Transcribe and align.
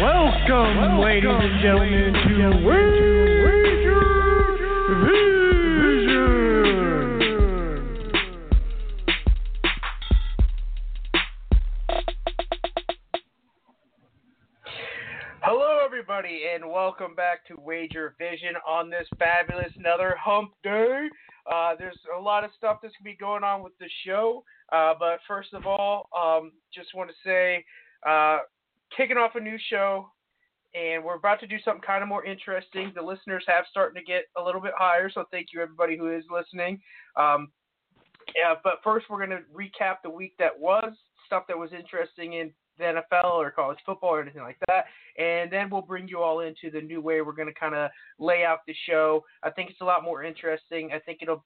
Welcome, 0.00 0.98
ladies 0.98 1.30
and 1.30 1.62
gentlemen, 1.62 2.12
to 2.12 2.50
Wager 2.66 3.24
Vision. 5.80 6.44
Hello, 15.42 15.78
everybody, 15.84 16.42
and 16.54 16.68
welcome 16.68 17.14
back 17.14 17.46
to 17.46 17.54
Wager 17.58 18.14
Vision 18.18 18.54
on 18.66 18.90
this 18.90 19.08
fabulous 19.18 19.72
another 19.78 20.16
Hump 20.20 20.52
Day. 20.62 21.08
Uh, 21.50 21.74
there's 21.78 21.98
a 22.16 22.20
lot 22.20 22.44
of 22.44 22.50
stuff 22.56 22.80
that's 22.82 22.94
gonna 22.98 23.10
be 23.10 23.16
going 23.16 23.44
on 23.44 23.62
with 23.62 23.76
the 23.78 23.88
show, 24.04 24.44
uh, 24.74 24.94
but 24.98 25.20
first 25.28 25.54
of 25.54 25.66
all, 25.66 26.08
um, 26.18 26.52
just 26.74 26.94
want 26.94 27.10
to 27.10 27.16
say, 27.24 27.64
uh, 28.08 28.38
kicking 28.96 29.16
off 29.16 29.32
a 29.34 29.40
new 29.40 29.56
show, 29.70 30.08
and 30.74 31.04
we're 31.04 31.14
about 31.14 31.38
to 31.40 31.46
do 31.46 31.56
something 31.64 31.82
kind 31.82 32.02
of 32.02 32.08
more 32.08 32.24
interesting. 32.24 32.90
The 32.94 33.02
listeners 33.02 33.44
have 33.46 33.64
starting 33.70 34.02
to 34.02 34.04
get 34.04 34.24
a 34.36 34.42
little 34.42 34.60
bit 34.60 34.72
higher, 34.76 35.08
so 35.10 35.24
thank 35.30 35.48
you 35.52 35.62
everybody 35.62 35.96
who 35.96 36.12
is 36.12 36.24
listening. 36.30 36.80
Um, 37.16 37.48
yeah, 38.36 38.54
but 38.64 38.74
first 38.82 39.06
we're 39.08 39.20
gonna 39.20 39.42
recap 39.54 39.96
the 40.02 40.10
week 40.10 40.32
that 40.38 40.58
was, 40.58 40.92
stuff 41.26 41.44
that 41.46 41.58
was 41.58 41.70
interesting 41.72 42.34
in 42.34 42.52
the 42.78 42.84
NFL 42.84 43.34
or 43.34 43.50
college 43.50 43.78
football 43.86 44.10
or 44.10 44.22
anything 44.22 44.42
like 44.42 44.58
that. 44.66 44.86
And 45.16 45.52
then 45.52 45.70
we'll 45.70 45.82
bring 45.82 46.08
you 46.08 46.20
all 46.20 46.40
into 46.40 46.70
the 46.72 46.80
new 46.80 47.00
way 47.00 47.20
we're 47.20 47.32
going 47.32 47.48
to 47.48 47.54
kind 47.54 47.74
of 47.74 47.90
lay 48.18 48.44
out 48.44 48.58
the 48.66 48.74
show. 48.88 49.24
I 49.42 49.50
think 49.50 49.70
it's 49.70 49.80
a 49.80 49.84
lot 49.84 50.02
more 50.02 50.24
interesting. 50.24 50.90
I 50.92 50.98
think 50.98 51.20
it'll 51.22 51.44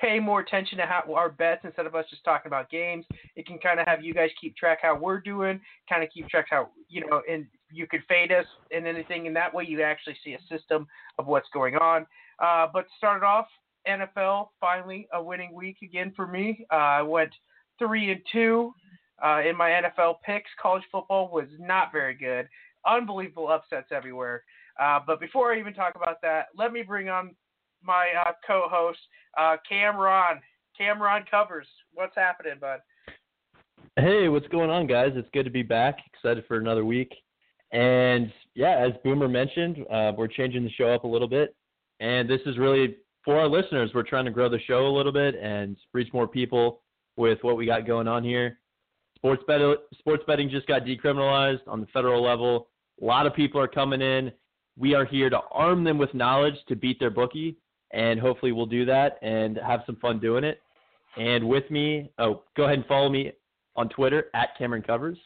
pay 0.00 0.18
more 0.18 0.40
attention 0.40 0.78
to 0.78 0.86
how 0.86 1.02
our 1.14 1.30
bets 1.30 1.62
instead 1.64 1.86
of 1.86 1.94
us 1.94 2.04
just 2.10 2.24
talking 2.24 2.48
about 2.48 2.70
games. 2.70 3.04
It 3.36 3.46
can 3.46 3.58
kind 3.58 3.80
of 3.80 3.86
have 3.86 4.04
you 4.04 4.12
guys 4.12 4.30
keep 4.40 4.56
track 4.56 4.78
how 4.82 4.96
we're 4.96 5.20
doing, 5.20 5.60
kind 5.88 6.02
of 6.02 6.10
keep 6.10 6.28
track 6.28 6.46
how, 6.50 6.70
you 6.88 7.06
know, 7.06 7.22
and 7.30 7.46
you 7.72 7.86
could 7.86 8.02
fade 8.08 8.32
us 8.32 8.46
and 8.70 8.86
anything. 8.86 9.26
And 9.26 9.36
that 9.36 9.52
way 9.52 9.64
you 9.66 9.82
actually 9.82 10.16
see 10.24 10.34
a 10.34 10.40
system 10.48 10.86
of 11.18 11.26
what's 11.26 11.48
going 11.52 11.76
on. 11.76 12.06
Uh, 12.38 12.66
but 12.72 12.86
started 12.98 13.24
off, 13.24 13.46
NFL, 13.88 14.48
finally 14.60 15.06
a 15.12 15.22
winning 15.22 15.54
week 15.54 15.76
again 15.82 16.12
for 16.16 16.26
me. 16.26 16.66
Uh, 16.72 16.76
I 16.76 17.02
went 17.02 17.30
three 17.78 18.10
and 18.10 18.20
two 18.32 18.72
uh, 19.24 19.42
in 19.46 19.56
my 19.56 19.70
NFL 19.70 20.16
picks. 20.24 20.50
College 20.60 20.84
football 20.90 21.30
was 21.32 21.46
not 21.58 21.92
very 21.92 22.14
good. 22.14 22.48
Unbelievable 22.86 23.48
upsets 23.48 23.88
everywhere. 23.92 24.42
Uh, 24.80 24.98
but 25.06 25.20
before 25.20 25.52
I 25.52 25.58
even 25.58 25.74
talk 25.74 25.94
about 25.94 26.20
that, 26.22 26.46
let 26.56 26.72
me 26.72 26.82
bring 26.82 27.08
on 27.08 27.34
my 27.84 28.08
uh, 28.26 28.32
co-host, 28.46 28.98
uh, 29.38 29.56
Cameron. 29.68 30.40
Cameron 30.76 31.24
covers. 31.30 31.66
What's 31.92 32.14
happening, 32.16 32.54
bud? 32.60 32.80
Hey, 33.96 34.28
what's 34.28 34.48
going 34.48 34.70
on, 34.70 34.86
guys? 34.86 35.12
It's 35.14 35.28
good 35.32 35.44
to 35.44 35.50
be 35.50 35.62
back. 35.62 35.98
Excited 36.12 36.44
for 36.48 36.56
another 36.56 36.84
week. 36.84 37.12
And 37.70 38.32
yeah, 38.54 38.78
as 38.78 38.92
Boomer 39.04 39.28
mentioned, 39.28 39.78
uh, 39.92 40.12
we're 40.16 40.28
changing 40.28 40.64
the 40.64 40.70
show 40.70 40.92
up 40.92 41.04
a 41.04 41.08
little 41.08 41.28
bit. 41.28 41.54
And 42.00 42.28
this 42.28 42.40
is 42.46 42.58
really 42.58 42.96
for 43.24 43.38
our 43.38 43.48
listeners. 43.48 43.90
We're 43.94 44.02
trying 44.02 44.24
to 44.24 44.30
grow 44.30 44.48
the 44.48 44.60
show 44.66 44.86
a 44.86 44.94
little 44.94 45.12
bit 45.12 45.36
and 45.36 45.76
reach 45.92 46.12
more 46.12 46.26
people 46.26 46.80
with 47.16 47.38
what 47.42 47.56
we 47.56 47.66
got 47.66 47.86
going 47.86 48.08
on 48.08 48.24
here. 48.24 48.58
Sports 49.16 49.42
bet 49.46 49.60
sports 49.98 50.22
betting 50.26 50.50
just 50.50 50.66
got 50.66 50.84
decriminalized 50.84 51.66
on 51.66 51.80
the 51.80 51.86
federal 51.88 52.22
level. 52.22 52.68
A 53.00 53.04
lot 53.04 53.26
of 53.26 53.34
people 53.34 53.60
are 53.60 53.68
coming 53.68 54.02
in. 54.02 54.30
We 54.76 54.94
are 54.94 55.04
here 55.04 55.30
to 55.30 55.40
arm 55.50 55.84
them 55.84 55.98
with 55.98 56.12
knowledge 56.14 56.56
to 56.68 56.76
beat 56.76 56.98
their 56.98 57.10
bookie, 57.10 57.56
and 57.94 58.18
hopefully 58.18 58.52
we'll 58.52 58.66
do 58.66 58.84
that 58.84 59.18
and 59.22 59.58
have 59.64 59.80
some 59.86 59.96
fun 59.96 60.18
doing 60.18 60.44
it. 60.44 60.60
And 61.16 61.48
with 61.48 61.70
me, 61.70 62.10
oh, 62.18 62.42
go 62.56 62.64
ahead 62.64 62.78
and 62.78 62.86
follow 62.86 63.08
me 63.08 63.32
on 63.76 63.88
Twitter 63.88 64.26
at 64.34 64.58
Cameron 64.58 64.82
Covers. 64.82 65.16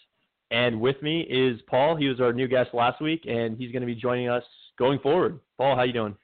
And 0.51 0.81
with 0.81 1.03
me 1.03 1.23
is 1.23 1.61
Paul. 1.67 1.97
He 1.97 2.09
was 2.09 2.21
our 2.21 2.33
new 2.33 2.47
guest 2.47 2.71
last 2.73 3.01
week, 3.01 3.25
and 3.27 3.57
he's 3.57 3.73
going 3.73 3.83
to 3.83 3.87
be 3.87 3.95
joining 3.95 4.29
us 4.29 4.45
going 4.79 4.99
forward. 4.99 5.41
Paul, 5.57 5.77
how 5.77 5.83
you 5.83 5.93
doing? 5.93 6.15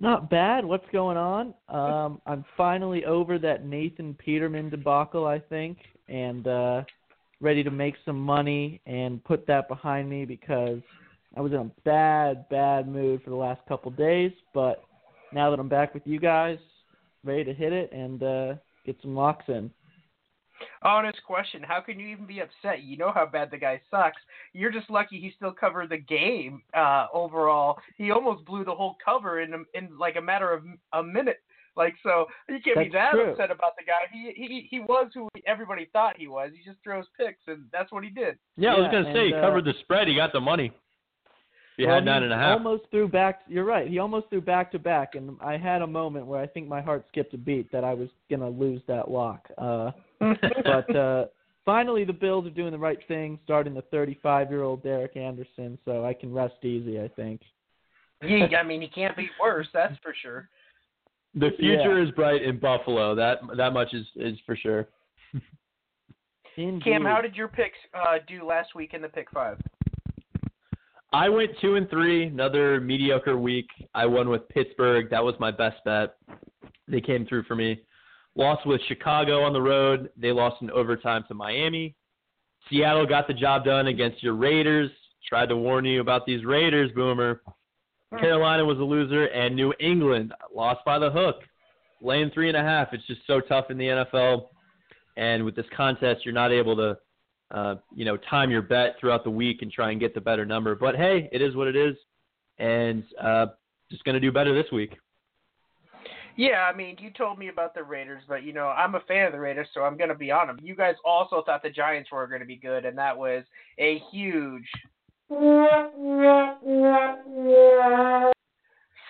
Not 0.00 0.30
bad. 0.30 0.64
What's 0.64 0.86
going 0.92 1.16
on? 1.16 1.54
Um, 1.68 2.20
I'm 2.26 2.44
finally 2.56 3.04
over 3.04 3.38
that 3.38 3.66
Nathan 3.66 4.14
Peterman 4.14 4.70
debacle, 4.70 5.26
I 5.26 5.38
think, 5.38 5.78
and 6.08 6.46
uh, 6.46 6.82
ready 7.40 7.64
to 7.64 7.70
make 7.70 7.94
some 8.04 8.18
money 8.18 8.80
and 8.86 9.24
put 9.24 9.46
that 9.48 9.68
behind 9.68 10.08
me 10.08 10.24
because 10.24 10.80
I 11.36 11.40
was 11.40 11.52
in 11.52 11.58
a 11.58 11.70
bad, 11.84 12.48
bad 12.48 12.88
mood 12.88 13.22
for 13.22 13.30
the 13.30 13.36
last 13.36 13.60
couple 13.68 13.90
days. 13.90 14.32
But 14.54 14.84
now 15.32 15.50
that 15.50 15.58
I'm 15.58 15.68
back 15.68 15.94
with 15.94 16.06
you 16.06 16.18
guys, 16.18 16.58
ready 17.24 17.44
to 17.44 17.54
hit 17.54 17.72
it 17.72 17.92
and 17.92 18.22
uh, 18.22 18.54
get 18.84 18.96
some 19.02 19.14
locks 19.14 19.44
in. 19.48 19.70
Honest 20.82 21.18
question: 21.24 21.62
How 21.62 21.80
can 21.80 22.00
you 22.00 22.08
even 22.08 22.26
be 22.26 22.40
upset? 22.40 22.82
You 22.82 22.96
know 22.96 23.12
how 23.12 23.26
bad 23.26 23.50
the 23.50 23.58
guy 23.58 23.80
sucks. 23.90 24.20
You're 24.52 24.72
just 24.72 24.90
lucky 24.90 25.20
he 25.20 25.32
still 25.36 25.52
covered 25.52 25.90
the 25.90 25.98
game. 25.98 26.62
Uh, 26.76 27.06
overall, 27.12 27.78
he 27.96 28.10
almost 28.10 28.44
blew 28.44 28.64
the 28.64 28.74
whole 28.74 28.96
cover 29.04 29.40
in 29.40 29.52
in 29.74 29.98
like 29.98 30.16
a 30.16 30.20
matter 30.20 30.52
of 30.52 30.64
a 30.92 31.02
minute. 31.02 31.40
Like 31.76 31.94
so, 32.02 32.26
you 32.48 32.58
can't 32.64 32.76
be 32.76 32.90
that 32.92 33.12
true. 33.12 33.30
upset 33.30 33.52
about 33.52 33.76
the 33.76 33.84
guy. 33.84 34.10
He 34.12 34.32
he 34.34 34.66
he 34.68 34.80
was 34.80 35.10
who 35.14 35.28
everybody 35.46 35.88
thought 35.92 36.16
he 36.18 36.26
was. 36.26 36.50
He 36.52 36.68
just 36.68 36.82
throws 36.82 37.06
picks, 37.16 37.42
and 37.46 37.66
that's 37.72 37.92
what 37.92 38.02
he 38.02 38.10
did. 38.10 38.36
Yeah, 38.56 38.74
I 38.74 38.80
was 38.80 38.90
going 38.90 39.04
to 39.04 39.12
say, 39.12 39.28
he 39.28 39.34
uh, 39.34 39.40
covered 39.40 39.64
the 39.64 39.74
spread. 39.82 40.08
He 40.08 40.16
got 40.16 40.32
the 40.32 40.40
money. 40.40 40.72
He 41.78 41.86
Well, 41.86 41.94
had 41.94 42.04
nine 42.04 42.24
and 42.24 42.32
a 42.32 42.36
half. 42.36 42.58
Almost 42.58 42.90
threw 42.90 43.06
back. 43.06 43.42
You're 43.46 43.64
right. 43.64 43.88
He 43.88 44.00
almost 44.00 44.28
threw 44.30 44.40
back 44.40 44.72
to 44.72 44.80
back, 44.80 45.14
and 45.14 45.36
I 45.40 45.56
had 45.56 45.80
a 45.80 45.86
moment 45.86 46.26
where 46.26 46.40
I 46.40 46.46
think 46.46 46.66
my 46.66 46.80
heart 46.80 47.04
skipped 47.06 47.32
a 47.34 47.38
beat 47.38 47.70
that 47.70 47.84
I 47.84 47.94
was 47.94 48.08
gonna 48.28 48.48
lose 48.48 48.82
that 48.88 49.08
lock. 49.08 49.48
Uh, 49.56 49.92
but 50.18 50.96
uh, 50.96 51.26
finally, 51.64 52.04
the 52.04 52.12
Bills 52.12 52.48
are 52.48 52.50
doing 52.50 52.72
the 52.72 52.78
right 52.78 52.98
thing, 53.06 53.38
starting 53.44 53.74
the 53.74 53.84
35-year-old 53.94 54.82
Derek 54.82 55.16
Anderson, 55.16 55.78
so 55.84 56.04
I 56.04 56.14
can 56.14 56.34
rest 56.34 56.64
easy. 56.64 57.00
I 57.00 57.06
think. 57.06 57.42
He, 58.22 58.42
I 58.42 58.62
mean, 58.66 58.82
he 58.82 58.88
can't 58.88 59.16
be 59.16 59.30
worse. 59.40 59.68
That's 59.72 59.96
for 60.02 60.12
sure. 60.20 60.48
The 61.36 61.50
future 61.60 62.02
is 62.02 62.10
bright 62.10 62.42
in 62.42 62.58
Buffalo. 62.58 63.14
That 63.14 63.38
that 63.56 63.72
much 63.72 63.94
is 63.94 64.04
is 64.16 64.36
for 64.44 64.56
sure. 64.56 64.88
Indeed. 66.56 66.82
Cam, 66.82 67.04
how 67.04 67.20
did 67.20 67.36
your 67.36 67.46
picks 67.46 67.78
uh, 67.94 68.16
do 68.26 68.44
last 68.44 68.74
week 68.74 68.94
in 68.94 69.00
the 69.00 69.08
pick 69.08 69.30
five? 69.30 69.60
I 71.12 71.28
went 71.28 71.52
two 71.60 71.76
and 71.76 71.88
three, 71.88 72.26
another 72.26 72.80
mediocre 72.80 73.38
week. 73.38 73.68
I 73.94 74.04
won 74.04 74.28
with 74.28 74.48
Pittsburgh. 74.48 75.08
That 75.10 75.24
was 75.24 75.34
my 75.40 75.50
best 75.50 75.76
bet. 75.84 76.16
They 76.86 77.00
came 77.00 77.26
through 77.26 77.44
for 77.44 77.54
me. 77.54 77.80
Lost 78.34 78.66
with 78.66 78.80
Chicago 78.88 79.42
on 79.42 79.52
the 79.52 79.60
road. 79.60 80.10
They 80.16 80.32
lost 80.32 80.60
in 80.60 80.70
overtime 80.70 81.24
to 81.28 81.34
Miami. 81.34 81.96
Seattle 82.68 83.06
got 83.06 83.26
the 83.26 83.34
job 83.34 83.64
done 83.64 83.86
against 83.86 84.22
your 84.22 84.34
Raiders. 84.34 84.90
Tried 85.26 85.48
to 85.48 85.56
warn 85.56 85.84
you 85.84 86.00
about 86.00 86.26
these 86.26 86.44
Raiders, 86.44 86.90
Boomer. 86.94 87.40
Hmm. 88.12 88.18
Carolina 88.18 88.64
was 88.64 88.78
a 88.78 88.82
loser, 88.82 89.26
and 89.26 89.56
New 89.56 89.72
England 89.80 90.32
lost 90.54 90.84
by 90.84 90.98
the 90.98 91.10
hook, 91.10 91.36
laying 92.00 92.30
three 92.30 92.48
and 92.48 92.56
a 92.56 92.62
half. 92.62 92.92
It's 92.92 93.06
just 93.06 93.20
so 93.26 93.40
tough 93.40 93.70
in 93.70 93.78
the 93.78 93.84
NFL, 93.86 94.48
and 95.16 95.44
with 95.44 95.56
this 95.56 95.66
contest, 95.76 96.24
you're 96.24 96.34
not 96.34 96.52
able 96.52 96.76
to, 96.76 96.98
uh, 97.50 97.76
you 97.94 98.04
know, 98.04 98.16
time 98.16 98.50
your 98.50 98.62
bet 98.62 98.96
throughout 99.00 99.24
the 99.24 99.30
week 99.30 99.62
and 99.62 99.72
try 99.72 99.90
and 99.90 100.00
get 100.00 100.14
the 100.14 100.20
better 100.20 100.44
number. 100.44 100.74
But 100.74 100.96
hey, 100.96 101.28
it 101.32 101.40
is 101.40 101.56
what 101.56 101.68
it 101.68 101.76
is, 101.76 101.96
and 102.58 103.04
uh, 103.22 103.46
just 103.90 104.04
gonna 104.04 104.20
do 104.20 104.32
better 104.32 104.54
this 104.54 104.70
week. 104.72 104.96
Yeah, 106.36 106.70
I 106.72 106.76
mean, 106.76 106.96
you 107.00 107.10
told 107.10 107.36
me 107.36 107.48
about 107.48 107.74
the 107.74 107.82
Raiders, 107.82 108.22
but 108.28 108.44
you 108.44 108.52
know, 108.52 108.68
I'm 108.68 108.94
a 108.94 109.00
fan 109.00 109.26
of 109.26 109.32
the 109.32 109.40
Raiders, 109.40 109.66
so 109.74 109.82
I'm 109.82 109.96
gonna 109.96 110.14
be 110.14 110.30
on 110.30 110.46
them. 110.46 110.58
You 110.62 110.76
guys 110.76 110.94
also 111.04 111.42
thought 111.44 111.62
the 111.62 111.70
Giants 111.70 112.12
were 112.12 112.26
gonna 112.26 112.44
be 112.44 112.56
good, 112.56 112.84
and 112.84 112.96
that 112.98 113.16
was 113.16 113.44
a 113.78 114.00
huge. 114.12 114.68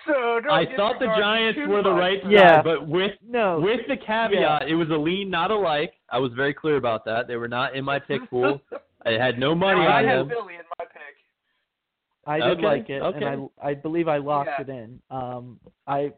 So 0.09 0.41
I 0.51 0.65
thought 0.75 0.99
the 0.99 1.05
Giants 1.17 1.59
were 1.67 1.83
the 1.83 1.91
right 1.93 2.21
side, 2.23 2.31
Yeah. 2.31 2.61
but 2.61 2.87
with 2.87 3.11
No. 3.27 3.59
with 3.59 3.81
the 3.87 3.97
caveat, 3.97 4.67
it 4.67 4.75
was 4.75 4.89
a 4.89 4.97
lean, 4.97 5.29
not 5.29 5.51
a 5.51 5.55
like. 5.55 5.93
I 6.09 6.19
was 6.19 6.31
very 6.33 6.53
clear 6.53 6.77
about 6.77 7.05
that. 7.05 7.27
They 7.27 7.35
were 7.37 7.47
not 7.47 7.75
in 7.75 7.85
my 7.85 7.99
pick 7.99 8.21
pool. 8.29 8.61
I 9.05 9.11
had 9.11 9.37
no 9.39 9.53
money 9.55 9.81
I 9.81 9.99
on 10.01 10.07
had 10.07 10.17
them. 10.19 10.29
Philly 10.29 10.55
in 10.55 10.61
my 10.77 10.85
pick. 10.85 11.15
I 12.25 12.39
did 12.39 12.57
Okay, 12.57 12.65
like 12.65 12.89
it, 12.89 13.01
okay. 13.01 13.25
and 13.25 13.49
I 13.61 13.69
I 13.69 13.73
believe 13.73 14.07
I 14.07 14.17
locked 14.17 14.49
Yeah. 14.57 14.61
it 14.61 14.69
in. 14.69 14.99
Um, 15.09 15.59
I 15.87 16.11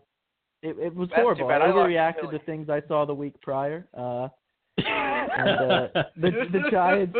It, 0.63 0.77
it 0.77 0.95
was 0.95 1.09
That's 1.09 1.21
horrible. 1.21 1.47
I 1.47 1.57
bad. 1.59 1.61
I 1.63 1.67
overreacted 1.71 2.31
to 2.31 2.39
things 2.45 2.69
I 2.69 2.81
saw 2.87 3.05
the 3.05 3.13
week 3.15 3.39
prior. 3.41 3.87
Uh, 3.97 4.27
and 4.77 5.49
uh, 5.71 5.87
the 6.17 6.29
the 6.51 6.63
Giants, 6.71 7.15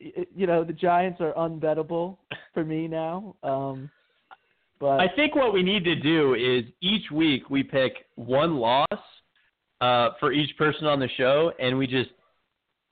y- 0.00 0.26
you 0.34 0.46
know, 0.46 0.64
the 0.64 0.72
Giants 0.72 1.20
are 1.20 1.32
unbettable 1.34 2.18
for 2.54 2.64
me 2.64 2.88
now. 2.88 3.34
Um, 3.42 3.90
but 4.80 4.98
I 5.00 5.08
think 5.14 5.34
what 5.36 5.52
we 5.52 5.62
need 5.62 5.84
to 5.84 5.94
do 5.94 6.34
is 6.34 6.64
each 6.80 7.10
week 7.10 7.48
we 7.50 7.62
pick 7.62 7.92
one 8.16 8.56
loss 8.56 8.86
uh, 9.80 10.10
for 10.18 10.32
each 10.32 10.56
person 10.56 10.86
on 10.86 10.98
the 10.98 11.08
show, 11.16 11.52
and 11.60 11.76
we 11.78 11.86
just 11.86 12.10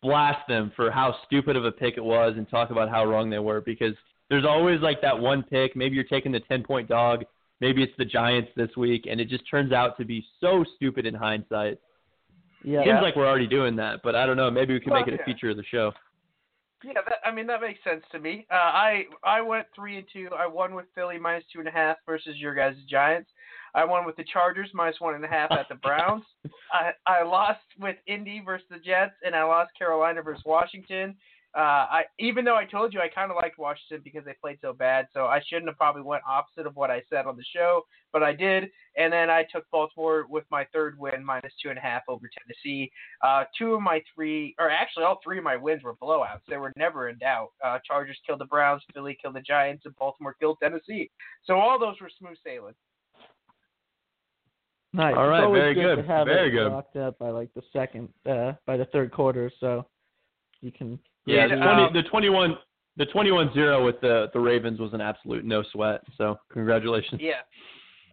blast 0.02 0.46
them 0.48 0.70
for 0.76 0.90
how 0.90 1.14
stupid 1.26 1.56
of 1.56 1.64
a 1.64 1.72
pick 1.72 1.96
it 1.96 2.04
was 2.04 2.34
and 2.36 2.48
talk 2.48 2.70
about 2.70 2.88
how 2.88 3.04
wrong 3.04 3.28
they 3.30 3.38
were 3.40 3.60
because 3.60 3.94
there's 4.30 4.44
always 4.44 4.80
like 4.80 5.00
that 5.02 5.18
one 5.18 5.42
pick. 5.42 5.74
Maybe 5.74 5.94
you're 5.96 6.04
taking 6.04 6.30
the 6.30 6.40
10 6.40 6.62
point 6.62 6.88
dog. 6.88 7.24
Maybe 7.60 7.82
it's 7.82 7.92
the 7.98 8.04
Giants 8.04 8.50
this 8.54 8.70
week, 8.76 9.06
and 9.10 9.20
it 9.20 9.28
just 9.28 9.42
turns 9.50 9.72
out 9.72 9.96
to 9.98 10.04
be 10.04 10.24
so 10.40 10.64
stupid 10.76 11.06
in 11.06 11.14
hindsight. 11.14 11.78
yeah, 12.62 12.84
Seems 12.84 13.00
like 13.02 13.16
we're 13.16 13.26
already 13.26 13.48
doing 13.48 13.74
that, 13.76 14.00
but 14.04 14.14
I 14.14 14.26
don't 14.26 14.36
know. 14.36 14.50
Maybe 14.50 14.74
we 14.74 14.80
can 14.80 14.92
Well, 14.92 15.00
make 15.00 15.08
it 15.08 15.14
a 15.14 15.16
yeah. 15.18 15.24
feature 15.24 15.50
of 15.50 15.56
the 15.56 15.64
show. 15.64 15.92
Yeah, 16.84 16.92
that, 16.94 17.18
I 17.24 17.32
mean 17.32 17.46
that 17.48 17.60
makes 17.60 17.82
sense 17.82 18.04
to 18.12 18.20
me. 18.20 18.46
Uh, 18.50 18.54
I 18.54 19.04
I 19.24 19.40
went 19.40 19.66
three 19.74 19.98
and 19.98 20.06
two. 20.12 20.28
I 20.36 20.46
won 20.46 20.74
with 20.74 20.86
Philly 20.94 21.18
minus 21.18 21.44
two 21.52 21.58
and 21.58 21.68
a 21.68 21.72
half 21.72 21.96
versus 22.06 22.36
your 22.36 22.54
guys' 22.54 22.76
Giants. 22.88 23.30
I 23.74 23.84
won 23.84 24.06
with 24.06 24.16
the 24.16 24.24
Chargers 24.32 24.70
minus 24.72 25.00
one 25.00 25.14
and 25.14 25.24
a 25.24 25.28
half 25.28 25.50
at 25.50 25.68
the 25.68 25.74
Browns. 25.82 26.24
I 26.72 26.92
I 27.06 27.22
lost 27.22 27.60
with 27.80 27.96
Indy 28.06 28.40
versus 28.44 28.66
the 28.70 28.78
Jets, 28.78 29.14
and 29.24 29.34
I 29.34 29.42
lost 29.42 29.70
Carolina 29.76 30.22
versus 30.22 30.44
Washington. 30.46 31.16
Uh, 31.56 31.60
I 31.90 32.04
even 32.18 32.44
though 32.44 32.56
I 32.56 32.66
told 32.66 32.92
you 32.92 33.00
I 33.00 33.08
kind 33.08 33.30
of 33.30 33.36
liked 33.36 33.58
Washington 33.58 34.02
because 34.04 34.24
they 34.24 34.34
played 34.40 34.58
so 34.60 34.74
bad, 34.74 35.06
so 35.14 35.24
I 35.24 35.40
shouldn't 35.48 35.66
have 35.68 35.78
probably 35.78 36.02
went 36.02 36.22
opposite 36.28 36.66
of 36.66 36.76
what 36.76 36.90
I 36.90 37.02
said 37.08 37.26
on 37.26 37.36
the 37.36 37.44
show, 37.54 37.82
but 38.12 38.22
I 38.22 38.34
did. 38.34 38.70
And 38.96 39.10
then 39.12 39.30
I 39.30 39.44
took 39.50 39.64
Baltimore 39.70 40.26
with 40.28 40.44
my 40.50 40.66
third 40.74 40.98
win 40.98 41.24
minus 41.24 41.52
two 41.62 41.70
and 41.70 41.78
a 41.78 41.80
half 41.80 42.02
over 42.06 42.28
Tennessee. 42.38 42.92
Uh, 43.22 43.44
two 43.56 43.72
of 43.72 43.80
my 43.80 44.02
three, 44.14 44.54
or 44.58 44.70
actually 44.70 45.04
all 45.04 45.20
three 45.24 45.38
of 45.38 45.44
my 45.44 45.56
wins 45.56 45.82
were 45.82 45.96
blowouts. 45.96 46.42
They 46.48 46.58
were 46.58 46.72
never 46.76 47.08
in 47.08 47.16
doubt. 47.18 47.48
Uh, 47.64 47.78
Chargers 47.84 48.18
killed 48.26 48.40
the 48.40 48.44
Browns, 48.44 48.82
Philly 48.92 49.16
killed 49.20 49.34
the 49.34 49.40
Giants, 49.40 49.86
and 49.86 49.96
Baltimore 49.96 50.36
killed 50.38 50.58
Tennessee. 50.62 51.10
So 51.44 51.54
all 51.54 51.78
those 51.78 51.96
were 52.00 52.10
smooth 52.18 52.36
sailing. 52.44 52.74
nice. 54.92 55.14
All 55.16 55.28
right, 55.28 55.50
very 55.50 55.74
good. 55.74 55.96
good, 55.96 56.02
To 56.02 56.08
have 56.08 56.26
very 56.26 56.48
it 56.48 56.52
good. 56.52 56.70
Locked 56.70 56.96
up 56.96 57.18
by 57.18 57.30
like 57.30 57.52
the 57.54 57.62
second, 57.72 58.10
uh, 58.28 58.52
by 58.66 58.76
the 58.76 58.84
third 58.86 59.12
quarter, 59.12 59.50
so 59.60 59.86
you 60.60 60.70
can. 60.72 60.98
Yeah, 61.28 61.48
the, 61.48 61.56
20, 61.56 61.62
um, 61.66 61.92
the 61.92 62.02
21 62.02 62.56
the 62.98 63.06
21-0 63.06 63.84
with 63.84 64.00
the 64.00 64.28
the 64.32 64.40
Ravens 64.40 64.80
was 64.80 64.92
an 64.92 65.00
absolute 65.00 65.44
no 65.44 65.62
sweat. 65.72 66.02
So 66.16 66.38
congratulations. 66.52 67.20
Yeah. 67.22 67.42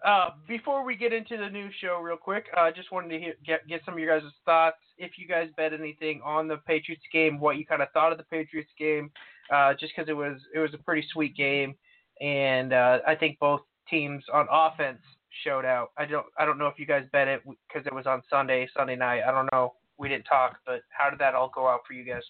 Uh, 0.06 0.30
before 0.48 0.86
we 0.86 0.96
get 0.96 1.12
into 1.12 1.36
the 1.36 1.50
new 1.50 1.70
show, 1.82 2.00
real 2.00 2.18
quick, 2.18 2.46
I 2.56 2.68
uh, 2.68 2.72
just 2.72 2.92
wanted 2.92 3.10
to 3.10 3.20
hear, 3.20 3.34
get 3.44 3.68
get 3.68 3.82
some 3.84 3.96
of 3.96 4.00
your 4.00 4.20
guys' 4.20 4.30
thoughts. 4.46 4.78
If 5.00 5.14
you 5.18 5.28
guys 5.28 5.50
bet 5.58 5.74
anything 5.74 6.22
on 6.24 6.48
the 6.48 6.58
Patriots 6.58 7.02
game, 7.12 7.40
what 7.40 7.58
you 7.58 7.66
kind 7.66 7.82
of 7.82 7.88
thought 7.92 8.12
of 8.12 8.20
the 8.20 8.26
Patriots 8.26 8.70
game, 8.78 9.10
uh, 9.52 9.74
just 9.74 9.94
because 9.96 10.08
it 10.08 10.14
was 10.14 10.40
it 10.54 10.60
was 10.60 10.76
a 10.76 10.78
pretty 10.78 11.08
sweet 11.12 11.36
game, 11.36 11.74
and 12.22 12.72
uh, 12.72 13.00
I 13.08 13.16
think 13.16 13.40
both 13.40 13.62
teams 13.90 14.24
on 14.32 14.46
offense 14.52 15.00
showed 15.44 15.66
out. 15.66 15.90
I 15.98 16.06
don't 16.06 16.28
I 16.38 16.46
don't 16.46 16.60
know 16.60 16.68
if 16.68 16.78
you 16.78 16.86
guys 16.86 17.06
bet 17.12 17.28
it 17.28 17.42
because 17.44 17.88
it 17.88 17.94
was 17.94 18.06
on 18.06 18.22
Sunday 18.30 18.70
Sunday 18.78 18.96
night. 18.96 19.24
I 19.28 19.32
don't 19.32 19.50
know. 19.52 19.74
We 19.98 20.08
didn't 20.08 20.26
talk, 20.26 20.58
but 20.68 20.82
how 20.90 21.10
did 21.10 21.18
that 21.20 21.34
all 21.34 21.52
go 21.54 21.68
out 21.68 21.80
for 21.88 21.94
you 21.94 22.04
guys? 22.04 22.22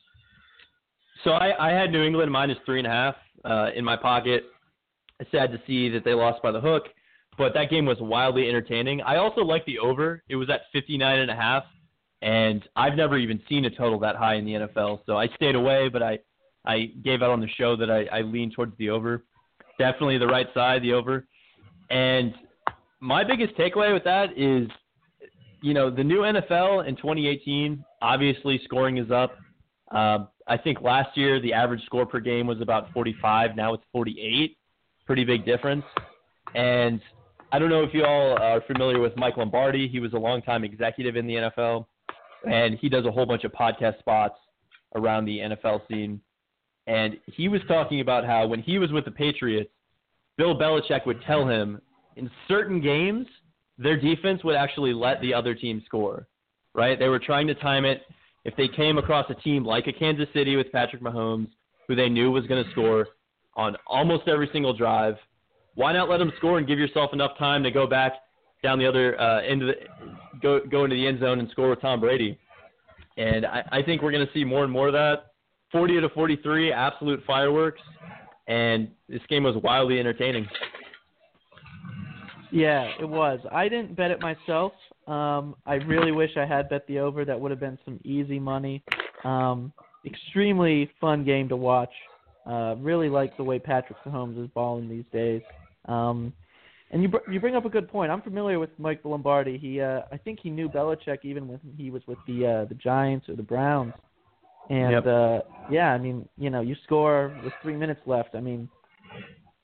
So 1.24 1.32
I, 1.32 1.70
I 1.70 1.72
had 1.72 1.92
New 1.92 2.04
England 2.04 2.32
minus 2.32 2.58
three 2.66 2.80
and 2.80 2.88
a 2.88 2.92
half 2.92 3.16
uh, 3.44 3.70
in 3.76 3.84
my 3.84 3.96
pocket. 3.96 4.44
Sad 5.32 5.52
to 5.52 5.62
see 5.66 5.90
that 5.90 6.04
they 6.04 6.14
lost 6.14 6.44
by 6.44 6.52
the 6.52 6.60
hook, 6.60 6.84
but 7.38 7.54
that 7.54 7.70
game 7.70 7.86
was 7.86 7.98
wildly 8.02 8.50
entertaining. 8.50 9.02
I 9.02 9.16
also 9.16 9.42
like 9.42 9.66
the 9.66 9.80
over. 9.80 10.22
It 10.28 10.36
was 10.36 10.50
at 10.50 10.62
59 10.74 11.20
and 11.20 11.32
a 11.32 11.36
half, 11.36 11.64
and 12.22 12.68
I've 12.76 12.96
never 12.96 13.18
even 13.18 13.40
seen 13.48 13.64
a 13.64 13.70
total 13.70 13.98
that 14.00 14.18
high 14.18 14.36
in 14.36 14.46
the 14.46 14.54
NFL. 14.54 15.00
So 15.06 15.16
I 15.18 15.28
stayed 15.30 15.56
away, 15.56 15.88
but 15.88 16.04
I 16.04 16.20
I 16.66 16.92
gave 17.04 17.22
out 17.22 17.30
on 17.30 17.40
the 17.40 17.48
show 17.48 17.76
that 17.76 17.90
I, 17.90 18.06
I 18.06 18.22
lean 18.22 18.52
towards 18.52 18.78
the 18.78 18.90
over. 18.90 19.24
Definitely 19.78 20.18
the 20.18 20.28
right 20.28 20.48
side, 20.54 20.82
the 20.82 20.94
over. 20.94 21.28
And 21.90 22.34
my 23.00 23.24
biggest 23.24 23.56
takeaway 23.56 23.94
with 23.94 24.04
that 24.04 24.38
is, 24.38 24.68
you 25.62 25.74
know, 25.74 25.90
the 25.90 26.04
new 26.04 26.22
NFL 26.22 26.88
in 26.88 26.96
2018. 26.96 27.84
Obviously, 28.02 28.60
scoring 28.64 28.98
is 28.98 29.12
up. 29.12 29.38
Um, 29.92 30.28
I 30.48 30.58
think 30.58 30.82
last 30.82 31.18
year 31.18 31.40
the 31.40 31.54
average 31.54 31.84
score 31.86 32.06
per 32.06 32.20
game 32.20 32.48
was 32.48 32.62
about 32.62 32.92
45. 32.94 33.56
Now 33.56 33.74
it's 33.74 33.84
48. 33.92 34.58
Pretty 35.06 35.24
big 35.24 35.46
difference. 35.46 35.84
And 36.54 37.02
I 37.52 37.60
don't 37.60 37.70
know 37.70 37.84
if 37.84 37.94
you 37.94 38.04
all 38.06 38.38
are 38.38 38.62
familiar 38.62 39.00
with 39.00 39.16
Mike 39.18 39.38
Lombardi. 39.38 39.88
He 39.88 40.00
was 40.00 40.14
a 40.14 40.18
longtime 40.18 40.64
executive 40.64 41.16
in 41.16 41.28
the 41.28 41.36
NFL, 41.36 41.86
and 42.50 42.78
he 42.80 42.90
does 42.90 43.06
a 43.06 43.12
whole 43.12 43.26
bunch 43.26 43.44
of 43.44 43.52
podcast 43.52 44.00
spots 44.00 44.36
around 44.96 45.26
the 45.26 45.40
NFL 45.40 45.88
scene. 45.88 46.22
And 46.88 47.18
he 47.26 47.48
was 47.48 47.62
talking 47.68 48.02
about 48.02 48.26
how 48.26 48.46
when 48.48 48.62
he 48.62 48.78
was 48.78 48.92
with 48.92 49.06
the 49.06 49.12
Patriots, 49.12 49.72
Bill 50.38 50.58
Belichick 50.58 51.06
would 51.06 51.22
tell 51.24 51.48
him 51.48 51.82
in 52.16 52.30
certain 52.48 52.82
games 52.82 53.28
their 53.78 54.00
defense 54.00 54.44
would 54.44 54.56
actually 54.56 54.94
let 54.94 55.20
the 55.22 55.34
other 55.34 55.54
team 55.54 55.82
score. 55.86 56.28
Right? 56.74 57.00
They 57.00 57.08
were 57.08 57.20
trying 57.20 57.48
to 57.48 57.56
time 57.56 57.86
it 57.86 58.02
if 58.46 58.56
they 58.56 58.68
came 58.68 58.98
across 58.98 59.26
a 59.30 59.34
team 59.34 59.66
like 59.66 59.88
a 59.88 59.94
Kansas 59.94 60.28
City 60.34 60.56
with 60.56 60.72
Patrick 60.72 61.02
Mahomes, 61.02 61.50
who 61.88 61.96
they 61.96 62.08
knew 62.08 62.32
was 62.32 62.46
going 62.46 62.64
to 62.64 62.72
score 62.72 63.08
on 63.56 63.76
almost 63.88 64.28
every 64.28 64.50
single 64.54 64.74
drive, 64.74 65.16
why 65.74 65.92
not 65.92 66.10
let 66.10 66.20
them 66.20 66.32
score 66.38 66.60
and 66.60 66.68
give 66.68 66.80
yourself 66.80 67.12
enough 67.12 67.38
time 67.38 67.64
to 67.64 67.72
go 67.72 67.88
back 67.88 68.14
down 68.64 68.80
the 68.80 68.88
other 68.88 69.20
uh, 69.20 69.42
end 69.42 69.64
of 69.64 69.68
the 69.70 69.74
go 70.42 70.60
go 70.72 70.84
into 70.86 70.96
the 70.96 71.06
end 71.06 71.20
zone 71.20 71.40
and 71.40 71.50
score 71.50 71.70
with 71.70 71.82
Tom 71.82 72.00
Brady? 72.00 72.40
And 73.18 73.46
I, 73.46 73.64
I 73.72 73.82
think 73.82 74.02
we're 74.02 74.12
going 74.12 74.26
to 74.26 74.34
see 74.34 74.44
more 74.44 74.64
and 74.64 74.72
more 74.72 74.88
of 74.88 74.94
that. 74.94 75.32
40 75.72 76.02
to 76.02 76.10
43, 76.10 76.72
absolute 76.72 77.24
fireworks, 77.26 77.82
and 78.48 78.90
this 79.10 79.22
game 79.28 79.44
was 79.44 79.56
wildly 79.64 80.00
entertaining. 80.00 80.48
Yeah, 82.52 82.90
it 83.00 83.10
was. 83.10 83.40
I 83.52 83.68
didn't 83.68 83.96
bet 83.96 84.12
it 84.12 84.22
myself. 84.22 84.72
Um, 85.08 85.56
I 85.66 85.76
really 85.76 86.12
wish 86.12 86.32
I 86.36 86.46
had 86.46 86.70
bet 86.70 86.88
the 86.88 87.00
over. 87.00 87.26
That 87.26 87.40
would 87.40 87.52
have 87.52 87.60
been 87.60 87.78
some 87.86 88.00
easy 88.04 88.40
money. 88.40 88.84
Um, 89.24 89.72
extremely 90.06 90.90
fun 91.00 91.24
game 91.24 91.50
to 91.50 91.56
watch. 91.56 91.92
Uh, 92.46 92.76
really 92.78 93.10
like 93.10 93.36
the 93.38 93.44
way 93.44 93.60
Patrick 93.60 93.98
Mahomes 94.06 94.44
is 94.44 94.50
balling 94.54 94.88
these 94.88 95.06
days. 95.12 95.42
Um, 95.86 96.34
and 96.92 97.02
you 97.02 97.08
br- 97.08 97.32
you 97.32 97.40
bring 97.40 97.56
up 97.56 97.66
a 97.66 97.70
good 97.70 97.90
point. 97.90 98.12
I'm 98.12 98.22
familiar 98.22 98.60
with 98.60 98.70
Mike 98.78 99.02
Lombardi. 99.04 99.58
He 99.58 99.82
uh, 99.82 100.02
I 100.12 100.18
think 100.18 100.40
he 100.42 100.50
knew 100.50 100.70
Belichick 100.70 101.20
even 101.24 101.48
when 101.48 101.60
he 101.76 101.90
was 101.90 102.04
with 102.08 102.20
the 102.28 102.46
uh, 102.46 102.66
the 102.66 102.76
Giants 102.76 103.28
or 103.28 103.36
the 103.36 103.44
Browns. 103.44 103.94
And 104.70 104.92
Yep. 104.92 105.06
uh, 105.06 105.40
yeah, 105.72 105.92
I 105.92 105.98
mean, 105.98 106.28
you 106.38 106.50
know, 106.50 106.62
you 106.62 106.76
score 106.86 107.36
with 107.44 107.54
three 107.62 107.76
minutes 107.76 108.02
left. 108.06 108.36
I 108.36 108.40
mean, 108.40 108.68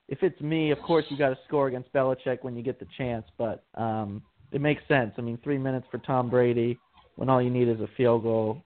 if 0.07 0.21
it's 0.21 0.39
me, 0.41 0.71
of 0.71 0.79
course 0.79 1.05
you 1.09 1.17
got 1.17 1.29
to 1.29 1.37
score 1.47 1.67
against 1.67 1.91
Belichick 1.93 2.43
when 2.43 2.55
you 2.55 2.61
get 2.61 2.79
the 2.79 2.87
chance. 2.97 3.25
But 3.37 3.63
um, 3.75 4.21
it 4.51 4.61
makes 4.61 4.81
sense. 4.87 5.13
I 5.17 5.21
mean, 5.21 5.37
three 5.43 5.57
minutes 5.57 5.87
for 5.91 5.97
Tom 5.99 6.29
Brady 6.29 6.77
when 7.15 7.29
all 7.29 7.41
you 7.41 7.49
need 7.49 7.67
is 7.67 7.79
a 7.79 7.89
field 7.97 8.23
goal. 8.23 8.63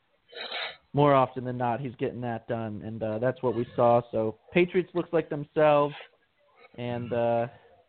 More 0.93 1.13
often 1.13 1.43
than 1.43 1.57
not, 1.57 1.81
he's 1.81 1.95
getting 1.99 2.21
that 2.21 2.47
done, 2.47 2.81
and 2.85 3.03
uh, 3.03 3.19
that's 3.19 3.41
what 3.43 3.55
we 3.55 3.67
saw. 3.75 4.01
So 4.11 4.37
Patriots 4.53 4.89
looks 4.93 5.09
like 5.11 5.29
themselves, 5.29 5.93
and 6.77 7.11
uh, 7.11 7.47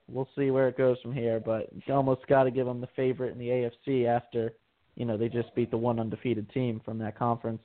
we'll 0.09 0.29
see 0.37 0.51
where 0.51 0.69
it 0.69 0.77
goes 0.77 0.97
from 1.03 1.13
here. 1.13 1.39
But 1.39 1.69
you 1.73 1.95
almost 1.95 2.27
got 2.27 2.45
to 2.45 2.51
give 2.51 2.67
them 2.67 2.81
the 2.81 2.89
favorite 2.97 3.33
in 3.33 3.39
the 3.39 3.49
AFC 3.49 4.07
after, 4.07 4.55
you 4.97 5.05
know, 5.05 5.17
they 5.17 5.29
just 5.29 5.55
beat 5.55 5.71
the 5.71 5.77
one 5.77 6.01
undefeated 6.01 6.51
team 6.51 6.81
from 6.85 6.99
that 6.99 7.17
conference. 7.17 7.63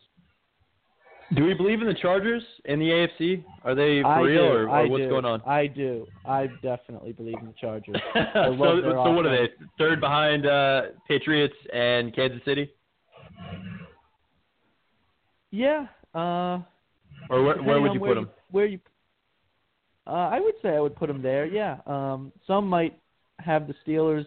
Do 1.35 1.45
we 1.45 1.53
believe 1.53 1.81
in 1.81 1.88
the 1.88 1.93
Chargers 1.93 2.43
in 2.65 2.79
the 2.79 2.89
AFC? 2.89 3.43
Are 3.63 3.73
they 3.73 4.01
for 4.01 4.23
real, 4.23 4.41
do. 4.41 4.47
or, 4.47 4.69
or 4.69 4.88
what's 4.89 5.03
do. 5.03 5.09
going 5.09 5.25
on? 5.25 5.41
I 5.45 5.67
do. 5.67 6.05
I 6.25 6.47
definitely 6.61 7.13
believe 7.13 7.38
in 7.39 7.47
the 7.47 7.53
Chargers. 7.59 7.95
so, 8.13 8.55
so 8.57 9.11
what 9.11 9.25
are 9.25 9.38
they? 9.38 9.53
Third 9.77 10.01
behind 10.01 10.45
uh, 10.45 10.81
Patriots 11.07 11.55
and 11.73 12.13
Kansas 12.13 12.41
City, 12.43 12.69
Yeah. 15.51 15.88
Uh, 16.13 16.59
or 17.29 17.43
where, 17.43 17.63
where 17.63 17.81
would 17.81 17.93
you 17.93 18.01
where 18.01 18.15
put 18.15 18.21
them? 18.21 18.29
Where 18.50 18.65
you? 18.65 18.79
Uh, 20.05 20.11
I 20.11 20.39
would 20.41 20.55
say 20.61 20.69
I 20.69 20.79
would 20.81 20.95
put 20.95 21.07
them 21.07 21.21
there. 21.21 21.45
Yeah. 21.45 21.77
Um, 21.85 22.33
some 22.45 22.67
might 22.67 23.00
have 23.39 23.67
the 23.67 23.75
Steelers 23.85 24.25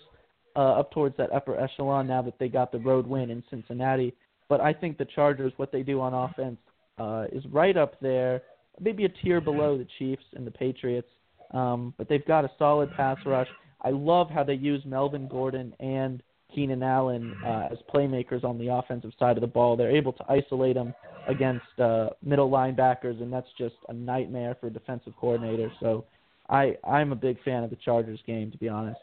uh, 0.56 0.80
up 0.80 0.92
towards 0.92 1.16
that 1.18 1.32
upper 1.32 1.60
echelon 1.60 2.06
now 2.06 2.22
that 2.22 2.38
they 2.38 2.48
got 2.48 2.72
the 2.72 2.78
road 2.78 3.06
win 3.06 3.30
in 3.30 3.42
Cincinnati. 3.50 4.14
But 4.48 4.60
I 4.60 4.72
think 4.72 4.96
the 4.96 5.06
Chargers, 5.06 5.52
what 5.56 5.72
they 5.72 5.82
do 5.82 6.00
on 6.00 6.14
offense, 6.14 6.58
uh, 6.98 7.24
is 7.32 7.44
right 7.50 7.76
up 7.76 8.00
there, 8.00 8.42
maybe 8.80 9.04
a 9.04 9.08
tier 9.08 9.40
mm-hmm. 9.40 9.50
below 9.50 9.78
the 9.78 9.86
Chiefs 9.98 10.24
and 10.34 10.46
the 10.46 10.50
Patriots. 10.50 11.08
Um, 11.52 11.94
but 11.96 12.08
they've 12.08 12.26
got 12.26 12.44
a 12.44 12.50
solid 12.58 12.90
pass 12.96 13.18
rush. 13.24 13.48
I 13.82 13.90
love 13.90 14.30
how 14.30 14.42
they 14.42 14.54
use 14.54 14.82
Melvin 14.84 15.28
Gordon 15.28 15.74
and 15.78 16.22
Keenan 16.54 16.82
Allen 16.82 17.34
uh, 17.44 17.68
as 17.70 17.78
playmakers 17.92 18.44
on 18.44 18.58
the 18.58 18.68
offensive 18.68 19.12
side 19.18 19.36
of 19.36 19.40
the 19.40 19.46
ball. 19.46 19.76
They're 19.76 19.94
able 19.94 20.12
to 20.14 20.24
isolate 20.28 20.74
them 20.74 20.94
against 21.28 21.78
uh, 21.78 22.10
middle 22.22 22.50
linebackers, 22.50 23.20
and 23.20 23.32
that's 23.32 23.48
just 23.58 23.74
a 23.88 23.92
nightmare 23.92 24.56
for 24.60 24.68
a 24.68 24.70
defensive 24.70 25.12
coordinator. 25.20 25.70
So 25.80 26.04
I, 26.48 26.76
I'm 26.88 27.12
a 27.12 27.16
big 27.16 27.42
fan 27.42 27.62
of 27.64 27.70
the 27.70 27.76
Chargers 27.76 28.20
game, 28.26 28.50
to 28.50 28.58
be 28.58 28.68
honest. 28.68 29.00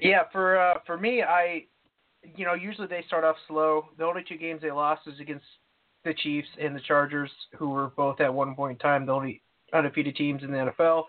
Yeah, 0.00 0.24
for 0.32 0.58
uh, 0.58 0.74
for 0.86 0.98
me, 0.98 1.22
I 1.22 1.64
you 2.36 2.44
know, 2.44 2.54
usually 2.54 2.86
they 2.86 3.04
start 3.06 3.24
off 3.24 3.36
slow. 3.48 3.86
The 3.98 4.04
only 4.04 4.24
two 4.28 4.36
games 4.36 4.62
they 4.62 4.70
lost 4.70 5.06
was 5.06 5.20
against 5.20 5.46
the 6.04 6.14
Chiefs 6.14 6.48
and 6.60 6.74
the 6.76 6.80
Chargers, 6.80 7.30
who 7.58 7.70
were 7.70 7.88
both 7.96 8.20
at 8.20 8.32
one 8.32 8.54
point 8.54 8.72
in 8.72 8.78
time 8.78 9.06
the 9.06 9.12
only 9.12 9.42
undefeated 9.72 10.16
teams 10.16 10.42
in 10.42 10.50
the 10.50 10.72
NFL. 10.72 11.04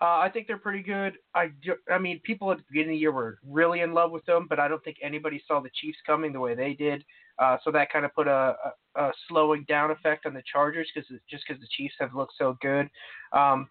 Uh, 0.00 0.18
I 0.20 0.30
think 0.32 0.46
they're 0.46 0.58
pretty 0.58 0.82
good. 0.82 1.14
I, 1.34 1.50
I 1.90 1.98
mean, 1.98 2.20
people 2.22 2.52
at 2.52 2.58
the 2.58 2.64
beginning 2.70 2.90
of 2.90 2.94
the 2.94 3.00
year 3.00 3.12
were 3.12 3.38
really 3.44 3.80
in 3.80 3.94
love 3.94 4.12
with 4.12 4.24
them, 4.26 4.46
but 4.48 4.60
I 4.60 4.68
don't 4.68 4.82
think 4.84 4.96
anybody 5.02 5.42
saw 5.46 5.60
the 5.60 5.70
Chiefs 5.74 5.98
coming 6.06 6.32
the 6.32 6.40
way 6.40 6.54
they 6.54 6.72
did. 6.74 7.04
Uh, 7.38 7.56
so 7.64 7.72
that 7.72 7.90
kind 7.90 8.04
of 8.04 8.14
put 8.14 8.28
a, 8.28 8.54
a, 8.96 9.02
a 9.02 9.12
slowing 9.28 9.64
down 9.68 9.90
effect 9.90 10.24
on 10.24 10.34
the 10.34 10.42
Chargers 10.50 10.88
because 10.94 11.08
just 11.28 11.44
because 11.46 11.60
the 11.60 11.68
Chiefs 11.76 11.94
have 11.98 12.14
looked 12.14 12.34
so 12.38 12.56
good. 12.60 12.88
Um, 13.32 13.68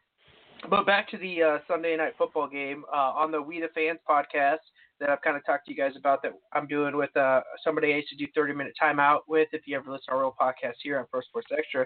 but 0.69 0.85
back 0.85 1.09
to 1.11 1.17
the 1.17 1.43
uh, 1.43 1.57
Sunday 1.67 1.95
night 1.95 2.15
football 2.17 2.47
game 2.47 2.83
uh, 2.91 3.11
on 3.13 3.31
the 3.31 3.41
We 3.41 3.61
the 3.61 3.69
Fans 3.73 3.99
podcast 4.09 4.57
that 4.99 5.09
I've 5.09 5.21
kind 5.21 5.37
of 5.37 5.45
talked 5.45 5.65
to 5.65 5.71
you 5.71 5.77
guys 5.77 5.93
about 5.97 6.21
that 6.23 6.33
I'm 6.53 6.67
doing 6.67 6.97
with 6.97 7.15
uh, 7.15 7.41
somebody 7.63 7.93
I 7.93 7.97
used 7.97 8.09
to 8.09 8.15
do 8.15 8.27
30 8.35 8.53
minute 8.53 8.73
timeout 8.81 9.19
with. 9.27 9.47
If 9.51 9.61
you 9.65 9.77
ever 9.77 9.91
listen 9.91 10.05
to 10.09 10.11
our 10.13 10.19
real 10.19 10.35
podcast 10.39 10.75
here 10.81 10.99
on 10.99 11.05
Pro 11.11 11.21
Sports 11.21 11.47
Extra, 11.57 11.83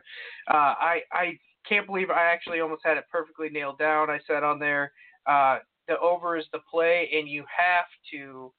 uh, 0.49 0.75
I 0.79 1.01
I 1.11 1.37
can't 1.67 1.85
believe 1.85 2.09
I 2.09 2.31
actually 2.31 2.59
almost 2.59 2.81
had 2.83 2.97
it 2.97 3.05
perfectly 3.11 3.49
nailed 3.49 3.77
down. 3.77 4.09
I 4.09 4.19
said 4.27 4.43
on 4.43 4.59
there, 4.59 4.91
uh, 5.27 5.59
the 5.87 5.99
over 5.99 6.37
is 6.37 6.45
the 6.53 6.59
play, 6.71 7.09
and 7.13 7.27
you 7.27 7.43
have 7.55 7.85
to 8.13 8.51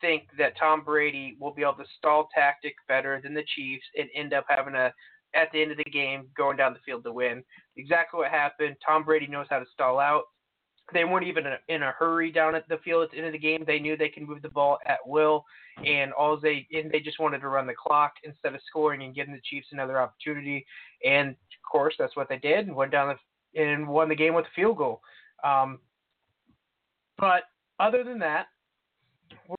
think 0.00 0.24
that 0.38 0.58
Tom 0.58 0.82
Brady 0.82 1.36
will 1.38 1.52
be 1.52 1.62
able 1.62 1.74
to 1.74 1.84
stall 1.98 2.28
tactic 2.34 2.74
better 2.88 3.20
than 3.22 3.34
the 3.34 3.44
Chiefs 3.54 3.84
and 3.98 4.08
end 4.14 4.32
up 4.32 4.44
having 4.48 4.74
a 4.74 4.92
at 5.34 5.48
the 5.52 5.62
end 5.62 5.70
of 5.70 5.76
the 5.76 5.84
game 5.84 6.26
going 6.36 6.56
down 6.56 6.72
the 6.72 6.80
field 6.84 7.04
to 7.04 7.12
win. 7.12 7.44
Exactly 7.76 8.18
what 8.18 8.30
happened. 8.30 8.76
Tom 8.84 9.04
Brady 9.04 9.26
knows 9.26 9.46
how 9.48 9.58
to 9.58 9.66
stall 9.72 9.98
out. 9.98 10.24
They 10.92 11.04
weren't 11.04 11.26
even 11.26 11.44
in 11.68 11.82
a 11.82 11.92
hurry 11.92 12.30
down 12.32 12.54
at 12.54 12.68
the 12.68 12.78
field 12.78 13.04
at 13.04 13.10
the 13.10 13.18
end 13.18 13.26
of 13.26 13.32
the 13.32 13.38
game. 13.38 13.64
They 13.66 13.78
knew 13.78 13.96
they 13.96 14.08
could 14.08 14.28
move 14.28 14.42
the 14.42 14.48
ball 14.48 14.78
at 14.86 14.98
will, 15.06 15.44
and 15.84 16.12
all 16.12 16.36
they 16.36 16.66
and 16.72 16.90
they 16.90 17.00
just 17.00 17.20
wanted 17.20 17.40
to 17.40 17.48
run 17.48 17.66
the 17.66 17.74
clock 17.74 18.12
instead 18.24 18.54
of 18.54 18.60
scoring 18.66 19.02
and 19.02 19.14
giving 19.14 19.34
the 19.34 19.40
Chiefs 19.48 19.68
another 19.72 20.00
opportunity. 20.00 20.64
And 21.04 21.30
of 21.30 21.70
course, 21.70 21.94
that's 21.98 22.16
what 22.16 22.28
they 22.28 22.38
did 22.38 22.66
and 22.66 22.76
went 22.76 22.92
down 22.92 23.14
the, 23.54 23.62
and 23.62 23.88
won 23.88 24.08
the 24.08 24.14
game 24.14 24.34
with 24.34 24.46
a 24.46 24.54
field 24.54 24.78
goal. 24.78 25.00
Um, 25.44 25.78
but 27.18 27.44
other 27.78 28.04
than 28.04 28.18
that, 28.20 28.46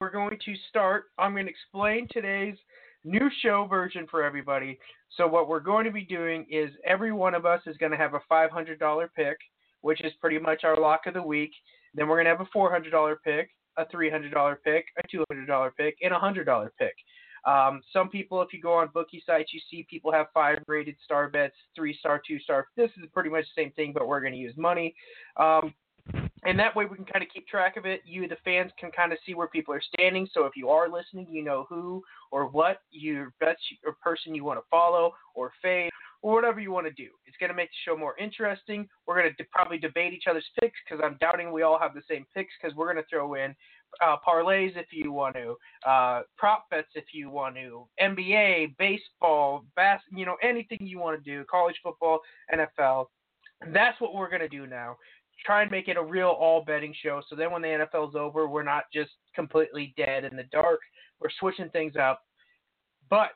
we're 0.00 0.10
going 0.10 0.38
to 0.44 0.54
start. 0.68 1.04
I'm 1.18 1.32
going 1.32 1.46
to 1.46 1.50
explain 1.50 2.08
today's 2.10 2.56
new 3.04 3.28
show 3.42 3.66
version 3.68 4.06
for 4.10 4.22
everybody. 4.22 4.78
So 5.16 5.26
what 5.26 5.48
we're 5.48 5.60
going 5.60 5.84
to 5.84 5.90
be 5.90 6.04
doing 6.04 6.46
is 6.50 6.70
every 6.84 7.12
one 7.12 7.34
of 7.34 7.46
us 7.46 7.60
is 7.66 7.76
going 7.76 7.92
to 7.92 7.98
have 7.98 8.14
a 8.14 8.20
$500 8.30 9.08
pick, 9.14 9.36
which 9.82 10.00
is 10.02 10.12
pretty 10.20 10.38
much 10.38 10.64
our 10.64 10.80
lock 10.80 11.02
of 11.06 11.14
the 11.14 11.22
week. 11.22 11.52
Then 11.94 12.08
we're 12.08 12.16
going 12.16 12.24
to 12.24 12.30
have 12.30 12.40
a 12.40 12.56
$400 12.56 13.16
pick, 13.24 13.50
a 13.76 13.84
$300 13.84 14.56
pick, 14.64 14.86
a 14.98 15.16
$200 15.32 15.70
pick, 15.76 15.96
and 16.02 16.14
a 16.14 16.18
$100 16.18 16.68
pick. 16.78 16.94
Um, 17.44 17.80
some 17.92 18.08
people, 18.08 18.40
if 18.40 18.52
you 18.52 18.60
go 18.60 18.72
on 18.74 18.88
bookie 18.94 19.22
sites, 19.26 19.52
you 19.52 19.60
see 19.70 19.86
people 19.90 20.12
have 20.12 20.26
five 20.32 20.58
rated 20.68 20.96
star 21.04 21.28
bets, 21.28 21.56
three 21.74 21.96
star, 21.98 22.20
two 22.26 22.38
star. 22.38 22.68
This 22.76 22.90
is 23.02 23.08
pretty 23.12 23.30
much 23.30 23.44
the 23.54 23.62
same 23.62 23.72
thing, 23.72 23.92
but 23.92 24.06
we're 24.06 24.20
going 24.20 24.32
to 24.32 24.38
use 24.38 24.54
money. 24.56 24.94
Um, 25.36 25.74
and 26.44 26.58
that 26.58 26.74
way 26.74 26.84
we 26.84 26.96
can 26.96 27.04
kind 27.04 27.22
of 27.22 27.28
keep 27.32 27.46
track 27.46 27.76
of 27.76 27.86
it. 27.86 28.00
You, 28.04 28.26
the 28.28 28.36
fans, 28.44 28.72
can 28.78 28.90
kind 28.90 29.12
of 29.12 29.18
see 29.24 29.34
where 29.34 29.46
people 29.46 29.74
are 29.74 29.82
standing. 29.94 30.28
So 30.32 30.44
if 30.44 30.52
you 30.56 30.68
are 30.70 30.88
listening, 30.88 31.28
you 31.30 31.44
know 31.44 31.66
who 31.68 32.02
or 32.32 32.46
what 32.46 32.78
your 32.90 33.32
best 33.38 33.60
or 33.86 33.96
person 34.02 34.34
you 34.34 34.44
want 34.44 34.58
to 34.58 34.64
follow 34.70 35.12
or 35.34 35.52
fade 35.62 35.91
or 36.22 36.34
whatever 36.34 36.60
you 36.60 36.70
want 36.70 36.86
to 36.86 36.92
do. 36.92 37.10
It's 37.26 37.36
going 37.38 37.50
to 37.50 37.56
make 37.56 37.68
the 37.68 37.90
show 37.90 37.96
more 37.96 38.16
interesting. 38.16 38.88
We're 39.06 39.20
going 39.20 39.34
to 39.36 39.44
probably 39.52 39.78
debate 39.78 40.14
each 40.14 40.24
other's 40.30 40.46
picks 40.60 40.78
because 40.84 41.02
I'm 41.04 41.18
doubting 41.20 41.52
we 41.52 41.62
all 41.62 41.78
have 41.78 41.94
the 41.94 42.02
same 42.08 42.24
picks 42.34 42.52
because 42.60 42.76
we're 42.76 42.90
going 42.90 43.02
to 43.02 43.08
throw 43.10 43.34
in 43.34 43.54
uh, 44.00 44.16
parlays 44.26 44.76
if 44.76 44.86
you 44.92 45.12
want 45.12 45.34
to, 45.34 45.56
uh, 45.88 46.22
prop 46.38 46.68
bets 46.70 46.88
if 46.94 47.04
you 47.12 47.28
want 47.28 47.56
to, 47.56 47.86
NBA, 48.00 48.76
baseball, 48.78 49.64
bass, 49.76 50.00
you 50.10 50.24
know, 50.24 50.36
anything 50.42 50.78
you 50.80 50.98
want 50.98 51.22
to 51.22 51.30
do, 51.30 51.44
college 51.50 51.76
football, 51.82 52.20
NFL. 52.54 53.06
That's 53.72 54.00
what 54.00 54.14
we're 54.14 54.30
going 54.30 54.40
to 54.40 54.48
do 54.48 54.66
now. 54.66 54.96
Try 55.44 55.62
and 55.62 55.70
make 55.70 55.88
it 55.88 55.96
a 55.96 56.02
real 56.02 56.28
all 56.28 56.64
betting 56.64 56.94
show. 57.02 57.20
So 57.28 57.36
then 57.36 57.50
when 57.50 57.62
the 57.62 57.86
NFL's 57.94 58.14
over, 58.14 58.48
we're 58.48 58.62
not 58.62 58.84
just 58.92 59.10
completely 59.34 59.92
dead 59.96 60.24
in 60.24 60.36
the 60.36 60.44
dark. 60.44 60.80
We're 61.20 61.30
switching 61.38 61.68
things 61.70 61.94
up. 61.96 62.22
But 63.10 63.32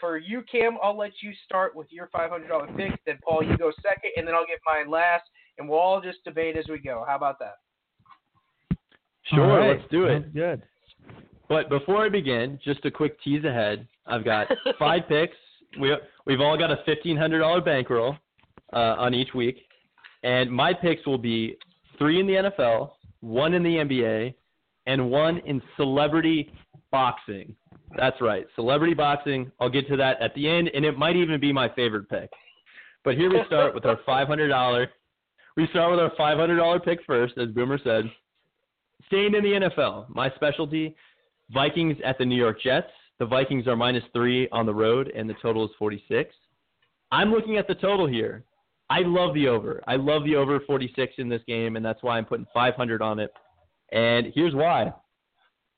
for 0.00 0.18
you, 0.18 0.42
Cam, 0.50 0.78
I'll 0.82 0.96
let 0.96 1.12
you 1.20 1.32
start 1.44 1.76
with 1.76 1.86
your 1.90 2.08
$500 2.14 2.76
pick. 2.76 2.98
Then, 3.06 3.18
Paul, 3.22 3.42
you 3.42 3.56
go 3.56 3.70
second, 3.82 4.10
and 4.16 4.26
then 4.26 4.34
I'll 4.34 4.46
get 4.46 4.58
mine 4.66 4.90
last, 4.90 5.24
and 5.58 5.68
we'll 5.68 5.78
all 5.78 6.00
just 6.00 6.24
debate 6.24 6.56
as 6.56 6.64
we 6.68 6.78
go. 6.78 7.04
How 7.06 7.16
about 7.16 7.38
that? 7.38 7.56
Sure, 9.24 9.58
right. 9.58 9.76
let's 9.76 9.90
do 9.90 10.04
it. 10.04 10.22
Sounds 10.22 10.34
good. 10.34 10.62
But 11.48 11.68
before 11.68 12.04
I 12.04 12.08
begin, 12.08 12.58
just 12.64 12.84
a 12.84 12.90
quick 12.90 13.20
tease 13.22 13.44
ahead. 13.44 13.86
I've 14.06 14.24
got 14.24 14.46
five 14.78 15.02
picks. 15.08 15.36
We 15.80 15.94
we've 16.26 16.40
all 16.40 16.56
got 16.56 16.70
a 16.70 16.78
fifteen 16.86 17.16
hundred 17.16 17.40
dollar 17.40 17.60
bankroll 17.60 18.16
uh, 18.72 18.96
on 18.98 19.14
each 19.14 19.34
week, 19.34 19.58
and 20.22 20.50
my 20.50 20.72
picks 20.72 21.04
will 21.06 21.18
be 21.18 21.56
three 21.98 22.20
in 22.20 22.26
the 22.26 22.50
NFL, 22.50 22.92
one 23.20 23.54
in 23.54 23.62
the 23.62 23.76
NBA, 23.76 24.34
and 24.86 25.10
one 25.10 25.38
in 25.46 25.60
celebrity 25.76 26.52
boxing. 26.90 27.54
That's 27.96 28.20
right, 28.20 28.46
celebrity 28.54 28.94
boxing. 28.94 29.50
I'll 29.60 29.70
get 29.70 29.88
to 29.88 29.96
that 29.96 30.20
at 30.20 30.34
the 30.34 30.48
end, 30.48 30.70
and 30.74 30.84
it 30.84 30.96
might 30.98 31.16
even 31.16 31.40
be 31.40 31.52
my 31.52 31.68
favorite 31.74 32.08
pick. 32.08 32.30
But 33.04 33.16
here 33.16 33.30
we 33.30 33.40
start 33.46 33.74
with 33.74 33.86
our 33.86 33.98
five 34.06 34.28
hundred 34.28 34.48
dollar. 34.48 34.88
We 35.56 35.66
start 35.68 35.90
with 35.90 36.00
our 36.00 36.12
five 36.16 36.38
hundred 36.38 36.56
dollar 36.56 36.78
pick 36.78 37.00
first, 37.06 37.38
as 37.38 37.48
Boomer 37.48 37.78
said. 37.82 38.04
Staying 39.06 39.34
in 39.34 39.42
the 39.42 39.68
NFL, 39.68 40.08
my 40.08 40.30
specialty, 40.36 40.94
Vikings 41.52 41.96
at 42.04 42.18
the 42.18 42.24
New 42.24 42.36
York 42.36 42.60
Jets. 42.62 42.90
The 43.18 43.26
Vikings 43.26 43.66
are 43.66 43.76
minus 43.76 44.04
three 44.12 44.48
on 44.50 44.66
the 44.66 44.74
road, 44.74 45.10
and 45.14 45.28
the 45.28 45.34
total 45.42 45.64
is 45.64 45.70
46. 45.78 46.34
I'm 47.10 47.30
looking 47.30 47.56
at 47.56 47.66
the 47.66 47.74
total 47.74 48.06
here. 48.06 48.44
I 48.88 49.00
love 49.00 49.34
the 49.34 49.48
over. 49.48 49.82
I 49.86 49.96
love 49.96 50.24
the 50.24 50.36
over 50.36 50.60
46 50.60 51.14
in 51.18 51.28
this 51.28 51.42
game, 51.46 51.76
and 51.76 51.84
that's 51.84 52.02
why 52.02 52.18
I'm 52.18 52.24
putting 52.24 52.46
500 52.54 53.02
on 53.02 53.18
it. 53.18 53.32
And 53.92 54.32
here's 54.34 54.54
why. 54.54 54.92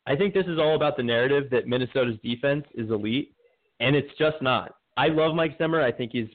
I 0.07 0.17
think 0.17 0.35
this 0.35 0.47
is 0.47 0.59
all 0.59 0.75
about 0.75 0.97
the 0.97 1.03
narrative 1.03 1.49
that 1.51 1.67
Minnesota's 1.67 2.19
defense 2.23 2.65
is 2.75 2.91
elite, 2.91 3.35
and 3.81 3.95
it's 3.95 4.13
just 4.19 4.41
not. 4.41 4.75
I 4.97 5.09
love 5.09 5.35
Mike 5.35 5.57
Zimmer. 5.59 5.81
I 5.81 5.93
think 5.93 6.13
he's 6.13 6.29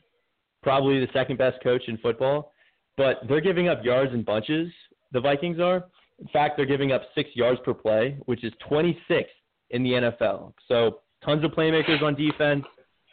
probably 0.63 0.99
the 0.99 1.11
second 1.13 1.37
best 1.37 1.61
coach 1.61 1.83
in 1.87 1.97
football, 1.97 2.53
but 2.95 3.17
they're 3.27 3.41
giving 3.41 3.67
up 3.67 3.83
yards 3.83 4.13
in 4.13 4.23
bunches. 4.23 4.71
The 5.11 5.21
Vikings 5.21 5.59
are, 5.59 5.85
in 6.19 6.27
fact, 6.29 6.57
they're 6.57 6.65
giving 6.65 6.91
up 6.91 7.03
six 7.13 7.29
yards 7.33 7.59
per 7.63 7.73
play, 7.73 8.17
which 8.25 8.43
is 8.43 8.53
26th 8.69 9.25
in 9.69 9.83
the 9.83 9.91
NFL. 9.91 10.53
So 10.67 10.99
tons 11.23 11.43
of 11.43 11.51
playmakers 11.51 12.01
on 12.01 12.15
defense. 12.15 12.65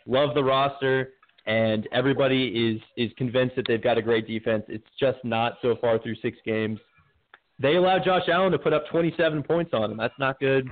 Love 0.07 0.35
the 0.35 0.45
roster, 0.45 1.15
and 1.47 1.89
everybody 1.93 2.73
is 2.73 2.81
is 2.97 3.13
convinced 3.17 3.57
that 3.57 3.67
they've 3.67 3.83
got 3.83 3.99
a 3.99 4.03
great 4.03 4.27
defense. 4.27 4.65
It's 4.69 4.87
just 5.01 5.19
not 5.25 5.55
so 5.63 5.77
far 5.81 5.99
through 5.99 6.17
six 6.17 6.39
games. 6.45 6.79
They 7.59 7.77
allowed 7.77 8.05
Josh 8.05 8.29
Allen 8.29 8.53
to 8.53 8.59
put 8.59 8.73
up 8.73 8.87
27 8.91 9.43
points 9.43 9.73
on 9.73 9.91
him. 9.91 9.97
That's 9.97 10.19
not 10.19 10.41
good. 10.41 10.69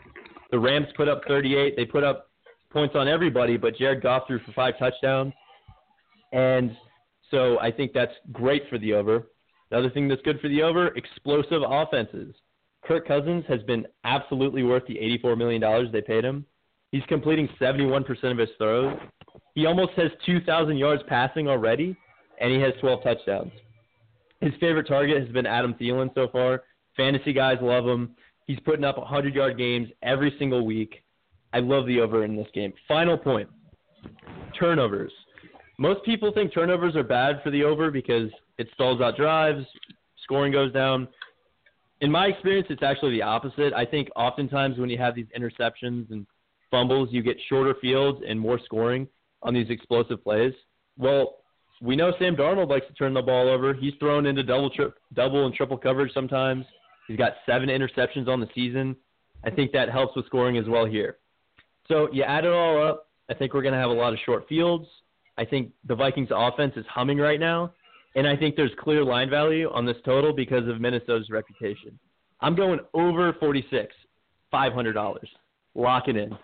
The 0.51 0.59
Rams 0.59 0.89
put 0.97 1.09
up 1.09 1.23
38. 1.27 1.77
They 1.77 1.85
put 1.85 2.05
up 2.05 2.29
points 2.71 2.95
on 2.97 3.09
everybody, 3.09 3.57
but 3.57 3.77
Jared 3.77 4.03
Goff 4.03 4.27
threw 4.27 4.41
for 4.41 4.53
five 4.53 4.79
touchdowns. 4.79 5.33
And 6.33 6.77
so 7.31 7.59
I 7.61 7.71
think 7.71 7.93
that's 7.93 8.13
great 8.33 8.63
for 8.69 8.79
the 8.79 8.95
over. 8.95 9.29
The 9.71 9.79
other 9.79 9.91
thing 9.91 10.09
that's 10.09 10.23
good 10.23 10.41
for 10.41 10.49
the 10.49 10.63
over, 10.63 10.89
explosive 10.89 11.63
offenses. 11.67 12.35
Kirk 12.85 13.07
Cousins 13.07 13.45
has 13.49 13.63
been 13.63 13.87
absolutely 14.05 14.65
worth 14.65 14.83
the 14.87 14.97
$84 14.97 15.39
million 15.39 15.93
they 15.93 16.03
paid 16.03 16.25
him. 16.25 16.45
He's 16.91 17.05
completing 17.09 17.49
71% 17.61 18.05
of 18.25 18.39
his 18.39 18.51
throws. 18.59 18.99
He 19.55 19.67
almost 19.67 19.93
has 19.93 20.11
2,000 20.27 20.77
yards 20.77 21.03
passing 21.09 21.49
already, 21.49 21.97
and 22.41 22.53
he 22.53 22.61
has 22.61 22.73
12 22.81 23.03
touchdowns. 23.03 23.53
His 24.41 24.53
favorite 24.61 24.89
target 24.89 25.23
has 25.23 25.33
been 25.33 25.47
Adam 25.47 25.75
Thielen 25.75 26.13
so 26.15 26.29
far. 26.33 26.65
Fantasy 26.97 27.33
guys 27.33 27.59
love 27.61 27.87
him. 27.87 28.15
He's 28.47 28.61
putting 28.61 28.85
up 28.85 28.99
100 28.99 29.35
yard 29.35 29.57
games 29.57 29.89
every 30.03 30.35
single 30.39 30.67
week. 30.67 31.03
I 31.53 31.61
love 31.61 31.87
the 31.87 32.01
over 32.01 32.25
in 32.25 32.37
this 32.37 32.49
game. 32.55 32.73
Final 32.89 33.17
point 33.17 33.49
turnovers. 34.59 35.13
Most 35.79 36.05
people 36.05 36.33
think 36.33 36.53
turnovers 36.53 36.97
are 36.97 37.03
bad 37.03 37.41
for 37.43 37.51
the 37.51 37.65
over 37.65 37.91
because 37.91 38.31
it 38.59 38.69
stalls 38.75 39.01
out 39.01 39.17
drives, 39.17 39.65
scoring 40.23 40.53
goes 40.53 40.73
down. 40.73 41.09
In 42.01 42.11
my 42.11 42.27
experience, 42.27 42.67
it's 42.71 42.83
actually 42.83 43.13
the 43.13 43.23
opposite. 43.23 43.73
I 43.73 43.87
think 43.87 44.09
oftentimes 44.17 44.79
when 44.79 44.91
you 44.91 44.99
have 44.99 45.15
these 45.15 45.27
interceptions 45.37 46.11
and 46.11 46.27
fumbles, 46.71 47.09
you 47.13 47.23
get 47.23 47.37
shorter 47.49 47.75
fields 47.81 48.21
and 48.27 48.39
more 48.39 48.59
scoring 48.65 49.07
on 49.43 49.55
these 49.55 49.71
explosive 49.71 50.23
plays. 50.23 50.53
Well, 50.99 51.37
we 51.81 51.97
know 51.97 52.13
Sam 52.19 52.37
Darnold 52.37 52.69
likes 52.69 52.87
to 52.87 52.95
turn 52.95 53.15
the 53.15 53.23
ball 53.23 53.49
over. 53.49 53.75
He's 53.75 53.95
thrown 53.99 54.27
into 54.27 54.43
double, 54.43 54.71
tri- 54.71 54.87
double 55.15 55.47
and 55.47 55.55
triple 55.55 55.77
coverage 55.77 56.13
sometimes. 56.13 56.65
He's 57.09 57.17
got 57.17 57.33
seven 57.47 57.69
interceptions 57.69 58.29
on 58.29 58.41
the 58.41 58.49
season. 58.55 58.97
I 59.45 59.51
think 59.51 59.73
that 59.73 59.91
helps 59.91 60.17
with 60.17 60.27
scoring 60.27 60.57
as 60.57 60.67
well 60.69 60.85
here. 60.85 61.19
So 61.89 62.09
you 62.13 62.23
add 62.23 62.45
it 62.45 62.53
all 62.53 62.83
up. 62.85 63.09
I 63.31 63.35
think 63.35 63.55
we're 63.55 63.63
going 63.63 63.75
to 63.75 63.81
have 63.81 63.91
a 63.91 63.95
lot 63.95 64.13
of 64.13 64.19
short 64.25 64.49
fields. 64.49 64.87
I 65.39 65.45
think 65.45 65.73
the 65.87 65.95
Vikings 65.95 66.29
offense 66.31 66.75
is 66.77 66.85
humming 66.89 67.19
right 67.19 67.41
now. 67.41 67.73
And 68.15 68.27
I 68.27 68.37
think 68.37 68.57
there's 68.57 68.73
clear 68.79 69.05
line 69.05 69.31
value 69.31 69.71
on 69.73 69.87
this 69.87 69.97
total 70.05 70.33
because 70.33 70.69
of 70.69 70.81
Minnesota's 70.81 71.31
reputation. 71.31 71.99
I'm 72.41 72.55
going 72.55 72.81
over 72.95 73.33
46. 73.41 73.95
five 74.53 74.73
hundred 74.73 74.93
dollars. 74.93 75.29
Lock 75.75 76.07
it 76.07 76.17
in. 76.17 76.37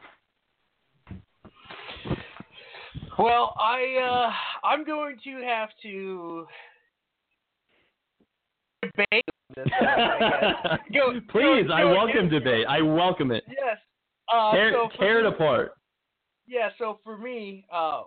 Well, 3.18 3.54
I 3.60 3.80
uh, 4.02 4.66
I'm 4.66 4.84
going 4.84 5.18
to 5.24 5.42
have 5.44 5.68
to 5.82 6.46
debate 8.82 9.24
this. 9.64 10.78
Go- 10.92 11.20
Please, 11.30 11.66
go- 11.68 11.74
I 11.74 11.82
go 11.82 11.92
welcome 11.94 12.28
debate. 12.28 12.66
I 12.68 12.80
welcome 12.82 13.30
it. 13.30 13.44
Yes. 13.48 13.78
Uh, 14.32 14.52
tear 14.52 14.72
so 14.72 14.88
tear 14.98 15.20
it 15.20 15.26
apart. 15.26 15.72
Yeah, 16.46 16.70
so 16.78 16.98
for 17.04 17.18
me, 17.18 17.66
uh, 17.72 18.02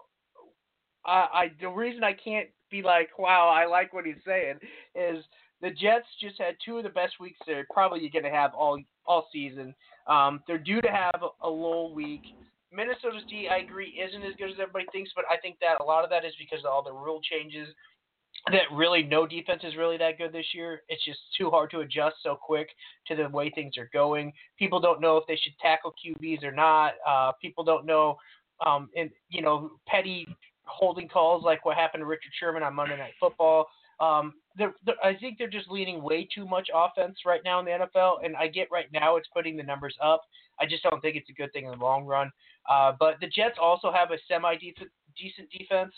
I, 1.06 1.12
I 1.34 1.52
the 1.60 1.70
reason 1.70 2.04
I 2.04 2.14
can't 2.14 2.48
be 2.70 2.82
like, 2.82 3.10
wow, 3.20 3.50
I 3.50 3.66
like 3.66 3.94
what 3.94 4.06
he's 4.06 4.16
saying, 4.26 4.56
is 4.96 5.24
the 5.62 5.70
Jets 5.70 6.08
just 6.20 6.40
had 6.40 6.56
two 6.64 6.78
of 6.78 6.84
the 6.84 6.90
best 6.90 7.20
weeks 7.20 7.40
they're 7.46 7.68
probably 7.72 8.10
going 8.10 8.24
to 8.24 8.32
have 8.32 8.54
all 8.54 8.80
all 9.06 9.28
season. 9.32 9.76
Um, 10.08 10.42
they're 10.48 10.58
due 10.58 10.82
to 10.82 10.90
have 10.90 11.22
a, 11.22 11.48
a 11.48 11.50
lull 11.50 11.94
week. 11.94 12.22
Minnesota's 12.74 13.24
D, 13.30 13.50
I 13.52 13.58
agree, 13.58 14.02
isn't 14.02 14.24
as 14.24 14.34
good 14.38 14.50
as 14.50 14.56
everybody 14.60 14.86
thinks, 14.92 15.12
but 15.16 15.26
I 15.30 15.38
think 15.38 15.58
that 15.60 15.82
a 15.82 15.84
lot 15.84 16.04
of 16.06 16.10
that 16.10 16.24
is 16.24 16.34
because 16.40 16.64
of 16.64 16.72
all 16.72 16.82
the 16.84 16.94
rule 16.94 17.20
changes. 17.22 17.68
That 18.52 18.64
really 18.74 19.04
no 19.04 19.28
defense 19.28 19.62
is 19.64 19.76
really 19.76 19.98
that 19.98 20.18
good 20.18 20.34
this 20.34 20.48
year. 20.54 20.82
It's 20.90 21.04
just 21.06 21.20
too 21.38 21.52
hard 21.52 21.70
to 21.72 21.82
adjust 21.82 22.16
so 22.24 22.36
quick 22.42 22.70
to 23.08 23.16
the 23.16 23.30
way 23.30 23.52
things 23.52 23.78
are 23.78 23.90
going. 23.94 24.34
People 24.58 24.80
don't 24.80 25.00
know 25.00 25.18
if 25.18 25.28
they 25.28 25.36
should 25.36 25.58
tackle 25.62 25.94
QBs 26.04 26.44
or 26.44 26.52
not. 26.52 26.94
Uh, 27.08 27.34
people 27.40 27.64
don't 27.64 27.86
know, 27.86 28.18
um, 28.66 28.90
and 28.96 29.12
you 29.30 29.42
know, 29.42 29.72
petty 29.88 30.28
holding 30.66 31.08
calls 31.08 31.44
like 31.44 31.66
what 31.66 31.78
happened 31.78 32.02
to 32.02 32.06
Richard 32.06 32.32
Sherman 32.40 32.64
on 32.64 32.74
Monday 32.74 32.98
Night 32.98 33.14
Football. 33.20 33.68
Um, 34.00 34.34
they're, 34.58 34.74
they're, 34.86 34.96
I 35.04 35.16
think 35.16 35.38
they're 35.38 35.48
just 35.48 35.70
leaning 35.70 36.02
way 36.02 36.28
too 36.34 36.46
much 36.46 36.70
offense 36.74 37.20
right 37.26 37.42
now 37.46 37.60
in 37.60 37.66
the 37.66 37.72
NFL, 37.72 38.26
and 38.26 38.36
I 38.36 38.48
get 38.48 38.70
right 38.72 38.92
now 38.92 39.18
it's 39.18 39.28
putting 39.34 39.56
the 39.56 39.64
numbers 39.64 39.96
up. 40.04 40.24
I 40.60 40.66
just 40.66 40.84
don't 40.84 41.00
think 41.02 41.16
it's 41.16 41.30
a 41.30 41.34
good 41.34 41.54
thing 41.54 41.66
in 41.66 41.72
the 41.72 41.78
long 41.78 42.06
run. 42.06 42.32
Uh, 42.70 42.94
but 43.00 43.16
the 43.22 43.28
Jets 43.28 43.58
also 43.62 43.92
have 43.92 44.12
a 44.12 44.18
semi 44.28 44.56
decent 44.56 45.50
defense, 45.52 45.94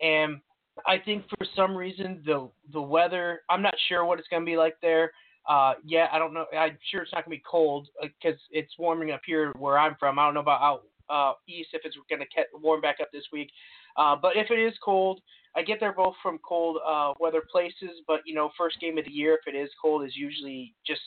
and 0.00 0.40
I 0.86 0.98
think 0.98 1.24
for 1.28 1.46
some 1.56 1.76
reason 1.76 2.22
the 2.24 2.50
the 2.72 2.80
weather. 2.80 3.42
I'm 3.48 3.62
not 3.62 3.74
sure 3.88 4.04
what 4.04 4.18
it's 4.18 4.28
going 4.28 4.42
to 4.42 4.46
be 4.46 4.56
like 4.56 4.76
there. 4.82 5.12
Uh, 5.48 5.74
yeah, 5.84 6.08
I 6.12 6.18
don't 6.18 6.34
know. 6.34 6.44
I'm 6.56 6.76
sure 6.90 7.02
it's 7.02 7.12
not 7.12 7.24
going 7.24 7.36
to 7.36 7.40
be 7.40 7.44
cold 7.50 7.88
because 8.02 8.38
it's 8.50 8.72
warming 8.78 9.12
up 9.12 9.22
here 9.24 9.52
where 9.58 9.78
I'm 9.78 9.96
from. 9.98 10.18
I 10.18 10.26
don't 10.26 10.34
know 10.34 10.40
about 10.40 10.60
out 10.62 10.82
uh, 11.10 11.32
east 11.48 11.70
if 11.72 11.82
it's 11.84 11.96
going 12.10 12.20
to 12.20 12.26
get 12.34 12.46
warm 12.52 12.80
back 12.80 12.96
up 13.00 13.08
this 13.12 13.24
week. 13.32 13.50
Uh, 13.96 14.14
but 14.20 14.36
if 14.36 14.50
it 14.50 14.58
is 14.58 14.74
cold, 14.84 15.20
I 15.56 15.62
get 15.62 15.80
they're 15.80 15.92
both 15.92 16.14
from 16.22 16.38
cold 16.46 16.78
uh, 16.86 17.14
weather 17.18 17.42
places. 17.50 18.02
But 18.06 18.20
you 18.26 18.34
know, 18.34 18.50
first 18.58 18.78
game 18.80 18.98
of 18.98 19.06
the 19.06 19.10
year, 19.10 19.38
if 19.40 19.52
it 19.52 19.56
is 19.56 19.70
cold, 19.80 20.04
is 20.04 20.14
usually 20.14 20.74
just 20.86 21.00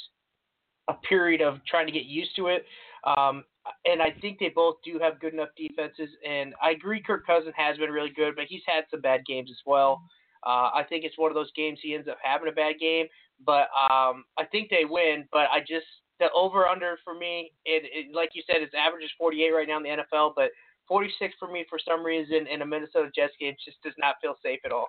a 0.88 0.94
period 1.08 1.42
of 1.42 1.64
trying 1.66 1.86
to 1.86 1.92
get 1.92 2.06
used 2.06 2.36
to 2.38 2.48
it. 2.48 2.66
Um, 3.06 3.44
and 3.86 4.02
I 4.02 4.12
think 4.22 4.40
they 4.40 4.50
both 4.50 4.76
do 4.84 5.00
have 5.00 5.20
good 5.20 5.34
enough 5.34 5.50
defenses. 5.58 6.10
And 6.28 6.54
I 6.62 6.72
agree, 6.72 7.02
Kirk 7.02 7.26
Cousins 7.26 7.54
has 7.56 7.78
been 7.78 7.92
really 7.92 8.12
good, 8.16 8.36
but 8.36 8.46
he's 8.48 8.62
had 8.66 8.86
some 8.90 9.02
bad 9.02 9.26
games 9.26 9.50
as 9.52 9.60
well. 9.66 10.02
Uh, 10.46 10.72
I 10.74 10.84
think 10.88 11.04
it's 11.06 11.18
one 11.18 11.30
of 11.30 11.36
those 11.36 11.52
games 11.56 11.80
he 11.82 11.94
ends 11.94 12.08
up 12.08 12.18
having 12.24 12.48
a 12.48 12.52
bad 12.52 12.80
game, 12.80 13.06
but 13.46 13.70
um, 13.78 14.26
I 14.40 14.46
think 14.52 14.70
they 14.70 14.86
win. 14.90 15.28
But 15.32 15.48
I 15.52 15.60
just 15.60 15.86
the 16.20 16.32
over 16.34 16.68
under 16.68 16.98
for 17.04 17.14
me, 17.14 17.52
it, 17.66 17.84
it 17.94 18.16
like 18.16 18.32
you 18.34 18.42
said, 18.48 18.62
its 18.62 18.74
average 18.74 19.04
is 19.04 19.12
48 19.18 19.52
right 19.52 19.68
now 19.68 19.78
in 19.78 19.84
the 19.84 19.90
NFL, 19.90 20.34
but 20.36 20.50
46 20.88 21.36
for 21.40 21.52
me 21.52 21.66
for 21.70 21.78
some 21.88 22.04
reason 22.04 22.48
in 22.48 22.62
a 22.64 22.66
Minnesota 22.66 23.10
Jets 23.16 23.34
game 23.40 23.56
just 23.64 23.82
does 23.84 23.94
not 23.98 24.16
feel 24.22 24.36
safe 24.44 24.60
at 24.66 24.72
all. 24.72 24.88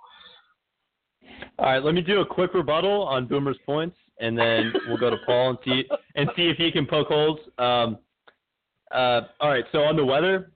All 1.58 1.66
right, 1.66 1.82
let 1.82 1.94
me 1.94 2.00
do 2.00 2.20
a 2.20 2.26
quick 2.26 2.54
rebuttal 2.54 3.02
on 3.02 3.26
Boomer's 3.26 3.58
points, 3.64 3.96
and 4.20 4.36
then 4.36 4.72
we'll 4.88 4.96
go 4.96 5.10
to 5.10 5.18
Paul 5.26 5.50
and 5.50 5.58
see 5.64 5.84
and 6.16 6.30
see 6.34 6.48
if 6.48 6.56
he 6.56 6.72
can 6.72 6.86
poke 6.86 7.08
holes. 7.08 7.38
Um, 7.58 7.98
uh, 8.94 9.20
all 9.40 9.50
right, 9.50 9.64
so 9.72 9.78
on 9.80 9.96
the 9.96 10.04
weather, 10.04 10.52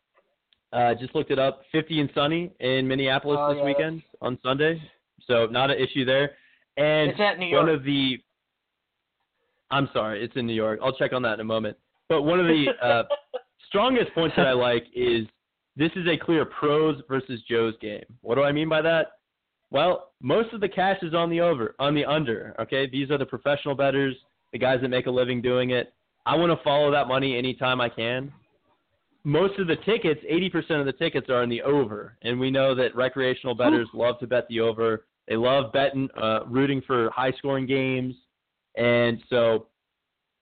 uh, 0.73 0.95
just 0.95 1.15
looked 1.15 1.31
it 1.31 1.39
up. 1.39 1.63
50 1.73 2.01
and 2.01 2.11
sunny 2.15 2.53
in 2.61 2.87
Minneapolis 2.87 3.39
Oh, 3.41 3.49
this 3.51 3.59
yeah, 3.59 3.65
weekend 3.65 4.03
on 4.21 4.39
Sunday, 4.43 4.81
so 5.27 5.47
not 5.47 5.71
an 5.71 5.79
issue 5.79 6.05
there. 6.05 6.33
And 6.77 7.11
It's 7.11 7.21
at 7.21 7.39
New 7.39 7.57
one 7.57 7.69
of 7.69 7.85
the, 7.85 8.19
I'm 9.71 9.89
sorry, 9.93 10.23
it's 10.23 10.37
in 10.37 10.47
New 10.47 10.55
York. 10.55 10.81
I'll 10.83 10.97
check 10.97 11.13
on 11.13 11.23
that 11.23 11.35
in 11.35 11.41
a 11.41 11.45
moment. 11.45 11.77
But 12.09 12.23
one 12.23 12.39
of 12.39 12.47
the 12.47 12.67
uh, 12.83 13.03
strongest 13.69 14.13
points 14.15 14.37
that 14.37 14.47
I 14.47 14.53
like 14.53 14.85
is 14.95 15.27
this 15.77 15.91
is 15.97 16.07
a 16.07 16.17
clear 16.17 16.45
pros 16.45 17.01
versus 17.09 17.41
Joe's 17.49 17.75
game. 17.81 18.05
What 18.23 18.35
do 18.37 18.43
I 18.43 18.53
mean 18.53 18.69
by 18.69 18.83
that? 18.83 19.13
Well, 19.71 20.13
most 20.21 20.53
of 20.53 20.61
the 20.61 20.69
cash 20.69 20.99
is 21.03 21.13
on 21.15 21.29
the 21.29 21.41
over, 21.41 21.75
on 21.79 21.95
the 21.95 22.05
under. 22.05 22.55
Okay, 22.61 22.89
these 22.89 23.11
are 23.11 23.19
the 23.19 23.27
professional 23.27 23.75
bettors, 23.75 24.15
the 24.53 24.59
guys 24.59 24.79
that 24.83 24.89
make 24.89 25.07
a 25.07 25.11
living 25.11 25.43
doing 25.43 25.71
it. 25.71 25.93
I 26.27 26.35
want 26.35 26.51
to 26.57 26.63
follow 26.65 26.91
that 26.91 27.07
money 27.07 27.39
anytime 27.39 27.81
I 27.81 27.89
can. 27.89 28.33
Most 29.25 29.59
of 29.59 29.67
the 29.67 29.77
tickets, 29.77 30.21
80% 30.31 30.81
of 30.81 30.87
the 30.87 30.93
tickets 30.93 31.29
are 31.31 31.43
in 31.43 31.49
the 31.49 31.63
over, 31.63 32.17
and 32.23 32.39
we 32.39 32.51
know 32.51 32.75
that 32.75 32.95
recreational 32.95 33.55
bettors 33.55 33.89
love 33.95 34.19
to 34.21 34.27
bet 34.27 34.47
the 34.49 34.61
over. 34.61 35.07
They 35.27 35.37
love 35.37 35.73
betting, 35.73 36.09
uh, 36.21 36.41
rooting 36.47 36.81
for 36.87 37.11
high-scoring 37.11 37.67
games, 37.67 38.15
and 38.77 39.21
so 39.29 39.67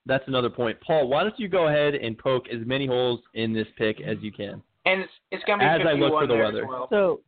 that's 0.04 0.24
another 0.26 0.50
point. 0.50 0.78
Paul, 0.86 1.08
why 1.08 1.22
don't 1.22 1.38
you 1.38 1.48
go 1.48 1.68
ahead 1.68 1.94
and 1.94 2.18
poke 2.18 2.44
as 2.48 2.66
many 2.66 2.86
holes 2.86 3.20
in 3.32 3.54
this 3.54 3.66
pick 3.78 4.00
as 4.02 4.18
you 4.20 4.30
can? 4.32 4.62
And 4.84 5.00
it's 5.00 5.12
it's 5.30 5.44
gonna 5.44 5.60
be 5.60 5.64
As 5.64 5.80
I 5.80 5.92
51 5.92 6.00
look 6.00 6.20
for 6.20 6.26
the 6.26 6.36
weather. 6.36 6.66
well. 6.66 6.86
So, 6.90 7.20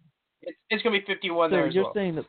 It's, 0.43 0.59
it's 0.69 0.83
gonna 0.83 0.99
be 0.99 1.05
51 1.07 1.49
so 1.51 1.57
there 1.57 1.67
as 1.67 1.75
you're 1.75 1.85
well. 1.85 1.95
saying 1.95 2.17
that. 2.17 2.27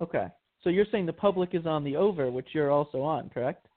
Okay, 0.00 0.28
so 0.62 0.70
you're 0.70 0.86
saying 0.90 1.04
the 1.04 1.12
public 1.12 1.50
is 1.54 1.66
on 1.66 1.84
the 1.84 1.96
over, 1.96 2.30
which 2.30 2.48
you're 2.52 2.70
also 2.70 3.02
on, 3.02 3.28
correct? 3.28 3.67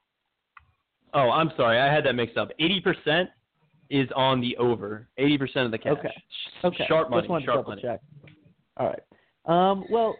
Oh, 1.14 1.30
I'm 1.30 1.50
sorry. 1.56 1.78
I 1.78 1.92
had 1.92 2.04
that 2.06 2.14
mixed 2.14 2.36
up. 2.36 2.50
80% 2.60 3.28
is 3.90 4.08
on 4.16 4.40
the 4.40 4.56
over. 4.56 5.08
80% 5.18 5.66
of 5.66 5.70
the 5.70 5.78
cash. 5.78 5.92
Okay. 5.98 6.12
Okay. 6.64 6.84
Sharp 6.88 7.10
money. 7.10 7.22
Just 7.22 7.30
wanted 7.30 7.44
Sharp 7.44 7.56
to 7.56 7.62
double 7.62 7.70
money. 7.70 7.82
check. 7.82 8.00
All 8.78 8.86
right. 8.86 9.02
Um, 9.70 9.84
well, 9.90 10.16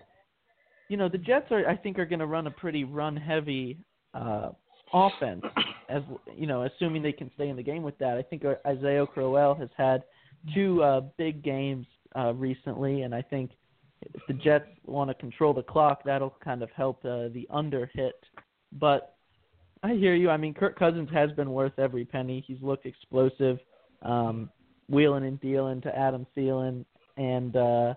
you 0.89 0.97
know, 0.97 1.09
the 1.09 1.19
Jets 1.19 1.47
are 1.51 1.67
I 1.67 1.77
think 1.77 1.99
are 1.99 2.05
going 2.05 2.19
to 2.19 2.27
run 2.27 2.47
a 2.47 2.51
pretty 2.51 2.85
run 2.85 3.17
heavy 3.17 3.79
uh, 4.13 4.51
offense 4.93 5.43
as 5.89 6.03
you 6.37 6.47
know, 6.47 6.65
assuming 6.65 7.03
they 7.03 7.13
can 7.13 7.31
stay 7.35 7.49
in 7.49 7.57
the 7.57 7.63
game 7.63 7.83
with 7.83 7.97
that. 7.99 8.19
I 8.19 8.23
think 8.23 8.45
uh, 8.45 8.55
Isaiah 8.67 9.07
Crowell 9.07 9.55
has 9.55 9.69
had 9.77 10.03
two 10.55 10.83
uh, 10.83 11.03
big 11.17 11.43
games 11.43 11.87
uh, 12.17 12.35
recently, 12.35 13.03
and 13.03 13.15
I 13.15 13.23
think 13.23 13.53
if 14.03 14.23
the 14.27 14.35
Jets 14.35 14.67
want 14.85 15.09
to 15.11 15.15
control 15.15 15.55
the 15.55 15.63
clock, 15.63 16.03
that'll 16.05 16.35
kind 16.43 16.63
of 16.63 16.71
help 16.71 17.05
uh, 17.05 17.29
the 17.29 17.47
under 17.51 17.91
hit. 17.95 18.15
But 18.73 19.12
I 19.83 19.95
hear 19.95 20.15
you. 20.15 20.31
I 20.31 20.37
mean, 20.37 20.55
Kirk 20.55 20.79
Cousins 20.79 21.09
has 21.13 21.33
been 21.33 21.51
worth 21.51 21.79
every 21.79 22.05
penny. 22.05 22.45
He's 22.47 22.63
looked 22.63 22.87
explosive, 22.87 23.59
um, 24.03 24.49
wheeling 24.89 25.25
and 25.25 25.41
dealing 25.41 25.81
to 25.83 25.97
Adam 25.97 26.27
Thielen, 26.37 26.85
and 27.17 27.57
uh, 27.57 27.95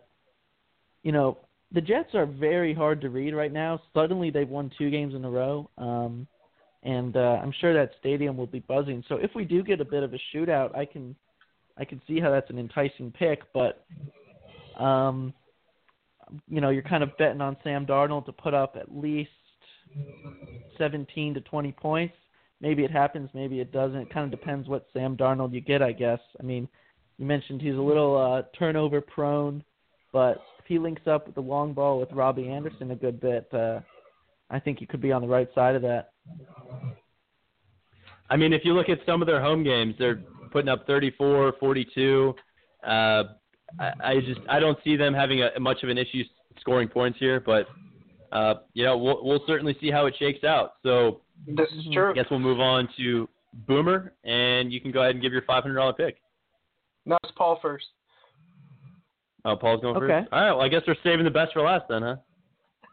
you 1.04 1.12
know 1.12 1.38
the 1.72 1.82
Jets 1.82 2.16
are 2.16 2.26
very 2.26 2.74
hard 2.74 3.02
to 3.02 3.10
read 3.10 3.36
right 3.36 3.54
now. 3.54 3.80
Suddenly 3.94 4.32
they've 4.32 4.50
won 4.50 4.72
two 4.78 4.90
games 4.90 5.14
in 5.14 5.24
a 5.26 5.30
row, 5.30 5.70
um, 5.78 6.28
and 6.82 7.16
uh, 7.16 7.40
I'm 7.42 7.54
sure 7.62 7.74
that 7.74 7.92
stadium 8.00 8.36
will 8.36 8.48
be 8.48 8.60
buzzing. 8.62 9.04
So 9.08 9.16
if 9.16 9.32
we 9.36 9.46
do 9.46 9.62
get 9.62 9.80
a 9.80 9.86
bit 9.86 10.02
of 10.02 10.14
a 10.14 10.20
shootout, 10.34 10.76
I 10.76 10.86
can 10.86 11.16
I 11.78 11.86
can 11.86 12.02
see 12.08 12.20
how 12.20 12.32
that's 12.32 12.50
an 12.50 12.58
enticing 12.58 13.12
pick, 13.12 13.42
but 13.54 13.86
um, 14.80 15.36
you 16.48 16.62
know 16.62 16.70
you're 16.70 16.82
kind 16.82 17.04
of 17.04 17.16
betting 17.20 17.42
on 17.42 17.58
Sam 17.64 17.86
Darnold 17.86 18.26
to 18.26 18.32
put 18.32 18.56
up 18.56 18.76
at 18.76 18.96
least 18.96 19.30
17 20.78 21.34
to 21.34 21.42
20 21.42 21.72
points. 21.74 22.16
Maybe 22.62 22.84
it 22.84 22.92
happens, 22.92 23.30
maybe 23.34 23.60
it 23.60 23.72
doesn't. 23.72 23.98
It 23.98 24.14
kind 24.14 24.32
of 24.32 24.40
depends 24.40 24.68
what 24.68 24.86
Sam 24.94 25.18
Darnold 25.18 25.54
you 25.54 25.62
get, 25.62 25.82
I 25.82 25.92
guess. 25.92 26.20
I 26.40 26.44
mean, 26.44 26.68
you 27.18 27.26
mentioned 27.26 27.62
he's 27.62 27.76
a 27.76 27.82
little 27.82 28.18
uh, 28.18 28.44
turnover 28.58 29.02
prone, 29.02 29.64
but 30.14 30.42
if 30.60 30.66
he 30.68 30.80
links 30.80 31.04
up 31.06 31.26
with 31.26 31.36
the 31.36 31.42
long 31.42 31.74
ball 31.74 32.00
with 32.00 32.12
Robbie 32.12 32.50
Anderson 32.50 32.92
a 32.92 32.96
good 32.96 33.20
bit, 33.20 33.48
uh, 33.54 33.82
I 34.50 34.60
think 34.60 34.80
he 34.80 34.86
could 34.86 35.02
be 35.02 35.12
on 35.12 35.22
the 35.22 35.28
right 35.28 35.50
side 35.54 35.76
of 35.76 35.82
that. 35.82 36.12
I 38.30 38.38
mean, 38.38 38.54
if 38.54 38.64
you 38.64 38.74
look 38.74 38.90
at 38.90 39.00
some 39.06 39.22
of 39.22 39.28
their 39.28 39.42
home 39.42 39.64
games, 39.64 39.96
they're 40.00 40.24
putting 40.52 40.70
up 40.70 40.88
34, 40.88 41.54
42. 41.60 42.34
Uh, 42.84 42.90
I, 42.90 43.24
I 44.04 44.20
just 44.26 44.40
I 44.50 44.60
don't 44.60 44.78
see 44.84 44.96
them 44.96 45.14
having 45.14 45.42
a, 45.44 45.60
much 45.60 45.84
of 45.84 45.90
an 45.90 45.98
issue 45.98 46.24
scoring 46.60 46.88
points 46.88 47.20
here, 47.20 47.40
but 47.40 47.68
uh, 48.36 48.56
you 48.74 48.84
know 48.84 48.98
we'll 48.98 49.24
we'll 49.24 49.44
certainly 49.48 49.76
see 49.80 49.90
how 49.90 50.06
it 50.06 50.16
shakes 50.20 50.44
out. 50.44 50.74
So 50.84 51.22
This 51.48 51.70
is 51.72 51.86
true. 51.94 52.12
I 52.12 52.14
guess 52.14 52.26
we'll 52.30 52.40
move 52.40 52.60
on 52.60 52.90
to 52.98 53.30
Boomer, 53.66 54.14
and 54.26 54.72
you 54.72 54.82
can 54.82 54.92
go 54.92 55.02
ahead 55.02 55.16
and 55.16 55.22
give 55.22 55.32
your 55.32 55.44
$500 55.44 55.98
pick. 55.98 56.18
No, 57.06 57.18
it's 57.24 57.32
Paul 57.38 57.60
first. 57.62 57.86
Oh, 59.46 59.56
Paul's 59.56 59.82
going 59.82 59.96
Okay. 59.96 60.22
first. 60.22 60.34
All 60.34 60.42
right. 60.42 60.52
Well, 60.52 60.62
I 60.62 60.68
guess 60.68 60.82
we're 60.86 60.96
saving 61.04 61.24
the 61.24 61.32
best 61.32 61.54
for 61.54 61.62
last 61.62 61.86
then, 61.88 62.02
huh? 62.02 62.16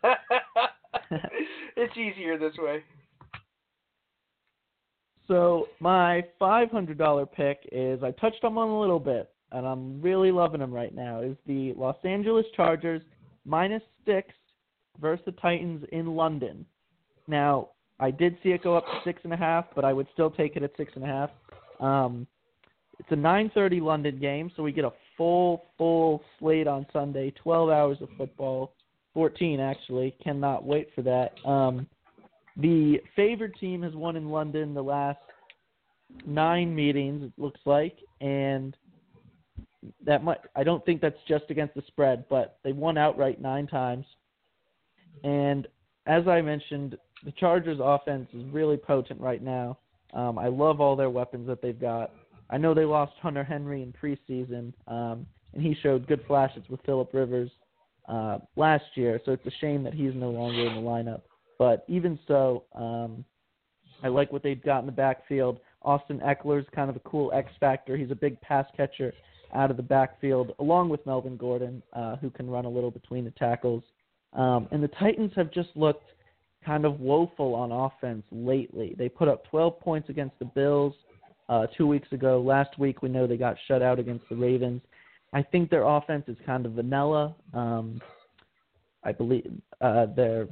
it's 1.76 1.96
easier 1.96 2.38
this 2.38 2.57
way. 2.59 2.85
So 5.26 5.68
my 5.81 6.24
five 6.38 6.70
hundred 6.70 6.98
dollar 6.98 7.26
pick 7.26 7.68
is 7.72 8.02
I 8.02 8.11
touched 8.12 8.44
on 8.44 8.55
one 8.55 8.68
a 8.68 8.81
little 8.81 9.00
bit, 9.00 9.31
and 9.50 9.66
I'm 9.66 10.00
really 10.02 10.31
loving 10.31 10.61
them 10.61 10.72
right 10.72 10.94
now. 10.94 11.20
Is 11.20 11.37
the 11.46 11.72
Los 11.74 11.96
Angeles 12.05 12.44
Chargers 12.55 13.02
minus 13.44 13.83
six 14.05 14.28
versus 15.00 15.24
the 15.24 15.33
Titans 15.33 15.85
in 15.92 16.14
London. 16.14 16.66
Now 17.26 17.70
I 18.00 18.11
did 18.11 18.37
see 18.42 18.50
it 18.50 18.62
go 18.62 18.76
up 18.76 18.85
to 18.87 19.00
six 19.05 19.20
and 19.24 19.33
a 19.33 19.37
half, 19.37 19.66
but 19.74 19.85
I 19.85 19.92
would 19.92 20.09
still 20.12 20.31
take 20.31 20.57
it 20.57 20.62
at 20.62 20.72
six 20.76 20.92
and 20.94 21.05
a 21.05 21.07
half. 21.07 21.31
Um, 21.81 22.26
it's 22.98 23.11
a 23.11 23.16
9:30 23.16 23.81
London 23.81 24.18
game, 24.18 24.50
so 24.57 24.62
we 24.62 24.72
get 24.72 24.85
a 24.85 24.92
full 25.16 25.66
full 25.78 26.22
slate 26.38 26.66
on 26.66 26.87
Sunday. 26.92 27.31
12 27.42 27.70
hours 27.70 27.98
of 28.00 28.09
football, 28.16 28.74
14 29.14 29.61
actually. 29.61 30.16
Cannot 30.22 30.64
wait 30.64 30.88
for 30.94 31.02
that. 31.02 31.33
Um, 31.44 31.87
the 32.57 33.00
favored 33.16 33.55
team 33.59 33.83
has 33.83 33.94
won 33.94 34.16
in 34.16 34.31
London 34.31 34.74
the 34.74 34.83
last 34.83 35.18
nine 36.26 36.74
meetings. 36.74 37.24
It 37.24 37.33
looks 37.40 37.61
like, 37.64 37.96
and 38.20 38.76
that 40.05 40.22
might. 40.22 40.38
I 40.55 40.64
don't 40.64 40.85
think 40.85 41.00
that's 41.00 41.16
just 41.26 41.44
against 41.50 41.74
the 41.74 41.83
spread, 41.87 42.24
but 42.28 42.59
they 42.62 42.72
won 42.72 42.98
outright 42.98 43.40
nine 43.40 43.66
times. 43.66 44.07
And 45.25 45.66
as 46.07 46.27
I 46.27 46.40
mentioned, 46.40 46.96
the 47.25 47.33
Chargers' 47.33 47.79
offense 47.81 48.29
is 48.35 48.44
really 48.53 48.77
potent 48.77 49.20
right 49.20 49.42
now. 49.42 49.79
Um, 50.14 50.38
I 50.38 50.48
love 50.48 50.81
all 50.81 50.96
their 50.96 51.11
weapons 51.11 51.46
that 51.46 51.62
they've 51.62 51.81
got. 51.81 52.11
I 52.51 52.59
know 52.59 52.75
they 52.75 52.85
lost 52.85 53.12
Hunter 53.22 53.44
Henry 53.44 53.83
in 53.83 53.92
preseason, 53.92 54.72
um, 54.87 55.27
and 55.55 55.62
he 55.62 55.75
showed 55.83 56.07
good 56.07 56.22
flashes 56.27 56.64
with 56.68 56.81
Philip 56.85 57.11
Rivers 57.14 57.51
uh, 58.09 58.38
last 58.57 58.85
year. 58.94 59.20
So 59.25 59.33
it's 59.33 59.46
a 59.46 59.53
shame 59.61 59.83
that 59.85 59.94
he's 59.94 60.14
no 60.14 60.31
longer 60.31 60.66
in 60.66 60.75
the 60.75 60.81
lineup. 60.81 61.22
But 61.59 61.85
even 61.88 62.18
so, 62.27 62.64
um, 62.75 63.25
I 64.03 64.09
like 64.09 64.33
what 64.33 64.42
they've 64.42 64.62
got 64.62 64.81
in 64.81 64.87
the 64.87 64.92
backfield. 64.92 65.61
Austin 65.83 66.20
Ekeler's 66.20 66.66
kind 66.75 66.90
of 66.90 66.96
a 66.96 67.01
cool 67.01 67.33
X 67.33 67.51
factor. 67.61 67.96
He's 67.96 68.11
a 68.11 68.16
big 68.16 68.40
pass 68.40 68.66
catcher 68.77 69.12
out 69.55 69.70
of 69.70 69.77
the 69.77 69.83
backfield, 69.83 70.55
along 70.59 70.88
with 70.88 71.05
Melvin 71.07 71.37
Gordon, 71.37 71.83
uh, 71.92 72.16
who 72.16 72.31
can 72.31 72.48
run 72.48 72.64
a 72.64 72.68
little 72.68 72.90
between 72.90 73.25
the 73.25 73.31
tackles. 73.33 73.83
Um, 74.33 74.68
and 74.71 74.83
the 74.83 74.88
Titans 74.88 75.33
have 75.37 75.53
just 75.53 75.71
looked 75.75 76.11
kind 76.64 76.85
of 76.85 77.01
woeful 77.01 77.55
on 77.55 77.73
offense 77.73 78.25
lately. 78.31 78.95
They 78.97 79.09
put 79.09 79.29
up 79.29 79.45
12 79.51 79.81
points 79.81 80.09
against 80.09 80.38
the 80.38 80.45
Bills 80.45 80.95
uh, 81.49 81.66
two 81.77 81.87
weeks 81.87 82.11
ago. 82.12 82.40
Last 82.40 82.79
week, 82.79 83.03
we 83.03 83.09
know 83.09 83.27
they 83.27 83.37
got 83.37 83.57
shut 83.66 83.83
out 83.83 83.99
against 83.99 84.29
the 84.29 84.37
Ravens. 84.37 84.81
I 85.33 85.42
think 85.42 85.71
their 85.71 85.85
offense 85.85 86.25
is 86.29 86.37
kind 86.45 86.66
of 86.66 86.73
vanilla. 86.73 87.35
Um, 87.53 88.01
I 89.05 89.12
believe 89.12 89.51
uh, 89.81 90.07
their 90.14 90.49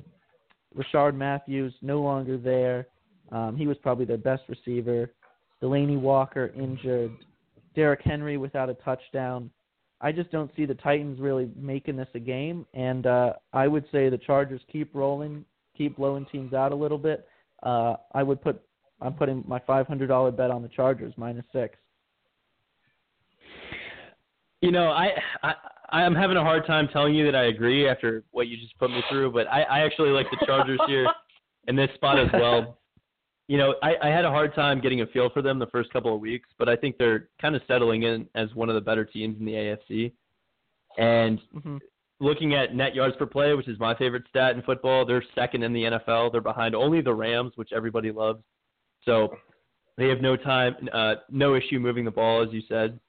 Rishard 0.77 1.15
Matthews 1.15 1.75
no 1.83 2.01
longer 2.01 2.37
there. 2.37 2.87
Um, 3.31 3.57
he 3.57 3.67
was 3.67 3.77
probably 3.79 4.05
their 4.05 4.19
best 4.19 4.43
receiver. 4.49 5.13
Delanie 5.63 6.01
Walker 6.01 6.53
injured. 6.57 7.13
Derrick 7.77 8.01
Henry 8.03 8.37
without 8.37 8.69
a 8.69 8.75
touchdown. 8.75 9.51
I 10.01 10.13
just 10.13 10.31
don't 10.31 10.51
see 10.57 10.65
the 10.65 10.75
Titans 10.75 11.21
really 11.21 11.51
making 11.57 11.97
this 11.97 12.09
a 12.15 12.19
game, 12.19 12.67
and 12.73 13.07
uh, 13.07 13.35
I 13.53 13.69
would 13.69 13.85
say 13.93 14.09
the 14.09 14.19
Chargers 14.19 14.61
keep 14.73 14.95
rolling, 14.95 15.45
keep 15.77 15.97
blowing 15.97 16.27
teams 16.33 16.55
out 16.55 16.73
a 16.73 16.75
little 16.75 16.99
bit. 16.99 17.27
Uh, 17.63 17.97
I 18.15 18.23
would 18.23 18.41
put 18.41 18.63
I'm 19.03 19.15
putting 19.15 19.45
my 19.47 19.59
five 19.67 19.87
hundred 19.87 20.09
dollar 20.09 20.31
bet 20.31 20.51
on 20.51 20.63
the 20.63 20.69
Chargers 20.69 21.13
minus 21.17 21.45
six. 21.53 21.77
You 24.63 24.73
know, 24.73 24.91
I, 24.91 25.11
I 25.43 25.55
I'm 25.91 26.15
having 26.15 26.37
a 26.37 26.43
hard 26.43 26.67
time 26.67 26.89
telling 26.93 27.15
you 27.15 27.25
that 27.27 27.35
I 27.35 27.47
agree 27.47 27.89
after 27.89 28.25
what 28.31 28.47
you 28.47 28.57
just 28.57 28.79
put 28.79 28.91
me 28.91 29.03
through, 29.11 29.33
but 29.33 29.49
I, 29.49 29.63
I 29.63 29.81
actually 29.81 30.11
like 30.11 30.27
the 30.31 30.45
Chargers 30.47 30.81
here 30.87 31.07
in 31.69 31.77
this 31.77 31.91
spot 31.95 32.19
as 32.19 32.29
well. 32.33 32.79
You 33.51 33.59
know, 33.59 33.75
I, 33.83 33.95
I 34.01 34.07
had 34.11 34.25
a 34.25 34.31
hard 34.31 34.55
time 34.55 34.81
getting 34.81 35.01
a 35.01 35.07
feel 35.09 35.29
for 35.29 35.43
them 35.43 35.59
the 35.59 35.67
first 35.67 35.93
couple 35.93 36.15
of 36.15 36.21
weeks, 36.21 36.49
but 36.57 36.69
I 36.69 36.77
think 36.77 36.99
they're 36.99 37.31
kind 37.43 37.57
of 37.57 37.63
settling 37.67 38.05
in 38.05 38.29
as 38.37 38.55
one 38.55 38.69
of 38.69 38.77
the 38.77 38.81
better 38.81 39.05
teams 39.05 39.41
in 39.41 39.45
the 39.45 39.55
AFC. 39.55 40.13
And 40.99 41.41
mm-hmm. 41.53 41.79
looking 42.21 42.55
at 42.55 42.77
net 42.77 42.95
yards 42.95 43.17
per 43.17 43.27
play, 43.27 43.53
which 43.55 43.67
is 43.67 43.77
my 43.81 43.97
favorite 43.97 44.23
stat 44.29 44.55
in 44.55 44.63
football, 44.63 45.05
they're 45.05 45.25
second 45.35 45.65
in 45.65 45.73
the 45.73 45.83
NFL. 45.83 46.31
They're 46.31 46.41
behind 46.41 46.77
only 46.77 47.01
the 47.01 47.13
Rams, 47.13 47.51
which 47.57 47.71
everybody 47.75 48.13
loves. 48.13 48.41
So 49.05 49.35
they 49.99 50.07
have 50.07 50.21
no 50.21 50.37
time, 50.37 50.89
uh, 50.93 51.15
no 51.29 51.57
issue 51.57 51.81
moving 51.81 52.05
the 52.05 52.13
ball, 52.13 52.45
as 52.45 52.53
you 52.53 52.63
said, 52.69 53.01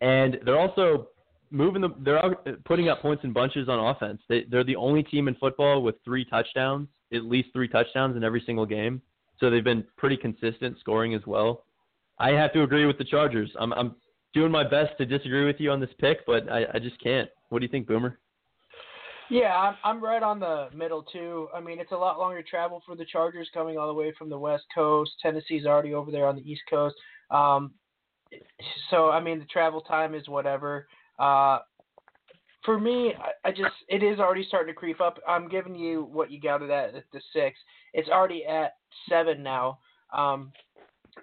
and 0.00 0.38
they're 0.44 0.58
also 0.58 1.10
moving 1.52 1.80
the. 1.80 1.90
They're 2.00 2.18
out, 2.18 2.44
putting 2.64 2.88
up 2.88 3.02
points 3.02 3.22
in 3.22 3.32
bunches 3.32 3.68
on 3.68 3.78
offense. 3.78 4.20
They, 4.28 4.46
they're 4.50 4.64
the 4.64 4.74
only 4.74 5.04
team 5.04 5.28
in 5.28 5.36
football 5.36 5.80
with 5.80 5.94
three 6.04 6.24
touchdowns, 6.24 6.88
at 7.14 7.22
least 7.22 7.50
three 7.52 7.68
touchdowns 7.68 8.16
in 8.16 8.24
every 8.24 8.42
single 8.44 8.66
game. 8.66 9.00
So 9.40 9.50
they've 9.50 9.64
been 9.64 9.84
pretty 9.96 10.16
consistent 10.16 10.78
scoring 10.78 11.14
as 11.14 11.22
well. 11.26 11.64
I 12.18 12.30
have 12.30 12.52
to 12.52 12.62
agree 12.62 12.84
with 12.84 12.98
the 12.98 13.04
Chargers. 13.04 13.50
I'm, 13.58 13.72
I'm 13.72 13.96
doing 14.34 14.52
my 14.52 14.62
best 14.62 14.96
to 14.98 15.06
disagree 15.06 15.46
with 15.46 15.56
you 15.58 15.70
on 15.70 15.80
this 15.80 15.90
pick, 15.98 16.24
but 16.26 16.48
I, 16.50 16.66
I 16.74 16.78
just 16.78 17.02
can't. 17.02 17.28
What 17.48 17.60
do 17.60 17.64
you 17.64 17.70
think, 17.70 17.86
Boomer? 17.86 18.18
Yeah, 19.30 19.56
I'm, 19.56 19.76
I'm 19.84 20.04
right 20.04 20.22
on 20.22 20.40
the 20.40 20.68
middle 20.74 21.04
too. 21.04 21.48
I 21.54 21.60
mean, 21.60 21.78
it's 21.78 21.92
a 21.92 21.96
lot 21.96 22.18
longer 22.18 22.42
travel 22.42 22.82
for 22.84 22.96
the 22.96 23.04
Chargers 23.04 23.48
coming 23.54 23.78
all 23.78 23.86
the 23.86 23.94
way 23.94 24.12
from 24.18 24.28
the 24.28 24.38
West 24.38 24.64
Coast. 24.74 25.12
Tennessee's 25.22 25.66
already 25.66 25.94
over 25.94 26.10
there 26.10 26.26
on 26.26 26.36
the 26.36 26.42
East 26.42 26.62
Coast. 26.68 26.96
Um, 27.30 27.72
so 28.90 29.10
I 29.10 29.20
mean, 29.20 29.38
the 29.38 29.44
travel 29.46 29.80
time 29.82 30.14
is 30.14 30.28
whatever. 30.28 30.88
Uh, 31.18 31.60
for 32.64 32.78
me, 32.78 33.14
I, 33.18 33.48
I 33.48 33.50
just 33.50 33.74
it 33.88 34.02
is 34.02 34.18
already 34.18 34.44
starting 34.46 34.72
to 34.72 34.78
creep 34.78 35.00
up. 35.00 35.18
I'm 35.26 35.48
giving 35.48 35.74
you 35.74 36.08
what 36.12 36.30
you 36.30 36.40
got 36.40 36.62
at, 36.62 36.70
at 36.94 37.04
the 37.12 37.20
six. 37.32 37.58
It's 37.94 38.08
already 38.08 38.44
at 38.44 38.72
seven 39.08 39.42
now. 39.42 39.78
Um, 40.16 40.52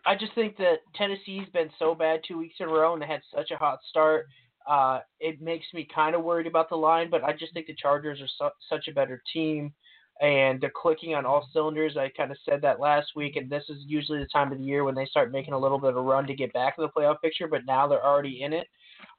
I 0.05 0.15
just 0.15 0.33
think 0.35 0.57
that 0.57 0.79
Tennessee's 0.95 1.47
been 1.53 1.69
so 1.79 1.95
bad 1.95 2.21
two 2.27 2.37
weeks 2.37 2.55
in 2.59 2.67
a 2.67 2.71
row, 2.71 2.93
and 2.93 3.01
they 3.01 3.07
had 3.07 3.21
such 3.33 3.51
a 3.51 3.57
hot 3.57 3.79
start. 3.89 4.27
Uh, 4.67 4.99
it 5.19 5.41
makes 5.41 5.65
me 5.73 5.87
kind 5.93 6.15
of 6.15 6.23
worried 6.23 6.47
about 6.47 6.69
the 6.69 6.75
line, 6.75 7.09
but 7.09 7.23
I 7.23 7.31
just 7.33 7.53
think 7.53 7.67
the 7.67 7.75
Chargers 7.75 8.19
are 8.19 8.27
su- 8.37 8.55
such 8.69 8.87
a 8.89 8.93
better 8.93 9.21
team, 9.31 9.73
and 10.21 10.59
they're 10.59 10.71
clicking 10.75 11.15
on 11.15 11.25
all 11.25 11.47
cylinders. 11.53 11.95
I 11.95 12.11
kind 12.17 12.31
of 12.31 12.37
said 12.43 12.61
that 12.63 12.79
last 12.79 13.07
week, 13.15 13.37
and 13.37 13.49
this 13.49 13.63
is 13.69 13.77
usually 13.85 14.19
the 14.19 14.27
time 14.33 14.51
of 14.51 14.57
the 14.57 14.63
year 14.63 14.83
when 14.83 14.95
they 14.95 15.05
start 15.05 15.31
making 15.31 15.53
a 15.53 15.59
little 15.59 15.79
bit 15.79 15.91
of 15.91 15.97
a 15.97 16.01
run 16.01 16.27
to 16.27 16.35
get 16.35 16.51
back 16.51 16.75
in 16.77 16.83
the 16.83 16.89
playoff 16.89 17.21
picture, 17.21 17.47
but 17.47 17.65
now 17.65 17.87
they're 17.87 18.05
already 18.05 18.41
in 18.43 18.51
it. 18.51 18.67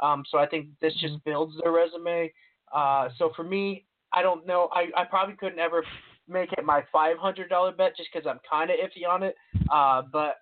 Um, 0.00 0.24
so 0.30 0.38
I 0.38 0.46
think 0.46 0.68
this 0.80 0.92
just 0.94 1.14
mm-hmm. 1.14 1.30
builds 1.30 1.54
their 1.62 1.72
resume. 1.72 2.32
Uh, 2.74 3.08
so 3.18 3.32
for 3.34 3.44
me, 3.44 3.84
I 4.12 4.22
don't 4.22 4.46
know. 4.46 4.68
I, 4.72 4.86
I 4.96 5.04
probably 5.04 5.36
couldn't 5.36 5.58
ever 5.58 5.84
make 6.28 6.52
it 6.52 6.64
my 6.64 6.82
$500 6.94 7.76
bet 7.76 7.96
just 7.96 8.10
because 8.12 8.26
I'm 8.26 8.40
kind 8.48 8.70
of 8.70 8.76
iffy 8.76 9.08
on 9.08 9.22
it. 9.22 9.34
Uh, 9.70 10.02
but 10.12 10.36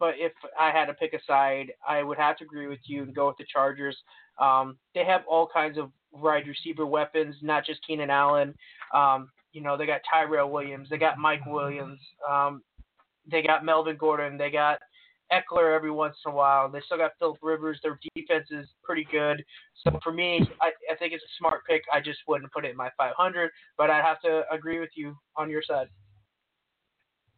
but 0.00 0.14
if 0.16 0.32
I 0.58 0.70
had 0.70 0.86
to 0.86 0.94
pick 0.94 1.12
a 1.12 1.18
side, 1.26 1.72
I 1.86 2.04
would 2.04 2.18
have 2.18 2.36
to 2.38 2.44
agree 2.44 2.68
with 2.68 2.78
you 2.84 3.02
and 3.02 3.14
go 3.14 3.26
with 3.26 3.36
the 3.36 3.46
Chargers. 3.52 3.96
Um, 4.40 4.78
they 4.94 5.04
have 5.04 5.22
all 5.28 5.48
kinds 5.52 5.76
of 5.76 5.90
wide 6.12 6.46
receiver 6.46 6.86
weapons, 6.86 7.34
not 7.42 7.66
just 7.66 7.84
Keenan 7.84 8.10
Allen. 8.10 8.54
Um, 8.94 9.30
you 9.52 9.60
know, 9.60 9.76
they 9.76 9.86
got 9.86 10.02
Tyrell 10.10 10.50
Williams, 10.50 10.88
they 10.88 10.98
got 10.98 11.18
Mike 11.18 11.44
Williams, 11.46 11.98
um, 12.28 12.62
they 13.30 13.42
got 13.42 13.64
Melvin 13.64 13.96
Gordon, 13.96 14.38
they 14.38 14.50
got 14.50 14.78
Ekeler 15.32 15.74
every 15.74 15.90
once 15.90 16.16
in 16.24 16.32
a 16.32 16.34
while. 16.34 16.68
They 16.68 16.80
still 16.86 16.98
got 16.98 17.12
Philip 17.18 17.38
Rivers. 17.42 17.78
Their 17.82 17.98
defense 18.14 18.48
is 18.50 18.68
pretty 18.82 19.06
good. 19.10 19.44
So 19.84 19.98
for 20.02 20.12
me, 20.12 20.40
I, 20.60 20.70
I 20.90 20.96
think 20.96 21.12
it's 21.12 21.24
a 21.24 21.34
smart 21.38 21.66
pick. 21.66 21.82
I 21.92 22.00
just 22.00 22.20
wouldn't 22.26 22.52
put 22.52 22.64
it 22.64 22.70
in 22.70 22.76
my 22.76 22.90
500, 22.96 23.50
but 23.76 23.90
I'd 23.90 24.04
have 24.04 24.20
to 24.22 24.42
agree 24.50 24.80
with 24.80 24.90
you 24.94 25.16
on 25.36 25.50
your 25.50 25.62
side. 25.62 25.88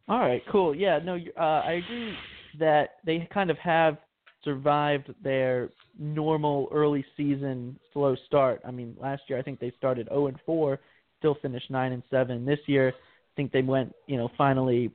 All 0.07 0.19
right, 0.19 0.41
cool. 0.51 0.75
Yeah, 0.75 0.99
no, 1.03 1.17
uh, 1.39 1.61
I 1.65 1.73
agree 1.73 2.15
that 2.59 2.95
they 3.05 3.27
kind 3.33 3.49
of 3.49 3.57
have 3.59 3.97
survived 4.43 5.13
their 5.23 5.69
normal 5.97 6.67
early 6.71 7.05
season 7.15 7.77
slow 7.93 8.15
start. 8.25 8.61
I 8.65 8.71
mean, 8.71 8.95
last 8.99 9.23
year 9.27 9.37
I 9.37 9.41
think 9.41 9.59
they 9.59 9.71
started 9.77 10.07
0 10.09 10.27
and 10.27 10.37
4, 10.45 10.79
still 11.19 11.37
finished 11.41 11.69
9 11.69 11.91
and 11.91 12.03
7. 12.09 12.45
This 12.45 12.59
year, 12.65 12.89
I 12.89 13.31
think 13.35 13.51
they 13.51 13.61
went, 13.61 13.93
you 14.07 14.17
know, 14.17 14.29
finally 14.37 14.91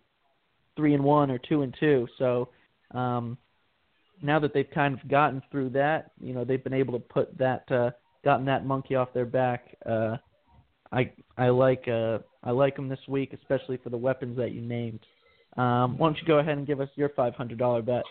3 0.77 0.95
and 0.95 1.05
1 1.05 1.31
or 1.31 1.39
2 1.39 1.63
and 1.63 1.75
2. 1.79 2.09
So, 2.19 2.49
um 2.93 3.39
now 4.23 4.39
that 4.39 4.55
they've 4.55 4.71
kind 4.75 4.99
of 4.99 5.09
gotten 5.09 5.43
through 5.51 5.69
that, 5.71 6.13
you 6.21 6.33
know, 6.33 6.45
they've 6.45 6.65
been 6.65 6.73
able 6.73 6.95
to 6.95 6.99
put 6.99 7.37
that 7.39 7.71
uh 7.71 7.91
gotten 8.25 8.47
that 8.47 8.67
monkey 8.67 8.95
off 8.95 9.13
their 9.13 9.27
back. 9.27 9.77
Uh 9.85 10.17
I 10.93 11.13
I 11.37 11.49
like 11.49 11.87
uh 11.89 12.19
I 12.43 12.51
like 12.53 12.77
them 12.77 12.89
this 12.89 13.07
week, 13.09 13.33
especially 13.33 13.77
for 13.79 13.91
the 13.91 13.97
weapons 13.97 14.37
that 14.39 14.53
you 14.53 14.61
named. 14.61 15.01
Um, 15.57 15.97
why 15.97 16.09
don't 16.09 16.19
you 16.19 16.27
go 16.27 16.39
ahead 16.39 16.59
and 16.59 16.67
give 16.67 16.81
us 16.81 16.89
your 16.97 17.09
five 17.11 17.35
hundred 17.35 17.59
dollar 17.59 17.83
bet? 17.83 18.05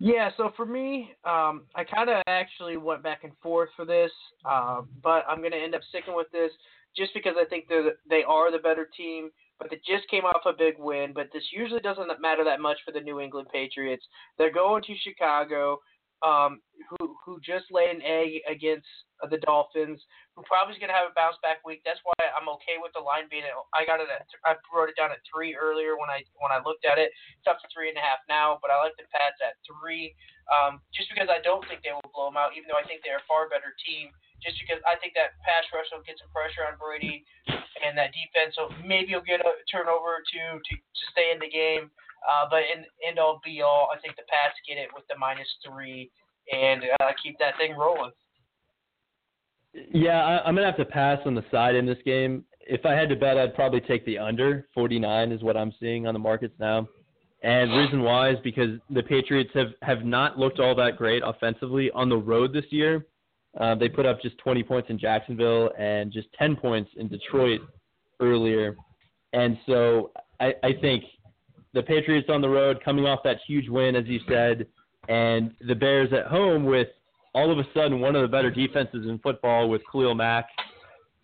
Yeah, 0.00 0.30
so 0.36 0.50
for 0.56 0.66
me, 0.66 1.12
um, 1.24 1.62
I 1.74 1.84
kind 1.84 2.10
of 2.10 2.22
actually 2.26 2.76
went 2.76 3.02
back 3.02 3.22
and 3.22 3.32
forth 3.42 3.68
for 3.76 3.84
this, 3.84 4.10
uh, 4.44 4.82
but 5.02 5.24
I'm 5.28 5.38
going 5.38 5.52
to 5.52 5.58
end 5.58 5.74
up 5.74 5.82
sticking 5.88 6.16
with 6.16 6.26
this 6.32 6.50
just 6.96 7.14
because 7.14 7.34
I 7.38 7.44
think 7.44 7.66
they're 7.68 7.82
the, 7.82 7.90
they 8.08 8.22
are 8.26 8.50
the 8.50 8.58
better 8.58 8.88
team. 8.96 9.30
But 9.64 9.70
they 9.70 9.80
just 9.80 10.06
came 10.10 10.24
off 10.24 10.44
a 10.44 10.52
big 10.52 10.74
win. 10.76 11.12
But 11.14 11.32
this 11.32 11.48
usually 11.50 11.80
doesn't 11.80 12.10
matter 12.20 12.44
that 12.44 12.60
much 12.60 12.76
for 12.84 12.92
the 12.92 13.00
New 13.00 13.18
England 13.18 13.48
Patriots. 13.50 14.04
They're 14.36 14.52
going 14.52 14.82
to 14.82 14.94
Chicago 15.02 15.80
um, 16.24 16.64
who 16.88 17.16
who 17.24 17.36
just 17.44 17.68
laid 17.68 17.92
an 17.92 18.00
egg 18.00 18.40
against 18.48 18.88
the 19.28 19.40
Dolphins, 19.44 20.00
who 20.36 20.44
probably 20.48 20.72
is 20.72 20.80
going 20.80 20.92
to 20.92 20.96
have 20.96 21.12
a 21.12 21.16
bounce 21.16 21.36
back 21.44 21.60
week. 21.68 21.84
That's 21.84 22.00
why 22.04 22.16
I'm 22.32 22.48
okay 22.60 22.80
with 22.80 22.96
the 22.96 23.04
line 23.04 23.28
being. 23.28 23.44
At, 23.44 23.56
I 23.76 23.84
got 23.84 24.00
it 24.00 24.08
at. 24.08 24.24
I 24.44 24.56
wrote 24.72 24.88
it 24.88 24.96
down 24.96 25.12
at 25.12 25.20
three 25.28 25.52
earlier 25.52 26.00
when 26.00 26.08
I 26.08 26.24
when 26.40 26.52
I 26.52 26.64
looked 26.64 26.88
at 26.88 26.96
it. 26.96 27.12
It's 27.36 27.48
up 27.48 27.60
to 27.60 27.68
three 27.68 27.92
and 27.92 28.00
a 28.00 28.04
half 28.04 28.24
now, 28.24 28.56
but 28.64 28.72
I 28.72 28.80
like 28.80 28.96
the 28.96 29.08
Pats 29.12 29.40
at 29.44 29.60
three, 29.68 30.16
um, 30.48 30.80
just 30.96 31.12
because 31.12 31.28
I 31.28 31.44
don't 31.44 31.64
think 31.68 31.84
they 31.84 31.92
will 31.92 32.12
blow 32.12 32.32
them 32.32 32.40
out, 32.40 32.56
even 32.56 32.72
though 32.72 32.80
I 32.80 32.88
think 32.88 33.04
they're 33.04 33.20
a 33.20 33.28
far 33.28 33.52
better 33.52 33.76
team. 33.84 34.08
Just 34.44 34.60
because 34.60 34.78
I 34.84 35.00
think 35.00 35.16
that 35.16 35.40
pass 35.40 35.64
rush 35.72 35.88
will 35.88 36.04
get 36.04 36.20
some 36.20 36.28
pressure 36.30 36.68
on 36.68 36.76
Brady, 36.76 37.24
and 37.48 37.96
that 37.96 38.12
defense 38.12 38.52
will 38.60 38.70
maybe 38.84 39.16
he'll 39.16 39.24
get 39.24 39.40
a 39.40 39.56
turnover 39.72 40.20
two 40.28 40.60
to, 40.60 40.72
to 40.76 41.04
stay 41.10 41.32
in 41.32 41.40
the 41.40 41.48
game. 41.48 41.88
Uh, 42.24 42.44
but 42.48 42.64
in 42.68 42.84
end 43.04 43.18
all 43.18 43.40
be 43.44 43.60
all, 43.60 43.88
I 43.92 44.00
think 44.00 44.16
the 44.16 44.28
Pats 44.28 44.56
get 44.68 44.76
it 44.76 44.88
with 44.94 45.04
the 45.08 45.16
minus 45.16 45.48
three 45.64 46.12
and 46.52 46.84
uh, 47.00 47.12
keep 47.20 47.38
that 47.40 47.56
thing 47.56 47.76
rolling. 47.76 48.12
Yeah, 49.92 50.24
I, 50.24 50.44
I'm 50.44 50.54
gonna 50.54 50.66
have 50.68 50.76
to 50.76 50.84
pass 50.84 51.18
on 51.26 51.34
the 51.34 51.44
side 51.50 51.74
in 51.74 51.84
this 51.84 51.98
game. 52.04 52.44
If 52.60 52.86
I 52.86 52.92
had 52.92 53.08
to 53.10 53.16
bet, 53.16 53.36
I'd 53.36 53.54
probably 53.54 53.80
take 53.80 54.06
the 54.06 54.18
under. 54.18 54.68
49 54.74 55.32
is 55.32 55.42
what 55.42 55.56
I'm 55.56 55.72
seeing 55.80 56.06
on 56.06 56.14
the 56.14 56.20
markets 56.20 56.54
now. 56.58 56.88
And 57.42 57.72
reason 57.72 58.02
why 58.02 58.30
is 58.30 58.38
because 58.42 58.78
the 58.88 59.02
Patriots 59.02 59.50
have, 59.52 59.68
have 59.82 60.02
not 60.02 60.38
looked 60.38 60.60
all 60.60 60.74
that 60.76 60.96
great 60.96 61.22
offensively 61.22 61.90
on 61.90 62.08
the 62.08 62.16
road 62.16 62.54
this 62.54 62.64
year. 62.70 63.04
Uh, 63.60 63.74
they 63.74 63.88
put 63.88 64.04
up 64.06 64.20
just 64.20 64.36
20 64.38 64.62
points 64.64 64.90
in 64.90 64.98
Jacksonville 64.98 65.70
and 65.78 66.12
just 66.12 66.28
10 66.38 66.56
points 66.56 66.90
in 66.96 67.08
Detroit 67.08 67.60
earlier. 68.20 68.76
And 69.32 69.58
so 69.66 70.10
I, 70.40 70.54
I 70.62 70.72
think 70.80 71.04
the 71.72 71.82
Patriots 71.82 72.28
on 72.30 72.40
the 72.40 72.48
road 72.48 72.82
coming 72.84 73.04
off 73.04 73.20
that 73.24 73.38
huge 73.46 73.68
win, 73.68 73.96
as 73.96 74.06
you 74.06 74.20
said, 74.28 74.66
and 75.08 75.52
the 75.66 75.74
Bears 75.74 76.12
at 76.12 76.26
home 76.26 76.64
with 76.64 76.88
all 77.34 77.50
of 77.50 77.58
a 77.58 77.64
sudden 77.74 78.00
one 78.00 78.16
of 78.16 78.22
the 78.22 78.28
better 78.28 78.50
defenses 78.50 79.06
in 79.08 79.18
football 79.18 79.68
with 79.68 79.82
Khalil 79.90 80.14
Mack, 80.14 80.48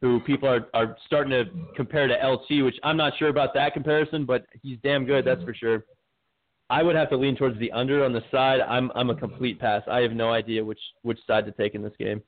who 0.01 0.21
people 0.21 0.49
are, 0.49 0.69
are 0.75 0.97
starting 1.07 1.31
to 1.31 1.45
compare 1.77 2.09
to 2.09 2.15
LT, 2.15 2.65
which 2.65 2.77
I'm 2.83 2.97
not 2.97 3.13
sure 3.19 3.29
about 3.29 3.55
that 3.55 3.75
comparison, 3.75 4.25
but 4.25 4.47
he's 4.63 4.79
damn 4.83 5.05
good, 5.05 5.25
that's 5.25 5.43
for 5.45 5.55
sure. 5.55 5.85
I 6.71 6.85
would 6.85 6.95
have 6.95 7.11
to 7.11 7.17
lean 7.17 7.37
towards 7.37 7.59
the 7.59 7.73
under 7.73 8.05
on 8.05 8.13
the 8.13 8.23
side. 8.31 8.61
I'm 8.61 8.93
I'm 8.95 9.11
a 9.11 9.15
complete 9.15 9.59
pass. 9.59 9.83
I 9.91 10.01
have 10.01 10.13
no 10.13 10.33
idea 10.33 10.65
which 10.65 10.79
which 11.03 11.19
side 11.27 11.45
to 11.47 11.53
take 11.53 11.75
in 11.75 11.83
this 11.83 11.93
game. 11.99 12.23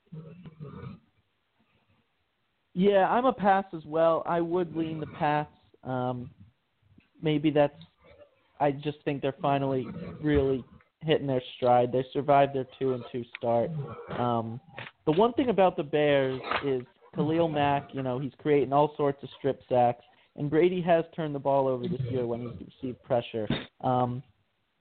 Yeah, 2.75 3.09
I'm 3.09 3.27
a 3.27 3.33
pass 3.33 3.65
as 3.75 3.85
well. 3.87 4.23
I 4.27 4.41
would 4.41 4.75
lean 4.75 4.99
the 4.99 5.07
pass. 5.07 5.47
Um, 5.85 6.31
maybe 7.23 7.51
that's. 7.51 7.75
I 8.61 8.73
just 8.73 8.99
think 9.05 9.23
they're 9.23 9.35
finally 9.41 9.87
really 10.21 10.65
hitting 11.01 11.27
their 11.27 11.43
stride. 11.57 11.93
They 11.93 12.05
survived 12.13 12.55
their 12.55 12.67
two 12.79 12.95
and 12.95 13.05
two 13.13 13.25
start. 13.39 13.71
Um, 14.19 14.61
the 15.05 15.13
one 15.13 15.33
thing 15.35 15.51
about 15.51 15.77
the 15.77 15.83
Bears 15.83 16.41
is 16.65 16.83
Khalil 17.15 17.49
Mack. 17.49 17.91
You 17.93 18.03
know, 18.03 18.19
he's 18.19 18.33
creating 18.39 18.73
all 18.73 18.95
sorts 18.97 19.23
of 19.23 19.29
strip 19.39 19.61
sacks, 19.69 20.05
and 20.37 20.51
Brady 20.51 20.81
has 20.81 21.05
turned 21.15 21.35
the 21.35 21.41
ball 21.41 21.69
over 21.69 21.87
this 21.87 22.01
year 22.11 22.27
when 22.27 22.41
he's 22.41 22.69
received 22.83 23.03
pressure. 23.05 23.49
Um, 23.83 24.23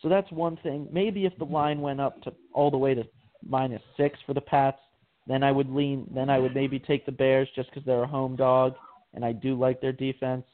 so 0.02 0.10
that's 0.10 0.32
one 0.32 0.58
thing. 0.58 0.88
Maybe 0.92 1.26
if 1.26 1.38
the 1.38 1.46
line 1.46 1.82
went 1.82 2.02
up 2.02 2.22
to 2.24 2.34
all 2.54 2.72
the 2.72 2.78
way 2.78 2.94
to 2.94 3.04
minus 3.48 3.82
six 3.98 4.18
for 4.26 4.34
the 4.34 4.42
Pats, 4.42 4.80
then 5.28 5.44
I 5.44 5.52
would 5.52 5.70
lean. 5.70 6.10
Then 6.14 6.30
I 6.30 6.40
would 6.40 6.56
maybe 6.56 6.80
take 6.80 7.06
the 7.06 7.12
Bears 7.12 7.48
just 7.56 7.70
because 7.70 7.86
they're 7.86 8.04
a 8.04 8.08
home 8.08 8.36
dog, 8.36 8.74
and 9.14 9.24
I 9.24 9.32
do 9.32 9.58
like 9.58 9.80
their 9.80 9.92
defense. 9.92 10.46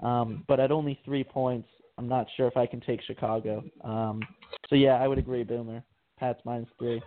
Um, 0.00 0.44
but 0.48 0.60
at 0.60 0.72
only 0.72 1.00
three 1.04 1.24
points, 1.24 1.68
I'm 1.98 2.08
not 2.08 2.26
sure 2.36 2.48
if 2.48 2.56
I 2.56 2.66
can 2.66 2.80
take 2.80 3.00
Chicago. 3.02 3.64
Um, 3.82 4.20
so 4.68 4.74
yeah, 4.74 4.94
I 4.94 5.08
would 5.08 5.18
agree, 5.18 5.44
Boomer. 5.44 5.82
Pats 6.18 6.40
minus 6.44 6.68
three. 6.78 7.00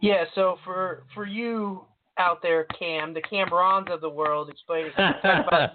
Yeah. 0.00 0.24
So 0.34 0.58
for 0.64 1.04
for 1.14 1.26
you 1.26 1.84
out 2.18 2.42
there, 2.42 2.66
Cam, 2.78 3.14
the 3.14 3.22
Camrons 3.22 3.90
of 3.92 4.00
the 4.00 4.08
world, 4.08 4.50
explaining 4.50 4.92
about 4.98 5.70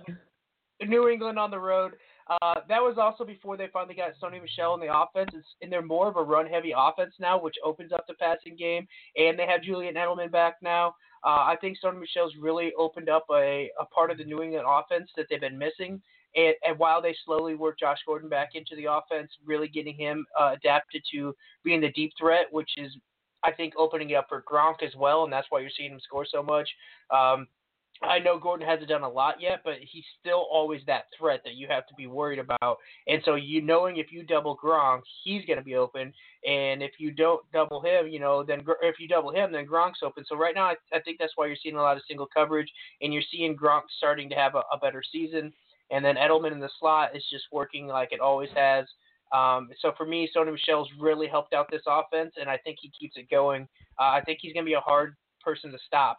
New 0.85 1.07
England 1.07 1.39
on 1.39 1.51
the 1.51 1.59
road. 1.59 1.93
Uh, 2.27 2.55
that 2.69 2.81
was 2.81 2.97
also 2.97 3.25
before 3.25 3.57
they 3.57 3.67
finally 3.73 3.95
got 3.95 4.11
Sony 4.21 4.41
Michel 4.41 4.73
in 4.75 4.79
the 4.79 4.97
offense, 4.97 5.35
and 5.61 5.71
they're 5.71 5.81
more 5.81 6.07
of 6.07 6.15
a 6.15 6.23
run-heavy 6.23 6.73
offense 6.75 7.13
now, 7.19 7.39
which 7.39 7.55
opens 7.63 7.91
up 7.91 8.05
the 8.07 8.13
passing 8.15 8.55
game. 8.55 8.87
And 9.17 9.37
they 9.37 9.45
have 9.45 9.61
Julian 9.61 9.95
Edelman 9.95 10.31
back 10.31 10.55
now. 10.61 10.95
Uh, 11.25 11.43
I 11.45 11.57
think 11.59 11.77
Sony 11.83 11.99
Michel's 11.99 12.35
really 12.39 12.71
opened 12.77 13.09
up 13.09 13.25
a, 13.31 13.69
a 13.79 13.85
part 13.85 14.11
of 14.11 14.17
the 14.17 14.25
New 14.25 14.41
England 14.41 14.65
offense 14.67 15.09
that 15.15 15.27
they've 15.29 15.39
been 15.39 15.57
missing. 15.57 16.01
And, 16.35 16.55
and 16.65 16.79
while 16.79 17.01
they 17.01 17.15
slowly 17.25 17.55
work 17.55 17.79
Josh 17.79 17.99
Gordon 18.05 18.29
back 18.29 18.51
into 18.55 18.75
the 18.75 18.91
offense, 18.91 19.31
really 19.45 19.67
getting 19.67 19.95
him 19.95 20.25
uh, 20.39 20.53
adapted 20.55 21.03
to 21.13 21.35
being 21.63 21.81
the 21.81 21.91
deep 21.91 22.11
threat, 22.17 22.47
which 22.51 22.71
is, 22.77 22.95
I 23.43 23.51
think, 23.51 23.73
opening 23.77 24.09
it 24.09 24.15
up 24.15 24.27
for 24.29 24.43
Gronk 24.49 24.81
as 24.81 24.95
well, 24.95 25.23
and 25.23 25.31
that's 25.31 25.47
why 25.49 25.59
you're 25.59 25.69
seeing 25.75 25.91
him 25.91 25.99
score 25.99 26.25
so 26.29 26.41
much. 26.41 26.69
Um, 27.11 27.47
I 28.03 28.19
know 28.19 28.37
Gordon 28.37 28.67
hasn't 28.67 28.89
done 28.89 29.03
a 29.03 29.09
lot 29.09 29.35
yet, 29.39 29.61
but 29.63 29.75
he's 29.79 30.03
still 30.19 30.45
always 30.51 30.81
that 30.87 31.05
threat 31.17 31.41
that 31.45 31.55
you 31.55 31.67
have 31.69 31.87
to 31.87 31.93
be 31.95 32.07
worried 32.07 32.39
about. 32.39 32.77
And 33.07 33.21
so 33.23 33.35
you 33.35 33.61
knowing 33.61 33.97
if 33.97 34.11
you 34.11 34.23
double 34.23 34.57
Gronk, 34.57 35.01
he's 35.23 35.45
going 35.45 35.57
to 35.57 35.63
be 35.63 35.75
open, 35.75 36.13
and 36.45 36.83
if 36.83 36.91
you 36.97 37.11
don't 37.11 37.41
double 37.53 37.81
him, 37.81 38.07
you 38.07 38.19
know, 38.19 38.43
then 38.43 38.63
if 38.81 38.99
you 38.99 39.07
double 39.07 39.31
him, 39.31 39.51
then 39.51 39.65
Gronk's 39.65 40.03
open. 40.03 40.25
So 40.27 40.35
right 40.35 40.53
now, 40.53 40.65
I, 40.65 40.75
I 40.93 40.99
think 40.99 41.17
that's 41.19 41.33
why 41.35 41.47
you're 41.47 41.55
seeing 41.61 41.75
a 41.75 41.81
lot 41.81 41.97
of 41.97 42.03
single 42.07 42.27
coverage, 42.27 42.71
and 43.01 43.13
you're 43.13 43.23
seeing 43.31 43.55
Gronk 43.55 43.83
starting 43.97 44.29
to 44.29 44.35
have 44.35 44.55
a, 44.55 44.63
a 44.71 44.77
better 44.81 45.01
season. 45.09 45.53
And 45.91 46.03
then 46.03 46.15
Edelman 46.15 46.51
in 46.51 46.59
the 46.59 46.69
slot 46.79 47.15
is 47.15 47.23
just 47.29 47.45
working 47.51 47.87
like 47.87 48.11
it 48.11 48.19
always 48.19 48.49
has. 48.55 48.85
Um, 49.33 49.69
so 49.79 49.93
for 49.97 50.05
me, 50.05 50.29
Sony 50.35 50.51
Michel's 50.51 50.89
really 50.99 51.27
helped 51.27 51.53
out 51.53 51.67
this 51.71 51.81
offense, 51.87 52.33
and 52.39 52.49
I 52.49 52.57
think 52.57 52.77
he 52.81 52.91
keeps 52.97 53.17
it 53.17 53.29
going. 53.29 53.67
Uh, 53.99 54.11
I 54.11 54.21
think 54.25 54.39
he's 54.41 54.53
going 54.53 54.65
to 54.65 54.69
be 54.69 54.73
a 54.73 54.79
hard 54.79 55.15
person 55.43 55.71
to 55.71 55.77
stop. 55.85 56.17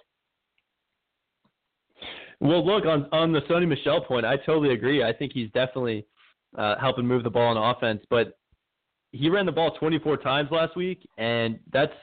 Well, 2.45 2.65
look 2.65 2.85
on 2.85 3.09
on 3.11 3.33
the 3.33 3.41
Sony 3.43 3.67
Michel 3.67 4.03
point, 4.03 4.27
I 4.27 4.37
totally 4.37 4.75
agree. 4.75 5.03
I 5.03 5.15
think 5.15 5.33
he's 5.33 5.51
definitely 5.53 6.07
uh, 6.59 6.75
helping 6.79 7.07
move 7.07 7.25
the 7.25 7.31
ball 7.31 7.57
on 7.57 7.75
offense, 7.75 8.03
but 8.11 8.39
he 9.13 9.31
ran 9.31 9.47
the 9.47 9.53
ball 9.53 9.71
24 9.79 10.19
times 10.19 10.51
last 10.51 10.77
week, 10.77 11.09
and 11.17 11.59
that's 11.73 11.95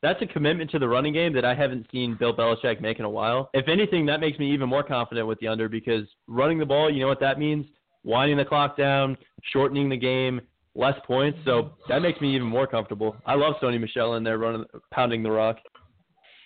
that's 0.00 0.20
a 0.22 0.26
commitment 0.26 0.70
to 0.70 0.78
the 0.78 0.88
running 0.88 1.12
game 1.12 1.34
that 1.34 1.44
I 1.44 1.54
haven't 1.54 1.86
seen 1.92 2.16
Bill 2.18 2.34
Belichick 2.34 2.80
make 2.80 2.98
in 3.00 3.04
a 3.04 3.10
while. 3.10 3.50
If 3.52 3.68
anything, 3.68 4.06
that 4.06 4.18
makes 4.18 4.38
me 4.38 4.50
even 4.50 4.66
more 4.66 4.82
confident 4.82 5.26
with 5.26 5.38
the 5.40 5.48
under 5.48 5.68
because 5.68 6.06
running 6.26 6.58
the 6.58 6.66
ball, 6.66 6.90
you 6.90 7.00
know 7.00 7.08
what 7.08 7.20
that 7.20 7.38
means? 7.38 7.66
Winding 8.02 8.38
the 8.38 8.44
clock 8.46 8.78
down, 8.78 9.18
shortening 9.52 9.90
the 9.90 9.96
game, 9.96 10.40
less 10.74 10.94
points. 11.06 11.38
So 11.44 11.72
that 11.88 12.00
makes 12.00 12.20
me 12.22 12.34
even 12.34 12.46
more 12.46 12.66
comfortable. 12.66 13.16
I 13.26 13.34
love 13.34 13.54
Sony 13.60 13.80
Michel 13.80 14.14
in 14.14 14.24
there 14.24 14.38
running, 14.38 14.64
pounding 14.90 15.22
the 15.22 15.30
rock. 15.30 15.58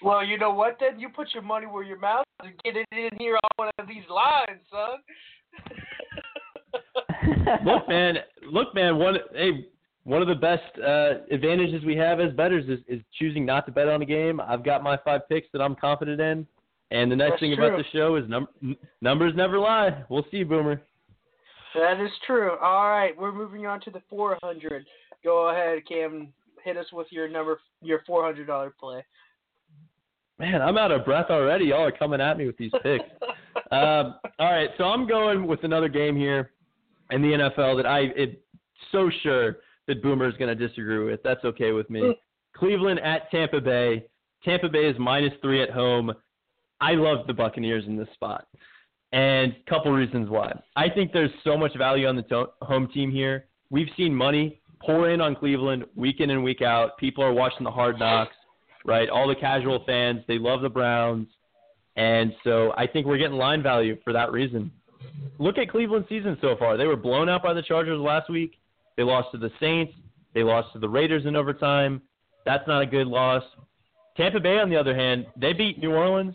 Well, 0.03 0.25
you 0.25 0.39
know 0.39 0.53
what? 0.53 0.79
Then 0.81 0.99
you 0.99 1.09
put 1.09 1.35
your 1.35 1.43
money 1.43 1.67
where 1.67 1.83
your 1.83 1.99
mouth 1.99 2.25
is 2.43 2.51
and 2.51 2.63
get 2.65 2.77
it 2.77 2.87
in 2.93 3.19
here 3.19 3.37
on 3.37 3.51
one 3.57 3.71
of 3.79 3.87
these 3.87 4.05
lines, 4.09 4.61
son. 4.71 4.99
look, 7.65 7.89
man. 7.89 8.17
Look, 8.51 8.75
man. 8.75 8.99
One, 8.99 9.17
hey, 9.35 9.67
one 10.05 10.23
of 10.23 10.29
the 10.29 10.35
best 10.35 10.63
uh, 10.79 11.25
advantages 11.31 11.85
we 11.85 11.97
have 11.97 12.21
as 12.21 12.33
bettors 12.33 12.65
is, 12.69 12.79
is 12.89 13.03
choosing 13.19 13.45
not 13.45 13.67
to 13.67 13.73
bet 13.73 13.89
on 13.89 14.01
a 14.01 14.07
game. 14.07 14.41
I've 14.41 14.65
got 14.65 14.83
my 14.83 14.97
five 15.05 15.29
picks 15.29 15.49
that 15.53 15.61
I'm 15.61 15.77
confident 15.77 16.21
in, 16.21 16.47
and 16.91 17.13
the 17.13 17.17
nice 17.17 17.31
That's 17.31 17.41
thing 17.41 17.55
true. 17.55 17.67
about 17.67 17.79
the 17.79 17.85
show 17.93 18.17
is 18.17 18.25
num- 18.29 18.49
n- 18.63 18.77
numbers 19.03 19.35
never 19.37 19.59
lie. 19.59 20.03
We'll 20.09 20.27
see, 20.31 20.45
Boomer. 20.45 20.81
That 21.75 22.01
is 22.01 22.11
true. 22.27 22.57
All 22.61 22.89
right, 22.91 23.17
we're 23.17 23.33
moving 23.33 23.67
on 23.67 23.81
to 23.83 23.91
the 23.91 24.03
400. 24.09 24.85
Go 25.23 25.51
ahead, 25.51 25.87
Cam. 25.87 26.33
Hit 26.65 26.77
us 26.77 26.87
with 26.93 27.07
your 27.11 27.29
number, 27.29 27.61
your 27.83 28.03
$400 28.09 28.71
play. 28.79 29.05
Man, 30.41 30.63
I'm 30.63 30.79
out 30.79 30.91
of 30.91 31.05
breath 31.05 31.27
already. 31.29 31.67
Y'all 31.67 31.85
are 31.85 31.93
coming 31.93 32.19
at 32.19 32.39
me 32.39 32.47
with 32.47 32.57
these 32.57 32.73
picks. 32.83 33.05
um, 33.71 34.15
all 34.39 34.51
right, 34.51 34.71
so 34.79 34.85
I'm 34.85 35.07
going 35.07 35.47
with 35.47 35.65
another 35.65 35.91
game 35.91 36.17
here 36.17 36.53
in 37.11 37.21
the 37.21 37.29
NFL 37.29 37.77
that 37.77 37.85
I 37.85 38.05
am 38.19 38.37
so 38.91 39.11
sure 39.23 39.59
that 39.87 40.03
Boomer 40.03 40.27
is 40.27 40.35
going 40.39 40.57
to 40.57 40.69
disagree 40.69 41.05
with. 41.05 41.23
That's 41.23 41.45
okay 41.45 41.73
with 41.73 41.91
me. 41.91 42.17
Cleveland 42.57 43.01
at 43.01 43.31
Tampa 43.31 43.61
Bay. 43.61 44.07
Tampa 44.43 44.71
Bay 44.71 44.87
is 44.87 44.97
minus 44.99 45.35
three 45.43 45.63
at 45.63 45.69
home. 45.69 46.11
I 46.81 46.93
love 46.93 47.27
the 47.27 47.35
Buccaneers 47.35 47.85
in 47.87 47.99
this 47.99 48.09
spot, 48.15 48.47
and 49.13 49.53
a 49.53 49.71
couple 49.71 49.93
reasons 49.93 50.31
why. 50.31 50.59
I 50.75 50.89
think 50.89 51.13
there's 51.13 51.31
so 51.45 51.55
much 51.59 51.77
value 51.77 52.07
on 52.07 52.17
the 52.17 52.23
to- 52.23 52.53
home 52.63 52.89
team 52.95 53.11
here. 53.11 53.45
We've 53.69 53.91
seen 53.95 54.15
money 54.15 54.63
pour 54.83 55.11
in 55.11 55.21
on 55.21 55.37
Cleveland 55.37 55.85
week 55.95 56.21
in 56.21 56.31
and 56.31 56.43
week 56.43 56.63
out. 56.63 56.97
People 56.97 57.23
are 57.23 57.35
watching 57.35 57.65
the 57.65 57.71
hard 57.71 57.99
knocks 57.99 58.35
right? 58.85 59.09
All 59.09 59.29
the 59.29 59.35
casual 59.35 59.83
fans, 59.87 60.21
they 60.27 60.39
love 60.39 60.63
the 60.63 60.69
Browns. 60.69 61.29
And 61.97 62.35
so 62.45 62.73
I 62.77 62.87
think 62.87 63.07
we're 63.07 63.19
getting 63.19 63.37
line 63.37 63.63
value 63.63 63.97
for 64.05 64.13
that 64.13 64.33
reason. 64.33 64.71
Look 65.39 65.59
at 65.59 65.71
Cleveland's 65.71 66.09
season 66.09 66.37
so 66.41 66.57
far. 66.59 66.77
They 66.77 66.87
were 66.87 66.97
blown 66.97 67.29
out 67.29 67.43
by 67.43 67.53
the 67.55 67.63
Chargers 67.63 67.99
last 67.99 68.31
week. 68.31 68.59
They 68.97 69.03
lost 69.03 69.29
to 69.33 69.39
the 69.39 69.51
Saints. 69.61 69.93
They 70.35 70.43
lost 70.43 70.73
to 70.75 70.79
the 70.79 70.89
Raiders 70.89 71.27
in 71.27 71.37
overtime. 71.37 72.03
That's 72.45 72.67
not 72.67 72.83
a 72.83 72.87
good 72.87 73.07
loss. 73.07 73.43
Tampa 74.17 74.41
Bay, 74.41 74.59
on 74.59 74.71
the 74.71 74.77
other 74.77 74.95
hand, 74.95 75.27
they 75.37 75.53
beat 75.53 75.79
New 75.79 75.93
Orleans 75.93 76.35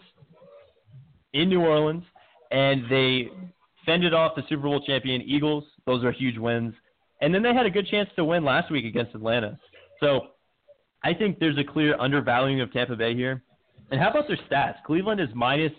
in 1.33 1.49
New 1.49 1.61
Orleans, 1.61 2.03
and 2.51 2.83
they 2.89 3.29
fended 3.85 4.13
off 4.13 4.35
the 4.35 4.43
Super 4.49 4.63
Bowl 4.63 4.81
champion 4.85 5.21
Eagles. 5.21 5.63
Those 5.85 6.03
are 6.03 6.11
huge 6.11 6.37
wins. 6.37 6.73
And 7.21 7.33
then 7.33 7.43
they 7.43 7.53
had 7.53 7.65
a 7.65 7.69
good 7.69 7.87
chance 7.87 8.09
to 8.15 8.25
win 8.25 8.43
last 8.43 8.71
week 8.71 8.85
against 8.85 9.15
Atlanta. 9.15 9.59
So 9.99 10.27
I 11.05 11.13
think 11.13 11.37
there's 11.39 11.57
a 11.59 11.63
clear 11.63 11.95
undervaluing 11.99 12.61
of 12.61 12.73
Tampa 12.73 12.95
Bay 12.95 13.13
here. 13.13 13.43
And 13.91 14.01
how 14.01 14.09
about 14.09 14.27
their 14.27 14.39
stats? 14.49 14.77
Cleveland 14.87 15.21
is 15.21 15.29
minus 15.35 15.71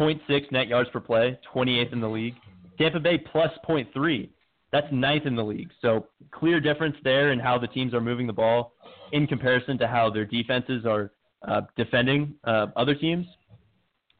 0.6 0.00 0.50
net 0.50 0.66
yards 0.66 0.88
per 0.90 1.00
play, 1.00 1.38
28th 1.54 1.92
in 1.92 2.00
the 2.00 2.08
league. 2.08 2.34
Tampa 2.78 2.98
Bay 2.98 3.18
plus 3.18 3.50
0.3. 3.68 4.30
That's 4.72 4.86
ninth 4.90 5.26
in 5.26 5.36
the 5.36 5.44
league. 5.44 5.68
So 5.82 6.06
clear 6.32 6.58
difference 6.58 6.96
there 7.04 7.32
in 7.32 7.38
how 7.38 7.58
the 7.58 7.66
teams 7.66 7.92
are 7.92 8.00
moving 8.00 8.26
the 8.26 8.32
ball 8.32 8.72
in 9.12 9.26
comparison 9.26 9.76
to 9.78 9.86
how 9.86 10.08
their 10.08 10.24
defenses 10.24 10.86
are 10.86 11.12
uh, 11.46 11.60
defending 11.76 12.34
uh, 12.44 12.68
other 12.76 12.94
teams. 12.94 13.26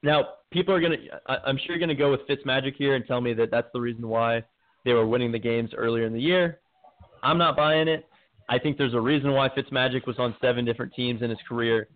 Now, 0.02 0.28
people 0.50 0.74
are 0.74 0.80
gonna. 0.80 0.98
I, 1.26 1.38
I'm 1.46 1.56
sure 1.56 1.74
you're 1.74 1.78
gonna 1.78 1.94
go 1.94 2.10
with 2.10 2.20
Fitzmagic 2.28 2.76
here 2.76 2.94
and 2.94 3.06
tell 3.06 3.22
me 3.22 3.32
that 3.34 3.50
that's 3.50 3.68
the 3.72 3.80
reason 3.80 4.06
why 4.06 4.44
they 4.84 4.92
were 4.92 5.06
winning 5.06 5.32
the 5.32 5.38
games 5.38 5.70
earlier 5.76 6.04
in 6.04 6.12
the 6.12 6.20
year. 6.20 6.60
I'm 7.22 7.38
not 7.38 7.56
buying 7.56 7.88
it. 7.88 8.06
I 8.48 8.58
think 8.58 8.78
there's 8.78 8.94
a 8.94 9.00
reason 9.00 9.32
why 9.32 9.48
Fitzmagic 9.48 10.06
was 10.06 10.18
on 10.18 10.36
seven 10.40 10.64
different 10.64 10.94
teams 10.94 11.22
in 11.22 11.30
his 11.30 11.38
career. 11.48 11.88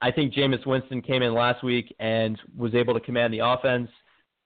I 0.00 0.10
think 0.10 0.34
Jameis 0.34 0.64
Winston 0.66 1.02
came 1.02 1.22
in 1.22 1.34
last 1.34 1.64
week 1.64 1.94
and 1.98 2.38
was 2.56 2.74
able 2.74 2.94
to 2.94 3.00
command 3.00 3.32
the 3.32 3.40
offense. 3.40 3.88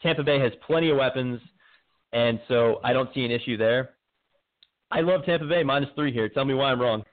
Tampa 0.03 0.23
Bay 0.23 0.38
has 0.38 0.53
plenty 0.66 0.90
of 0.90 0.96
weapons, 0.96 1.40
and 2.12 2.40
so 2.49 2.81
I 2.83 2.92
don't 2.92 3.12
see 3.14 3.25
an 3.25 3.31
issue 3.31 3.57
there. 3.57 3.90
I 4.90 5.01
love 5.01 5.25
Tampa 5.25 5.46
Bay 5.46 5.62
minus 5.62 5.90
three 5.94 6.12
here. 6.12 6.29
Tell 6.29 6.44
me 6.44 6.55
why 6.55 6.70
I'm 6.73 6.81
wrong. 6.81 7.05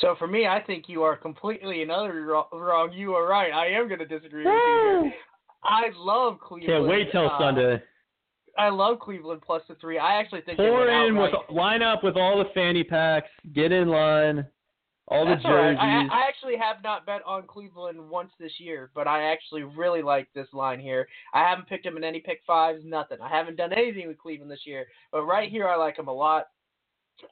So 0.00 0.14
for 0.18 0.26
me, 0.26 0.46
I 0.46 0.60
think 0.60 0.84
you 0.88 1.02
are 1.02 1.16
completely 1.16 1.82
another 1.82 2.22
wrong. 2.52 2.92
You 2.92 3.14
are 3.14 3.26
right. 3.26 3.52
I 3.52 3.68
am 3.68 3.88
going 3.88 4.00
to 4.00 4.06
disagree 4.06 4.44
with 4.44 4.52
you. 4.52 5.00
Here. 5.04 5.12
I 5.64 5.84
love 5.96 6.38
Cleveland. 6.40 6.72
Can't 6.72 6.88
wait 6.88 7.10
till 7.10 7.26
uh, 7.26 7.38
Sunday. 7.38 7.82
I 8.56 8.68
love 8.68 9.00
Cleveland 9.00 9.42
plus 9.44 9.62
the 9.68 9.74
three. 9.76 9.98
I 9.98 10.20
actually 10.20 10.42
think 10.42 10.58
pour 10.58 10.88
in 10.88 11.16
with 11.16 11.32
line 11.50 11.82
up 11.82 12.04
with 12.04 12.16
all 12.16 12.38
the 12.38 12.50
fanny 12.54 12.84
packs. 12.84 13.28
Get 13.52 13.72
in 13.72 13.88
line. 13.88 14.46
All 15.08 15.26
That's 15.26 15.42
the 15.42 15.50
right. 15.50 15.74
jerseys. 15.74 16.10
I, 16.10 16.22
I 16.22 16.28
actually 16.28 16.56
have 16.56 16.82
not 16.82 17.04
bet 17.04 17.20
on 17.26 17.46
Cleveland 17.46 17.98
once 18.08 18.30
this 18.40 18.52
year, 18.58 18.90
but 18.94 19.06
I 19.06 19.24
actually 19.24 19.62
really 19.62 20.00
like 20.00 20.28
this 20.34 20.48
line 20.54 20.80
here. 20.80 21.06
I 21.34 21.40
haven't 21.40 21.68
picked 21.68 21.84
them 21.84 21.98
in 21.98 22.04
any 22.04 22.20
pick 22.20 22.40
fives, 22.46 22.80
nothing. 22.84 23.18
I 23.20 23.28
haven't 23.28 23.56
done 23.56 23.72
anything 23.72 24.08
with 24.08 24.18
Cleveland 24.18 24.50
this 24.50 24.64
year, 24.64 24.86
but 25.12 25.24
right 25.24 25.50
here 25.50 25.68
I 25.68 25.76
like 25.76 25.96
them 25.96 26.08
a 26.08 26.12
lot. 26.12 26.46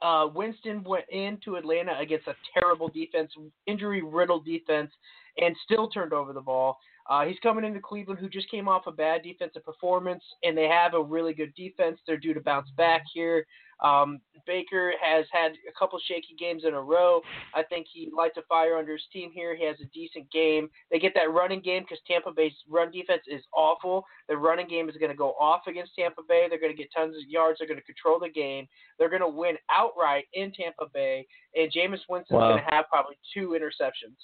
Uh, 0.01 0.27
Winston 0.33 0.83
went 0.83 1.05
into 1.09 1.55
Atlanta 1.55 1.97
against 1.99 2.27
a 2.27 2.35
terrible 2.53 2.89
defense, 2.89 3.31
injury 3.65 4.03
riddled 4.03 4.45
defense, 4.45 4.91
and 5.37 5.55
still 5.65 5.89
turned 5.89 6.13
over 6.13 6.31
the 6.31 6.41
ball. 6.41 6.77
Uh, 7.09 7.25
he's 7.25 7.39
coming 7.39 7.65
into 7.65 7.79
Cleveland, 7.81 8.19
who 8.19 8.29
just 8.29 8.49
came 8.49 8.67
off 8.69 8.87
a 8.87 8.91
bad 8.91 9.23
defensive 9.23 9.65
performance, 9.65 10.23
and 10.43 10.57
they 10.57 10.67
have 10.69 10.93
a 10.93 11.01
really 11.03 11.33
good 11.33 11.53
defense. 11.55 11.99
They're 12.07 12.17
due 12.17 12.33
to 12.33 12.39
bounce 12.41 12.69
back 12.77 13.03
here. 13.13 13.45
Um, 13.83 14.21
Baker 14.47 14.93
has 15.01 15.25
had 15.31 15.51
a 15.67 15.77
couple 15.77 15.99
shaky 16.07 16.35
games 16.39 16.63
in 16.65 16.73
a 16.73 16.81
row. 16.81 17.19
I 17.53 17.63
think 17.63 17.87
he 17.91 18.09
lights 18.15 18.37
a 18.37 18.43
fire 18.43 18.77
under 18.77 18.93
his 18.93 19.01
team 19.11 19.29
here. 19.33 19.55
He 19.55 19.65
has 19.65 19.75
a 19.81 19.85
decent 19.93 20.31
game. 20.31 20.69
They 20.89 20.99
get 20.99 21.13
that 21.15 21.33
running 21.33 21.59
game 21.59 21.83
because 21.83 21.99
Tampa 22.07 22.31
Bay's 22.31 22.53
run 22.69 22.91
defense 22.91 23.23
is 23.27 23.43
awful. 23.53 24.05
The 24.29 24.37
running 24.37 24.69
game 24.69 24.87
is 24.87 24.95
going 24.95 25.11
to 25.11 25.17
go 25.17 25.31
off 25.31 25.61
against 25.67 25.95
Tampa 25.97 26.21
Bay. 26.29 26.45
They're 26.49 26.59
going 26.59 26.71
to 26.71 26.77
get 26.77 26.93
tons 26.95 27.15
of 27.17 27.27
yards. 27.27 27.59
They're 27.59 27.67
going 27.67 27.79
to 27.79 27.85
control 27.85 28.19
the 28.19 28.29
game. 28.29 28.67
They're 28.97 29.09
going 29.09 29.21
to 29.21 29.27
win 29.27 29.55
outright 29.69 30.25
in 30.33 30.53
Tampa 30.53 30.85
Bay, 30.93 31.25
and 31.55 31.69
Jameis 31.69 31.99
Winston's 32.07 32.39
Wow. 32.39 32.51
going 32.51 32.63
to 32.63 32.69
have 32.75 32.85
probably 32.89 33.17
two 33.33 33.49
interceptions. 33.59 34.15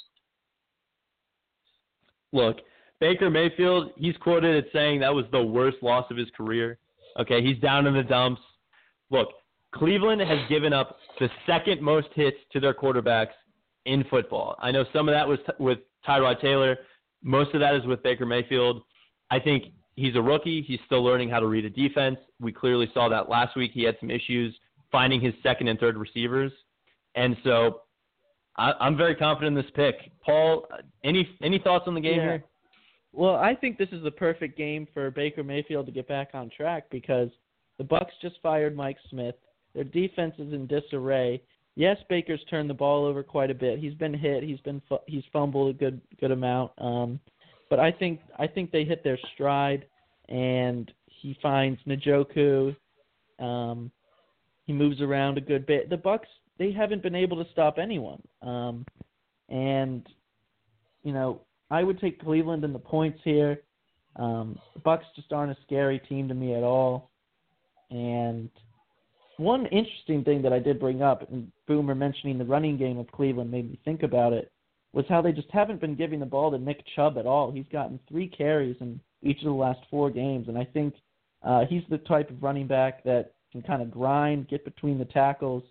Look, 2.33 2.57
Baker 2.99 3.29
Mayfield, 3.29 3.91
he's 3.97 4.17
quoted 4.17 4.63
as 4.63 4.71
saying 4.71 4.99
that 4.99 5.13
was 5.13 5.25
the 5.31 5.41
worst 5.41 5.77
loss 5.81 6.05
of 6.11 6.17
his 6.17 6.27
career. 6.35 6.77
Okay, 7.19 7.41
he's 7.43 7.57
down 7.59 7.87
in 7.87 7.93
the 7.93 8.03
dumps. 8.03 8.41
Look, 9.09 9.29
Cleveland 9.73 10.21
has 10.21 10.39
given 10.49 10.73
up 10.73 10.97
the 11.19 11.29
second 11.45 11.81
most 11.81 12.07
hits 12.13 12.37
to 12.51 12.59
their 12.59 12.73
quarterbacks 12.73 13.33
in 13.85 14.03
football. 14.09 14.55
I 14.59 14.71
know 14.71 14.85
some 14.93 15.07
of 15.07 15.13
that 15.13 15.27
was 15.27 15.39
t- 15.45 15.53
with 15.59 15.79
Tyrod 16.07 16.41
Taylor. 16.41 16.77
Most 17.23 17.53
of 17.53 17.59
that 17.61 17.75
is 17.75 17.85
with 17.85 18.01
Baker 18.03 18.25
Mayfield. 18.25 18.83
I 19.31 19.39
think 19.39 19.65
he's 19.95 20.15
a 20.15 20.21
rookie. 20.21 20.61
He's 20.61 20.79
still 20.85 21.03
learning 21.03 21.29
how 21.29 21.39
to 21.39 21.47
read 21.47 21.65
a 21.65 21.69
defense. 21.69 22.17
We 22.39 22.51
clearly 22.51 22.89
saw 22.93 23.09
that 23.09 23.29
last 23.29 23.55
week. 23.55 23.71
He 23.73 23.83
had 23.83 23.95
some 23.99 24.09
issues 24.09 24.57
finding 24.91 25.21
his 25.21 25.33
second 25.43 25.67
and 25.67 25.79
third 25.79 25.97
receivers. 25.97 26.51
And 27.15 27.35
so 27.43 27.81
I, 28.59 28.73
I'm 28.81 28.97
very 28.97 29.15
confident 29.15 29.57
in 29.57 29.63
this 29.63 29.71
pick. 29.73 30.11
Paul, 30.23 30.67
any 31.03 31.27
any 31.41 31.59
thoughts 31.59 31.85
on 31.87 31.93
the 31.95 32.01
game 32.01 32.17
Yeah. 32.17 32.23
here? 32.23 32.43
Well, 33.11 33.35
I 33.35 33.55
think 33.55 33.77
this 33.77 33.89
is 33.91 34.03
the 34.03 34.11
perfect 34.11 34.55
game 34.57 34.87
for 34.93 35.09
Baker 35.09 35.43
Mayfield 35.43 35.87
to 35.87 35.91
get 35.91 36.07
back 36.07 36.29
on 36.33 36.49
track 36.55 36.83
because 36.91 37.29
the 37.79 37.83
Bucks 37.83 38.13
just 38.21 38.35
fired 38.43 38.75
Mike 38.75 38.97
Smith. 39.09 39.35
Their 39.73 39.85
defense 39.85 40.35
is 40.37 40.53
in 40.53 40.67
disarray. 40.67 41.41
Yes, 41.75 41.97
Baker's 42.09 42.41
turned 42.49 42.69
the 42.69 42.73
ball 42.75 43.05
over 43.05 43.23
quite 43.23 43.49
a 43.49 43.55
bit. 43.55 43.79
He's 43.79 43.93
been 43.93 44.13
hit. 44.13 44.43
He's 44.43 44.59
been 44.59 44.81
fu- 44.89 44.99
he's 45.07 45.23
fumbled 45.31 45.73
a 45.75 45.77
good 45.77 46.01
good 46.19 46.31
amount. 46.31 46.71
Um, 46.77 47.19
but 47.69 47.79
I 47.79 47.91
think 47.91 48.19
I 48.37 48.45
think 48.45 48.71
they 48.71 48.83
hit 48.83 49.03
their 49.03 49.17
stride, 49.33 49.85
and 50.27 50.91
he 51.05 51.37
finds 51.41 51.79
Njoku. 51.87 52.75
Um, 53.39 53.89
he 54.65 54.73
moves 54.73 55.01
around 55.01 55.37
a 55.37 55.41
good 55.41 55.65
bit. 55.65 55.89
The 55.89 55.97
Bucks 55.97 56.27
they 56.59 56.71
haven't 56.71 57.01
been 57.01 57.15
able 57.15 57.43
to 57.43 57.49
stop 57.51 57.77
anyone. 57.79 58.21
Um, 58.43 58.85
and 59.49 60.05
you 61.03 61.13
know 61.13 61.41
I 61.71 61.83
would 61.83 61.99
take 61.99 62.21
Cleveland 62.21 62.63
in 62.63 62.73
the 62.73 62.79
points 62.79 63.19
here. 63.23 63.61
Um, 64.15 64.59
the 64.73 64.81
Bucks 64.81 65.05
just 65.15 65.31
aren't 65.31 65.51
a 65.51 65.57
scary 65.65 65.99
team 65.99 66.27
to 66.27 66.33
me 66.33 66.53
at 66.53 66.63
all. 66.63 67.09
And 67.89 68.49
one 69.37 69.65
interesting 69.67 70.23
thing 70.23 70.41
that 70.41 70.53
I 70.53 70.59
did 70.59 70.79
bring 70.79 71.01
up, 71.01 71.31
and 71.31 71.51
Boomer 71.67 71.95
mentioning 71.95 72.37
the 72.37 72.45
running 72.45 72.77
game 72.77 72.97
of 72.97 73.11
Cleveland 73.11 73.49
made 73.49 73.69
me 73.69 73.79
think 73.85 74.03
about 74.03 74.33
it, 74.33 74.51
was 74.91 75.05
how 75.07 75.21
they 75.21 75.31
just 75.31 75.49
haven't 75.51 75.79
been 75.79 75.95
giving 75.95 76.19
the 76.19 76.25
ball 76.25 76.51
to 76.51 76.57
Nick 76.57 76.83
Chubb 76.95 77.17
at 77.17 77.25
all. 77.25 77.51
He's 77.51 77.65
gotten 77.71 77.99
three 78.09 78.27
carries 78.27 78.75
in 78.81 78.99
each 79.21 79.37
of 79.39 79.45
the 79.45 79.51
last 79.51 79.79
four 79.89 80.09
games, 80.09 80.47
and 80.47 80.57
I 80.57 80.65
think 80.65 80.95
uh, 81.43 81.65
he's 81.69 81.83
the 81.89 81.99
type 81.99 82.29
of 82.29 82.43
running 82.43 82.67
back 82.67 83.03
that 83.03 83.33
can 83.51 83.61
kind 83.61 83.81
of 83.81 83.91
grind, 83.91 84.49
get 84.49 84.65
between 84.65 84.97
the 84.97 85.05
tackles, 85.05 85.63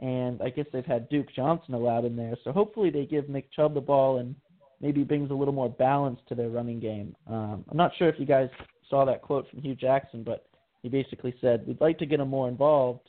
and 0.00 0.40
I 0.42 0.48
guess 0.48 0.66
they've 0.72 0.84
had 0.84 1.08
Duke 1.10 1.28
Johnson 1.34 1.74
allowed 1.74 2.06
in 2.06 2.16
there. 2.16 2.34
So 2.42 2.52
hopefully 2.52 2.90
they 2.90 3.04
give 3.04 3.28
Nick 3.28 3.52
Chubb 3.52 3.74
the 3.74 3.80
ball 3.80 4.18
and 4.18 4.34
maybe 4.80 5.04
brings 5.04 5.30
a 5.30 5.34
little 5.34 5.54
more 5.54 5.68
balance 5.68 6.18
to 6.28 6.34
their 6.34 6.48
running 6.48 6.80
game. 6.80 7.14
Um, 7.26 7.64
I'm 7.70 7.76
not 7.76 7.92
sure 7.98 8.08
if 8.08 8.18
you 8.18 8.26
guys 8.26 8.48
saw 8.88 9.04
that 9.04 9.20
quote 9.20 9.48
from 9.50 9.60
Hue 9.60 9.74
Jackson, 9.74 10.22
but 10.24 10.46
he 10.82 10.88
basically 10.88 11.34
said, 11.40 11.66
We'd 11.66 11.80
like 11.80 11.98
to 11.98 12.06
get 12.06 12.20
him 12.20 12.28
more 12.28 12.48
involved. 12.48 13.08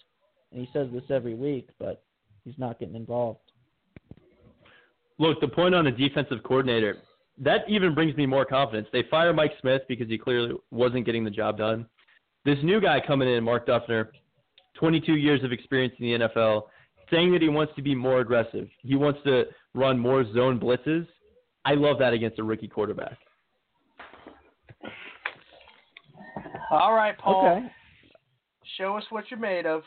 And 0.52 0.60
he 0.60 0.70
says 0.74 0.88
this 0.92 1.04
every 1.10 1.34
week, 1.34 1.70
but 1.80 2.04
he's 2.44 2.58
not 2.58 2.78
getting 2.78 2.96
involved. 2.96 3.40
Look, 5.18 5.40
the 5.40 5.48
point 5.48 5.74
on 5.74 5.86
the 5.86 5.92
defensive 5.92 6.44
coordinator, 6.44 6.98
that 7.38 7.62
even 7.70 7.96
brings 7.96 8.16
me 8.18 8.26
more 8.26 8.44
confidence. 8.44 8.88
They 8.92 9.04
fire 9.10 9.32
Mike 9.34 9.54
Smith 9.62 9.84
because 9.88 10.10
he 10.10 10.18
clearly 10.18 10.56
wasn't 10.72 11.06
getting 11.06 11.24
the 11.24 11.32
job 11.32 11.58
done. 11.58 11.86
This 12.44 12.58
new 12.64 12.82
guy 12.82 13.00
coming 13.06 13.30
in, 13.30 13.44
Mark 13.44 13.66
Duffner, 13.66 14.10
22 14.76 15.14
years 15.14 15.44
of 15.44 15.52
experience 15.52 15.94
in 16.00 16.06
the 16.06 16.28
NFL, 16.28 16.64
saying 17.12 17.32
that 17.34 17.42
he 17.42 17.50
wants 17.50 17.74
to 17.76 17.82
be 17.82 17.94
more 17.94 18.22
aggressive. 18.22 18.68
He 18.80 18.96
wants 18.96 19.20
to 19.26 19.44
run 19.74 20.00
more 20.00 20.24
zone 20.34 20.60
blitzes. 20.60 21.08
I 21.66 21.76
love 21.76 22.00
that 22.00 22.14
against 22.14 22.40
a 22.40 22.44
rookie 22.44 22.68
quarterback. 22.68 23.18
All 26.72 26.94
right, 26.94 27.18
Paul. 27.18 27.46
Okay. 27.46 27.68
Show 28.78 28.98
us 28.98 29.04
what 29.10 29.26
you're 29.30 29.40
made 29.40 29.66
of. 29.66 29.84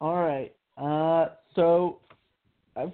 All 0.00 0.16
right. 0.16 0.52
Uh, 0.76 1.34
so 1.54 2.00
I've 2.76 2.92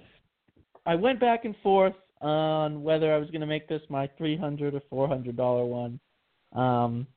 I 0.85 0.95
went 0.95 1.19
back 1.19 1.45
and 1.45 1.55
forth 1.63 1.93
on 2.21 2.83
whether 2.83 3.13
I 3.13 3.17
was 3.17 3.29
going 3.29 3.41
to 3.41 3.47
make 3.47 3.67
this 3.67 3.81
my 3.89 4.07
three 4.17 4.37
hundred 4.37 4.75
or 4.75 4.81
four 4.89 5.07
hundred 5.07 5.35
dollar 5.35 5.65
one. 5.65 5.99
Um, 6.53 7.07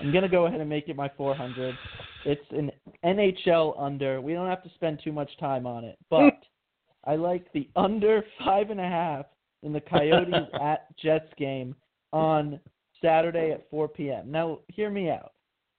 I'm 0.00 0.10
going 0.10 0.22
to 0.22 0.28
go 0.28 0.46
ahead 0.46 0.60
and 0.60 0.68
make 0.68 0.88
it 0.88 0.96
my 0.96 1.10
four 1.16 1.34
hundred. 1.34 1.76
It's 2.24 2.44
an 2.50 2.70
NHL 3.04 3.80
under. 3.80 4.20
We 4.20 4.32
don't 4.32 4.48
have 4.48 4.62
to 4.62 4.70
spend 4.74 5.00
too 5.02 5.12
much 5.12 5.30
time 5.38 5.66
on 5.66 5.84
it, 5.84 5.98
but 6.10 6.38
I 7.04 7.16
like 7.16 7.52
the 7.52 7.68
under 7.76 8.24
five 8.44 8.70
and 8.70 8.80
a 8.80 8.88
half 8.88 9.26
in 9.62 9.72
the 9.72 9.80
Coyotes 9.80 10.34
at 10.60 10.96
Jets 10.96 11.32
game 11.36 11.74
on 12.12 12.60
Saturday 13.02 13.50
at 13.52 13.68
4 13.70 13.88
p.m. 13.88 14.30
Now, 14.30 14.60
hear 14.68 14.90
me 14.90 15.10
out. 15.10 15.32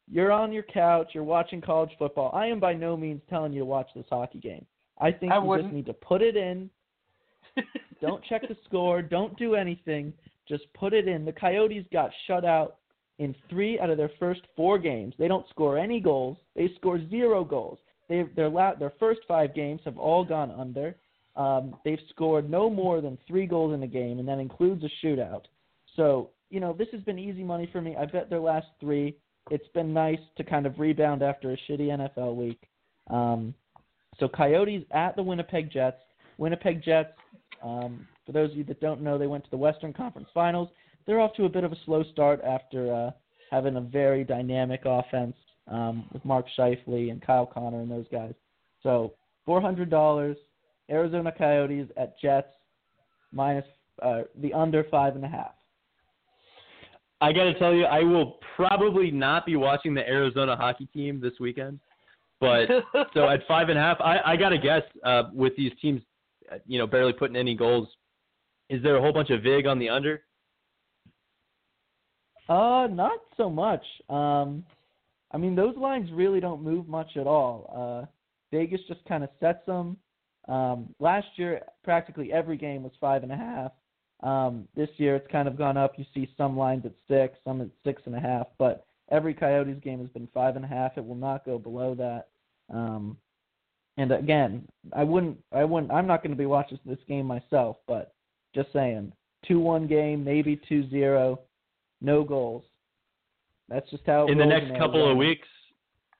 You're 0.08 0.32
on 0.32 0.52
your 0.52 0.64
couch, 0.64 1.12
you're 1.14 1.24
watching 1.24 1.62
college 1.62 1.90
football. 1.98 2.32
I 2.34 2.46
am 2.46 2.60
by 2.60 2.74
no 2.74 2.96
means 2.96 3.22
telling 3.30 3.54
you 3.54 3.60
to 3.60 3.66
watch 3.66 3.90
this 3.96 4.06
hockey 4.10 4.40
game. 4.40 4.66
I 5.00 5.12
think 5.12 5.32
I 5.32 5.38
you 5.38 5.44
wouldn't. 5.44 5.70
just 5.70 5.76
need 5.76 5.86
to 5.88 5.94
put 5.94 6.22
it 6.22 6.36
in. 6.38 6.70
don't 8.02 8.24
check 8.26 8.48
the 8.48 8.56
score, 8.66 9.02
don't 9.02 9.36
do 9.38 9.56
anything. 9.56 10.14
Just 10.48 10.66
put 10.74 10.94
it 10.94 11.08
in. 11.08 11.26
The 11.26 11.32
Coyotes 11.32 11.86
got 11.92 12.12
shut 12.28 12.46
out 12.46 12.78
in 13.20 13.36
three 13.50 13.80
out 13.80 13.90
of 13.90 13.98
their 13.98 14.12
first 14.20 14.42
four 14.56 14.78
games. 14.78 15.14
They 15.18 15.28
don't 15.28 15.48
score 15.50 15.78
any 15.78 16.00
goals. 16.00 16.38
They 16.56 16.70
score 16.76 17.00
zero 17.10 17.44
goals. 17.44 17.80
They 18.10 18.24
their 18.36 18.50
la- 18.50 18.76
their 18.76 18.94
first 19.00 19.22
five 19.28 19.56
games 19.56 19.82
have 19.86 19.98
all 19.98 20.24
gone 20.24 20.52
under. 20.52 20.96
Um, 21.36 21.76
they've 21.84 22.00
scored 22.10 22.50
no 22.50 22.70
more 22.70 23.02
than 23.02 23.18
three 23.28 23.46
goals 23.46 23.74
in 23.74 23.84
a 23.84 23.88
game, 23.88 24.20
and 24.20 24.28
that 24.28 24.40
includes 24.40 24.84
a 24.84 25.06
shootout. 25.06 25.44
So 25.96 26.30
you 26.50 26.60
know 26.60 26.74
this 26.74 26.88
has 26.92 27.02
been 27.02 27.20
easy 27.20 27.44
money 27.44 27.70
for 27.72 27.82
me. 27.82 27.96
I 27.96 28.06
bet 28.06 28.30
their 28.30 28.40
last 28.40 28.68
three. 28.80 29.18
It's 29.52 29.68
been 29.74 29.94
nice 29.94 30.20
to 30.38 30.44
kind 30.44 30.66
of 30.66 30.80
rebound 30.80 31.22
after 31.22 31.52
a 31.52 31.58
shitty 31.70 31.88
NFL 31.88 32.36
week. 32.36 32.62
Um, 33.10 33.54
so 34.20 34.28
Coyotes 34.28 34.84
at 34.92 35.16
the 35.16 35.24
Winnipeg 35.24 35.72
Jets. 35.72 36.02
Winnipeg 36.38 36.84
Jets. 36.84 37.14
Um, 37.64 38.08
for 38.26 38.32
those 38.32 38.52
of 38.52 38.58
you 38.58 38.64
that 38.66 38.82
don't 38.82 39.02
know, 39.02 39.18
they 39.18 39.28
went 39.28 39.44
to 39.44 39.52
the 39.52 39.58
Western 39.58 39.94
Conference 39.94 40.28
Finals. 40.34 40.70
They're 41.06 41.20
off 41.20 41.34
to 41.36 41.46
a 41.46 41.50
bit 41.50 41.64
of 41.64 41.72
a 41.72 41.78
slow 41.86 42.04
start 42.12 42.42
after 42.44 42.94
uh, 42.94 43.12
having 43.52 43.76
a 43.76 43.82
very 43.82 44.24
dynamic 44.24 44.82
offense 44.86 45.36
um, 45.68 46.06
with 46.12 46.24
Mark 46.26 46.46
Scheifele 46.58 47.12
and 47.12 47.22
Kyle 47.22 47.46
Connor 47.46 47.82
and 47.82 47.92
those 47.92 48.08
guys. 48.12 48.34
So 48.84 49.14
four 49.46 49.62
hundred 49.62 49.90
dollars. 49.90 50.38
Arizona 50.90 51.32
Coyotes 51.36 51.88
at 51.98 52.20
Jets 52.20 52.54
minus 53.32 53.66
uh, 54.02 54.22
the 54.42 54.54
under 54.54 54.84
five 54.86 55.16
and 55.16 55.26
a 55.26 55.28
half. 55.28 55.54
I 57.22 57.32
got 57.32 57.46
to 57.46 57.58
tell 57.58 57.74
you, 57.74 57.86
I 57.86 58.04
will 58.04 58.38
probably 58.56 59.10
not 59.10 59.46
be 59.46 59.56
watching 59.56 59.94
the 59.94 60.08
Arizona 60.08 60.56
hockey 60.56 60.88
team 60.88 61.20
this 61.22 61.34
weekend. 61.40 61.80
But 62.40 62.68
so 63.14 63.30
at 63.30 63.40
five 63.48 63.70
and 63.70 63.80
a 63.80 63.82
half, 63.82 64.00
I, 64.02 64.20
I 64.26 64.36
got 64.36 64.50
to 64.50 64.58
guess 64.58 64.84
uh, 65.04 65.24
with 65.34 65.56
these 65.56 65.72
teams, 65.82 66.02
uh, 66.52 66.58
you 66.68 66.78
know, 66.78 66.86
barely 66.86 67.14
putting 67.14 67.36
any 67.36 67.56
goals. 67.56 67.88
Is 68.70 68.84
there 68.84 68.98
a 68.98 69.02
whole 69.02 69.14
bunch 69.14 69.30
of 69.30 69.44
vig 69.44 69.66
on 69.66 69.80
the 69.80 69.90
under? 69.90 70.22
Uh, 72.48 72.88
not 72.92 73.20
so 73.38 73.50
much. 73.50 73.84
Um, 74.10 74.64
I 75.32 75.38
mean, 75.38 75.56
those 75.56 75.76
lines 75.78 76.10
really 76.14 76.40
don't 76.40 76.64
move 76.64 76.88
much 76.88 77.18
at 77.18 77.28
all. 77.28 77.72
Uh, 77.76 78.06
Vegas 78.52 78.82
just 78.88 79.04
kind 79.06 79.24
of 79.24 79.30
sets 79.40 79.66
them. 79.66 79.98
Um, 80.48 80.94
last 81.00 81.28
year, 81.38 81.62
practically 81.84 82.32
every 82.32 82.58
game 82.58 82.84
was 82.84 82.92
five 83.02 83.24
and 83.24 83.32
a 83.32 83.36
half. 83.36 83.72
Um, 84.22 84.68
this 84.76 84.90
year, 84.98 85.16
it's 85.16 85.32
kind 85.32 85.48
of 85.48 85.58
gone 85.58 85.76
up. 85.76 85.94
You 85.98 86.06
see 86.14 86.30
some 86.38 86.58
lines 86.58 86.86
at 86.86 86.94
six, 87.08 87.38
some 87.44 87.62
at 87.62 87.70
six 87.84 88.02
and 88.06 88.16
a 88.16 88.20
half, 88.20 88.48
but 88.58 88.86
every 89.12 89.34
Coyotes 89.34 89.80
game 89.84 90.00
has 90.00 90.10
been 90.10 90.28
five 90.34 90.56
and 90.56 90.64
a 90.64 90.68
half. 90.68 90.98
It 90.98 91.06
will 91.06 91.16
not 91.16 91.46
go 91.46 91.58
below 91.58 91.96
that. 91.96 92.28
Um, 92.74 93.18
and 93.98 94.12
again, 94.12 94.68
I 94.94 95.04
wouldn't, 95.04 95.38
I 95.52 95.64
wouldn't, 95.64 95.92
I'm 95.92 96.08
not 96.08 96.22
going 96.22 96.32
to 96.32 96.38
be 96.38 96.46
watching 96.46 96.80
this 96.86 96.98
game 97.08 97.26
myself, 97.26 97.78
but 97.88 98.14
just 98.54 98.72
saying, 98.72 99.12
two-one 99.48 99.88
game, 99.88 100.24
maybe 100.24 100.60
two-zero, 100.68 101.40
no 102.02 102.24
goals. 102.24 102.64
That's 103.70 103.90
just 103.90 104.04
how. 104.06 104.28
in 104.28 104.38
the 104.38 104.46
next 104.46 104.78
couple 104.78 105.10
of 105.10 105.18
weeks. 105.18 105.48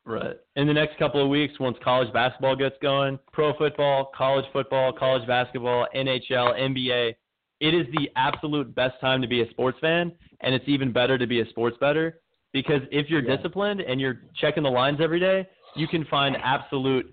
Right. 0.08 0.36
In 0.56 0.68
the 0.68 0.74
next 0.74 1.00
couple 1.00 1.22
of 1.22 1.30
weeks, 1.30 1.60
once 1.60 1.78
college 1.84 2.14
basketball 2.14 2.56
gets 2.56 2.76
going, 2.80 3.18
pro 3.34 3.58
football, 3.58 4.12
college 4.16 4.46
football, 4.54 4.94
college 4.94 5.28
basketball, 5.28 5.88
NHL, 5.96 6.60
NBA, 6.60 7.16
it 7.60 7.74
is 7.74 7.88
the 7.98 8.10
absolute 8.16 8.76
best 8.76 9.00
time 9.02 9.20
to 9.22 9.28
be 9.28 9.42
a 9.42 9.50
sports 9.50 9.80
fan, 9.82 10.12
and 10.42 10.54
it's 10.54 10.66
even 10.68 10.92
better 10.92 11.18
to 11.18 11.26
be 11.26 11.40
a 11.40 11.50
sports 11.50 11.76
bettor 11.80 12.20
because 12.54 12.82
if 12.92 13.10
you're 13.10 13.24
Yeah. 13.24 13.36
disciplined 13.36 13.82
and 13.82 14.00
you're 14.00 14.22
checking 14.36 14.62
the 14.64 14.70
lines 14.70 15.02
every 15.02 15.20
day, 15.20 15.48
you 15.76 15.88
can 15.88 16.06
find 16.06 16.38
absolute 16.38 17.12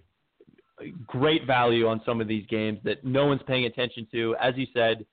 great 1.06 1.46
value 1.46 1.86
on 1.86 2.02
some 2.04 2.20
of 2.20 2.28
these 2.28 2.44
games 2.46 2.78
that 2.82 3.04
no 3.04 3.26
one's 3.26 3.42
paying 3.44 3.64
attention 3.66 4.06
to. 4.12 4.36
As 4.36 4.56
you 4.56 4.66
said, 4.74 5.06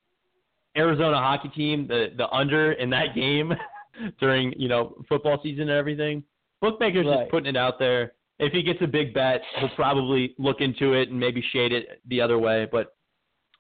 Arizona 0.78 1.18
hockey 1.18 1.50
team, 1.50 1.88
the 1.88 2.08
the 2.18 2.30
under 2.30 2.74
in 2.74 2.90
that 2.92 3.16
game 3.16 3.54
during 4.20 4.54
you 4.58 4.68
know 4.68 4.96
football 5.10 5.40
season 5.44 5.64
and 5.64 5.72
everything. 5.72 6.24
Bookmakers 6.62 7.06
Right. 7.06 7.20
just 7.22 7.32
putting 7.32 7.48
it 7.48 7.58
out 7.58 7.80
there. 7.80 8.14
If 8.40 8.54
he 8.54 8.64
gets 8.64 8.80
a 8.82 8.88
big 8.88 9.14
bet, 9.14 9.42
he'll 9.60 9.70
probably 9.70 10.34
look 10.38 10.62
into 10.62 10.94
it 10.94 11.10
and 11.10 11.20
maybe 11.20 11.42
shade 11.52 11.72
it 11.74 12.02
the 12.08 12.22
other 12.22 12.38
way. 12.40 12.68
But 12.72 12.96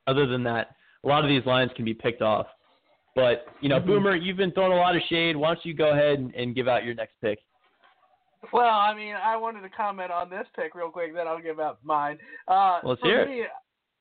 other 0.07 0.25
than 0.25 0.43
that, 0.43 0.75
a 1.03 1.07
lot 1.07 1.23
of 1.23 1.29
these 1.29 1.45
lines 1.45 1.71
can 1.75 1.83
be 1.85 1.93
picked 1.93 2.21
off. 2.21 2.47
But 3.15 3.47
you 3.61 3.67
know, 3.69 3.79
Mhm. 3.81 3.85
Boomer, 3.87 4.15
you've 4.15 4.37
been 4.37 4.51
throwing 4.51 4.71
a 4.71 4.75
lot 4.77 4.95
of 4.95 5.01
shade. 5.09 5.35
Why 5.35 5.49
don't 5.53 5.65
you 5.65 5.73
go 5.73 5.89
ahead 5.91 6.19
and, 6.19 6.33
and 6.35 6.55
give 6.55 6.67
out 6.67 6.85
your 6.85 6.93
next 6.95 7.15
pick? 7.21 7.39
Well, 8.53 8.69
I 8.69 8.93
mean, 8.93 9.15
I 9.15 9.35
wanted 9.35 9.61
to 9.61 9.69
comment 9.69 10.11
on 10.11 10.29
this 10.29 10.47
pick 10.55 10.73
real 10.73 10.89
quick, 10.89 11.13
then 11.13 11.27
I'll 11.27 11.41
give 11.41 11.59
out 11.59 11.79
mine. 11.83 12.17
Uh, 12.47 12.79
Let's 12.83 13.01
for 13.01 13.07
hear 13.07 13.21
it. 13.23 13.49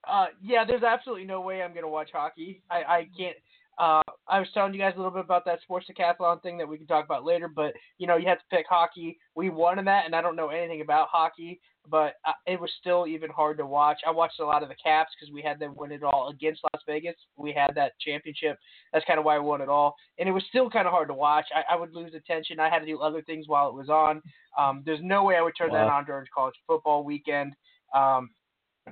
Uh, 0.07 0.26
yeah, 0.42 0.64
there's 0.64 0.82
absolutely 0.82 1.24
no 1.24 1.40
way 1.40 1.62
I'm 1.62 1.72
going 1.72 1.82
to 1.82 1.88
watch 1.88 2.11
hockey. 2.12 2.62
I, 2.70 2.76
I 2.76 3.09
can't. 3.16 3.36
Uh, 3.78 4.03
I 4.26 4.40
was 4.40 4.49
telling 4.53 4.74
you 4.74 4.80
guys 4.80 4.94
a 4.96 4.99
little 4.99 5.12
bit 5.12 5.24
about 5.24 5.44
that 5.44 5.62
sports 5.62 5.86
decathlon 5.88 6.42
thing 6.42 6.59
that 6.59 6.68
we 6.68 6.78
can 6.78 6.86
talk 6.86 7.05
about 7.05 7.24
later, 7.24 7.46
but 7.46 7.72
you 7.99 8.09
know, 8.09 8.16
you 8.16 8.26
have 8.26 8.38
to 8.38 8.44
pick 8.51 8.66
hockey. 8.68 9.18
We 9.36 9.51
won 9.51 9.78
in 9.78 9.84
that, 9.84 10.05
and 10.05 10.16
I 10.16 10.20
don't 10.20 10.34
know 10.34 10.49
anything 10.49 10.80
about 10.80 11.09
hockey, 11.12 11.61
but 11.88 12.14
uh, 12.26 12.32
it 12.46 12.61
was 12.61 12.70
still 12.80 13.07
even 13.07 13.30
hard 13.30 13.57
to 13.59 13.66
watch. 13.66 13.99
I 14.05 14.11
watched 14.11 14.40
a 14.40 14.44
lot 14.44 14.64
of 14.64 14.68
the 14.68 14.74
Caps 14.82 15.12
because 15.18 15.32
we 15.32 15.42
had 15.42 15.61
them 15.61 15.74
win 15.76 15.92
it 15.92 16.03
all 16.03 16.28
against 16.28 16.62
Las 16.64 16.82
Vegas. 16.86 17.14
We 17.36 17.53
had 17.53 17.72
that 17.76 17.92
championship. 18.01 18.59
That's 18.92 19.05
kind 19.05 19.20
of 19.20 19.24
why 19.24 19.36
I 19.36 19.38
won 19.38 19.61
it 19.61 19.68
all, 19.68 19.94
and 20.18 20.28
it 20.28 20.32
was 20.32 20.42
still 20.49 20.68
kind 20.68 20.88
of 20.88 20.92
hard 20.92 21.07
to 21.09 21.14
watch. 21.14 21.46
I, 21.55 21.74
I 21.74 21.76
would 21.76 21.94
lose 21.94 22.14
attention. 22.14 22.59
I 22.59 22.68
had 22.68 22.80
to 22.80 22.86
do 22.86 22.99
other 22.99 23.22
things 23.22 23.46
while 23.46 23.68
it 23.68 23.74
was 23.74 23.88
on. 23.88 24.22
Um, 24.59 24.82
there's 24.84 25.01
no 25.03 25.22
way 25.22 25.36
I 25.36 25.42
would 25.42 25.55
turn 25.57 25.70
that 25.70 25.86
on 25.86 26.05
during 26.05 26.26
college 26.34 26.57
football 26.66 27.05
weekend. 27.05 27.55
Um, 27.94 28.30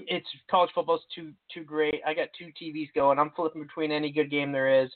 it's 0.06 0.26
college 0.50 0.70
football's 0.74 1.02
too 1.14 1.32
too 1.52 1.64
great. 1.64 2.00
I 2.06 2.14
got 2.14 2.28
two 2.38 2.50
TVs 2.60 2.88
going. 2.94 3.18
I'm 3.18 3.30
flipping 3.36 3.62
between 3.62 3.92
any 3.92 4.10
good 4.10 4.30
game 4.30 4.52
there 4.52 4.82
is, 4.82 4.90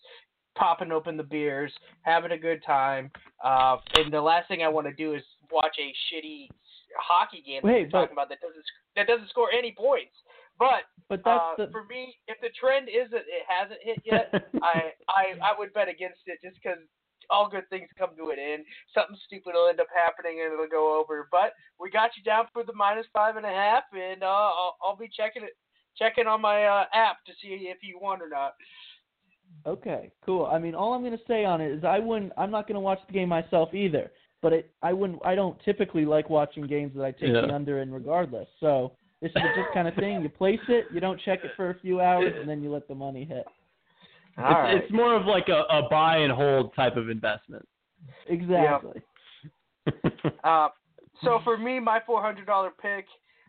popping 0.57 0.93
open 0.93 1.17
the 1.17 1.23
beers, 1.23 1.73
having 2.03 2.33
a 2.33 2.39
good 2.39 2.63
time. 2.65 3.11
Uh, 3.45 3.77
and 3.95 4.13
the 4.13 4.21
last 4.21 4.49
thing 4.49 4.63
I 4.63 4.69
want 4.69 4.87
to 4.87 4.93
do 4.93 5.15
is 5.15 5.23
watch 5.51 5.77
a 5.79 5.93
shitty 6.09 6.49
hockey 6.97 7.43
game 7.47 7.61
that 7.63 7.69
Wait, 7.69 7.81
you're 7.81 7.91
talking 7.91 8.13
about 8.13 8.29
that 8.29 8.41
doesn't 8.41 8.65
that 8.97 9.07
doesn't 9.07 9.31
score 9.31 9.51
any 9.53 9.75
points. 9.77 10.15
But 10.59 10.85
But 11.09 11.23
that's 11.25 11.41
uh, 11.59 11.67
the 11.67 11.73
for 11.73 11.85
me, 11.85 12.17
if 12.29 12.39
the 12.41 12.51
trend 12.59 12.89
is 12.89 13.11
that 13.11 13.25
it 13.25 13.45
hasn't 13.49 13.81
hit 13.83 14.03
yet, 14.05 14.29
I, 14.63 14.93
I 15.09 15.23
I 15.41 15.59
would 15.59 15.73
bet 15.73 15.89
against 15.89 16.21
it 16.27 16.39
just 16.43 16.57
because 16.63 16.79
all 17.31 17.49
good 17.49 17.69
things 17.71 17.89
come 17.99 18.11
to 18.17 18.31
an 18.31 18.39
end. 18.39 18.65
Something 18.95 19.17
stupid 19.27 19.53
will 19.55 19.69
end 19.69 19.81
up 19.81 19.87
happening 19.95 20.41
and 20.43 20.53
it'll 20.53 20.67
go 20.67 21.01
over. 21.01 21.29
But 21.31 21.53
we 21.79 21.91
got 21.91 22.11
you 22.17 22.23
down 22.23 22.47
for 22.53 22.65
the 22.65 22.73
minus 22.75 23.07
five 23.13 23.37
and 23.37 23.47
a 23.47 23.51
half, 23.51 23.85
and 23.93 24.23
uh, 24.23 24.27
I'll, 24.27 24.77
I'll 24.83 24.97
be 24.97 25.09
checking 25.15 25.45
it 25.45 25.57
checking 25.97 26.27
on 26.27 26.41
my 26.41 26.65
uh, 26.65 26.85
app 26.95 27.25
to 27.27 27.33
see 27.43 27.69
if 27.69 27.79
you 27.83 27.99
won 28.01 28.23
or 28.23 28.29
not. 28.29 28.55
Okay, 29.67 30.11
cool. 30.25 30.47
I 30.47 30.59
mean, 30.59 30.75
all 30.75 30.95
I'm 30.95 31.03
going 31.03 31.17
to 31.17 31.25
say 31.27 31.45
on 31.45 31.61
it 31.61 31.71
is 31.73 31.85
I 31.85 31.99
wouldn't. 31.99 32.33
I'm 32.39 32.51
not 32.51 32.67
going 32.67 32.77
to 32.77 32.81
watch 32.81 33.01
the 33.07 33.13
game 33.13 33.29
myself 33.29 33.75
either. 33.75 34.11
But 34.43 34.55
it, 34.55 34.71
I 34.83 34.93
wouldn't. 34.95 35.21
I 35.25 35.35
don't 35.35 35.59
typically 35.65 36.07
like 36.07 36.31
watching 36.31 36.67
games 36.67 36.93
that 36.97 37.05
I 37.05 37.11
take 37.11 37.35
Yeah. 37.35 37.43
the 37.43 37.55
under 37.55 37.81
in 37.83 37.93
regardless. 37.93 38.49
So 38.59 38.93
this 39.21 39.29
is 39.31 39.35
the 39.35 39.63
just 39.63 39.75
kind 39.75 39.87
of 39.87 39.95
thing. 39.97 40.23
You 40.23 40.31
place 40.31 40.61
it, 40.69 40.87
you 40.95 41.01
don't 41.01 41.21
check 41.21 41.41
it 41.45 41.51
for 41.57 41.71
a 41.71 41.79
few 41.81 42.01
hours, 42.01 42.33
and 42.39 42.49
then 42.49 42.63
you 42.63 42.73
let 42.73 42.89
the 42.89 42.95
money 42.95 43.25
hit. 43.25 43.45
All 44.41 44.51
it's, 44.51 44.55
right. 44.55 44.77
it's 44.77 44.93
more 44.93 45.15
of 45.15 45.27
like 45.27 45.49
a, 45.49 45.63
a 45.71 45.89
buy 45.91 46.19
and 46.19 46.33
hold 46.33 46.75
type 46.75 46.97
of 46.97 47.09
investment. 47.09 47.67
Exactly. 48.29 49.03
Uh, 50.45 50.69
so 51.25 51.41
for 51.43 51.57
me, 51.57 51.81
my 51.81 52.01
four 52.07 52.23
hundred 52.23 52.47
dollar 52.47 52.71
pick 52.71 53.07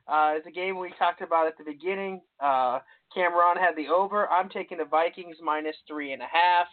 uh, 0.08 0.34
is 0.38 0.44
a 0.48 0.52
game 0.52 0.80
we 0.80 0.92
talked 0.98 1.22
about 1.22 1.46
at 1.46 1.58
the 1.58 1.64
beginning. 1.64 2.22
Uh, 2.40 2.80
Cameron 3.14 3.58
had 3.58 3.76
the 3.76 3.88
over. 3.88 4.28
I'm 4.30 4.50
taking 4.50 4.78
the 4.78 4.86
Vikings 4.86 5.38
minus 5.44 5.76
three 5.88 6.14
and 6.14 6.22
a 6.22 6.28
half. 6.32 6.68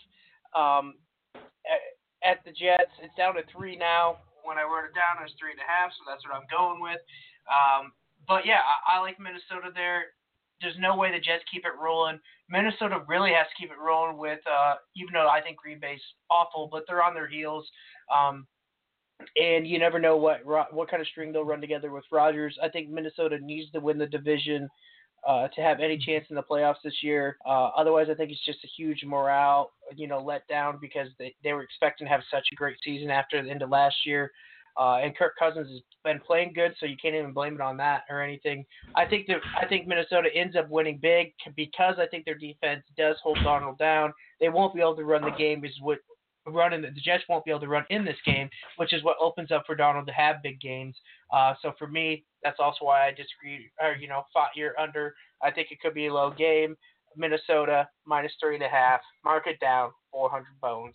Um, 0.57 0.95
at, 1.35 1.83
at 2.25 2.45
the 2.45 2.51
Jets, 2.51 2.91
it's 3.03 3.14
down 3.16 3.35
to 3.35 3.43
three 3.53 3.77
now. 3.77 4.19
When 4.45 4.57
I 4.57 4.62
wrote 4.62 4.89
it 4.89 4.95
down, 4.97 5.21
it 5.21 5.29
was 5.29 5.35
three 5.39 5.53
and 5.53 5.61
a 5.61 5.69
half, 5.69 5.91
so 5.93 6.09
that's 6.09 6.25
what 6.25 6.35
I'm 6.35 6.49
going 6.49 6.81
with. 6.81 7.03
Um, 7.51 7.93
but 8.27 8.47
yeah, 8.47 8.62
I, 8.64 8.97
I 8.97 9.01
like 9.01 9.21
Minnesota 9.21 9.71
there. 9.75 10.14
There's 10.62 10.79
no 10.79 10.97
way 10.97 11.12
the 11.12 11.21
Jets 11.21 11.45
keep 11.51 11.66
it 11.66 11.77
rolling. 11.79 12.19
Minnesota 12.51 13.03
really 13.07 13.33
has 13.33 13.47
to 13.47 13.63
keep 13.63 13.71
it 13.71 13.79
rolling 13.79 14.17
with, 14.17 14.41
uh, 14.47 14.75
even 14.97 15.13
though 15.13 15.29
I 15.29 15.41
think 15.41 15.59
Green 15.59 15.79
Bay's 15.81 16.01
awful, 16.31 16.69
but 16.71 16.85
they're 16.87 17.03
on 17.03 17.15
their 17.15 17.29
heels. 17.29 17.69
Um, 18.15 18.47
and 19.37 19.67
you 19.67 19.79
never 19.79 19.99
know 19.99 20.17
what 20.17 20.45
what 20.45 20.91
kind 20.91 21.01
of 21.01 21.09
string 21.09 21.33
they'll 21.33 21.45
run 21.45 21.61
together 21.61 21.91
with 21.91 22.05
Rodgers. 22.13 22.57
I 22.63 22.69
think 22.69 22.89
Minnesota 22.89 23.39
needs 23.41 23.71
to 23.73 23.81
win 23.81 23.99
the 23.99 24.07
division 24.07 24.69
uh, 25.27 25.49
to 25.49 25.61
have 25.61 25.81
any 25.81 25.99
chance 25.99 26.27
in 26.31 26.37
the 26.37 26.43
playoffs 26.43 26.83
this 26.85 27.03
year. 27.03 27.37
Uh, 27.45 27.71
otherwise, 27.77 28.07
I 28.11 28.15
think 28.15 28.31
it's 28.31 28.45
just 28.45 28.65
a 28.65 28.69
huge 28.77 29.03
morale, 29.05 29.73
you 29.97 30.07
know, 30.07 30.21
let 30.21 30.47
down 30.47 30.79
because 30.81 31.09
they 31.19 31.35
they 31.43 31.53
were 31.53 31.63
expecting 31.63 32.07
to 32.07 32.13
have 32.13 32.23
such 32.31 32.47
a 32.53 32.57
great 32.57 32.77
season 32.85 33.11
after 33.11 33.43
the 33.43 33.51
end 33.51 33.63
of 33.63 33.71
last 33.71 33.97
year. 34.07 34.31
Uh, 34.79 34.99
and 35.03 35.16
Kirk 35.16 35.35
Cousins 35.37 35.68
has 35.68 35.81
been 36.05 36.20
playing 36.24 36.53
good, 36.55 36.72
so 36.79 36.87
you 36.87 36.97
can't 37.03 37.14
even 37.14 37.33
blame 37.33 37.55
it 37.55 37.61
on 37.61 37.76
that 37.79 38.03
or 38.09 38.22
anything. 38.22 38.64
I 38.95 39.07
think 39.07 39.26
that 39.26 39.39
I 39.61 39.66
think 39.66 39.89
Minnesota 39.89 40.29
ends 40.35 40.55
up 40.55 40.70
winning 40.70 40.99
big 41.03 41.33
because 41.57 41.97
I 41.99 42.07
think 42.07 42.24
their 42.24 42.39
defense 42.39 42.85
does 42.97 43.16
hold 43.22 43.39
Darnold 43.39 43.79
down. 43.79 44.12
They 44.41 44.49
won't 44.49 44.74
be 44.74 44.81
able 44.81 44.97
to 44.97 45.05
run 45.05 45.22
the 45.22 45.37
game 45.37 45.64
is 45.64 45.72
what 45.81 45.99
running 46.47 46.83
the 46.83 46.91
Jets 46.91 47.24
won't 47.29 47.45
be 47.45 47.51
able 47.51 47.61
to 47.61 47.68
run 47.68 47.85
in 47.91 48.05
this 48.05 48.16
game, 48.24 48.49
which 48.76 48.93
is 48.93 49.03
what 49.03 49.16
opens 49.20 49.51
up 49.51 49.64
for 49.66 49.76
Darnold 49.76 50.07
to 50.07 50.12
have 50.12 50.43
big 50.43 50.61
games. 50.61 50.97
Uh, 51.33 51.55
so 51.61 51.72
for 51.79 51.89
me, 51.89 52.24
that's 52.43 52.61
also 52.61 52.85
why 52.85 53.07
I 53.07 53.11
disagree. 53.11 53.70
Or 53.81 53.97
you 53.97 54.09
know, 54.09 54.22
fought 54.33 54.51
your 54.55 54.79
under. 54.79 55.14
I 55.43 55.51
think 55.51 55.68
it 55.70 55.81
could 55.81 55.95
be 55.95 56.07
a 56.07 56.14
low 56.14 56.31
game. 56.31 56.76
Minnesota 57.16 57.89
minus 58.07 58.33
three 58.41 58.55
and 58.55 58.64
a 58.64 58.68
half. 58.68 59.01
Mark 59.24 59.49
it 59.49 59.59
down. 59.61 59.91
Four 60.12 60.31
hundred 60.31 60.61
bones. 60.62 60.95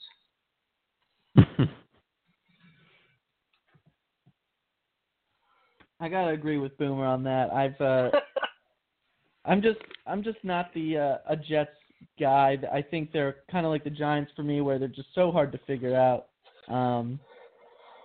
I 6.03 6.09
gotta 6.09 6.31
agree 6.31 6.57
with 6.57 6.77
Boomer 6.77 7.05
on 7.05 7.23
that. 7.23 7.53
I've 7.53 7.79
uh, 7.79 8.11
I'm 9.45 9.61
just 9.61 9.79
I'm 10.05 10.21
just 10.21 10.39
not 10.43 10.73
the 10.73 10.97
uh, 10.97 11.17
a 11.29 11.37
Jets 11.37 11.77
guy. 12.19 12.57
I 12.73 12.81
think 12.81 13.13
they're 13.13 13.37
kind 13.49 13.65
of 13.65 13.71
like 13.71 13.85
the 13.85 13.89
Giants 13.89 14.29
for 14.35 14.43
me, 14.43 14.59
where 14.59 14.77
they're 14.77 14.89
just 14.89 15.07
so 15.15 15.31
hard 15.31 15.53
to 15.53 15.59
figure 15.59 15.95
out. 15.95 16.27
Um, 16.67 17.21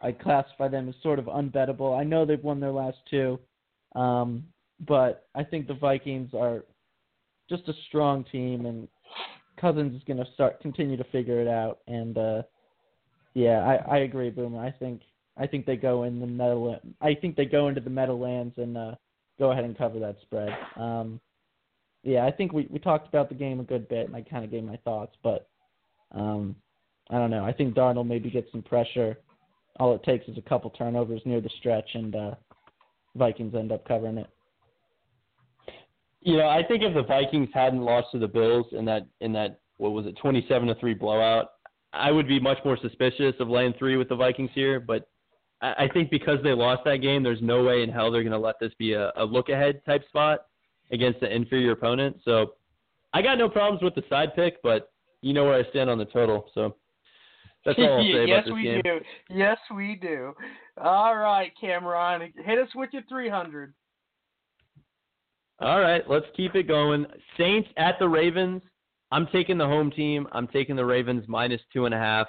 I 0.01 0.13
classify 0.13 0.69
them 0.69 0.89
as 0.89 0.95
sort 1.03 1.19
of 1.19 1.25
unbettable. 1.25 1.99
I 1.99 2.05
know 2.05 2.25
they've 2.25 2.43
won 2.43 2.61
their 2.61 2.71
last 2.71 2.99
two, 3.11 3.37
um, 3.97 4.45
but 4.87 5.27
I 5.35 5.43
think 5.43 5.67
the 5.67 5.75
Vikings 5.75 6.31
are 6.35 6.65
just 7.51 7.67
a 7.67 7.73
strong 7.89 8.25
team, 8.31 8.67
and 8.67 8.87
Cousins 9.61 9.97
is 9.97 10.05
going 10.07 10.25
to 10.25 10.33
start 10.35 10.61
continue 10.61 10.97
to 10.97 11.05
figure 11.11 11.41
it 11.41 11.49
out. 11.49 11.81
And 11.89 12.17
uh, 12.17 12.43
yeah, 13.35 13.59
I, 13.89 13.97
I 13.97 13.99
agree, 13.99 14.31
Boomer. 14.31 14.65
I 14.65 14.71
think 14.71 15.01
I 15.39 15.47
think 15.47 15.67
they 15.67 15.77
go 15.77 16.03
in 16.03 16.21
the 16.21 16.27
metal. 16.27 16.79
I 17.01 17.15
think 17.15 17.37
they 17.37 17.45
go 17.45 17.69
into 17.69 17.81
the 17.81 17.91
Meadowlands 17.91 18.55
and 18.57 18.77
uh, 18.77 18.95
go 19.39 19.53
ahead 19.53 19.65
and 19.65 19.79
cover 19.79 19.99
that 20.01 20.17
spread. 20.23 20.51
Um, 20.77 21.21
yeah, 22.03 22.25
I 22.25 22.31
think 22.31 22.53
we 22.53 22.67
we 22.71 22.79
talked 22.79 23.09
about 23.09 23.29
the 23.29 23.35
game 23.35 23.61
a 23.61 23.65
good 23.65 23.89
bit, 23.89 24.07
and 24.07 24.17
I 24.17 24.23
kind 24.23 24.45
of 24.45 24.51
gave 24.51 24.65
my 24.65 24.77
thoughts, 24.79 25.17
but 25.23 25.49
um, 26.13 26.57
I 27.11 27.19
don't 27.19 27.31
know. 27.31 27.45
I 27.45 27.53
think 27.53 27.75
Darnold 27.75 28.07
maybe 28.07 28.31
gets 28.31 28.51
some 28.53 28.63
pressure. 28.63 29.19
All 29.79 29.95
it 29.95 30.03
takes 30.03 30.27
is 30.29 30.39
a 30.39 30.49
couple 30.49 30.71
turnovers 30.71 31.23
near 31.25 31.41
the 31.41 31.51
stretch, 31.59 31.89
and 31.95 32.15
uh, 32.15 32.35
Vikings 33.17 33.55
end 33.55 33.73
up 33.73 33.87
covering 33.87 34.19
it. 34.19 34.29
You 36.21 36.37
know, 36.37 36.49
I 36.49 36.63
think 36.67 36.83
if 36.83 36.95
the 36.95 37.05
Vikings 37.05 37.49
hadn't 37.55 37.83
lost 37.83 38.09
to 38.13 38.19
the 38.19 38.29
Bills 38.29 38.67
in 38.73 38.85
that 38.87 39.07
in 39.21 39.33
that 39.33 39.61
what 39.77 39.91
was 39.91 40.07
it, 40.07 40.17
twenty 40.21 40.45
seven 40.49 40.69
to 40.69 40.75
three 40.77 40.95
blowout, 40.95 41.51
I 41.93 42.11
would 42.11 42.27
be 42.27 42.41
much 42.41 42.59
more 42.65 42.79
suspicious 42.81 43.35
of 43.39 43.49
laying 43.49 43.73
three 43.79 43.97
with 43.97 44.09
the 44.09 44.17
Vikings 44.17 44.51
here. 44.55 44.81
But 44.81 45.09
I, 45.61 45.89
think 45.93 46.11
because 46.11 46.39
they 46.45 46.53
lost 46.53 46.83
that 46.85 46.99
game, 46.99 47.23
there's 47.23 47.43
no 47.43 47.65
way 47.65 47.83
in 47.83 47.91
hell 47.91 48.13
they're 48.13 48.23
going 48.23 48.33
to 48.33 48.39
let 48.39 48.57
this 48.61 48.73
be 48.79 48.93
a, 48.93 49.11
a 49.17 49.25
look 49.25 49.49
ahead 49.49 49.81
type 49.85 50.07
spot 50.09 50.47
against 50.93 51.21
an 51.23 51.33
inferior 51.33 51.73
opponent. 51.73 52.17
So 52.25 52.53
I 53.13 53.23
got 53.23 53.39
no 53.39 53.49
problems 53.49 53.83
with 53.83 53.95
the 53.95 54.05
side 54.09 54.35
pick, 54.37 54.63
but 54.63 54.93
you 55.21 55.33
know 55.33 55.45
where 55.45 55.55
I 55.55 55.69
stand 55.71 55.91
on 55.91 55.99
the 55.99 56.05
total. 56.05 56.49
So 56.55 56.77
that's 57.65 57.79
all 57.79 57.99
I'll 57.99 58.03
say 58.13 58.27
yes, 58.27 58.29
about 58.29 58.45
this 58.45 58.55
we 58.55 58.63
game. 58.63 58.81
do. 58.85 59.01
Yes, 59.31 59.59
we 59.75 59.99
do. 60.01 60.33
All 60.81 61.17
right, 61.17 61.51
Cameron, 61.61 62.33
hit 62.45 62.59
us 62.59 62.69
with 62.75 62.91
your 62.93 63.03
300. 63.09 63.75
All 65.61 65.81
right, 65.81 66.09
let's 66.09 66.27
keep 66.37 66.55
it 66.55 66.69
going. 66.69 67.05
Saints 67.37 67.69
at 67.77 67.99
the 67.99 68.09
Ravens. 68.09 68.63
I'm 69.11 69.27
taking 69.33 69.59
the 69.59 69.67
home 69.67 69.91
team. 69.91 70.29
I'm 70.31 70.47
taking 70.47 70.77
the 70.77 70.85
Ravens 70.85 71.25
minus 71.27 71.61
two 71.73 71.87
and 71.87 71.95
a 71.95 71.99
half. 71.99 72.29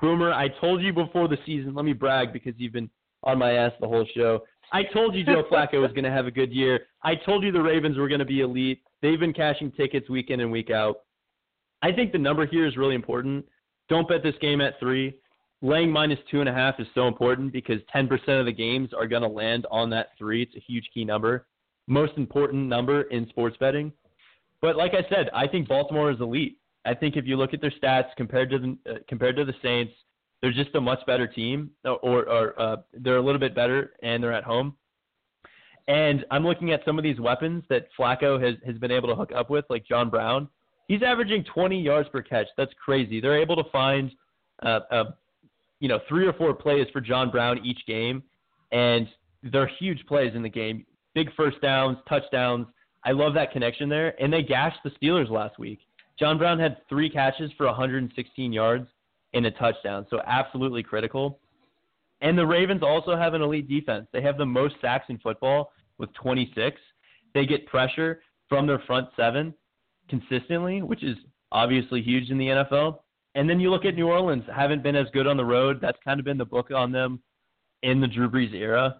Boomer, 0.00 0.32
I 0.32 0.48
told 0.60 0.82
you 0.82 0.92
before 0.92 1.28
the 1.28 1.38
season. 1.44 1.74
Let 1.74 1.84
me 1.84 1.92
brag 1.92 2.32
because 2.32 2.54
you've 2.56 2.72
been 2.72 2.90
on 3.24 3.38
my 3.38 3.52
ass 3.52 3.72
the 3.80 3.88
whole 3.88 4.06
show. 4.14 4.44
I 4.72 4.82
told 4.84 5.14
you 5.14 5.24
Joe 5.24 5.44
Flacco 5.52 5.80
was 5.80 5.90
going 5.92 6.04
to 6.04 6.10
have 6.10 6.26
a 6.26 6.30
good 6.30 6.52
year. 6.52 6.86
I 7.02 7.14
told 7.14 7.42
you 7.42 7.52
the 7.52 7.62
Ravens 7.62 7.96
were 7.96 8.08
going 8.08 8.20
to 8.20 8.24
be 8.24 8.40
elite. 8.40 8.82
They've 9.02 9.18
been 9.18 9.32
cashing 9.32 9.72
tickets 9.72 10.08
week 10.08 10.30
in 10.30 10.40
and 10.40 10.52
week 10.52 10.70
out. 10.70 11.00
I 11.82 11.92
think 11.92 12.12
the 12.12 12.18
number 12.18 12.46
here 12.46 12.66
is 12.66 12.76
really 12.76 12.94
important. 12.94 13.44
Don't 13.88 14.08
bet 14.08 14.22
this 14.22 14.34
game 14.40 14.60
at 14.60 14.78
three. 14.78 15.14
Laying 15.62 15.90
minus 15.90 16.18
two 16.30 16.40
and 16.40 16.48
a 16.48 16.52
half 16.52 16.78
is 16.78 16.86
so 16.94 17.08
important 17.08 17.52
because 17.52 17.78
10% 17.94 18.10
of 18.38 18.46
the 18.46 18.52
games 18.52 18.90
are 18.96 19.08
going 19.08 19.22
to 19.22 19.28
land 19.28 19.66
on 19.70 19.90
that 19.90 20.10
three. 20.16 20.42
It's 20.42 20.56
a 20.56 20.60
huge 20.60 20.88
key 20.94 21.04
number. 21.04 21.46
Most 21.88 22.12
important 22.16 22.68
number 22.68 23.02
in 23.02 23.28
sports 23.28 23.56
betting. 23.58 23.92
But 24.60 24.76
like 24.76 24.92
I 24.92 25.08
said, 25.08 25.30
I 25.34 25.46
think 25.48 25.68
Baltimore 25.68 26.10
is 26.10 26.20
elite. 26.20 26.57
I 26.84 26.94
think 26.94 27.16
if 27.16 27.26
you 27.26 27.36
look 27.36 27.54
at 27.54 27.60
their 27.60 27.72
stats 27.82 28.08
compared 28.16 28.50
to 28.50 28.58
the 28.58 28.78
uh, 28.90 28.94
compared 29.08 29.36
to 29.36 29.44
the 29.44 29.54
Saints, 29.62 29.92
they're 30.40 30.52
just 30.52 30.74
a 30.74 30.80
much 30.80 31.00
better 31.06 31.26
team, 31.26 31.70
or, 31.84 32.28
or 32.28 32.60
uh, 32.60 32.76
they're 32.94 33.16
a 33.16 33.22
little 33.22 33.40
bit 33.40 33.54
better, 33.54 33.92
and 34.02 34.22
they're 34.22 34.32
at 34.32 34.44
home. 34.44 34.76
And 35.88 36.24
I'm 36.30 36.44
looking 36.44 36.72
at 36.72 36.80
some 36.84 36.98
of 36.98 37.02
these 37.02 37.18
weapons 37.18 37.64
that 37.70 37.88
Flacco 37.98 38.42
has 38.42 38.56
has 38.66 38.76
been 38.78 38.90
able 38.90 39.08
to 39.08 39.14
hook 39.14 39.32
up 39.34 39.50
with, 39.50 39.64
like 39.68 39.86
John 39.86 40.10
Brown. 40.10 40.48
He's 40.86 41.02
averaging 41.02 41.44
20 41.52 41.80
yards 41.80 42.08
per 42.08 42.22
catch. 42.22 42.46
That's 42.56 42.72
crazy. 42.82 43.20
They're 43.20 43.38
able 43.38 43.56
to 43.56 43.70
find, 43.70 44.10
uh, 44.64 44.80
uh, 44.90 45.04
you 45.80 45.88
know, 45.88 46.00
three 46.08 46.26
or 46.26 46.32
four 46.32 46.54
plays 46.54 46.86
for 46.92 47.00
John 47.02 47.30
Brown 47.30 47.60
each 47.64 47.80
game, 47.86 48.22
and 48.72 49.06
they're 49.42 49.70
huge 49.78 50.04
plays 50.06 50.32
in 50.34 50.42
the 50.42 50.48
game. 50.48 50.86
Big 51.14 51.28
first 51.36 51.60
downs, 51.60 51.98
touchdowns. 52.08 52.66
I 53.04 53.12
love 53.12 53.34
that 53.34 53.52
connection 53.52 53.88
there. 53.88 54.20
And 54.22 54.32
they 54.32 54.42
gashed 54.42 54.78
the 54.84 54.90
Steelers 54.90 55.30
last 55.30 55.58
week. 55.58 55.80
John 56.18 56.38
Brown 56.38 56.58
had 56.58 56.78
three 56.88 57.08
catches 57.08 57.50
for 57.56 57.66
116 57.66 58.52
yards 58.52 58.88
and 59.34 59.46
a 59.46 59.50
touchdown, 59.52 60.06
so 60.10 60.20
absolutely 60.26 60.82
critical. 60.82 61.38
And 62.20 62.36
the 62.36 62.46
Ravens 62.46 62.82
also 62.82 63.16
have 63.16 63.34
an 63.34 63.42
elite 63.42 63.68
defense. 63.68 64.06
They 64.12 64.22
have 64.22 64.38
the 64.38 64.46
most 64.46 64.74
sacks 64.80 65.06
in 65.08 65.18
football 65.18 65.70
with 65.98 66.12
26. 66.14 66.80
They 67.34 67.46
get 67.46 67.66
pressure 67.66 68.20
from 68.48 68.66
their 68.66 68.80
front 68.86 69.08
seven 69.16 69.54
consistently, 70.08 70.82
which 70.82 71.04
is 71.04 71.16
obviously 71.52 72.02
huge 72.02 72.30
in 72.30 72.38
the 72.38 72.46
NFL. 72.46 72.98
And 73.34 73.48
then 73.48 73.60
you 73.60 73.70
look 73.70 73.84
at 73.84 73.94
New 73.94 74.08
Orleans, 74.08 74.42
haven't 74.52 74.82
been 74.82 74.96
as 74.96 75.06
good 75.12 75.26
on 75.26 75.36
the 75.36 75.44
road. 75.44 75.78
That's 75.80 75.98
kind 76.04 76.18
of 76.18 76.24
been 76.24 76.38
the 76.38 76.44
book 76.44 76.70
on 76.74 76.90
them 76.90 77.20
in 77.82 78.00
the 78.00 78.08
Drew 78.08 78.28
Brees 78.28 78.52
era. 78.52 78.96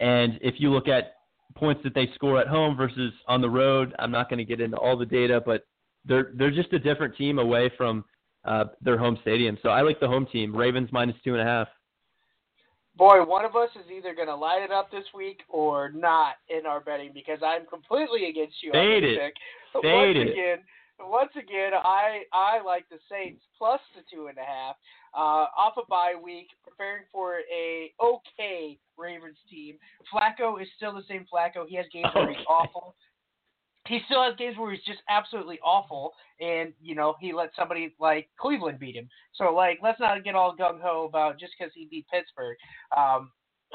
And 0.00 0.38
if 0.42 0.56
you 0.58 0.70
look 0.70 0.88
at 0.88 1.14
points 1.56 1.82
that 1.84 1.94
they 1.94 2.10
score 2.14 2.38
at 2.38 2.46
home 2.46 2.76
versus 2.76 3.12
on 3.26 3.40
the 3.40 3.48
road, 3.48 3.94
I'm 3.98 4.10
not 4.10 4.28
going 4.28 4.38
to 4.38 4.44
get 4.44 4.60
into 4.60 4.76
all 4.76 4.96
the 4.96 5.06
data, 5.06 5.40
but 5.44 5.66
they're 6.08 6.32
they're 6.34 6.50
just 6.50 6.72
a 6.72 6.78
different 6.78 7.16
team 7.16 7.38
away 7.38 7.70
from 7.76 8.04
uh, 8.44 8.64
their 8.80 8.98
home 8.98 9.18
stadium. 9.22 9.58
So 9.62 9.68
I 9.68 9.82
like 9.82 10.00
the 10.00 10.08
home 10.08 10.26
team. 10.32 10.54
Ravens 10.56 10.88
minus 10.92 11.16
two 11.22 11.34
and 11.34 11.42
a 11.42 11.44
half. 11.44 11.68
Boy, 12.96 13.24
one 13.24 13.44
of 13.44 13.54
us 13.54 13.68
is 13.76 13.88
either 13.96 14.12
going 14.12 14.26
to 14.26 14.34
light 14.34 14.62
it 14.62 14.72
up 14.72 14.90
this 14.90 15.04
week 15.14 15.42
or 15.48 15.92
not 15.92 16.34
in 16.48 16.66
our 16.66 16.80
betting 16.80 17.12
because 17.14 17.38
I'm 17.46 17.64
completely 17.66 18.28
against 18.28 18.56
you 18.60 18.72
Fade 18.72 19.04
it. 19.04 19.20
pick. 19.20 19.34
Fade 19.82 20.16
once 20.16 20.28
it. 20.28 20.32
again, 20.32 20.58
once 20.98 21.30
again, 21.36 21.72
I 21.74 22.22
I 22.32 22.60
like 22.64 22.88
the 22.90 22.98
Saints 23.08 23.44
plus 23.56 23.80
the 23.94 24.02
two 24.12 24.26
and 24.26 24.36
a 24.38 24.42
half. 24.42 24.74
Uh, 25.14 25.46
off 25.56 25.74
a 25.76 25.86
bye 25.88 26.14
week, 26.20 26.48
preparing 26.64 27.04
for 27.12 27.38
a 27.54 27.92
okay 28.02 28.78
Ravens 28.96 29.38
team. 29.48 29.76
Flacco 30.12 30.60
is 30.60 30.68
still 30.76 30.92
the 30.92 31.04
same 31.08 31.24
Flacco. 31.32 31.68
He 31.68 31.76
has 31.76 31.86
games 31.92 32.08
where 32.14 32.28
he's 32.28 32.44
awful. 32.48 32.96
He 33.88 34.00
still 34.04 34.22
has 34.22 34.34
games 34.36 34.56
where 34.58 34.70
he's 34.70 34.84
just 34.84 35.00
absolutely 35.08 35.58
awful, 35.64 36.12
and 36.40 36.72
you 36.80 36.94
know 36.94 37.14
he 37.20 37.32
let 37.32 37.50
somebody 37.56 37.94
like 37.98 38.28
Cleveland 38.38 38.78
beat 38.78 38.94
him. 38.94 39.08
So 39.34 39.52
like, 39.54 39.78
let's 39.82 40.00
not 40.00 40.22
get 40.24 40.34
all 40.34 40.54
gung 40.54 40.80
ho 40.80 41.06
about 41.08 41.38
just 41.38 41.52
because 41.58 41.72
he 41.74 41.88
beat 41.90 42.06
Pittsburgh. 42.12 42.56
Um, 42.96 43.30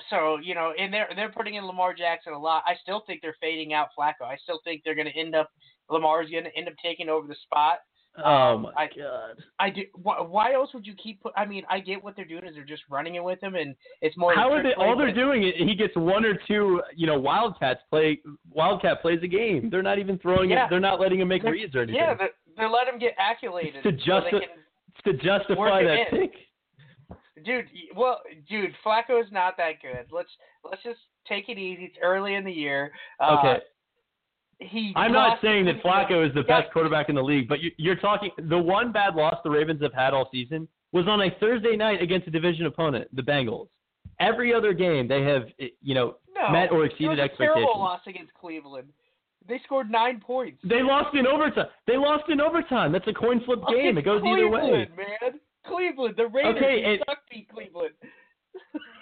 so 0.10 0.38
you 0.42 0.56
know, 0.56 0.74
and 0.78 0.94
they're 0.94 1.10
they're 1.16 1.32
putting 1.32 1.56
in 1.56 1.66
Lamar 1.66 1.94
Jackson 1.94 2.34
a 2.34 2.40
lot. 2.40 2.64
I 2.66 2.76
still 2.82 3.04
think 3.06 3.22
they're 3.22 3.36
fading 3.42 3.74
out 3.74 3.90
Flacco. 3.98 4.26
I 4.26 4.38
still 4.42 4.60
think 4.64 4.82
they're 4.84 4.96
going 4.96 5.12
to 5.12 5.20
end 5.20 5.36
up 5.36 5.50
Lamar's 5.90 6.30
going 6.30 6.46
to 6.46 6.58
end 6.58 6.68
up 6.68 6.76
taking 6.84 7.10
over 7.10 7.28
the 7.28 7.36
spot. 7.44 7.80
Oh 8.18 8.30
Um, 8.32 8.62
my 8.64 8.72
I- 8.78 8.88
god. 8.96 9.44
I 9.60 9.70
do. 9.72 9.82
Why, 9.96 10.22
why 10.22 10.54
else 10.54 10.70
would 10.74 10.86
you 10.86 10.94
keep? 10.96 11.22
Put, 11.24 11.34
I 11.36 11.46
mean, 11.46 11.64
I 11.70 11.80
get 11.80 12.04
what 12.04 12.16
they're 12.16 12.26
doing 12.26 12.46
is 12.46 12.54
they're 12.54 12.64
just 12.64 12.84
running 12.90 13.16
it 13.16 13.24
with 13.24 13.42
him, 13.42 13.56
and 13.56 13.76
it's 14.02 14.16
more. 14.18 14.36
How 14.36 14.52
are 14.52 14.62
they? 14.62 14.74
All 14.76 14.96
they're 14.96 15.14
doing 15.14 15.44
is 15.48 15.54
he 15.58 15.74
gets 15.74 15.96
one 15.96 16.24
or 16.24 16.36
two, 16.48 16.82
you 16.96 17.08
know, 17.08 17.20
Wildcats 17.20 17.82
play. 17.90 18.20
Wildcat 18.52 19.02
plays 19.02 19.20
a 19.24 19.28
game. 19.28 19.70
They're 19.72 19.82
not 19.82 19.98
even 19.98 20.20
throwing 20.20 20.52
Yeah. 20.52 20.66
it. 20.66 20.70
They're 20.70 20.80
not 20.80 21.00
letting 21.00 21.20
him 21.22 21.28
make 21.28 21.42
They're- 21.42 21.54
reads 21.54 21.76
or 21.76 21.80
anything. 21.82 21.96
Yeah, 22.02 22.14
they're, 22.14 22.30
they're 22.56 22.70
letting 22.70 22.94
him 22.96 23.00
get 23.00 23.16
accoladed. 23.18 23.82
To 23.82 23.90
so 23.90 23.92
just- 23.92 24.26
they 24.32 24.40
can, 24.40 24.42
to 25.06 25.14
justify 25.24 25.84
that 25.84 26.10
pick. 26.12 26.34
dude. 27.44 27.66
Well, 27.96 28.22
dude, 28.48 28.74
Flacco 28.86 29.20
is 29.24 29.32
not 29.32 29.58
that 29.58 29.82
good. 29.82 30.06
Let's 30.12 30.30
let's 30.64 30.84
just 30.84 31.00
take 31.28 31.50
it 31.50 31.58
easy. 31.58 31.86
It's 31.86 31.98
early 32.02 32.36
in 32.36 32.44
the 32.44 32.52
year. 32.52 32.92
Uh, 33.20 33.38
Okay. 33.40 33.64
He. 34.70 34.94
I'm 34.96 35.12
not 35.12 35.40
saying 35.42 35.66
that 35.66 35.82
Flacco 35.84 36.28
is 36.28 36.34
the 36.34 36.44
best 36.44 36.72
quarterback 36.72 37.10
in 37.10 37.16
the 37.16 37.22
league, 37.24 37.48
but 37.48 37.60
you, 37.62 37.72
you're 37.78 37.96
talking 37.96 38.32
the 38.50 38.58
one 38.58 38.92
bad 38.92 39.16
loss 39.16 39.36
the 39.44 39.50
Ravens 39.50 39.82
have 39.82 39.94
had 39.94 40.14
all 40.14 40.30
season 40.32 40.68
was 40.92 41.08
on 41.08 41.22
a 41.22 41.30
Thursday 41.40 41.76
night 41.76 42.02
against 42.02 42.28
a 42.28 42.32
division 42.32 42.66
opponent, 42.66 43.08
the 43.16 43.22
Bengals. 43.22 43.68
Every 44.20 44.54
other 44.54 44.74
game 44.74 45.08
they 45.08 45.24
have, 45.24 45.44
eh, 45.60 45.68
you 45.82 45.96
know, 45.96 46.16
No, 46.36 46.52
met 46.52 46.72
or 46.72 46.84
it 46.86 46.92
exceeded 46.92 47.12
was 47.12 47.20
a 47.20 47.24
expectations. 47.24 47.56
Terrible 47.66 47.80
loss 47.80 48.02
against 48.06 48.34
Cleveland. 48.36 48.88
They 49.48 49.60
scored 49.66 49.90
nine 49.90 50.20
points. 50.20 50.60
They 50.64 50.82
lost 50.84 51.16
in 51.16 51.28
overtime. 51.28 51.66
They 51.88 51.98
lost 51.98 52.30
in 52.30 52.40
overtime. 52.40 52.92
That's 52.92 53.08
a 53.08 53.14
coin 53.14 53.42
flip 53.46 53.60
game. 53.70 53.98
It 53.98 54.06
goes 54.06 54.22
either 54.26 54.48
way. 54.48 54.60
Cleveland, 54.62 54.92
man. 54.98 55.40
Cleveland, 55.66 56.16
the 56.18 56.28
Raiders 56.28 56.56
Okay, 56.58 56.66
okay, 56.66 56.84
and- 56.94 57.04
suck 57.08 57.18
beat 57.30 57.50
Cleveland. 57.50 57.94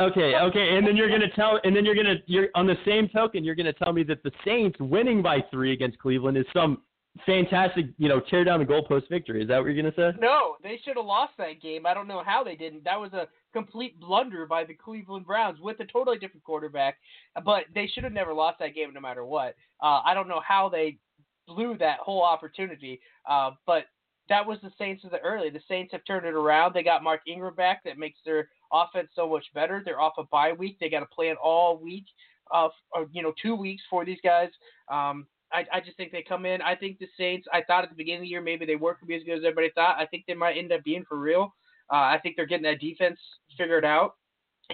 Okay, 0.00 0.34
okay, 0.36 0.76
and 0.76 0.86
then 0.86 0.96
you're 0.96 1.10
gonna 1.10 1.30
tell, 1.34 1.58
and 1.64 1.74
then 1.74 1.84
you're 1.84 1.94
gonna, 1.94 2.16
you're 2.26 2.48
on 2.54 2.66
the 2.66 2.76
same 2.84 3.08
token, 3.08 3.44
you're 3.44 3.54
gonna 3.54 3.72
tell 3.72 3.92
me 3.92 4.02
that 4.04 4.22
the 4.22 4.30
Saints 4.44 4.78
winning 4.80 5.22
by 5.22 5.38
three 5.50 5.72
against 5.72 5.98
Cleveland 5.98 6.36
is 6.36 6.46
some 6.52 6.82
fantastic, 7.26 7.86
you 7.98 8.08
know, 8.08 8.20
tear 8.20 8.44
down 8.44 8.60
the 8.60 8.66
goalpost 8.66 9.08
victory. 9.08 9.42
Is 9.42 9.48
that 9.48 9.58
what 9.58 9.66
you're 9.66 9.82
gonna 9.82 9.94
say? 9.96 10.16
No, 10.20 10.56
they 10.62 10.78
should 10.84 10.96
have 10.96 11.06
lost 11.06 11.32
that 11.38 11.60
game. 11.60 11.86
I 11.86 11.94
don't 11.94 12.08
know 12.08 12.22
how 12.24 12.44
they 12.44 12.54
didn't. 12.54 12.84
That 12.84 13.00
was 13.00 13.12
a 13.12 13.28
complete 13.52 13.98
blunder 13.98 14.46
by 14.46 14.64
the 14.64 14.74
Cleveland 14.74 15.26
Browns 15.26 15.58
with 15.60 15.80
a 15.80 15.86
totally 15.86 16.18
different 16.18 16.44
quarterback. 16.44 16.98
But 17.44 17.64
they 17.74 17.86
should 17.86 18.04
have 18.04 18.12
never 18.12 18.34
lost 18.34 18.58
that 18.60 18.74
game 18.74 18.92
no 18.94 19.00
matter 19.00 19.24
what. 19.24 19.54
Uh, 19.82 20.00
I 20.04 20.14
don't 20.14 20.28
know 20.28 20.42
how 20.46 20.68
they 20.68 20.98
blew 21.46 21.76
that 21.78 21.98
whole 21.98 22.22
opportunity. 22.22 23.00
Uh, 23.28 23.52
but 23.66 23.84
that 24.28 24.46
was 24.46 24.58
the 24.62 24.70
Saints 24.78 25.04
of 25.04 25.10
the 25.10 25.20
early. 25.20 25.50
The 25.50 25.60
Saints 25.68 25.92
have 25.92 26.04
turned 26.06 26.26
it 26.26 26.34
around. 26.34 26.74
They 26.74 26.82
got 26.82 27.02
Mark 27.02 27.22
Ingram 27.26 27.54
back. 27.54 27.82
That 27.84 27.98
makes 27.98 28.18
their 28.24 28.48
offense 28.72 29.08
so 29.14 29.28
much 29.28 29.44
better. 29.54 29.82
They're 29.84 30.00
off 30.00 30.14
a 30.18 30.24
bye 30.24 30.52
week. 30.52 30.76
They 30.80 30.88
got 30.88 31.00
to 31.00 31.06
play 31.06 31.28
it 31.28 31.36
all 31.42 31.78
week, 31.78 32.04
uh, 32.52 32.68
or, 32.92 33.06
you 33.12 33.22
know, 33.22 33.32
two 33.40 33.54
weeks 33.54 33.82
for 33.90 34.04
these 34.04 34.18
guys. 34.22 34.48
Um, 34.90 35.26
I, 35.52 35.64
I 35.72 35.80
just 35.80 35.96
think 35.96 36.12
they 36.12 36.22
come 36.26 36.44
in. 36.44 36.60
I 36.60 36.74
think 36.74 36.98
the 36.98 37.08
Saints. 37.16 37.46
I 37.52 37.62
thought 37.66 37.82
at 37.84 37.88
the 37.90 37.96
beginning 37.96 38.20
of 38.20 38.24
the 38.24 38.28
year 38.28 38.42
maybe 38.42 38.66
they 38.66 38.76
weren't 38.76 39.00
going 39.00 39.06
to 39.06 39.08
be 39.08 39.14
as 39.16 39.22
good 39.24 39.38
as 39.38 39.44
everybody 39.44 39.70
thought. 39.74 39.96
I 39.98 40.04
think 40.06 40.24
they 40.28 40.34
might 40.34 40.56
end 40.58 40.72
up 40.72 40.84
being 40.84 41.04
for 41.08 41.18
real. 41.18 41.54
Uh, 41.90 41.96
I 41.96 42.18
think 42.22 42.36
they're 42.36 42.44
getting 42.46 42.64
that 42.64 42.80
defense 42.80 43.18
figured 43.56 43.84
out, 43.86 44.16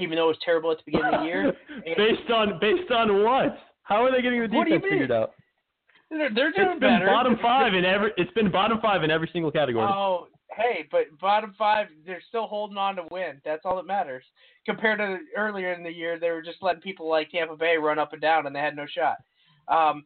even 0.01 0.17
though 0.17 0.25
it 0.25 0.29
was 0.29 0.39
terrible 0.45 0.73
at 0.73 0.79
the 0.79 0.83
beginning 0.87 1.15
of 1.15 1.21
the 1.21 1.27
year. 1.27 1.53
And 1.87 1.97
based 1.97 2.29
on 2.31 2.59
based 2.61 2.91
on 2.91 3.23
what? 3.23 3.57
How 3.85 4.05
are 4.05 4.11
they 4.11 4.21
getting 4.23 4.41
the 4.41 4.49
What 4.57 4.65
do 4.65 4.71
you 4.71 4.77
defense 4.81 4.91
figured 4.91 5.13
out? 5.13 5.33
they're, 6.11 6.31
they're 6.35 6.53
doing 6.53 6.69
It's 6.71 6.81
been 6.81 6.91
better. 6.99 7.07
bottom 7.07 7.37
five 7.41 7.75
in 7.75 7.85
every. 7.85 8.11
It's 8.17 8.33
been 8.33 8.51
bottom 8.51 8.79
five 8.81 9.05
in 9.05 9.11
every 9.13 9.29
single 9.33 9.53
category. 9.53 9.87
Oh, 9.89 10.27
hey, 10.57 10.87
but 10.91 11.19
bottom 11.21 11.55
five, 11.59 11.89
they're 12.07 12.23
still 12.29 12.47
holding 12.47 12.77
on 12.77 12.97
to 12.97 13.05
win. 13.11 13.41
That's 13.45 13.63
all 13.65 13.77
that 13.77 13.87
matters. 13.87 14.25
Compared 14.67 14.99
to 14.99 15.19
earlier 15.37 15.73
in 15.73 15.83
the 15.83 15.91
year, 15.91 16.19
they 16.19 16.31
were 16.31 16.43
just 16.43 16.63
letting 16.63 16.81
people 16.81 17.09
like 17.09 17.31
Tampa 17.31 17.57
Bay 17.57 17.77
run 17.77 17.99
up 17.99 18.13
and 18.13 18.23
down, 18.23 18.47
and 18.47 18.55
they 18.55 18.61
had 18.61 18.77
no 18.77 18.87
shot. 18.87 19.17
Um, 19.69 20.05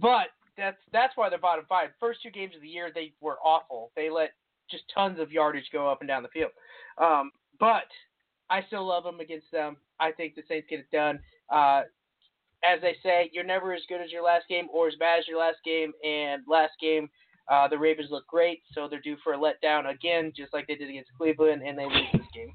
but 0.00 0.28
that's 0.56 0.78
that's 0.92 1.16
why 1.16 1.28
they're 1.28 1.38
bottom 1.38 1.64
five. 1.68 1.90
First 2.00 2.22
two 2.22 2.30
games 2.30 2.54
of 2.54 2.62
the 2.62 2.68
year 2.68 2.90
they 2.94 3.12
were 3.20 3.38
awful. 3.44 3.92
They 3.96 4.10
let 4.10 4.32
just 4.70 4.84
tons 4.92 5.18
of 5.18 5.32
yardage 5.32 5.68
go 5.72 5.88
up 5.88 6.00
and 6.00 6.08
down 6.08 6.22
the 6.22 6.28
field. 6.28 6.50
Um, 6.98 7.30
but 7.58 7.86
I 8.50 8.62
still 8.66 8.86
love 8.86 9.04
them 9.04 9.20
against 9.20 9.50
them. 9.50 9.76
I 10.00 10.12
think 10.12 10.34
the 10.34 10.42
Saints 10.48 10.66
get 10.68 10.80
it 10.80 10.90
done. 10.90 11.20
Uh, 11.48 11.82
as 12.64 12.80
they 12.80 12.96
say, 13.02 13.30
you're 13.32 13.44
never 13.44 13.72
as 13.72 13.82
good 13.88 14.00
as 14.00 14.10
your 14.10 14.22
last 14.22 14.48
game 14.48 14.66
or 14.72 14.88
as 14.88 14.94
bad 14.96 15.20
as 15.20 15.28
your 15.28 15.38
last 15.38 15.58
game. 15.64 15.92
And 16.04 16.42
last 16.48 16.72
game, 16.80 17.08
uh, 17.50 17.66
the 17.68 17.78
Ravens 17.78 18.08
look 18.10 18.26
great, 18.26 18.62
so 18.74 18.88
they're 18.88 19.00
due 19.00 19.16
for 19.24 19.32
a 19.34 19.38
letdown 19.38 19.90
again, 19.90 20.32
just 20.36 20.52
like 20.52 20.66
they 20.66 20.74
did 20.74 20.90
against 20.90 21.10
Cleveland, 21.16 21.62
and 21.66 21.78
they 21.78 21.84
lose 21.86 22.12
this 22.12 22.22
game. 22.34 22.52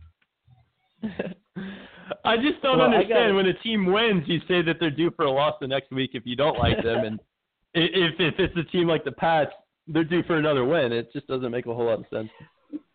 I 2.25 2.37
just 2.37 2.61
don't 2.61 2.77
Well, 2.79 2.93
understand 2.93 3.35
when 3.35 3.45
a 3.47 3.53
team 3.59 3.85
wins, 3.91 4.23
you 4.27 4.39
say 4.47 4.61
that 4.61 4.77
they're 4.79 4.89
due 4.91 5.11
for 5.15 5.25
a 5.25 5.31
loss 5.31 5.55
the 5.61 5.67
next 5.67 5.91
week 5.91 6.11
if 6.13 6.23
you 6.25 6.35
don't 6.35 6.57
like 6.57 6.81
them, 6.83 7.03
and 7.05 7.19
i- 7.75 7.79
if 7.79 8.19
if 8.19 8.35
it's 8.39 8.55
a 8.57 8.63
team 8.71 8.87
like 8.87 9.03
the 9.03 9.11
Pats, 9.11 9.51
they're 9.87 10.03
due 10.03 10.23
for 10.23 10.37
another 10.37 10.63
win. 10.65 10.91
It 10.91 11.11
just 11.13 11.27
doesn't 11.27 11.51
make 11.51 11.65
a 11.65 11.73
whole 11.73 11.85
lot 11.85 11.99
of 11.99 12.05
sense. 12.11 12.29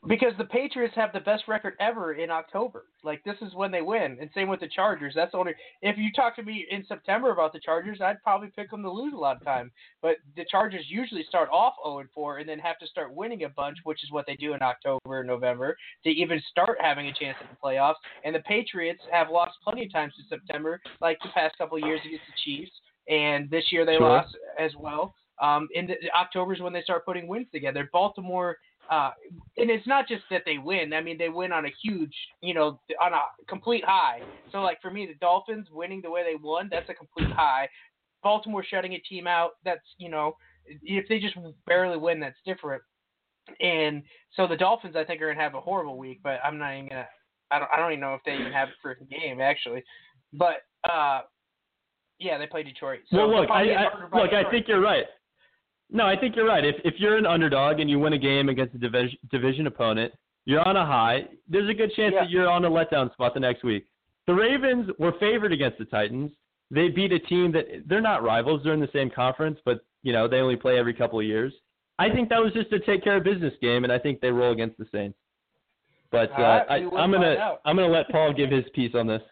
Because 0.06 0.32
the 0.38 0.44
Patriots 0.44 0.94
have 0.96 1.12
the 1.12 1.20
best 1.20 1.44
record 1.48 1.74
ever 1.80 2.14
in 2.14 2.30
October. 2.30 2.86
Like 3.04 3.22
this 3.24 3.36
is 3.42 3.52
when 3.54 3.70
they 3.70 3.82
win, 3.82 4.16
and 4.18 4.30
same 4.34 4.48
with 4.48 4.60
the 4.60 4.68
Chargers. 4.68 5.12
That's 5.14 5.34
only. 5.34 5.52
If 5.82 5.98
you 5.98 6.10
talk 6.16 6.34
to 6.36 6.42
me 6.42 6.66
in 6.70 6.86
September 6.86 7.30
about 7.30 7.52
the 7.52 7.60
Chargers, 7.60 8.00
I'd 8.00 8.22
probably 8.22 8.48
pick 8.56 8.70
them 8.70 8.82
to 8.84 8.90
lose 8.90 9.12
a 9.12 9.18
lot 9.18 9.36
of 9.36 9.44
time. 9.44 9.70
But 10.00 10.16
the 10.34 10.46
Chargers 10.50 10.86
usually 10.88 11.24
start 11.28 11.50
off 11.52 11.74
0 11.84 11.98
and 11.98 12.08
4, 12.14 12.38
and 12.38 12.48
then 12.48 12.58
have 12.58 12.78
to 12.78 12.86
start 12.86 13.14
winning 13.14 13.44
a 13.44 13.50
bunch, 13.50 13.76
which 13.84 14.02
is 14.02 14.10
what 14.10 14.24
they 14.26 14.36
do 14.36 14.54
in 14.54 14.62
October 14.62 15.18
and 15.18 15.28
November 15.28 15.76
to 16.04 16.10
even 16.10 16.40
start 16.50 16.78
having 16.80 17.08
a 17.08 17.12
chance 17.12 17.36
at 17.42 17.50
the 17.50 17.56
playoffs. 17.62 17.96
And 18.24 18.34
the 18.34 18.40
Patriots 18.40 19.02
have 19.12 19.28
lost 19.28 19.58
plenty 19.62 19.84
of 19.84 19.92
times 19.92 20.14
in 20.18 20.24
September, 20.28 20.80
like 21.02 21.18
the 21.22 21.28
past 21.34 21.58
couple 21.58 21.76
of 21.76 21.84
years 21.84 22.00
against 22.06 22.24
the 22.26 22.32
Chiefs, 22.44 22.72
and 23.08 23.50
this 23.50 23.70
year 23.70 23.84
they 23.84 23.96
Sure. 23.98 24.08
lost 24.08 24.34
as 24.58 24.74
well. 24.76 25.14
Um, 25.40 25.68
in 25.74 25.86
the, 25.86 25.96
October 26.18 26.54
is 26.54 26.60
when 26.60 26.72
they 26.72 26.82
start 26.82 27.04
putting 27.04 27.28
wins 27.28 27.46
together. 27.52 27.88
Baltimore 27.92 28.56
uh, 28.90 29.10
and 29.56 29.70
it's 29.70 29.86
not 29.86 30.08
just 30.08 30.22
that 30.30 30.42
they 30.46 30.58
win. 30.58 30.92
I 30.92 31.00
mean, 31.00 31.18
they 31.18 31.28
win 31.28 31.52
on 31.52 31.66
a 31.66 31.72
huge, 31.82 32.14
you 32.40 32.54
know, 32.54 32.80
on 33.02 33.12
a 33.12 33.20
complete 33.46 33.84
high. 33.84 34.20
So, 34.50 34.58
like 34.58 34.80
for 34.80 34.90
me, 34.90 35.06
the 35.06 35.14
Dolphins 35.14 35.68
winning 35.70 36.00
the 36.02 36.10
way 36.10 36.22
they 36.22 36.36
won, 36.40 36.68
that's 36.70 36.88
a 36.88 36.94
complete 36.94 37.30
high. 37.30 37.68
Baltimore 38.22 38.64
shutting 38.64 38.94
a 38.94 38.98
team 39.00 39.26
out, 39.26 39.52
that's 39.64 39.84
you 39.98 40.08
know, 40.08 40.36
if 40.66 41.06
they 41.08 41.18
just 41.18 41.36
barely 41.66 41.98
win, 41.98 42.20
that's 42.20 42.38
different. 42.46 42.82
And 43.60 44.02
so 44.34 44.46
the 44.46 44.56
Dolphins, 44.56 44.96
I 44.96 45.04
think, 45.04 45.20
are 45.22 45.28
gonna 45.28 45.42
have 45.42 45.54
a 45.54 45.60
horrible 45.60 45.98
week. 45.98 46.20
But 46.22 46.40
I'm 46.44 46.58
not 46.58 46.72
even 46.74 46.88
gonna. 46.88 47.08
I 47.50 47.58
don't. 47.58 47.70
I 47.72 47.78
don't 47.78 47.92
even 47.92 48.00
know 48.00 48.14
if 48.14 48.22
they 48.24 48.34
even 48.34 48.52
have 48.52 48.68
a 48.68 48.72
first 48.82 49.00
game 49.10 49.40
actually. 49.40 49.82
But 50.32 50.62
uh, 50.90 51.22
yeah, 52.18 52.38
they 52.38 52.46
play 52.46 52.62
Detroit. 52.62 53.00
So 53.10 53.18
well, 53.18 53.42
look, 53.42 53.50
I, 53.50 53.62
I 53.74 53.84
look, 54.16 54.32
I 54.32 54.50
think 54.50 54.66
you're 54.68 54.80
right. 54.80 55.04
No, 55.90 56.04
I 56.06 56.16
think 56.18 56.36
you're 56.36 56.46
right. 56.46 56.64
If 56.64 56.76
if 56.84 56.94
you're 56.98 57.16
an 57.16 57.26
underdog 57.26 57.80
and 57.80 57.88
you 57.88 57.98
win 57.98 58.12
a 58.12 58.18
game 58.18 58.48
against 58.48 58.74
a 58.74 58.78
division 58.78 59.18
division 59.30 59.66
opponent, 59.66 60.12
you're 60.44 60.66
on 60.66 60.76
a 60.76 60.84
high. 60.84 61.26
There's 61.48 61.68
a 61.68 61.74
good 61.74 61.92
chance 61.94 62.12
Yeah. 62.14 62.22
that 62.24 62.30
you're 62.30 62.48
on 62.48 62.64
a 62.64 62.70
letdown 62.70 63.12
spot 63.12 63.34
the 63.34 63.40
next 63.40 63.64
week. 63.64 63.86
The 64.26 64.34
Ravens 64.34 64.90
were 64.98 65.12
favored 65.18 65.52
against 65.52 65.78
the 65.78 65.86
Titans. 65.86 66.30
They 66.70 66.88
beat 66.88 67.12
a 67.12 67.18
team 67.18 67.50
that 67.52 67.64
they're 67.86 68.02
not 68.02 68.22
rivals. 68.22 68.60
They're 68.62 68.74
in 68.74 68.80
the 68.80 68.90
same 68.92 69.08
conference, 69.10 69.58
but 69.64 69.80
you 70.02 70.12
know 70.12 70.28
they 70.28 70.38
only 70.40 70.56
play 70.56 70.78
every 70.78 70.92
couple 70.92 71.18
of 71.18 71.24
years. 71.24 71.54
I 71.98 72.10
think 72.10 72.28
that 72.28 72.40
was 72.42 72.52
just 72.52 72.70
a 72.72 72.78
take 72.80 73.02
care 73.02 73.16
of 73.16 73.24
business 73.24 73.54
game, 73.62 73.84
and 73.84 73.92
I 73.92 73.98
think 73.98 74.20
they 74.20 74.30
roll 74.30 74.52
against 74.52 74.76
the 74.78 74.86
Saints. 74.92 75.18
But 76.12 76.30
uh, 76.32 76.34
All 76.36 76.42
right, 76.42 76.66
I, 76.70 76.74
I'm 76.96 77.10
gonna 77.10 77.34
out. 77.36 77.60
I'm 77.64 77.76
gonna 77.76 77.88
let 77.92 78.08
Paul 78.10 78.32
give 78.34 78.50
his 78.50 78.64
piece 78.74 78.94
on 78.94 79.06
this. 79.06 79.22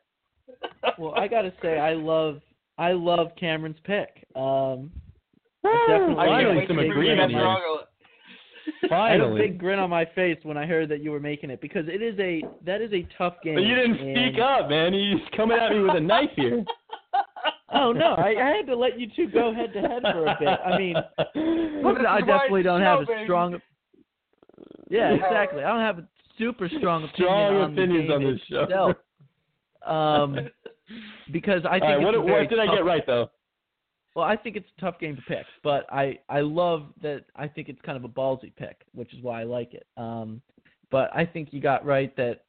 well, 0.98 1.14
I 1.14 1.28
gotta 1.28 1.52
say, 1.62 1.78
I 1.78 1.92
love 1.92 2.40
I 2.78 2.92
love 2.92 3.28
Cameron's 3.38 3.78
pick. 3.84 4.26
Um, 4.34 4.90
I 4.94 4.94
definitely 4.94 4.94
I 4.94 5.52
can't 5.52 5.55
Finally, 6.16 6.64
some 6.68 6.78
agreement 6.78 7.30
here. 7.30 7.40
struggle. 7.40 7.80
I 8.90 9.10
had 9.12 9.20
a 9.20 9.34
big 9.34 9.58
grin 9.58 9.78
on 9.78 9.90
my 9.90 10.04
face 10.04 10.38
when 10.42 10.56
I 10.56 10.66
heard 10.66 10.88
that 10.88 11.00
you 11.00 11.10
were 11.10 11.20
making 11.20 11.50
it 11.50 11.60
because 11.60 11.86
it 11.88 12.02
is 12.02 12.18
a 12.18 12.42
that 12.64 12.80
is 12.80 12.92
a 12.92 13.06
tough 13.16 13.34
game. 13.42 13.54
but 13.54 13.62
you 13.64 13.74
didn't 13.74 13.98
and- 13.98 14.16
speak 14.16 14.42
up, 14.42 14.68
man. 14.68 14.92
He's 14.92 15.20
coming 15.36 15.58
at 15.58 15.72
me 15.72 15.80
with 15.80 15.96
a 15.96 16.00
knife 16.00 16.30
here. 16.36 16.64
Oh 17.74 17.92
no, 17.92 18.14
I, 18.14 18.28
I 18.40 18.56
had 18.56 18.66
to 18.68 18.76
let 18.76 18.98
you 18.98 19.08
two 19.14 19.28
go 19.28 19.52
head 19.52 19.72
to 19.72 19.80
head 19.80 20.00
for 20.00 20.24
a 20.24 20.36
bit. 20.38 20.48
I 20.48 20.78
mean, 20.78 20.94
I 22.08 22.20
definitely 22.20 22.62
don't 22.62 22.80
have 22.80 23.00
a 23.00 23.06
strong. 23.24 23.58
Yeah, 24.88 25.10
exactly. 25.12 25.64
I 25.64 25.68
don't 25.68 25.80
have 25.80 25.98
a 25.98 26.08
super 26.38 26.68
strong 26.78 27.04
opinion 27.04 27.12
Strong 27.26 27.54
on 27.56 27.74
the 27.74 27.82
opinions 27.82 28.08
game 28.08 28.12
on 28.12 28.32
this 28.32 28.40
show. 28.48 28.62
itself. 28.62 28.96
Um, 29.84 30.48
because 31.32 31.62
I 31.68 31.72
think 31.80 31.82
All 31.84 31.88
right, 31.90 31.98
it's 31.98 32.18
what, 32.18 32.24
what 32.26 32.48
did 32.48 32.60
I 32.60 32.66
get 32.66 32.84
right 32.84 33.04
though? 33.04 33.30
Well, 34.16 34.24
I 34.24 34.34
think 34.34 34.56
it's 34.56 34.66
a 34.78 34.80
tough 34.80 34.98
game 34.98 35.14
to 35.14 35.22
pick, 35.28 35.44
but 35.62 35.84
I 35.92 36.18
I 36.30 36.40
love 36.40 36.86
that. 37.02 37.26
I 37.36 37.46
think 37.46 37.68
it's 37.68 37.80
kind 37.82 37.98
of 37.98 38.04
a 38.04 38.08
ballsy 38.08 38.50
pick, 38.56 38.80
which 38.94 39.12
is 39.12 39.22
why 39.22 39.42
I 39.42 39.44
like 39.44 39.74
it. 39.74 39.86
Um, 39.98 40.40
but 40.90 41.14
I 41.14 41.26
think 41.26 41.52
you 41.52 41.60
got 41.60 41.84
right 41.84 42.16
that 42.16 42.44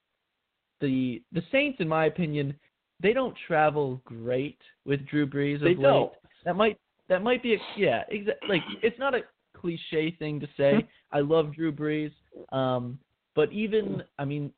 the 0.80 1.22
the 1.34 1.43
Saints, 1.51 1.82
in 1.82 1.89
my 1.89 2.05
opinion, 2.05 2.55
they 3.01 3.11
don't 3.11 3.36
travel 3.47 4.01
great 4.05 4.59
with 4.86 5.05
Drew 5.07 5.28
Brees 5.28 5.55
of 5.55 5.63
They 5.63 5.76
late. 5.76 5.82
don't. 5.82 6.13
That 6.45 6.55
might 6.55 6.80
that 7.09 7.22
might 7.22 7.43
be 7.43 7.55
a 7.55 7.57
yeah, 7.76 8.03
exa- 8.13 8.47
like 8.47 8.61
it's 8.82 8.97
not 8.97 9.13
a 9.13 9.24
cliche 9.53 10.15
thing 10.18 10.39
to 10.39 10.47
say. 10.55 10.88
I 11.11 11.20
love 11.20 11.53
Drew 11.53 11.74
Brees, 11.74 12.13
um, 12.53 12.97
but 13.36 13.51
even 13.51 14.03
I 14.18 14.24
mean, 14.24 14.53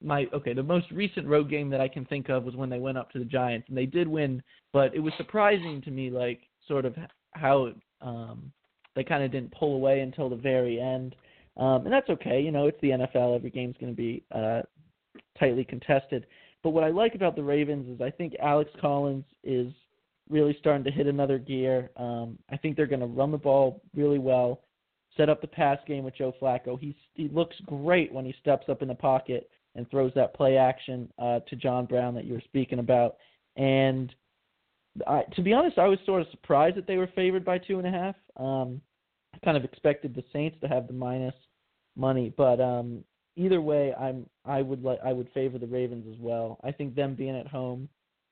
my 0.00 0.26
okay, 0.32 0.52
the 0.52 0.62
most 0.62 0.92
recent 0.92 1.26
road 1.26 1.50
game 1.50 1.70
that 1.70 1.80
I 1.80 1.88
can 1.88 2.04
think 2.04 2.28
of 2.28 2.44
was 2.44 2.54
when 2.54 2.70
they 2.70 2.78
went 2.78 2.98
up 2.98 3.10
to 3.10 3.18
the 3.18 3.24
Giants 3.24 3.66
and 3.68 3.76
they 3.76 3.86
did 3.86 4.06
win, 4.06 4.40
but 4.72 4.94
it 4.94 5.00
was 5.00 5.12
surprising 5.16 5.82
to 5.82 5.90
me, 5.90 6.08
like 6.08 6.42
sort 6.68 6.84
of 6.84 6.94
how 7.32 7.72
um, 8.00 8.52
they 8.94 9.04
kind 9.04 9.22
of 9.22 9.32
didn't 9.32 9.52
pull 9.52 9.74
away 9.74 10.00
until 10.00 10.28
the 10.28 10.36
very 10.36 10.80
end, 10.80 11.14
um, 11.56 11.84
and 11.84 11.92
that's 11.92 12.08
okay. 12.10 12.40
You 12.40 12.50
know, 12.50 12.66
it's 12.66 12.80
the 12.80 12.90
NFL; 12.90 13.36
every 13.36 13.50
game's 13.50 13.76
going 13.80 13.92
to 13.92 13.96
be 13.96 14.24
uh, 14.34 14.62
tightly 15.38 15.64
contested. 15.64 16.26
But 16.62 16.70
what 16.70 16.84
I 16.84 16.90
like 16.90 17.14
about 17.14 17.36
the 17.36 17.42
Ravens 17.42 17.88
is 17.88 18.00
I 18.00 18.10
think 18.10 18.34
Alex 18.40 18.70
Collins 18.80 19.24
is 19.42 19.72
really 20.28 20.56
starting 20.60 20.84
to 20.84 20.90
hit 20.90 21.06
another 21.06 21.38
gear. 21.38 21.90
Um, 21.96 22.38
I 22.50 22.56
think 22.56 22.76
they're 22.76 22.86
going 22.86 23.00
to 23.00 23.06
run 23.06 23.32
the 23.32 23.38
ball 23.38 23.82
really 23.94 24.18
well, 24.18 24.62
set 25.16 25.28
up 25.28 25.40
the 25.40 25.46
pass 25.46 25.78
game 25.86 26.04
with 26.04 26.16
Joe 26.16 26.34
Flacco. 26.40 26.78
He's, 26.80 26.94
he 27.14 27.28
looks 27.28 27.56
great 27.66 28.12
when 28.12 28.24
he 28.24 28.34
steps 28.40 28.68
up 28.68 28.82
in 28.82 28.88
the 28.88 28.94
pocket 28.94 29.50
and 29.74 29.88
throws 29.90 30.12
that 30.14 30.34
play 30.34 30.56
action 30.56 31.10
uh, 31.18 31.40
to 31.48 31.56
John 31.56 31.86
Brown 31.86 32.14
that 32.14 32.24
you 32.24 32.34
were 32.34 32.42
speaking 32.44 32.78
about. 32.78 33.16
And 33.56 34.14
I, 35.06 35.22
to 35.34 35.42
be 35.42 35.52
honest, 35.52 35.78
I 35.78 35.88
was 35.88 35.98
sort 36.04 36.22
of 36.22 36.28
surprised 36.30 36.76
that 36.76 36.86
they 36.86 36.96
were 36.96 37.10
favored 37.14 37.44
by 37.44 37.58
two 37.58 37.78
and 37.78 37.86
a 37.86 37.90
half. 37.90 38.14
Um, 38.36 38.80
I 39.34 39.38
kind 39.44 39.56
of 39.56 39.64
expected 39.64 40.14
the 40.14 40.24
Saints 40.32 40.56
to 40.60 40.68
have 40.68 40.86
the 40.86 40.92
minus 40.92 41.34
money, 41.96 42.32
but 42.36 42.60
um, 42.60 43.04
either 43.36 43.60
way, 43.60 43.94
I'm 43.94 44.26
I 44.44 44.62
would 44.62 44.82
like 44.82 44.98
I 45.04 45.12
would 45.12 45.30
favor 45.32 45.58
the 45.58 45.66
Ravens 45.66 46.06
as 46.12 46.20
well. 46.20 46.58
I 46.62 46.72
think 46.72 46.94
them 46.94 47.14
being 47.14 47.36
at 47.36 47.46
home, 47.46 47.88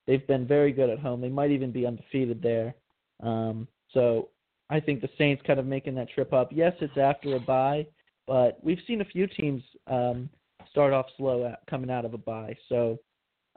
they've 0.06 0.26
been 0.26 0.46
very 0.46 0.72
good 0.72 0.90
at 0.90 0.98
home. 0.98 1.20
They 1.20 1.28
might 1.28 1.50
even 1.50 1.72
be 1.72 1.86
undefeated 1.86 2.42
there. 2.42 2.74
Um, 3.22 3.66
so 3.92 4.28
I 4.68 4.80
think 4.80 5.00
the 5.00 5.10
Saints 5.18 5.42
kind 5.46 5.58
of 5.58 5.66
making 5.66 5.94
that 5.96 6.10
trip 6.10 6.32
up. 6.32 6.50
Yes, 6.52 6.74
it's 6.80 6.96
after 6.96 7.34
a 7.36 7.40
bye, 7.40 7.86
but 8.26 8.58
we've 8.62 8.78
seen 8.86 9.00
a 9.00 9.06
few 9.06 9.26
teams 9.26 9.62
um, 9.86 10.28
start 10.70 10.92
off 10.92 11.06
slow 11.16 11.46
at, 11.46 11.60
coming 11.68 11.90
out 11.90 12.04
of 12.04 12.14
a 12.14 12.18
bye. 12.18 12.56
So 12.68 12.98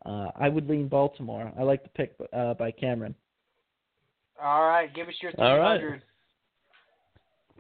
uh, 0.06 0.28
I 0.36 0.50
would 0.50 0.70
lean 0.70 0.88
Baltimore. 0.88 1.52
I 1.58 1.64
like 1.64 1.84
the 1.84 1.90
pick 1.90 2.16
uh, 2.34 2.54
by 2.56 2.72
Cameron. 2.72 3.16
All 4.42 4.64
right, 4.64 4.94
give 4.94 5.08
us 5.08 5.14
your 5.22 5.32
All 5.38 5.60
right. 5.60 5.80
300. 5.80 6.02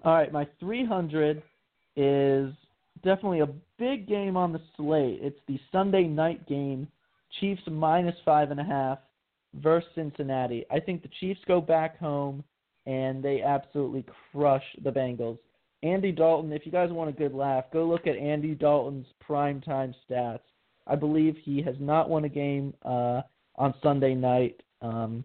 All 0.03 0.13
right, 0.13 0.33
my 0.33 0.47
300 0.59 1.41
is 1.95 2.53
definitely 3.03 3.39
a 3.39 3.49
big 3.77 4.07
game 4.07 4.35
on 4.35 4.51
the 4.51 4.61
slate. 4.75 5.19
It's 5.21 5.39
the 5.47 5.59
Sunday 5.71 6.03
night 6.03 6.47
game, 6.47 6.87
Chiefs 7.39 7.61
minus 7.67 8.15
five 8.25 8.51
and 8.51 8.59
a 8.59 8.63
half 8.63 8.99
versus 9.55 9.89
Cincinnati. 9.95 10.65
I 10.71 10.79
think 10.79 11.03
the 11.03 11.09
Chiefs 11.19 11.39
go 11.47 11.61
back 11.61 11.99
home 11.99 12.43
and 12.85 13.23
they 13.23 13.41
absolutely 13.41 14.05
crush 14.31 14.63
the 14.83 14.91
Bengals. 14.91 15.37
Andy 15.83 16.11
Dalton, 16.11 16.51
if 16.53 16.65
you 16.65 16.71
guys 16.71 16.91
want 16.91 17.09
a 17.09 17.13
good 17.13 17.33
laugh, 17.33 17.65
go 17.71 17.85
look 17.85 18.07
at 18.07 18.15
Andy 18.15 18.55
Dalton's 18.55 19.05
primetime 19.27 19.93
stats. 20.09 20.39
I 20.87 20.95
believe 20.95 21.35
he 21.41 21.61
has 21.61 21.75
not 21.79 22.09
won 22.09 22.25
a 22.25 22.29
game 22.29 22.73
uh, 22.83 23.21
on 23.55 23.73
Sunday 23.81 24.15
night. 24.15 24.61
Um, 24.81 25.23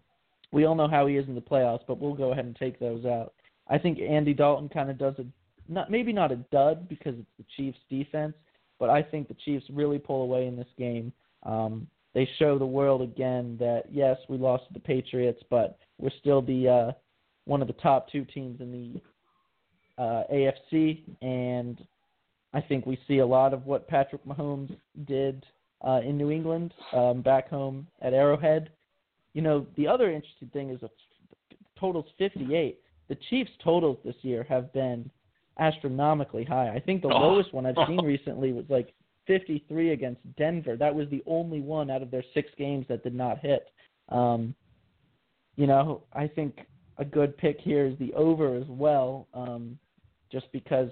we 0.51 0.65
all 0.65 0.75
know 0.75 0.87
how 0.87 1.05
he 1.07 1.17
is 1.17 1.27
in 1.27 1.35
the 1.35 1.41
playoffs, 1.41 1.81
but 1.87 1.99
we'll 1.99 2.13
go 2.13 2.31
ahead 2.31 2.45
and 2.45 2.55
take 2.55 2.79
those 2.79 3.05
out. 3.05 3.33
I 3.67 3.77
think 3.77 3.99
Andy 3.99 4.33
Dalton 4.33 4.69
kind 4.69 4.89
of 4.89 4.97
does 4.97 5.15
a 5.19 5.25
not 5.71 5.91
maybe 5.91 6.11
not 6.11 6.31
a 6.31 6.37
dud 6.37 6.89
because 6.89 7.13
it's 7.17 7.29
the 7.37 7.45
Chiefs 7.55 7.77
defense, 7.89 8.33
but 8.79 8.89
I 8.89 9.03
think 9.03 9.27
the 9.27 9.35
Chiefs 9.45 9.65
really 9.69 9.99
pull 9.99 10.23
away 10.23 10.47
in 10.47 10.55
this 10.55 10.67
game. 10.77 11.13
Um, 11.43 11.87
they 12.13 12.27
show 12.39 12.57
the 12.57 12.65
world 12.65 13.01
again 13.01 13.55
that 13.59 13.83
yes, 13.91 14.17
we 14.27 14.37
lost 14.37 14.67
to 14.67 14.73
the 14.73 14.79
Patriots, 14.79 15.41
but 15.49 15.77
we're 15.99 16.09
still 16.19 16.41
the 16.41 16.67
uh, 16.67 16.91
one 17.45 17.61
of 17.61 17.67
the 17.67 17.73
top 17.73 18.11
two 18.11 18.25
teams 18.25 18.59
in 18.61 18.71
the 19.97 20.01
uh, 20.01 20.23
AFC, 20.33 21.03
and 21.21 21.85
I 22.53 22.61
think 22.61 22.85
we 22.85 22.97
see 23.07 23.19
a 23.19 23.25
lot 23.25 23.53
of 23.53 23.65
what 23.65 23.87
Patrick 23.87 24.25
Mahomes 24.25 24.75
did 25.05 25.45
uh, 25.81 26.01
in 26.03 26.17
New 26.17 26.31
England 26.31 26.73
um, 26.93 27.21
back 27.21 27.49
home 27.49 27.87
at 28.01 28.13
Arrowhead. 28.13 28.69
You 29.33 29.41
know, 29.41 29.67
the 29.77 29.87
other 29.87 30.09
interesting 30.11 30.49
thing 30.51 30.69
is 30.71 30.81
the 30.81 30.89
totals 31.79 32.05
58. 32.17 32.79
the 33.07 33.15
Chiefs 33.29 33.51
totals 33.63 33.97
this 34.03 34.15
year 34.21 34.43
have 34.49 34.71
been 34.73 35.09
astronomically 35.59 36.43
high. 36.43 36.69
I 36.69 36.79
think 36.79 37.01
the 37.01 37.07
Oh. 37.09 37.19
lowest 37.29 37.53
one 37.53 37.65
I've 37.65 37.87
seen 37.87 37.97
recently 38.05 38.51
was 38.53 38.65
like 38.69 38.93
53 39.27 39.91
against 39.91 40.21
Denver. 40.35 40.75
That 40.75 40.93
was 40.93 41.07
the 41.09 41.23
only 41.25 41.61
one 41.61 41.89
out 41.89 42.01
of 42.01 42.11
their 42.11 42.23
six 42.33 42.49
games 42.57 42.85
that 42.87 43.03
did 43.03 43.13
not 43.15 43.39
hit. 43.39 43.67
Um, 44.09 44.55
you 45.55 45.67
know, 45.67 46.03
I 46.13 46.27
think 46.27 46.59
a 46.97 47.05
good 47.05 47.37
pick 47.37 47.59
here 47.59 47.85
is 47.85 47.97
the 47.99 48.13
over 48.13 48.55
as 48.55 48.67
well, 48.67 49.27
um, 49.33 49.77
just 50.31 50.51
because 50.51 50.89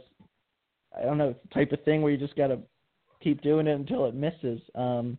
I 1.00 1.06
don't 1.06 1.18
know, 1.18 1.36
type 1.54 1.72
of 1.72 1.84
thing 1.84 2.02
where 2.02 2.12
you 2.12 2.18
just 2.18 2.36
got 2.36 2.48
to 2.48 2.60
keep 3.22 3.42
doing 3.42 3.68
it 3.68 3.76
until 3.76 4.06
it 4.06 4.16
misses. 4.16 4.62
Um, 4.76 5.18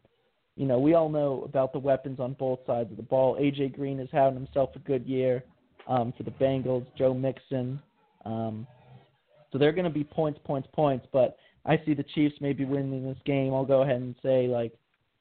you 0.57 0.66
know, 0.66 0.79
we 0.79 0.95
all 0.95 1.09
know 1.09 1.43
about 1.45 1.72
the 1.72 1.79
weapons 1.79 2.18
on 2.18 2.33
both 2.35 2.61
sides 2.66 2.91
of 2.91 2.97
the 2.97 3.03
ball. 3.03 3.37
AJ 3.37 3.76
Green 3.76 4.01
is 4.01 4.09
having 4.12 4.35
himself 4.35 4.70
a 4.74 4.81
good 4.81 5.07
year 5.07 5.45
um, 5.87 6.12
for 6.16 6.24
the 6.24 6.33
Bengals. 6.33 6.87
Joe 6.97 7.14
Mixon. 7.14 7.81
Um, 8.24 8.66
so 9.53 9.59
they're 9.59 9.72
going 9.72 9.85
to 9.85 9.91
be 9.91 10.05
points, 10.05 10.41
points, 10.45 10.68
points. 10.72 11.07
But 11.12 11.37
I 11.64 11.81
see 11.87 11.95
the 11.95 12.05
Chiefs 12.14 12.35
maybe 12.41 12.64
winning 12.64 13.05
this 13.05 13.18
game. 13.24 13.55
I'll 13.55 13.64
go 13.64 13.83
ahead 13.83 14.01
and 14.01 14.14
say 14.22 14.49
like 14.49 14.72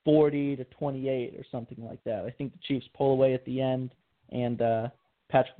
40 0.05 0.55
to 0.55 0.63
28 0.63 1.35
or 1.37 1.43
something 1.51 1.85
like 1.85 2.03
that. 2.05 2.25
I 2.25 2.31
think 2.31 2.53
the 2.53 2.59
Chiefs 2.67 2.87
pull 2.95 3.11
away 3.11 3.33
at 3.33 3.45
the 3.45 3.61
end, 3.61 3.91
and 4.31 4.61
uh, 4.61 4.87
Patrick 5.29 5.57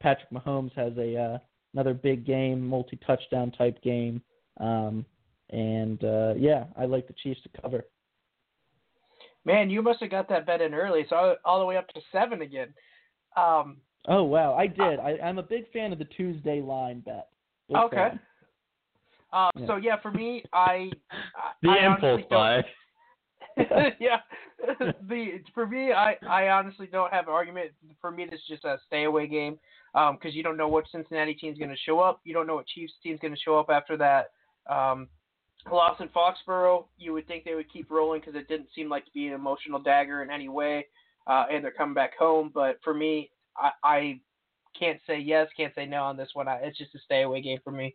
Patrick 0.00 0.30
Mahomes 0.30 0.72
has 0.74 0.92
a 0.96 1.16
uh, 1.16 1.38
another 1.74 1.94
big 1.94 2.24
game, 2.24 2.66
multi-touchdown 2.66 3.50
type 3.52 3.82
game. 3.82 4.22
Um, 4.58 5.04
and 5.50 6.02
uh, 6.04 6.34
yeah, 6.36 6.64
I 6.76 6.84
like 6.84 7.06
the 7.06 7.14
Chiefs 7.22 7.40
to 7.42 7.60
cover. 7.62 7.84
Man, 9.44 9.70
you 9.70 9.82
must 9.82 10.00
have 10.00 10.10
got 10.10 10.28
that 10.28 10.46
bet 10.46 10.60
in 10.60 10.74
early, 10.74 11.06
so 11.08 11.36
all 11.44 11.58
the 11.58 11.64
way 11.64 11.76
up 11.76 11.88
to 11.88 12.00
seven 12.12 12.42
again. 12.42 12.68
Um, 13.36 13.78
Oh 14.06 14.22
wow, 14.22 14.54
I 14.54 14.66
did. 14.68 15.00
I, 15.00 15.18
I'm 15.22 15.38
a 15.38 15.42
big 15.42 15.70
fan 15.72 15.92
of 15.92 15.98
the 15.98 16.04
Tuesday 16.06 16.60
line 16.62 17.00
bet. 17.00 17.28
Big 17.68 17.76
Okay. 17.76 17.96
fan. 17.96 18.20
uh, 19.32 19.50
Yeah. 19.56 19.66
So 19.66 19.76
yeah, 19.76 19.96
for 20.00 20.10
me, 20.10 20.42
I 20.52 20.90
The 21.62 21.68
I 21.70 21.86
impulse 21.86 22.02
honestly 22.02 22.26
don't- 22.30 22.30
buy. 22.30 22.62
yeah. 24.00 24.20
the 25.08 25.40
for 25.54 25.66
me, 25.66 25.92
I 25.92 26.16
I 26.28 26.48
honestly 26.48 26.86
don't 26.90 27.12
have 27.12 27.26
an 27.26 27.32
argument. 27.34 27.70
For 28.00 28.10
me, 28.10 28.24
this 28.24 28.40
is 28.40 28.46
just 28.48 28.64
a 28.64 28.78
stay 28.86 29.04
away 29.04 29.26
game 29.26 29.58
because 29.94 30.34
you 30.34 30.42
don't 30.42 30.56
know 30.56 30.68
what 30.68 30.84
Cincinnati 30.92 31.34
team's 31.34 31.58
going 31.58 31.70
to 31.70 31.76
show 31.76 32.00
up. 32.00 32.20
You 32.24 32.34
don't 32.34 32.46
know 32.46 32.54
what 32.56 32.66
Chiefs 32.66 32.92
team's 33.02 33.20
going 33.20 33.34
to 33.34 33.40
show 33.40 33.58
up 33.58 33.68
after 33.70 33.96
that 33.96 34.30
um, 34.68 35.08
loss 35.70 36.00
in 36.00 36.08
Foxborough. 36.08 36.86
You 36.98 37.12
would 37.12 37.26
think 37.26 37.44
they 37.44 37.54
would 37.54 37.72
keep 37.72 37.90
rolling 37.90 38.20
because 38.20 38.34
it 38.34 38.48
didn't 38.48 38.68
seem 38.74 38.88
like 38.88 39.04
to 39.06 39.10
be 39.12 39.26
an 39.26 39.34
emotional 39.34 39.80
dagger 39.80 40.22
in 40.22 40.30
any 40.30 40.48
way, 40.48 40.86
uh, 41.26 41.46
and 41.50 41.64
they're 41.64 41.70
coming 41.70 41.94
back 41.94 42.16
home. 42.18 42.50
But 42.52 42.78
for 42.82 42.94
me, 42.94 43.30
I, 43.56 43.70
I 43.82 44.20
can't 44.78 45.00
say 45.06 45.18
yes, 45.18 45.48
can't 45.56 45.74
say 45.74 45.86
no 45.86 46.02
on 46.04 46.16
this 46.16 46.30
one. 46.34 46.48
I, 46.48 46.56
it's 46.56 46.78
just 46.78 46.94
a 46.94 46.98
stay 47.00 47.22
away 47.22 47.40
game 47.40 47.58
for 47.64 47.70
me. 47.70 47.94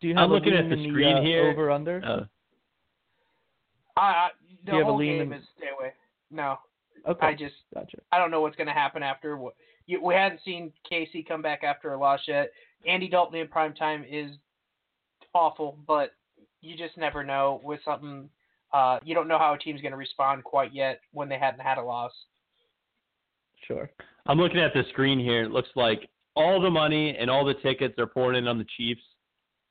Do 0.00 0.08
you 0.08 0.14
have 0.14 0.24
I'm 0.24 0.30
a 0.30 0.34
looking 0.34 0.54
at 0.54 0.68
the 0.68 0.76
in 0.76 0.90
screen 0.90 1.16
uh, 1.18 1.22
here. 1.22 1.50
Over 1.50 1.70
under? 1.70 2.02
Uh, 2.04 2.24
I, 3.96 4.00
I 4.00 4.28
the 4.66 4.76
you 4.76 4.84
whole 4.84 4.98
game 4.98 5.32
in- 5.32 5.38
is 5.38 5.44
stay 5.56 5.68
away. 5.78 5.92
No, 6.30 6.56
okay, 7.08 7.26
I 7.26 7.34
just 7.34 7.54
gotcha. 7.72 7.98
I 8.12 8.18
don't 8.18 8.30
know 8.30 8.40
what's 8.40 8.56
going 8.56 8.66
to 8.66 8.72
happen 8.72 9.02
after. 9.02 9.38
we 9.38 10.14
hadn't 10.14 10.40
seen 10.44 10.72
KC 10.90 11.26
come 11.28 11.42
back 11.42 11.62
after 11.62 11.92
a 11.92 11.98
loss 11.98 12.20
yet. 12.26 12.50
Andy 12.86 13.08
Dalton 13.08 13.38
in 13.38 13.48
prime 13.48 13.74
time 13.74 14.04
is 14.08 14.30
awful, 15.34 15.78
but 15.86 16.10
you 16.60 16.76
just 16.76 16.96
never 16.96 17.24
know 17.24 17.60
with 17.62 17.80
something. 17.84 18.28
Uh, 18.72 18.98
you 19.04 19.14
don't 19.14 19.28
know 19.28 19.38
how 19.38 19.54
a 19.54 19.58
team's 19.58 19.80
going 19.80 19.92
to 19.92 19.98
respond 19.98 20.42
quite 20.42 20.74
yet 20.74 21.00
when 21.12 21.28
they 21.28 21.38
hadn't 21.38 21.60
had 21.60 21.78
a 21.78 21.82
loss. 21.82 22.12
Sure. 23.66 23.90
I'm 24.26 24.38
looking 24.38 24.58
at 24.58 24.72
the 24.74 24.82
screen 24.90 25.18
here. 25.18 25.44
It 25.44 25.50
looks 25.50 25.68
like 25.76 26.08
all 26.34 26.60
the 26.60 26.70
money 26.70 27.16
and 27.18 27.30
all 27.30 27.44
the 27.44 27.54
tickets 27.54 27.98
are 27.98 28.06
pouring 28.06 28.38
in 28.38 28.48
on 28.48 28.58
the 28.58 28.66
Chiefs. 28.76 29.02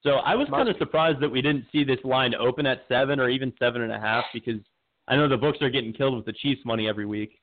So 0.04 0.16
I 0.16 0.36
was 0.36 0.48
kind 0.50 0.68
of 0.68 0.76
surprised 0.78 1.22
that 1.22 1.30
we 1.30 1.42
didn't 1.42 1.66
see 1.72 1.84
this 1.84 2.00
line 2.04 2.36
open 2.36 2.66
at 2.66 2.82
seven 2.90 3.20
or 3.20 3.30
even 3.30 3.54
seven 3.58 3.82
and 3.82 3.92
a 3.92 4.00
half 4.00 4.26
because 4.34 4.60
I 5.08 5.16
know 5.16 5.30
the 5.30 5.38
books 5.38 5.60
are 5.62 5.70
getting 5.70 5.94
killed 5.94 6.16
with 6.16 6.26
the 6.26 6.34
Chiefs 6.34 6.62
money 6.66 6.88
every 6.88 7.06
week. 7.06 7.40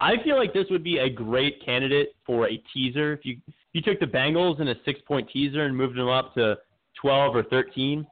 I 0.00 0.22
feel 0.22 0.36
like 0.36 0.52
this 0.52 0.66
would 0.70 0.84
be 0.84 0.98
a 0.98 1.08
great 1.08 1.64
candidate 1.64 2.14
for 2.24 2.48
a 2.48 2.62
teaser. 2.72 3.14
If 3.14 3.24
you 3.24 3.38
if 3.48 3.54
you 3.72 3.80
took 3.80 3.98
the 3.98 4.06
Bengals 4.06 4.60
in 4.60 4.68
a 4.68 4.74
six 4.84 5.00
point 5.08 5.28
teaser 5.32 5.64
and 5.64 5.76
moved 5.76 5.96
them 5.98 6.08
up 6.08 6.34
to 6.34 6.56
12 7.00 7.36
or 7.36 7.42
13, 7.44 8.06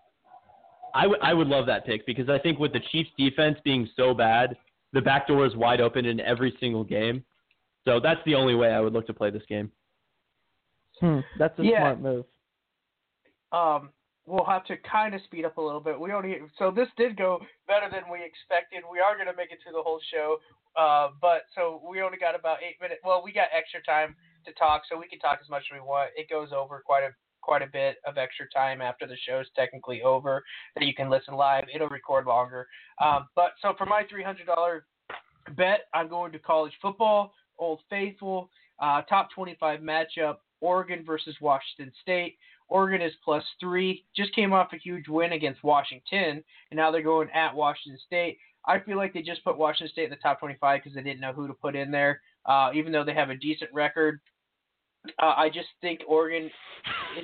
I 0.95 1.07
would 1.07 1.18
I 1.20 1.35
would 1.35 1.49
love 1.49 1.66
that 1.66 1.85
pick 1.85 2.07
because 2.07 2.28
I 2.28 2.39
think 2.39 2.59
with 2.59 2.72
the 2.72 2.80
Chiefs 2.93 3.11
defense 3.18 3.59
being 3.64 3.89
so 3.97 4.14
bad, 4.14 4.57
the 4.93 5.01
back 5.01 5.26
door 5.26 5.45
is 5.45 5.57
wide 5.57 5.80
open 5.80 6.07
in 6.07 6.20
every 6.20 6.57
single 6.61 6.85
game. 6.85 7.24
So 7.85 8.01
that's 8.01 8.20
the 8.24 8.35
only 8.35 8.55
way 8.55 8.72
I 8.72 8.80
would 8.80 8.93
look 8.93 9.07
to 9.09 9.14
play 9.14 9.30
this 9.30 9.43
game. 9.49 9.70
Hmm, 11.01 11.20
that's 11.39 11.59
a 11.59 11.64
Yeah. 11.64 11.80
smart 11.80 12.01
move. 12.01 12.26
Um, 13.53 13.93
we'll 14.26 14.45
have 14.45 14.64
to 14.66 14.76
kind 14.78 15.14
of 15.14 15.20
speed 15.22 15.45
up 15.45 15.59
a 15.59 15.61
little 15.61 15.80
bit. 15.80 15.99
We 15.99 16.12
only 16.12 16.41
so 16.59 16.70
this 16.70 16.89
did 16.97 17.16
go 17.16 17.45
better 17.66 17.89
than 17.91 18.09
we 18.11 18.22
expected. 18.22 18.85
We 18.91 19.01
are 19.01 19.14
going 19.14 19.26
to 19.26 19.37
make 19.37 19.53
it 19.53 19.59
through 19.62 19.72
the 19.72 19.82
whole 19.82 20.01
show, 20.12 20.39
uh, 20.76 21.09
but 21.20 21.43
so 21.55 21.82
we 21.87 22.03
only 22.03 22.18
got 22.18 22.35
about 22.35 22.62
eight 22.62 22.80
minutes. 22.80 23.01
Well, 23.05 23.22
we 23.22 23.32
got 23.32 23.49
extra 23.53 23.82
time 23.82 24.16
to 24.47 24.53
talk, 24.53 24.82
so 24.89 24.97
we 24.97 25.09
can 25.09 25.18
talk 25.18 25.41
as 25.43 25.49
much 25.49 25.64
as 25.70 25.74
we 25.74 25.80
want. 25.80 26.11
It 26.16 26.28
goes 26.30 26.53
over 26.53 26.82
quite 26.85 27.03
a 27.03 27.11
quite 27.45 27.62
a 27.62 27.66
bit 27.66 27.97
of 28.07 28.16
extra 28.16 28.47
time 28.51 28.80
after 28.80 29.07
the 29.07 29.16
show's 29.26 29.47
technically 29.55 30.03
over 30.03 30.42
that 30.74 30.84
you 30.84 30.95
can 30.95 31.11
listen 31.11 31.34
live. 31.34 31.64
It'll 31.72 31.88
record 31.88 32.26
longer. 32.26 32.66
Um, 33.05 33.28
but 33.36 33.53
so 33.61 33.74
for 33.76 33.86
my 33.86 34.05
three 34.09 34.24
hundred 34.24 34.47
dollar 34.47 34.86
bet, 35.57 35.86
I'm 35.92 36.09
going 36.09 36.32
to 36.32 36.38
college 36.38 36.72
football, 36.80 37.32
Old 37.59 37.80
Faithful, 37.90 38.51
uh, 38.80 39.03
top 39.03 39.28
twenty 39.34 39.57
five 39.61 39.80
matchup, 39.80 40.36
Oregon 40.61 41.05
versus 41.07 41.36
Washington 41.40 41.92
State. 42.01 42.36
Oregon 42.68 43.03
is 43.03 43.12
plus 43.22 43.45
three. 43.61 44.05
Just 44.16 44.34
came 44.34 44.53
off 44.53 44.72
a 44.72 44.78
huge 44.78 45.07
win 45.09 45.32
against 45.32 45.62
Washington, 45.62 46.42
and 46.70 46.76
now 46.76 46.90
they're 46.90 47.03
going 47.03 47.28
at 47.30 47.55
Washington 47.55 47.99
State. 48.07 48.38
I 48.66 48.80
feel 48.80 48.97
like 48.97 49.12
they 49.12 49.20
just 49.20 49.45
put 49.45 49.59
Washington 49.59 49.92
State 49.92 50.05
in 50.05 50.11
the 50.11 50.16
top 50.16 50.40
25 50.40 50.80
because 50.80 50.95
they 50.95 51.03
didn't 51.03 51.20
know 51.20 51.34
who 51.34 51.47
to 51.47 51.53
put 51.53 51.76
in 51.76 51.90
there, 51.90 52.22
uh, 52.47 52.70
even 52.74 52.92
though 52.92 53.05
they 53.05 53.12
have 53.12 53.28
a 53.28 53.36
decent 53.36 53.70
record. 53.74 54.20
Uh, 55.22 55.34
I 55.36 55.48
just 55.48 55.68
think 55.80 56.00
Oregon 56.09 56.50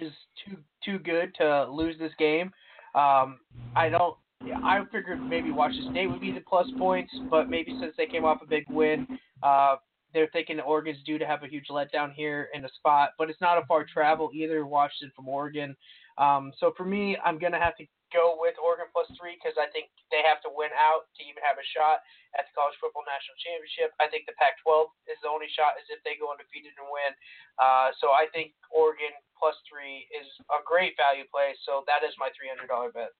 is 0.00 0.12
too 0.44 0.56
too 0.84 0.98
good 0.98 1.34
to 1.36 1.70
lose 1.70 1.96
this 1.98 2.12
game. 2.18 2.52
Um, 2.94 3.38
I 3.74 3.88
don't. 3.88 4.16
I 4.64 4.80
figured 4.90 5.22
maybe 5.22 5.50
Washington 5.50 5.92
State 5.92 6.06
would 6.06 6.20
be 6.20 6.32
the 6.32 6.40
plus 6.40 6.66
points, 6.78 7.12
but 7.30 7.50
maybe 7.50 7.76
since 7.78 7.94
they 7.98 8.06
came 8.06 8.24
off 8.24 8.40
a 8.42 8.46
big 8.46 8.64
win, 8.70 9.06
uh, 9.42 9.76
they're 10.14 10.30
thinking 10.32 10.58
Oregon's 10.60 11.02
due 11.04 11.18
to 11.18 11.26
have 11.26 11.42
a 11.42 11.46
huge 11.46 11.66
letdown 11.70 12.14
here 12.14 12.48
in 12.54 12.64
a 12.64 12.68
spot, 12.70 13.10
but 13.18 13.28
it's 13.28 13.40
not 13.42 13.58
a 13.58 13.66
far 13.66 13.84
travel 13.84 14.30
either. 14.32 14.64
Washington 14.64 15.12
from 15.14 15.28
Oregon, 15.28 15.76
um, 16.16 16.52
so 16.58 16.72
for 16.76 16.84
me, 16.84 17.18
I'm 17.24 17.38
gonna 17.38 17.60
have 17.60 17.76
to 17.76 17.84
go 18.10 18.38
with 18.38 18.58
Oregon 18.60 18.90
plus 18.90 19.08
three 19.16 19.38
because 19.38 19.56
I 19.56 19.70
think 19.70 19.90
they 20.10 20.22
have 20.26 20.42
to 20.46 20.50
win 20.50 20.70
out 20.76 21.10
to 21.16 21.20
even 21.24 21.42
have 21.42 21.58
a 21.58 21.66
shot 21.74 22.02
at 22.38 22.46
the 22.46 22.52
College 22.54 22.76
Football 22.78 23.06
National 23.06 23.34
Championship. 23.42 23.90
I 23.98 24.06
think 24.06 24.26
the 24.30 24.36
Pac-12 24.38 24.90
is 25.10 25.18
the 25.22 25.30
only 25.30 25.50
shot 25.50 25.78
is 25.78 25.86
if 25.90 25.98
they 26.06 26.18
go 26.18 26.30
undefeated 26.30 26.74
and 26.78 26.86
win. 26.90 27.12
Uh, 27.58 27.90
so 27.98 28.14
I 28.14 28.30
think 28.30 28.54
Oregon 28.70 29.14
plus 29.38 29.56
three 29.66 30.06
is 30.14 30.28
a 30.52 30.60
great 30.62 30.94
value 31.00 31.26
play. 31.32 31.56
So 31.64 31.86
that 31.88 32.06
is 32.06 32.12
my 32.20 32.28
three 32.36 32.50
hundred 32.50 32.68
dollar 32.68 32.92
bet. 32.92 33.14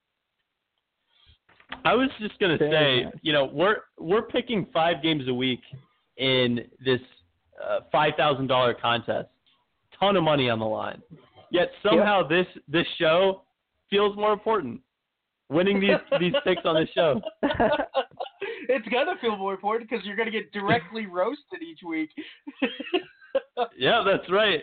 I 1.85 1.95
was 1.95 2.11
just 2.19 2.39
gonna 2.39 2.59
Very 2.59 3.07
say, 3.07 3.19
you 3.23 3.33
know, 3.33 3.47
we're 3.47 3.89
we're 3.99 4.27
picking 4.27 4.67
five 4.75 5.03
games 5.03 5.27
a 5.29 5.35
week 5.35 5.63
in 6.19 6.67
this 6.85 7.01
uh, 7.57 7.81
five 7.91 8.15
thousand 8.17 8.47
dollar 8.47 8.75
contest. 8.75 9.29
Ton 9.99 10.17
of 10.17 10.25
money 10.25 10.49
on 10.51 10.59
the 10.59 10.67
line. 10.67 11.03
Yet 11.51 11.71
somehow 11.83 12.27
this 12.27 12.47
this 12.69 12.87
show 12.99 13.43
feels 13.91 14.17
more 14.17 14.33
important. 14.33 14.81
Winning 15.51 15.81
these 15.81 15.97
these 16.21 16.33
picks 16.45 16.63
on 16.65 16.75
the 16.77 16.87
show. 16.95 17.21
it's 18.69 18.87
gonna 18.89 19.15
feel 19.21 19.37
more 19.37 19.53
important 19.53 19.91
because 19.91 20.05
you're 20.07 20.17
gonna 20.17 20.31
get 20.31 20.53
directly 20.53 21.07
roasted 21.11 21.63
each 21.63 21.81
week. 21.87 22.11
Yeah, 23.79 24.03
that's 24.05 24.29
right. 24.31 24.61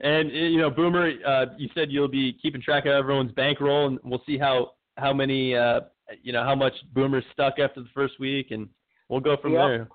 And 0.00 0.30
uh, 0.30 0.34
you 0.34 0.58
know, 0.58 0.70
Boomer, 0.70 1.12
uh, 1.26 1.46
you 1.56 1.68
said 1.74 1.90
you'll 1.90 2.06
be 2.08 2.32
keeping 2.40 2.60
track 2.62 2.86
of 2.86 2.92
everyone's 2.92 3.32
bankroll, 3.32 3.86
and 3.88 3.98
we'll 4.04 4.22
see 4.26 4.38
how 4.38 4.72
how 4.96 5.12
many 5.12 5.56
uh, 5.56 5.80
you 6.22 6.32
know 6.32 6.44
how 6.44 6.54
much 6.54 6.72
Boomer's 6.92 7.24
stuck 7.32 7.58
after 7.58 7.80
the 7.80 7.88
first 7.94 8.20
week, 8.20 8.50
and 8.50 8.68
we'll 9.08 9.20
go 9.20 9.36
from 9.40 9.52
Yep. 9.52 9.60
there. 9.66 9.88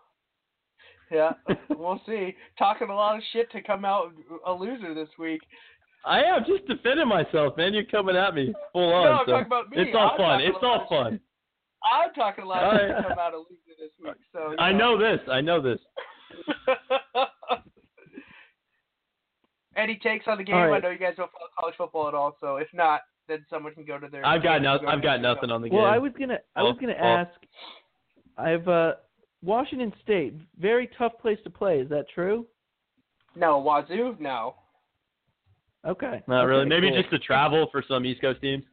yeah, 1.12 1.56
we'll 1.70 2.02
see. 2.06 2.36
Talking 2.58 2.90
a 2.90 2.96
lot 2.96 3.16
of 3.18 3.24
shit 3.32 3.50
to 3.52 3.62
come 3.62 3.86
out 3.86 4.12
a 4.46 4.52
loser 4.52 4.94
this 4.94 5.10
week. 5.18 5.42
I 6.06 6.24
am 6.24 6.46
just 6.48 6.66
defending 6.68 7.08
myself, 7.08 7.58
man. 7.58 7.74
You're 7.74 7.84
coming 7.86 8.16
at 8.16 8.34
me 8.34 8.54
full 8.74 8.94
on. 8.94 9.06
No, 9.06 9.12
I'm 9.12 9.26
so 9.26 9.32
talking 9.32 9.46
about 9.48 9.70
me. 9.70 9.78
It's 9.82 9.96
all 9.96 10.12
I'm 10.12 10.18
fun. 10.18 10.42
It's 10.42 10.58
about 10.58 10.64
all 10.64 10.80
shit. 10.90 10.90
fun. 10.90 11.20
I'm 11.84 12.14
talking 12.14 12.44
a 12.44 12.48
lot 12.48 12.64
All 12.64 12.72
of 12.72 12.80
shit 12.80 12.90
right. 12.92 13.02
to 13.04 13.08
come 13.10 13.20
out 13.20 13.34
a 13.34 13.38
loser 13.38 13.76
this 13.80 13.92
week. 14.04 14.14
So 14.34 14.52
you 14.52 14.58
I 14.58 14.72
know 14.74 14.98
this. 14.98 15.20
I 15.32 15.42
know 15.42 15.62
this. 15.62 15.80
Any 19.76 19.98
takes 20.04 20.26
on 20.28 20.38
the 20.38 20.44
game? 20.44 20.56
All 20.56 20.68
right. 20.68 20.78
I 20.84 20.88
know 20.88 20.90
you 20.92 21.00
guys 21.00 21.14
don't 21.16 21.32
follow 21.32 21.48
college 21.58 21.76
football 21.78 22.08
at 22.10 22.14
all, 22.14 22.36
so 22.42 22.58
if 22.58 22.68
not, 22.74 23.02
then 23.28 23.46
someone 23.50 23.74
can 23.74 23.86
go 23.86 23.98
to 24.00 24.08
their. 24.08 24.26
I've 24.26 24.44
got 24.44 24.56
can 24.56 24.64
no, 24.64 24.80
go 24.80 24.88
I've 24.88 25.02
got 25.02 25.22
their- 25.22 25.34
nothing 25.34 25.52
on 25.52 25.62
the 25.62 25.70
game. 25.70 25.78
well, 25.78 25.88
I 25.88 25.98
was 25.98 26.12
gonna 26.20 26.40
I 26.56 26.64
was 26.64 26.76
Oh, 26.78 26.82
gonna 26.82 26.98
oh. 27.00 27.06
ask. 27.06 27.32
I've 28.38 28.68
uh, 28.68 28.94
Washington 29.42 29.94
State, 30.04 30.34
very 30.60 30.90
tough 30.98 31.14
place 31.22 31.38
to 31.44 31.50
play. 31.50 31.80
Is 31.80 31.90
that 31.90 32.06
true? 32.14 32.46
No, 33.36 33.60
Wazoo, 33.62 34.16
no. 34.20 34.56
Okay. 35.88 36.22
Not 36.28 36.44
okay, 36.44 36.50
really. 36.50 36.66
Maybe 36.66 36.90
cool. 36.90 37.02
just 37.02 37.12
to 37.12 37.20
travel 37.20 37.68
for 37.72 37.84
some 37.88 38.06
East 38.06 38.22
Coast 38.22 38.42
teams. 38.42 38.64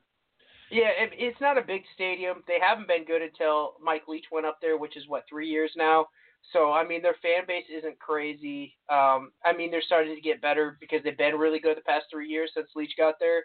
Yeah, 0.70 0.90
it, 0.98 1.10
it's 1.12 1.40
not 1.40 1.58
a 1.58 1.62
big 1.62 1.82
stadium. 1.94 2.42
They 2.48 2.58
haven't 2.60 2.88
been 2.88 3.04
good 3.04 3.22
until 3.22 3.74
Mike 3.82 4.08
Leach 4.08 4.26
went 4.32 4.46
up 4.46 4.58
there, 4.60 4.76
which 4.76 4.96
is 4.96 5.04
what 5.06 5.24
three 5.28 5.48
years 5.48 5.70
now. 5.76 6.06
So 6.52 6.72
I 6.72 6.86
mean, 6.86 7.02
their 7.02 7.16
fan 7.22 7.46
base 7.46 7.66
isn't 7.76 7.98
crazy. 7.98 8.74
Um, 8.90 9.30
I 9.44 9.52
mean, 9.56 9.70
they're 9.70 9.82
starting 9.82 10.14
to 10.14 10.20
get 10.20 10.42
better 10.42 10.76
because 10.80 11.00
they've 11.04 11.16
been 11.16 11.36
really 11.36 11.60
good 11.60 11.76
the 11.76 11.82
past 11.82 12.06
three 12.10 12.28
years 12.28 12.50
since 12.54 12.68
Leach 12.74 12.92
got 12.96 13.14
there. 13.20 13.42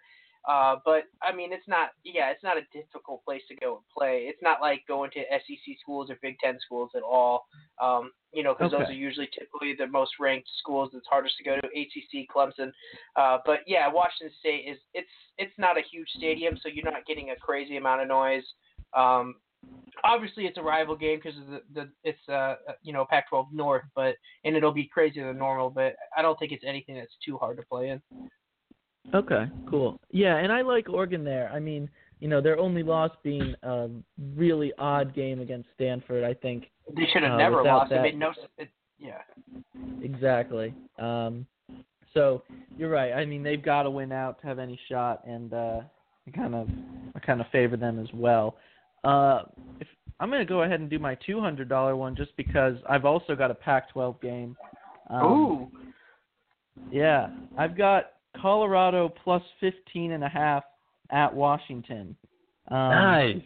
Uh, 0.47 0.77
but 0.83 1.03
I 1.21 1.35
mean, 1.35 1.53
it's 1.53 1.67
not. 1.67 1.89
Yeah, 2.03 2.31
it's 2.31 2.43
not 2.43 2.57
a 2.57 2.61
difficult 2.73 3.23
place 3.23 3.43
to 3.49 3.55
go 3.55 3.75
and 3.75 3.85
play. 3.95 4.25
It's 4.27 4.41
not 4.41 4.59
like 4.59 4.81
going 4.87 5.11
to 5.11 5.19
SEC 5.19 5.75
schools 5.81 6.09
or 6.09 6.17
Big 6.21 6.37
Ten 6.43 6.57
schools 6.65 6.89
at 6.95 7.03
all. 7.03 7.45
Um, 7.81 8.11
you 8.33 8.43
know, 8.43 8.55
because 8.57 8.71
those 8.71 8.87
are 8.87 8.93
usually 8.93 9.29
typically 9.37 9.75
the 9.77 9.87
most 9.87 10.11
ranked 10.19 10.49
schools. 10.59 10.91
It's 10.93 11.05
hardest 11.07 11.37
to 11.37 11.43
go 11.43 11.55
to. 11.55 11.67
ACC, 11.67 12.27
Clemson. 12.35 12.71
Uh, 13.15 13.37
but 13.45 13.59
yeah, 13.67 13.87
Washington 13.91 14.35
State 14.39 14.65
is. 14.67 14.77
It's 14.93 15.09
it's 15.37 15.53
not 15.57 15.77
a 15.77 15.81
huge 15.91 16.07
stadium, 16.17 16.57
so 16.61 16.69
you're 16.69 16.89
not 16.89 17.05
getting 17.05 17.29
a 17.29 17.35
crazy 17.35 17.77
amount 17.77 18.01
of 18.01 18.07
noise. 18.07 18.43
Um, 18.95 19.35
obviously, 20.03 20.45
it's 20.45 20.57
a 20.57 20.63
rival 20.63 20.95
game 20.95 21.19
because 21.23 21.39
the, 21.49 21.61
the 21.73 21.89
it's 22.03 22.29
uh 22.29 22.55
you 22.81 22.93
know 22.93 23.05
Pac-12 23.09 23.47
North, 23.51 23.83
but 23.95 24.15
and 24.43 24.55
it'll 24.55 24.71
be 24.71 24.89
crazier 24.91 25.27
than 25.27 25.37
normal. 25.37 25.69
But 25.69 25.95
I 26.17 26.21
don't 26.21 26.37
think 26.39 26.51
it's 26.51 26.63
anything 26.65 26.95
that's 26.95 27.15
too 27.23 27.37
hard 27.37 27.57
to 27.57 27.63
play 27.63 27.89
in. 27.89 28.01
Okay, 29.13 29.45
cool. 29.69 29.99
Yeah, 30.11 30.37
and 30.37 30.51
I 30.51 30.61
like 30.61 30.87
Oregon 30.89 31.23
there. 31.23 31.49
I 31.53 31.59
mean, 31.59 31.89
you 32.19 32.27
know, 32.27 32.39
their 32.41 32.57
only 32.59 32.83
loss 32.83 33.11
being 33.23 33.55
a 33.63 33.89
really 34.35 34.71
odd 34.77 35.13
game 35.13 35.39
against 35.41 35.67
Stanford. 35.75 36.23
I 36.23 36.33
think 36.33 36.69
They 36.95 37.05
should 37.11 37.23
have 37.23 37.33
Uh, 37.33 37.37
never 37.37 37.63
lost. 37.63 37.89
that- 37.89 37.99
It 37.99 38.01
made 38.03 38.19
no. 38.19 38.33
It, 38.57 38.69
yeah. 38.99 39.21
exactly. 40.01 40.73
Um, 40.99 41.45
so 42.13 42.43
you're 42.77 42.89
right. 42.89 43.13
I 43.13 43.25
mean, 43.25 43.43
they've 43.43 43.61
got 43.61 43.83
to 43.83 43.89
win 43.89 44.11
out 44.11 44.39
to 44.41 44.47
have 44.47 44.59
any 44.59 44.77
shot, 44.89 45.23
and 45.25 45.53
uh, 45.53 45.81
I 46.27 46.31
kind 46.31 46.53
of, 46.55 46.67
I 47.15 47.19
kind 47.19 47.39
of 47.41 47.47
favor 47.47 47.77
them 47.77 47.99
as 47.99 48.11
well. 48.13 48.57
Uh, 49.03 49.43
if 49.79 49.87
I'm 50.19 50.29
going 50.29 50.41
to 50.41 50.45
go 50.45 50.63
ahead 50.63 50.79
and 50.79 50.89
do 50.89 50.99
my 50.99 51.15
two 51.15 51.39
hundred 51.39 51.69
dollar 51.69 51.95
one, 51.95 52.15
just 52.15 52.35
because 52.37 52.75
I've 52.89 53.05
also 53.05 53.35
got 53.35 53.49
a 53.51 53.55
Pac-12 53.55 54.21
game. 54.21 54.55
Um, 55.09 55.23
Ooh. 55.25 55.71
Yeah, 56.91 57.29
I've 57.57 57.75
got 57.77 58.11
Colorado 58.39 59.09
plus 59.23 59.43
fifteen 59.59 60.11
and 60.11 60.23
a 60.23 60.29
half 60.29 60.63
at 61.11 61.33
Washington. 61.33 62.15
Um, 62.69 62.77
nice. 62.77 63.41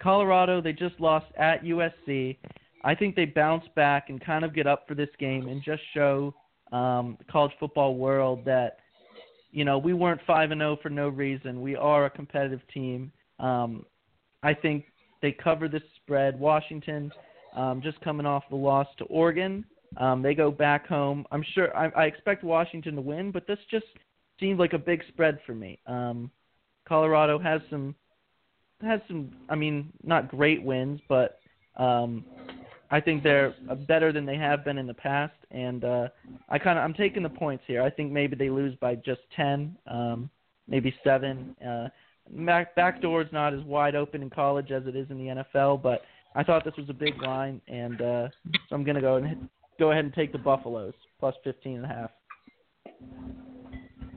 Colorado, 0.00 0.60
they 0.60 0.72
just 0.72 0.98
lost 1.00 1.26
at 1.38 1.64
USC. 1.64 2.36
I 2.84 2.94
think 2.94 3.16
they 3.16 3.24
bounce 3.24 3.64
back 3.74 4.10
and 4.10 4.22
kind 4.22 4.44
of 4.44 4.54
get 4.54 4.66
up 4.66 4.86
for 4.86 4.94
this 4.94 5.08
game 5.18 5.48
and 5.48 5.62
just 5.62 5.82
show 5.94 6.34
um, 6.72 7.16
the 7.18 7.24
college 7.24 7.52
football 7.58 7.96
world 7.96 8.44
that 8.44 8.78
you 9.50 9.64
know 9.64 9.78
we 9.78 9.94
weren't 9.94 10.20
five 10.26 10.50
and 10.50 10.60
zero 10.60 10.76
for 10.82 10.90
no 10.90 11.08
reason. 11.08 11.60
We 11.60 11.76
are 11.76 12.06
a 12.06 12.10
competitive 12.10 12.60
team. 12.72 13.10
Um, 13.38 13.86
I 14.42 14.52
think 14.52 14.84
they 15.22 15.32
cover 15.32 15.68
this 15.68 15.82
spread. 16.02 16.38
Washington, 16.38 17.10
um, 17.56 17.80
just 17.82 18.00
coming 18.02 18.26
off 18.26 18.44
the 18.50 18.56
loss 18.56 18.86
to 18.98 19.04
Oregon, 19.04 19.64
um, 19.96 20.22
they 20.22 20.34
go 20.34 20.50
back 20.50 20.86
home. 20.86 21.26
I'm 21.30 21.44
sure 21.54 21.76
I, 21.76 21.88
I 21.90 22.04
expect 22.04 22.44
Washington 22.44 22.94
to 22.96 23.00
win, 23.00 23.30
but 23.30 23.46
this 23.46 23.58
just 23.70 23.86
seemed 24.40 24.58
like 24.58 24.72
a 24.72 24.78
big 24.78 25.02
spread 25.08 25.38
for 25.46 25.54
me. 25.54 25.78
Um, 25.86 26.30
Colorado 26.86 27.38
has 27.38 27.60
some 27.70 27.94
has 28.82 29.00
some. 29.08 29.32
I 29.48 29.54
mean, 29.54 29.92
not 30.02 30.28
great 30.28 30.62
wins, 30.62 31.00
but 31.08 31.38
um, 31.76 32.24
I 32.90 33.00
think 33.00 33.22
they're 33.22 33.54
better 33.88 34.12
than 34.12 34.26
they 34.26 34.36
have 34.36 34.64
been 34.64 34.78
in 34.78 34.86
the 34.86 34.94
past. 34.94 35.34
And 35.50 35.84
uh, 35.84 36.08
I 36.48 36.58
kind 36.58 36.78
of 36.78 36.84
I'm 36.84 36.94
taking 36.94 37.22
the 37.22 37.28
points 37.28 37.64
here. 37.66 37.82
I 37.82 37.90
think 37.90 38.12
maybe 38.12 38.36
they 38.36 38.50
lose 38.50 38.74
by 38.80 38.96
just 38.96 39.20
ten, 39.34 39.76
um, 39.86 40.28
maybe 40.68 40.94
seven. 41.04 41.56
Uh, 41.66 41.88
back 42.30 42.74
backdoor's 42.74 43.28
not 43.32 43.54
as 43.54 43.60
wide 43.62 43.94
open 43.94 44.22
in 44.22 44.30
college 44.30 44.70
as 44.70 44.86
it 44.86 44.96
is 44.96 45.06
in 45.10 45.18
the 45.18 45.44
NFL, 45.54 45.82
but 45.82 46.02
I 46.34 46.42
thought 46.42 46.64
this 46.64 46.76
was 46.76 46.88
a 46.88 46.94
big 46.94 47.20
line, 47.22 47.60
and 47.68 48.00
uh, 48.00 48.28
so 48.68 48.74
I'm 48.74 48.84
gonna 48.84 49.00
go 49.00 49.16
and 49.16 49.48
go 49.78 49.90
ahead 49.90 50.04
and 50.04 50.14
take 50.14 50.32
the 50.32 50.38
Buffaloes 50.38 50.94
plus 51.20 51.34
fifteen 51.44 51.76
and 51.76 51.84
a 51.84 51.88
half. 51.88 52.10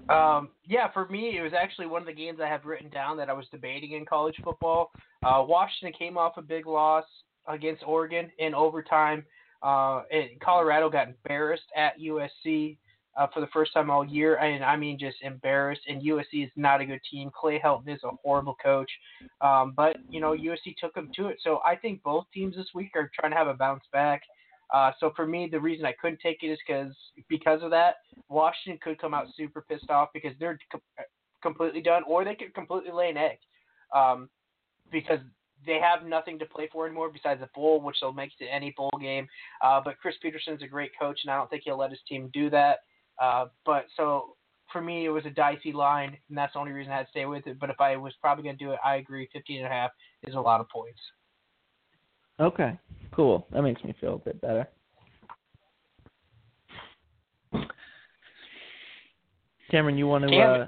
Um, 0.09 0.49
yeah, 0.65 0.91
for 0.93 1.07
me, 1.09 1.37
it 1.37 1.41
was 1.41 1.51
actually 1.53 1.87
one 1.87 2.01
of 2.01 2.07
the 2.07 2.13
games 2.13 2.39
I 2.41 2.47
have 2.47 2.65
written 2.65 2.89
down 2.89 3.17
that 3.17 3.29
I 3.29 3.33
was 3.33 3.45
debating 3.51 3.91
in 3.91 4.05
college 4.05 4.35
football. 4.43 4.91
Uh, 5.23 5.43
Washington 5.45 5.97
came 5.97 6.17
off 6.17 6.37
a 6.37 6.41
big 6.41 6.65
loss 6.65 7.03
against 7.47 7.83
Oregon 7.85 8.31
in 8.39 8.53
overtime. 8.53 9.25
Uh, 9.61 10.03
and 10.11 10.29
Colorado 10.39 10.89
got 10.89 11.07
embarrassed 11.07 11.65
at 11.75 11.99
USC 11.99 12.77
uh, 13.17 13.27
for 13.33 13.41
the 13.41 13.47
first 13.47 13.73
time 13.73 13.89
all 13.89 14.05
year, 14.05 14.37
and 14.37 14.63
I 14.63 14.75
mean 14.75 14.99
just 14.99 15.17
embarrassed. 15.21 15.81
And 15.87 16.01
USC 16.01 16.45
is 16.45 16.51
not 16.55 16.81
a 16.81 16.85
good 16.85 17.01
team. 17.09 17.31
Clay 17.33 17.59
Helton 17.59 17.93
is 17.93 18.03
a 18.03 18.11
horrible 18.23 18.55
coach, 18.63 18.91
um, 19.41 19.73
but 19.75 19.97
you 20.09 20.21
know 20.21 20.31
USC 20.33 20.75
took 20.79 20.93
them 20.93 21.09
to 21.15 21.27
it. 21.27 21.37
So 21.43 21.59
I 21.65 21.75
think 21.75 22.03
both 22.03 22.25
teams 22.33 22.55
this 22.55 22.67
week 22.75 22.91
are 22.95 23.09
trying 23.19 23.31
to 23.31 23.37
have 23.37 23.47
a 23.47 23.55
bounce 23.55 23.83
back. 23.91 24.21
Uh, 24.73 24.91
so 24.99 25.11
for 25.15 25.25
me, 25.25 25.47
the 25.49 25.59
reason 25.59 25.85
I 25.85 25.93
couldn't 25.93 26.19
take 26.21 26.43
it 26.43 26.47
is 26.47 26.59
because 26.67 26.93
because 27.29 27.63
of 27.63 27.71
that, 27.71 27.95
Washington 28.29 28.79
could 28.83 28.99
come 28.99 29.13
out 29.13 29.27
super 29.35 29.61
pissed 29.61 29.89
off 29.89 30.09
because 30.13 30.33
they're 30.39 30.59
com- 30.71 30.81
completely 31.41 31.81
done, 31.81 32.03
or 32.07 32.25
they 32.25 32.35
could 32.35 32.53
completely 32.53 32.91
lay 32.91 33.09
an 33.09 33.17
egg, 33.17 33.37
um, 33.95 34.29
because 34.91 35.19
they 35.65 35.79
have 35.79 36.07
nothing 36.07 36.37
to 36.39 36.45
play 36.45 36.69
for 36.71 36.85
anymore 36.85 37.09
besides 37.11 37.41
a 37.41 37.49
bowl, 37.55 37.81
which 37.81 37.97
they'll 38.01 38.13
make 38.13 38.31
it 38.39 38.45
to 38.45 38.53
any 38.53 38.73
bowl 38.75 38.91
game. 39.01 39.27
Uh, 39.61 39.81
but 39.83 39.97
Chris 39.99 40.15
Petersen's 40.21 40.61
a 40.61 40.67
great 40.67 40.91
coach, 40.99 41.19
and 41.23 41.31
I 41.31 41.37
don't 41.37 41.49
think 41.49 41.63
he'll 41.65 41.77
let 41.77 41.91
his 41.91 41.99
team 42.07 42.29
do 42.33 42.49
that. 42.49 42.79
Uh, 43.21 43.45
but 43.65 43.85
so 43.95 44.35
for 44.71 44.81
me, 44.81 45.05
it 45.05 45.09
was 45.09 45.25
a 45.25 45.31
dicey 45.31 45.71
line, 45.71 46.17
and 46.29 46.37
that's 46.37 46.53
the 46.53 46.59
only 46.59 46.71
reason 46.71 46.91
I 46.91 46.97
had 46.97 47.05
to 47.05 47.09
stay 47.09 47.25
with 47.25 47.47
it. 47.47 47.59
But 47.59 47.69
if 47.69 47.79
I 47.79 47.95
was 47.95 48.13
probably 48.21 48.43
going 48.43 48.57
to 48.57 48.63
do 48.63 48.71
it, 48.71 48.79
I 48.83 48.97
agree. 48.97 49.29
15 49.33 49.57
and 49.57 49.65
a 49.65 49.69
half 49.69 49.91
is 50.23 50.35
a 50.35 50.39
lot 50.39 50.61
of 50.61 50.69
points. 50.69 50.99
Okay, 52.39 52.77
cool. 53.11 53.47
That 53.51 53.63
makes 53.63 53.83
me 53.83 53.93
feel 53.99 54.15
a 54.15 54.19
bit 54.19 54.39
better. 54.41 54.67
Cameron, 59.71 59.97
you 59.97 60.07
want 60.07 60.27
to? 60.27 60.37
Uh, 60.37 60.67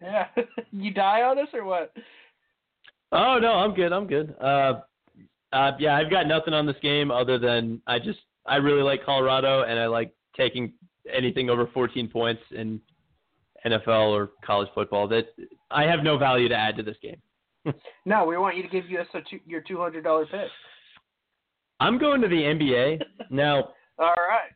Yeah, 0.00 0.26
you 0.72 0.92
die 0.92 1.22
on 1.22 1.38
us 1.38 1.48
or 1.52 1.64
what? 1.64 1.92
Oh 3.10 3.38
no, 3.40 3.52
I'm 3.52 3.74
good. 3.74 3.92
I'm 3.92 4.06
good. 4.06 4.34
Uh, 4.40 4.80
uh, 5.52 5.72
yeah, 5.78 5.96
I've 5.96 6.10
got 6.10 6.26
nothing 6.26 6.54
on 6.54 6.66
this 6.66 6.76
game 6.82 7.10
other 7.10 7.38
than 7.38 7.80
I 7.86 7.98
just 7.98 8.18
I 8.46 8.56
really 8.56 8.82
like 8.82 9.04
Colorado 9.04 9.62
and 9.62 9.78
I 9.78 9.86
like 9.86 10.12
taking 10.36 10.72
anything 11.12 11.50
over 11.50 11.68
14 11.72 12.08
points 12.08 12.42
in 12.50 12.80
NFL 13.66 14.10
or 14.10 14.30
college 14.44 14.68
football. 14.74 15.08
That 15.08 15.26
I 15.70 15.84
have 15.84 16.04
no 16.04 16.18
value 16.18 16.48
to 16.48 16.54
add 16.54 16.76
to 16.76 16.82
this 16.82 16.96
game. 17.02 17.20
No, 18.06 18.24
we 18.24 18.38
want 18.38 18.56
you 18.56 18.62
to 18.62 18.68
give 18.68 18.84
us 18.98 19.06
a 19.12 19.20
two, 19.28 19.40
your 19.46 19.60
two 19.60 19.78
hundred 19.78 20.04
dollar 20.04 20.24
pick. 20.24 20.48
I'm 21.80 21.98
going 21.98 22.20
to 22.22 22.28
the 22.28 22.34
NBA 22.34 23.00
now. 23.30 23.70
All 23.98 24.14
right. 24.28 24.50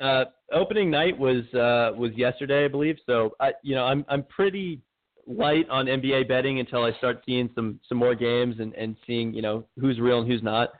Uh, 0.00 0.24
opening 0.52 0.90
night 0.90 1.18
was 1.18 1.44
uh, 1.54 1.96
was 1.96 2.12
yesterday, 2.16 2.64
I 2.64 2.68
believe. 2.68 2.96
So 3.06 3.32
I, 3.40 3.52
you 3.62 3.74
know, 3.74 3.84
I'm 3.84 4.04
I'm 4.08 4.22
pretty 4.24 4.80
light 5.26 5.68
on 5.68 5.86
NBA 5.86 6.26
betting 6.28 6.58
until 6.58 6.82
I 6.84 6.92
start 6.98 7.22
seeing 7.26 7.50
some 7.54 7.78
some 7.88 7.98
more 7.98 8.14
games 8.14 8.56
and 8.60 8.74
and 8.74 8.96
seeing 9.06 9.34
you 9.34 9.42
know 9.42 9.64
who's 9.78 10.00
real 10.00 10.20
and 10.20 10.30
who's 10.30 10.42
not. 10.42 10.70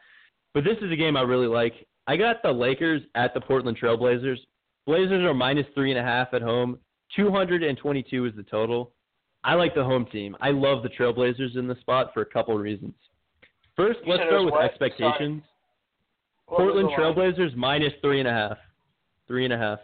But 0.55 0.65
this 0.65 0.79
is 0.83 0.91
a 0.91 0.97
game 0.97 1.17
I 1.17 1.23
really 1.23 1.47
like. 1.47 1.75
I 2.07 2.17
got 2.17 2.43
the 2.43 2.51
Lakers 2.51 3.03
at 3.15 3.35
the 3.35 3.41
Portland 3.41 3.79
Trailblazers. 3.81 4.39
Blazers 4.87 5.23
are 5.23 5.35
minus 5.35 5.67
three 5.75 5.91
and 5.93 6.01
a 6.01 6.03
half 6.03 6.33
at 6.35 6.43
home. 6.43 6.79
222 7.15 8.27
is 8.27 8.33
the 8.37 8.43
total. 8.45 8.93
I 9.45 9.55
like 9.55 9.75
the 9.75 9.85
home 9.85 10.07
team. 10.07 10.37
I 10.41 10.51
love 10.51 10.83
the 10.83 10.89
Trailblazers 10.89 11.57
in 11.57 11.67
the 11.69 11.77
spot 11.81 12.11
for 12.13 12.23
a 12.23 12.27
couple 12.27 12.55
of 12.55 12.61
reasons. 12.63 12.95
First, 13.77 14.01
You 14.05 14.13
let's 14.13 14.25
start 14.29 14.45
with 14.45 14.53
what? 14.53 14.65
expectations. 14.65 15.43
Was 15.43 15.51
Portland? 16.57 16.91
Trailblazers 16.97 17.55
minus 17.57 17.93
three 18.03 18.19
and 18.19 18.29
a 18.29 18.33
half. 18.33 18.59
Three 19.27 19.45
and 19.45 19.53
a 19.53 19.59
half. 19.59 19.79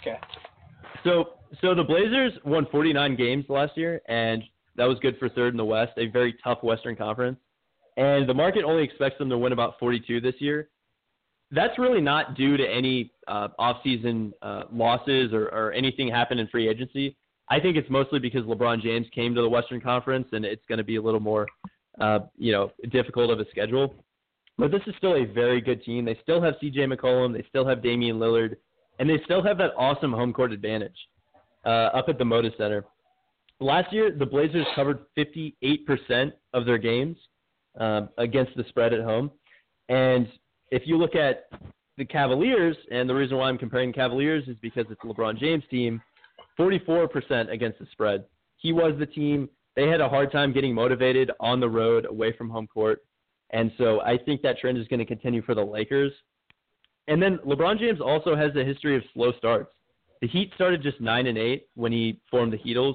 Okay. 0.00 0.18
So 1.04 1.34
so 1.60 1.74
the 1.74 1.84
Blazers 1.84 2.32
won 2.44 2.66
49 2.70 3.16
games 3.16 3.44
last 3.48 3.76
year, 3.76 4.00
and 4.08 4.42
that 4.76 4.86
was 4.86 4.98
good 5.00 5.18
for 5.18 5.28
third 5.28 5.54
in 5.54 5.56
the 5.56 5.64
West, 5.64 5.92
a 5.96 6.06
very 6.06 6.34
tough 6.42 6.62
Western 6.62 6.96
Conference. 6.96 7.38
And 7.96 8.28
the 8.28 8.34
market 8.34 8.64
only 8.64 8.82
expects 8.82 9.18
them 9.18 9.28
to 9.28 9.38
win 9.38 9.52
about 9.52 9.78
42 9.78 10.20
this 10.20 10.34
year. 10.38 10.68
That's 11.52 11.78
really 11.78 12.00
not 12.00 12.34
due 12.36 12.56
to 12.56 12.66
any 12.66 13.12
uh, 13.28 13.48
offseason 13.60 14.32
uh, 14.42 14.64
losses 14.72 15.32
or, 15.32 15.44
or 15.48 15.72
anything 15.72 16.08
happened 16.08 16.40
in 16.40 16.48
free 16.48 16.68
agency. 16.68 17.16
I 17.48 17.60
think 17.60 17.76
it's 17.76 17.88
mostly 17.90 18.18
because 18.18 18.42
LeBron 18.44 18.82
James 18.82 19.06
came 19.14 19.34
to 19.34 19.42
the 19.42 19.48
Western 19.48 19.80
Conference, 19.80 20.26
and 20.32 20.44
it's 20.44 20.64
going 20.66 20.78
to 20.78 20.84
be 20.84 20.96
a 20.96 21.02
little 21.02 21.20
more, 21.20 21.46
uh, 22.00 22.20
you 22.36 22.50
know, 22.50 22.72
difficult 22.90 23.30
of 23.30 23.38
a 23.38 23.48
schedule. 23.50 23.94
But 24.56 24.70
this 24.70 24.82
is 24.86 24.94
still 24.98 25.14
a 25.16 25.24
very 25.24 25.60
good 25.60 25.82
team. 25.82 26.04
They 26.04 26.18
still 26.22 26.40
have 26.40 26.54
C.J. 26.60 26.86
McCollum. 26.86 27.32
They 27.32 27.44
still 27.48 27.66
have 27.66 27.82
Damian 27.82 28.18
Lillard, 28.18 28.56
and 28.98 29.10
they 29.10 29.18
still 29.24 29.42
have 29.42 29.58
that 29.58 29.72
awesome 29.76 30.12
home 30.12 30.32
court 30.32 30.52
advantage 30.52 30.96
uh, 31.64 31.90
up 31.92 32.08
at 32.08 32.18
the 32.18 32.24
Moda 32.24 32.56
Center. 32.56 32.84
Last 33.60 33.92
year, 33.92 34.10
the 34.16 34.26
Blazers 34.26 34.66
covered 34.74 35.00
58% 35.16 36.32
of 36.52 36.66
their 36.66 36.78
games 36.78 37.16
um, 37.78 38.08
against 38.18 38.56
the 38.56 38.64
spread 38.68 38.92
at 38.92 39.02
home. 39.02 39.30
And 39.88 40.28
if 40.70 40.82
you 40.86 40.98
look 40.98 41.14
at 41.14 41.48
the 41.96 42.04
Cavaliers, 42.04 42.76
and 42.90 43.08
the 43.08 43.14
reason 43.14 43.36
why 43.36 43.48
I'm 43.48 43.58
comparing 43.58 43.92
Cavaliers 43.92 44.44
is 44.48 44.56
because 44.60 44.86
it's 44.90 45.00
LeBron 45.02 45.38
James 45.38 45.64
team, 45.70 46.00
44% 46.58 47.50
against 47.50 47.78
the 47.78 47.86
spread. 47.92 48.24
He 48.56 48.72
was 48.72 48.94
the 48.98 49.06
team. 49.06 49.48
They 49.76 49.88
had 49.88 50.00
a 50.00 50.08
hard 50.08 50.32
time 50.32 50.52
getting 50.52 50.74
motivated 50.74 51.30
on 51.40 51.60
the 51.60 51.68
road 51.68 52.06
away 52.08 52.32
from 52.36 52.48
home 52.48 52.66
court. 52.66 53.04
And 53.54 53.70
so 53.78 54.00
I 54.00 54.18
think 54.18 54.42
that 54.42 54.58
trend 54.58 54.76
is 54.76 54.88
going 54.88 54.98
to 54.98 55.06
continue 55.06 55.40
for 55.40 55.54
the 55.54 55.62
Lakers. 55.62 56.12
And 57.06 57.22
then 57.22 57.38
LeBron 57.46 57.78
James 57.78 58.00
also 58.00 58.34
has 58.34 58.50
a 58.56 58.64
history 58.64 58.96
of 58.96 59.02
slow 59.14 59.32
starts. 59.38 59.70
The 60.20 60.26
Heat 60.28 60.50
started 60.56 60.82
just 60.82 61.00
9 61.00 61.26
and 61.26 61.38
8 61.38 61.68
when 61.74 61.92
he 61.92 62.20
formed 62.30 62.52
the 62.52 62.58
Heatles, 62.58 62.94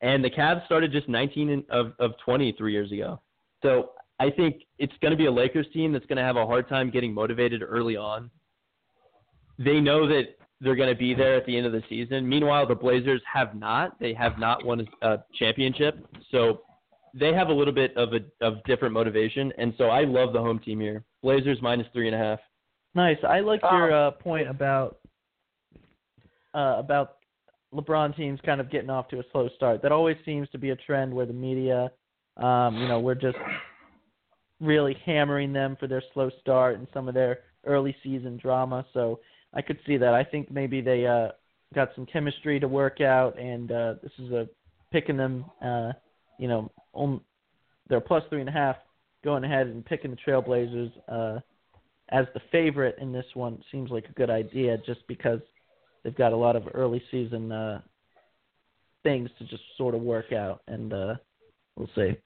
and 0.00 0.24
the 0.24 0.30
Cavs 0.30 0.64
started 0.64 0.92
just 0.92 1.08
19 1.08 1.64
of, 1.70 1.92
of 1.98 2.12
20 2.24 2.52
three 2.52 2.72
years 2.72 2.90
ago. 2.90 3.20
So 3.62 3.90
I 4.18 4.30
think 4.30 4.62
it's 4.78 4.92
going 5.02 5.10
to 5.10 5.16
be 5.16 5.26
a 5.26 5.30
Lakers 5.30 5.66
team 5.74 5.92
that's 5.92 6.06
going 6.06 6.16
to 6.16 6.22
have 6.22 6.36
a 6.36 6.46
hard 6.46 6.68
time 6.68 6.90
getting 6.90 7.12
motivated 7.12 7.62
early 7.62 7.96
on. 7.96 8.30
They 9.58 9.80
know 9.80 10.06
that 10.08 10.38
they're 10.60 10.76
going 10.76 10.92
to 10.92 10.98
be 10.98 11.14
there 11.14 11.34
at 11.34 11.44
the 11.44 11.56
end 11.56 11.66
of 11.66 11.72
the 11.72 11.82
season. 11.88 12.26
Meanwhile, 12.26 12.66
the 12.66 12.74
Blazers 12.74 13.20
have 13.30 13.54
not. 13.54 13.98
They 14.00 14.14
have 14.14 14.38
not 14.38 14.64
won 14.64 14.86
a 15.02 15.18
championship, 15.34 15.98
so 16.30 16.62
they 17.14 17.32
have 17.32 17.48
a 17.48 17.52
little 17.52 17.74
bit 17.74 17.96
of 17.96 18.10
a 18.12 18.20
of 18.44 18.62
different 18.64 18.94
motivation. 18.94 19.52
And 19.58 19.74
so 19.78 19.84
I 19.84 20.04
love 20.04 20.32
the 20.32 20.40
home 20.40 20.58
team 20.58 20.80
here. 20.80 21.04
Blazers 21.22 21.58
minus 21.62 21.86
three 21.92 22.06
and 22.06 22.14
a 22.14 22.18
half. 22.18 22.38
Nice. 22.94 23.18
I 23.26 23.40
like 23.40 23.60
your 23.62 23.92
uh, 23.92 24.10
point 24.12 24.48
about 24.48 24.98
uh, 26.54 26.76
about 26.78 27.16
LeBron 27.74 28.16
teams 28.16 28.40
kind 28.44 28.60
of 28.60 28.70
getting 28.70 28.90
off 28.90 29.08
to 29.08 29.18
a 29.18 29.22
slow 29.32 29.48
start. 29.56 29.82
That 29.82 29.92
always 29.92 30.16
seems 30.24 30.48
to 30.50 30.58
be 30.58 30.70
a 30.70 30.76
trend 30.76 31.12
where 31.12 31.26
the 31.26 31.32
media, 31.32 31.90
um, 32.36 32.76
you 32.76 32.88
know, 32.88 32.98
we're 32.98 33.14
just 33.14 33.36
really 34.60 34.96
hammering 35.04 35.52
them 35.52 35.76
for 35.78 35.86
their 35.86 36.02
slow 36.14 36.30
start 36.40 36.78
and 36.78 36.88
some 36.92 37.08
of 37.08 37.14
their 37.14 37.40
early 37.66 37.94
season 38.02 38.38
drama. 38.38 38.86
So 38.94 39.20
I 39.54 39.62
could 39.62 39.78
see 39.86 39.96
that. 39.98 40.14
I 40.14 40.24
think 40.24 40.50
maybe 40.50 40.80
they 40.80 41.06
uh, 41.06 41.28
got 41.74 41.90
some 41.94 42.06
chemistry 42.06 42.58
to 42.58 42.68
work 42.68 43.00
out, 43.00 43.38
and 43.38 43.70
uh, 43.70 43.94
this 44.02 44.12
is 44.18 44.32
a 44.32 44.48
picking 44.90 45.16
them. 45.16 45.44
Uh, 45.62 45.92
you 46.38 46.48
know, 46.48 46.70
on, 46.92 47.20
they're 47.88 48.00
plus 48.00 48.22
three 48.28 48.40
and 48.40 48.48
a 48.48 48.52
half, 48.52 48.76
going 49.24 49.44
ahead 49.44 49.66
and 49.66 49.84
picking 49.84 50.10
the 50.10 50.16
Trailblazers 50.16 50.92
uh, 51.08 51.40
as 52.10 52.26
the 52.34 52.40
favorite 52.50 52.96
in 53.00 53.12
this 53.12 53.26
one 53.34 53.62
seems 53.70 53.90
like 53.90 54.06
a 54.06 54.12
good 54.12 54.30
idea, 54.30 54.78
just 54.86 55.06
because 55.08 55.40
they've 56.02 56.16
got 56.16 56.32
a 56.32 56.36
lot 56.36 56.56
of 56.56 56.64
early 56.74 57.02
season 57.10 57.52
uh, 57.52 57.80
things 59.02 59.30
to 59.38 59.44
just 59.46 59.62
sort 59.76 59.94
of 59.94 60.00
work 60.00 60.32
out, 60.32 60.62
and 60.68 60.92
uh, 60.92 61.14
we'll 61.76 61.90
see. 61.94 62.16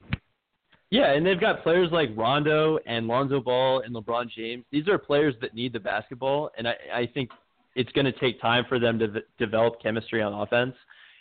Yeah, 0.91 1.13
and 1.13 1.25
they've 1.25 1.41
got 1.41 1.63
players 1.63 1.89
like 1.91 2.11
Rondo 2.15 2.79
and 2.85 3.07
Lonzo 3.07 3.41
Ball 3.41 3.81
and 3.81 3.95
LeBron 3.95 4.29
James. 4.31 4.65
These 4.71 4.89
are 4.89 4.99
players 4.99 5.35
that 5.41 5.55
need 5.55 5.73
the 5.73 5.81
basketball, 5.81 6.51
and 6.59 6.69
I, 6.69 6.75
I 6.95 7.07
think 7.07 7.31
it's 7.75 7.91
going 7.93 8.05
to 8.05 8.13
take 8.13 8.41
time 8.41 8.67
for 8.69 8.79
them 8.79 8.99
to 8.99 9.09
v- 9.09 9.21
develop 9.39 9.83
chemistry 9.83 10.21
on 10.21 10.35
offense. 10.35 10.75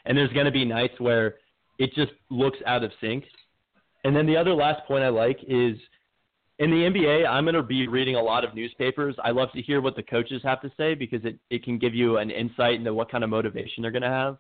And 0.04 0.18
there's 0.18 0.34
going 0.34 0.46
to 0.46 0.52
be 0.52 0.66
nights 0.66 1.00
where 1.00 1.36
it 1.82 1.94
just 1.96 2.12
looks 2.30 2.60
out 2.68 2.84
of 2.84 2.92
sync. 3.02 3.24
And 4.04 4.16
then 4.16 4.28
the 4.28 4.38
other 4.38 4.54
last 4.54 4.86
point 4.88 5.04
I 5.04 5.10
like 5.10 5.40
is 5.48 5.78
in 6.60 6.70
the 6.70 6.78
NBA, 6.78 7.28
I'm 7.28 7.44
going 7.44 7.56
to 7.56 7.64
be 7.64 7.88
reading 7.88 8.16
a 8.16 8.22
lot 8.22 8.44
of 8.44 8.54
newspapers. 8.54 9.16
I 9.24 9.32
love 9.32 9.52
to 9.54 9.62
hear 9.62 9.82
what 9.82 9.96
the 9.96 10.04
coaches 10.04 10.42
have 10.44 10.62
to 10.62 10.72
say 10.78 10.94
because 10.94 11.26
it, 11.26 11.40
it 11.50 11.64
can 11.64 11.80
give 11.80 11.96
you 11.96 12.18
an 12.18 12.30
insight 12.30 12.76
into 12.76 12.94
what 12.94 13.12
kind 13.12 13.24
of 13.24 13.32
motivation 13.32 13.82
they're 13.82 13.92
going 13.92 14.04
to 14.04 14.10
have. 14.10 14.38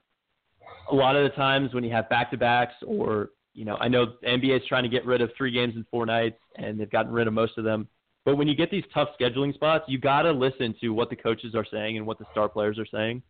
A 0.92 0.96
lot 0.96 1.16
of 1.16 1.24
the 1.24 1.36
times 1.36 1.74
when 1.74 1.84
you 1.84 1.92
have 1.92 2.08
back 2.10 2.30
to 2.30 2.38
backs 2.38 2.76
or 2.86 3.30
you 3.54 3.66
know, 3.66 3.76
I 3.82 3.88
know 3.88 4.14
the 4.22 4.28
NBA 4.28 4.58
is 4.58 4.68
trying 4.70 4.84
to 4.84 4.90
get 4.90 5.06
rid 5.06 5.20
of 5.22 5.32
three 5.36 5.52
games 5.52 5.76
in 5.76 5.86
four 5.92 6.06
nights, 6.06 6.38
and 6.56 6.80
they've 6.80 6.90
gotten 6.90 7.12
rid 7.12 7.28
of 7.28 7.34
most 7.34 7.58
of 7.58 7.66
them. 7.66 7.88
But 8.24 8.38
when 8.38 8.48
you 8.48 8.56
get 8.56 8.72
these 8.72 8.86
tough 8.94 9.10
scheduling 9.20 9.54
spots, 9.54 9.84
you 9.88 9.98
got 9.98 10.22
to 10.22 10.32
listen 10.32 10.74
to 10.80 10.90
what 10.90 11.10
the 11.10 11.18
coaches 11.18 11.54
are 11.54 11.66
saying 11.70 11.98
and 11.98 12.06
what 12.06 12.18
the 12.18 12.26
star 12.32 12.48
players 12.48 12.80
are 12.80 12.86
saying. 12.86 13.22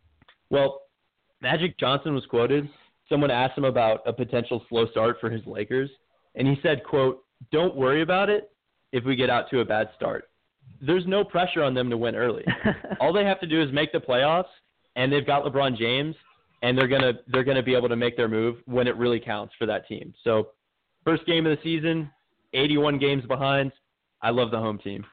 Well, 0.48 0.82
Magic 1.40 1.76
Johnson 1.78 2.14
was 2.14 2.24
quoted. 2.26 2.68
Someone 3.12 3.30
asked 3.30 3.58
him 3.58 3.66
about 3.66 4.00
a 4.06 4.12
potential 4.12 4.64
slow 4.70 4.86
start 4.86 5.18
for 5.20 5.28
his 5.28 5.44
Lakers, 5.44 5.90
and 6.34 6.48
he 6.48 6.58
said, 6.62 6.82
"quote 6.82 7.22
Don't 7.50 7.76
worry 7.76 8.00
about 8.00 8.30
it 8.30 8.50
if 8.92 9.04
we 9.04 9.16
get 9.16 9.28
out 9.28 9.50
to 9.50 9.60
a 9.60 9.64
bad 9.66 9.90
start. 9.94 10.30
There's 10.80 11.06
no 11.06 11.22
pressure 11.22 11.62
on 11.62 11.74
them 11.74 11.90
to 11.90 11.98
win 11.98 12.16
early. 12.16 12.44
All 13.00 13.12
they 13.12 13.26
have 13.26 13.38
to 13.40 13.46
do 13.46 13.60
is 13.60 13.70
make 13.70 13.92
the 13.92 13.98
playoffs, 13.98 14.48
and 14.96 15.12
they've 15.12 15.26
got 15.26 15.44
LeBron 15.44 15.76
James, 15.76 16.16
and 16.62 16.78
they're 16.78 16.88
gonna 16.88 17.12
they're 17.26 17.44
gonna 17.44 17.62
be 17.62 17.74
able 17.74 17.90
to 17.90 17.96
make 17.96 18.16
their 18.16 18.28
move 18.28 18.56
when 18.64 18.88
it 18.88 18.96
really 18.96 19.20
counts 19.20 19.52
for 19.58 19.66
that 19.66 19.86
team. 19.86 20.14
So, 20.24 20.48
first 21.04 21.26
game 21.26 21.44
of 21.44 21.54
the 21.54 21.62
season, 21.62 22.10
81 22.54 22.98
games 22.98 23.26
behind. 23.26 23.72
I 24.22 24.30
love 24.30 24.50
the 24.50 24.58
home 24.58 24.78
team. 24.78 25.04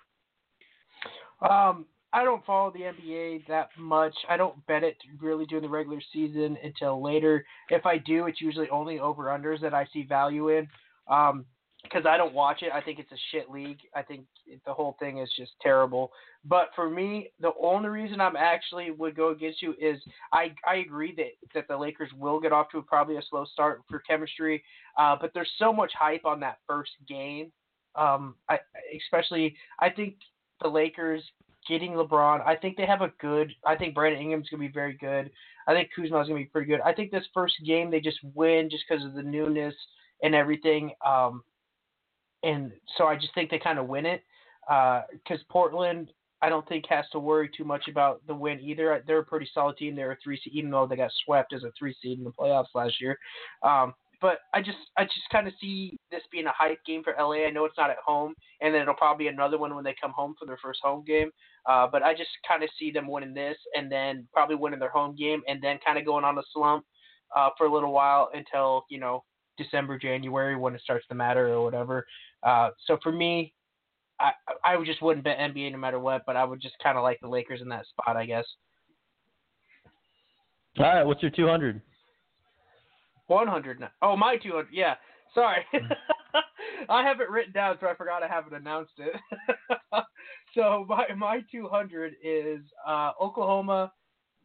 Um, 1.41 1.85
I 2.11 2.23
don't 2.23 2.45
follow 2.45 2.71
the 2.71 2.79
NBA 2.79 3.47
that 3.47 3.69
much. 3.77 4.15
I 4.27 4.35
don't 4.35 4.65
bet 4.65 4.83
it 4.83 4.97
really 5.21 5.45
during 5.45 5.63
the 5.63 5.69
regular 5.69 6.01
season 6.11 6.57
until 6.63 7.03
later. 7.03 7.45
If 7.69 7.85
I 7.85 7.99
do, 7.99 8.25
it's 8.25 8.41
usually 8.41 8.69
only 8.69 8.99
over 8.99 9.25
unders 9.25 9.61
that 9.61 9.75
I 9.75 9.87
see 9.93 10.03
value 10.03 10.49
in. 10.49 10.67
Um, 11.07 11.45
because 11.83 12.05
I 12.05 12.17
don't 12.17 12.33
watch 12.33 12.61
it. 12.61 12.71
I 12.73 12.81
think 12.81 12.99
it's 12.99 13.11
a 13.11 13.17
shit 13.31 13.49
league. 13.49 13.79
I 13.95 14.01
think 14.01 14.25
the 14.65 14.73
whole 14.73 14.97
thing 14.99 15.19
is 15.19 15.29
just 15.37 15.51
terrible. 15.61 16.11
But 16.43 16.69
for 16.75 16.89
me, 16.89 17.31
the 17.39 17.51
only 17.61 17.89
reason 17.89 18.19
I'm 18.19 18.35
actually 18.35 18.91
would 18.91 19.15
go 19.15 19.29
against 19.29 19.61
you 19.61 19.75
is 19.79 19.97
I 20.33 20.53
I 20.67 20.75
agree 20.77 21.13
that 21.15 21.31
that 21.53 21.67
the 21.67 21.77
Lakers 21.77 22.11
will 22.17 22.39
get 22.39 22.51
off 22.51 22.69
to 22.71 22.79
a, 22.79 22.81
probably 22.81 23.17
a 23.17 23.21
slow 23.29 23.45
start 23.45 23.81
for 23.89 23.99
chemistry. 23.99 24.63
Uh, 24.97 25.15
but 25.19 25.31
there's 25.33 25.51
so 25.57 25.71
much 25.71 25.91
hype 25.97 26.25
on 26.25 26.39
that 26.41 26.57
first 26.67 26.91
game. 27.07 27.51
Um, 27.95 28.35
I 28.49 28.59
especially 28.97 29.55
I 29.79 29.89
think 29.89 30.15
the 30.61 30.67
Lakers 30.67 31.23
getting 31.69 31.93
LeBron. 31.93 32.45
I 32.45 32.55
think 32.55 32.75
they 32.75 32.85
have 32.85 33.01
a 33.01 33.13
good. 33.21 33.53
I 33.65 33.75
think 33.75 33.95
Brandon 33.95 34.21
Ingram's 34.21 34.49
gonna 34.49 34.59
be 34.59 34.67
very 34.67 34.93
good. 34.93 35.31
I 35.67 35.73
think 35.73 35.89
Kuzma's 35.95 36.27
gonna 36.27 36.39
be 36.39 36.45
pretty 36.45 36.67
good. 36.67 36.81
I 36.81 36.93
think 36.93 37.11
this 37.11 37.27
first 37.33 37.55
game 37.65 37.89
they 37.89 38.01
just 38.01 38.19
win 38.33 38.69
just 38.69 38.83
because 38.89 39.05
of 39.05 39.13
the 39.13 39.23
newness 39.23 39.75
and 40.23 40.35
everything. 40.35 40.91
Um, 41.05 41.43
and 42.43 42.71
so 42.97 43.05
I 43.05 43.15
just 43.15 43.33
think 43.35 43.51
they 43.51 43.59
kind 43.59 43.79
of 43.79 43.87
win 43.87 44.05
it 44.05 44.23
because 44.67 45.39
uh, 45.39 45.51
Portland, 45.51 46.11
I 46.41 46.49
don't 46.49 46.67
think 46.67 46.85
has 46.89 47.05
to 47.11 47.19
worry 47.19 47.49
too 47.55 47.63
much 47.63 47.87
about 47.87 48.25
the 48.27 48.33
win 48.33 48.59
either. 48.59 49.03
They're 49.05 49.19
a 49.19 49.25
pretty 49.25 49.49
solid 49.53 49.77
team. 49.77 49.95
They're 49.95 50.11
a 50.11 50.17
three 50.23 50.39
seed, 50.43 50.53
even 50.53 50.71
though 50.71 50.87
they 50.87 50.95
got 50.95 51.11
swept 51.25 51.53
as 51.53 51.63
a 51.63 51.71
three 51.77 51.95
seed 52.01 52.17
in 52.17 52.23
the 52.23 52.31
playoffs 52.31 52.73
last 52.73 52.99
year. 52.99 53.17
Um, 53.63 53.93
but 54.21 54.39
I 54.53 54.61
just 54.61 54.77
I 54.97 55.03
just 55.03 55.29
kind 55.31 55.47
of 55.47 55.53
see 55.61 55.97
this 56.11 56.21
being 56.31 56.45
a 56.45 56.51
hype 56.51 56.79
game 56.85 57.03
for 57.03 57.15
LA. 57.17 57.45
I 57.45 57.51
know 57.51 57.65
it's 57.65 57.77
not 57.77 57.89
at 57.89 57.97
home, 58.05 58.33
and 58.61 58.73
then 58.73 58.81
it'll 58.81 58.93
probably 58.93 59.25
be 59.25 59.29
another 59.29 59.57
one 59.57 59.73
when 59.75 59.83
they 59.83 59.95
come 59.99 60.11
home 60.11 60.35
for 60.37 60.45
their 60.45 60.59
first 60.61 60.79
home 60.83 61.03
game. 61.05 61.31
Uh, 61.65 61.87
but 61.91 62.03
I 62.03 62.13
just 62.13 62.29
kind 62.47 62.63
of 62.63 62.69
see 62.77 62.91
them 62.91 63.07
winning 63.07 63.33
this, 63.33 63.57
and 63.75 63.91
then 63.91 64.27
probably 64.33 64.55
winning 64.55 64.79
their 64.79 64.89
home 64.89 65.15
game, 65.15 65.41
and 65.47 65.61
then 65.61 65.79
kind 65.85 65.97
of 65.97 66.05
going 66.05 66.25
on 66.25 66.37
a 66.37 66.43
slump 66.53 66.85
uh, 67.35 67.49
for 67.57 67.67
a 67.67 67.73
little 67.73 67.93
while 67.93 68.29
until 68.33 68.85
you 68.89 68.99
know 68.99 69.23
December, 69.57 69.97
January 69.97 70.55
when 70.55 70.75
it 70.75 70.81
starts 70.81 71.07
to 71.07 71.15
matter 71.15 71.53
or 71.53 71.63
whatever. 71.63 72.05
Uh, 72.43 72.69
so 72.85 72.97
for 73.01 73.11
me, 73.11 73.53
I 74.19 74.31
I 74.63 74.83
just 74.83 75.01
wouldn't 75.01 75.23
bet 75.23 75.37
NBA 75.37 75.71
no 75.71 75.77
matter 75.77 75.99
what, 75.99 76.23
but 76.25 76.35
I 76.35 76.43
would 76.43 76.61
just 76.61 76.75
kind 76.83 76.97
of 76.97 77.03
like 77.03 77.19
the 77.21 77.29
Lakers 77.29 77.61
in 77.61 77.69
that 77.69 77.85
spot, 77.87 78.17
I 78.17 78.25
guess. 78.25 78.45
All 80.77 80.85
right, 80.85 81.03
what's 81.03 81.21
your 81.21 81.31
200? 81.31 81.81
100. 83.29 83.87
Oh, 84.01 84.15
my 84.15 84.37
200. 84.37 84.67
Yeah, 84.71 84.95
sorry. 85.33 85.65
I 86.89 87.03
have 87.03 87.21
it 87.21 87.29
written 87.29 87.53
down, 87.53 87.77
so 87.79 87.87
I 87.87 87.95
forgot 87.95 88.23
I 88.23 88.27
haven't 88.27 88.53
announced 88.55 88.93
it. 88.97 89.13
so 90.55 90.85
my 90.87 91.05
my 91.15 91.41
200 91.51 92.13
is 92.23 92.61
uh, 92.87 93.11
Oklahoma 93.21 93.91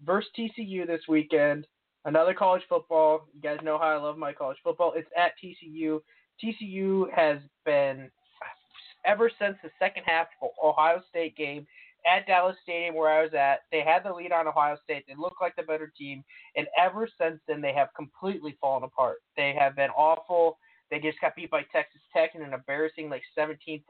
versus 0.05 0.31
TCU 0.39 0.87
this 0.87 1.03
weekend. 1.09 1.67
Another 2.05 2.35
college 2.35 2.63
football. 2.69 3.29
You 3.35 3.41
guys 3.41 3.59
know 3.63 3.79
how 3.79 3.87
I 3.87 3.97
love 3.97 4.19
my 4.19 4.33
college 4.33 4.59
football. 4.63 4.93
It's 4.95 5.09
at 5.17 5.33
TCU. 5.43 6.01
TCU 6.43 7.07
has 7.15 7.39
been 7.65 8.11
ever 9.07 9.31
since 9.39 9.57
the 9.63 9.71
second 9.79 10.03
half 10.05 10.27
of 10.43 10.51
Ohio 10.63 11.03
State 11.09 11.37
game 11.37 11.67
at 12.07 12.27
Dallas 12.27 12.57
Stadium 12.63 12.95
where 12.95 13.11
I 13.11 13.23
was 13.23 13.35
at. 13.35 13.61
They 13.73 13.83
had 13.83 14.05
the 14.05 14.13
lead 14.13 14.33
on 14.33 14.49
Ohio 14.49 14.77
State. 14.83 15.05
They 15.07 15.15
looked 15.17 15.41
like 15.41 15.57
the 15.57 15.63
better 15.63 15.93
team, 15.97 16.23
and 16.57 16.67
ever 16.79 17.09
since 17.21 17.41
then 17.49 17.61
they 17.61 17.73
have 17.73 17.89
completely 17.97 18.57
fallen 18.61 18.85
apart. 18.85 19.19
They 19.37 19.55
have 19.59 19.77
been 19.77 19.91
awful. 19.91 20.59
They 20.91 20.99
just 21.01 21.21
got 21.21 21.35
beat 21.35 21.51
by 21.51 21.63
Texas 21.73 22.03
Tech 22.15 22.35
in 22.35 22.43
an 22.43 22.53
embarrassing 22.53 23.09
like 23.09 23.23
17-14 23.39 23.83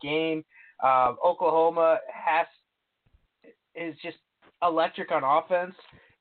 game. 0.00 0.44
Um, 0.82 1.16
Oklahoma 1.24 1.98
has 2.12 2.46
is 3.74 3.94
just 4.02 4.16
electric 4.62 5.10
on 5.12 5.22
offense, 5.22 5.74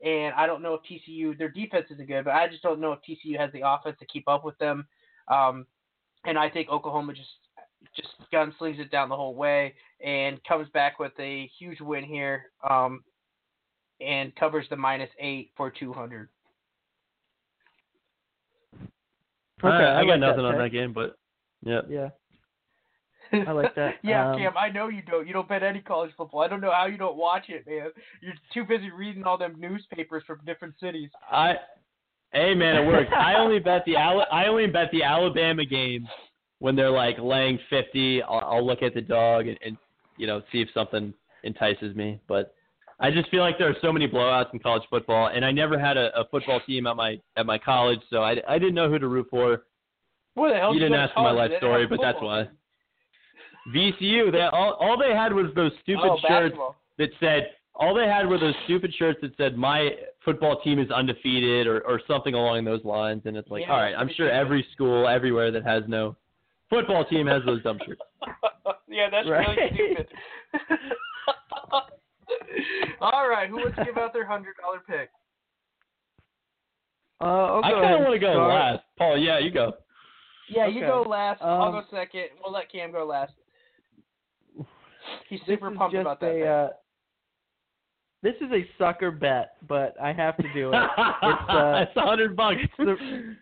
and 0.04 0.34
I 0.34 0.46
don't 0.46 0.62
know 0.62 0.74
if 0.74 0.82
TCU 0.82 1.38
their 1.38 1.50
defense 1.50 1.86
isn't 1.92 2.08
good, 2.08 2.26
but 2.26 2.34
I 2.34 2.48
just 2.48 2.64
don't 2.64 2.82
know 2.82 2.94
if 2.94 3.00
TCU 3.00 3.38
has 3.38 3.52
the 3.54 3.62
offense 3.66 3.98
to 4.00 4.06
keep 4.08 4.28
up 4.28 4.44
with 4.44 4.58
them. 4.58 4.86
Um, 5.28 5.66
and 6.26 6.38
I 6.38 6.50
think 6.50 6.70
Oklahoma 6.70 7.14
just 7.14 7.30
just 7.96 8.10
gunslings 8.34 8.80
it 8.80 8.92
down 8.92 9.10
the 9.10 9.16
whole 9.16 9.36
way 9.36 9.74
and 10.04 10.44
comes 10.44 10.68
back 10.70 11.00
with 11.00 11.14
a 11.20 11.50
huge 11.58 11.80
win 11.82 12.04
here 12.04 12.52
um, 12.70 13.04
and 14.02 14.36
covers 14.36 14.66
the 14.70 14.76
minus 14.76 15.10
eight 15.20 15.52
for 15.56 15.72
200. 15.72 16.30
Okay, 19.64 19.74
I, 19.74 20.02
I 20.02 20.06
got 20.06 20.20
nothing 20.20 20.44
that 20.44 20.54
on 20.54 20.58
that 20.58 20.72
game, 20.72 20.94
but 20.94 21.16
yeah. 21.64 21.82
Yeah. 21.90 22.10
I 23.48 23.52
like 23.52 23.74
that. 23.76 23.96
yeah, 24.04 24.32
Um, 24.32 24.38
Cam, 24.38 24.58
I 24.58 24.70
know 24.70 24.88
you 24.88 25.02
don't. 25.02 25.26
You 25.28 25.34
don't 25.34 25.50
bet 25.50 25.64
any 25.64 25.82
college 25.82 26.12
football. 26.16 26.42
I 26.42 26.48
don't 26.48 26.62
know 26.62 26.72
how 26.72 26.86
you 26.86 26.98
don't 26.98 27.18
watch 27.18 27.46
it, 27.48 27.66
man. 27.68 27.90
You're 28.22 28.34
too 28.54 28.66
busy 28.66 28.92
reading 28.92 29.24
all 29.24 29.38
them 29.38 29.56
newspapers 29.58 30.24
from 30.28 30.40
different 30.46 30.76
cities. 30.80 31.10
I, 31.32 31.56
hey 32.34 32.54
man, 32.54 32.76
it 32.76 32.88
works. 32.88 33.10
I 33.16 33.36
only 33.36 33.60
bet 33.60 33.84
the 33.86 33.94
Ala- 33.94 34.28
I 34.32 34.46
only 34.48 34.68
bet 34.68 34.90
the 34.92 35.04
Alabama 35.04 35.66
games 35.66 36.08
when 36.60 36.76
they're 36.76 36.92
like 36.92 37.18
laying 37.20 37.58
fifty. 37.70 38.22
I'll, 38.22 38.42
I'll 38.46 38.66
look 38.66 38.84
at 38.84 38.94
the 38.94 39.02
dog 39.02 39.48
and, 39.48 39.58
and 39.66 39.78
you 40.18 40.28
know 40.28 40.42
see 40.52 40.62
if 40.62 40.70
something 40.74 41.14
entices 41.44 41.96
me. 41.96 42.20
But 42.28 42.54
I 43.00 43.12
just 43.12 43.30
feel 43.30 43.42
like 43.42 43.58
there 43.58 43.70
are 43.70 43.76
so 43.82 43.92
many 43.92 44.08
blowouts 44.08 44.54
in 44.54 44.60
college 44.60 44.84
football, 44.90 45.28
and 45.28 45.44
I 45.44 45.52
never 45.52 45.78
had 45.80 45.98
a, 45.98 46.18
a 46.20 46.26
football 46.30 46.62
team 46.66 46.88
at 46.88 46.96
my 46.96 47.20
at 47.38 47.46
my 47.46 47.58
college, 47.58 48.00
so 48.10 48.24
I 48.24 48.36
I 48.48 48.60
didn't 48.60 48.76
know 48.76 48.90
who 48.90 49.00
to 49.00 49.08
root 49.08 49.28
for. 49.30 49.64
Where 50.36 50.54
the 50.54 50.60
hell 50.60 50.74
You 50.74 50.80
did 50.80 50.90
didn't 50.90 51.00
ask 51.02 51.14
for 51.14 51.24
my 51.24 51.32
life 51.32 51.52
story, 51.58 51.88
but 51.88 52.00
that's 52.02 52.22
why. 52.22 52.48
VCU, 53.74 54.32
they 54.32 54.42
all 54.42 54.74
all 54.74 54.98
they 54.98 55.16
had 55.16 55.34
was 55.34 55.48
those 55.56 55.72
stupid 55.82 56.12
oh, 56.12 56.18
shirts 56.28 56.54
basketball. 56.54 56.76
that 56.98 57.10
said 57.20 57.52
all 57.78 57.94
they 57.94 58.08
had 58.08 58.28
were 58.28 58.38
those 58.38 58.54
stupid 58.66 58.94
shirts 58.98 59.20
that 59.22 59.36
said 59.38 59.58
my 59.58 59.90
football 60.24 60.62
team 60.62 60.80
is 60.80 60.90
undefeated 60.92 61.68
or 61.68 61.82
or 61.82 62.02
something 62.08 62.34
along 62.34 62.64
those 62.66 62.84
lines 62.86 63.24
and 63.26 63.36
it's 63.36 63.50
like 63.50 63.64
Yeah, 63.64 63.74
all 63.74 63.80
right 63.80 63.96
i'm 63.98 64.10
sure 64.16 64.30
every 64.30 64.66
school 64.74 65.08
everywhere 65.08 65.52
that 65.52 65.64
has 65.66 65.84
no 65.88 66.16
football 66.76 67.06
team 67.06 67.28
has 67.28 67.42
those 67.46 67.62
dumb 67.64 67.80
shirts 67.86 68.02
yeah, 68.88 69.10
that's 69.10 69.28
Right. 69.28 69.48
really 69.58 69.74
stupid. 69.74 70.08
all 73.02 73.28
right, 73.30 73.50
who 73.50 73.58
wants 73.58 73.76
to 73.78 73.86
give 73.86 73.98
out 73.98 74.14
their 74.14 74.26
hundred 74.26 74.56
dollar 74.62 74.80
pick? 74.88 75.10
uh, 77.22 77.26
I'll 77.26 77.64
i 77.64 77.72
kind 77.72 77.94
of 77.96 78.02
want 78.02 78.14
to 78.14 78.20
go 78.20 78.34
start. 78.34 78.50
last 78.54 78.84
paul 78.98 79.18
yeah 79.18 79.40
you 79.40 79.52
go 79.52 79.74
Yeah, 80.50 80.68
you 80.68 80.82
go 80.82 81.04
last. 81.08 81.42
I'll 81.42 81.64
Um, 81.64 81.72
go 81.74 81.84
second. 81.90 82.26
We'll 82.44 82.54
let 82.54 82.72
Cam 82.72 82.92
go 82.92 83.06
last. 83.06 83.34
He's 85.30 85.40
super 85.48 85.72
pumped 85.72 85.94
just 85.96 86.02
about 86.02 86.20
that. 86.20 86.28
a. 86.28 86.48
Uh, 86.48 86.70
this 88.22 88.36
is 88.42 88.52
a 88.52 88.68
sucker 88.78 89.12
bet, 89.12 89.56
but 89.68 89.96
I 90.02 90.14
have 90.14 90.36
to 90.38 90.54
do 90.54 90.72
it. 90.72 90.76
It's, 91.24 91.50
uh, 91.50 91.86
it's 91.88 91.96
a 91.98 92.02
hundred 92.02 92.36
bucks 92.36 92.58
it's 92.62 92.74
the 92.78 93.36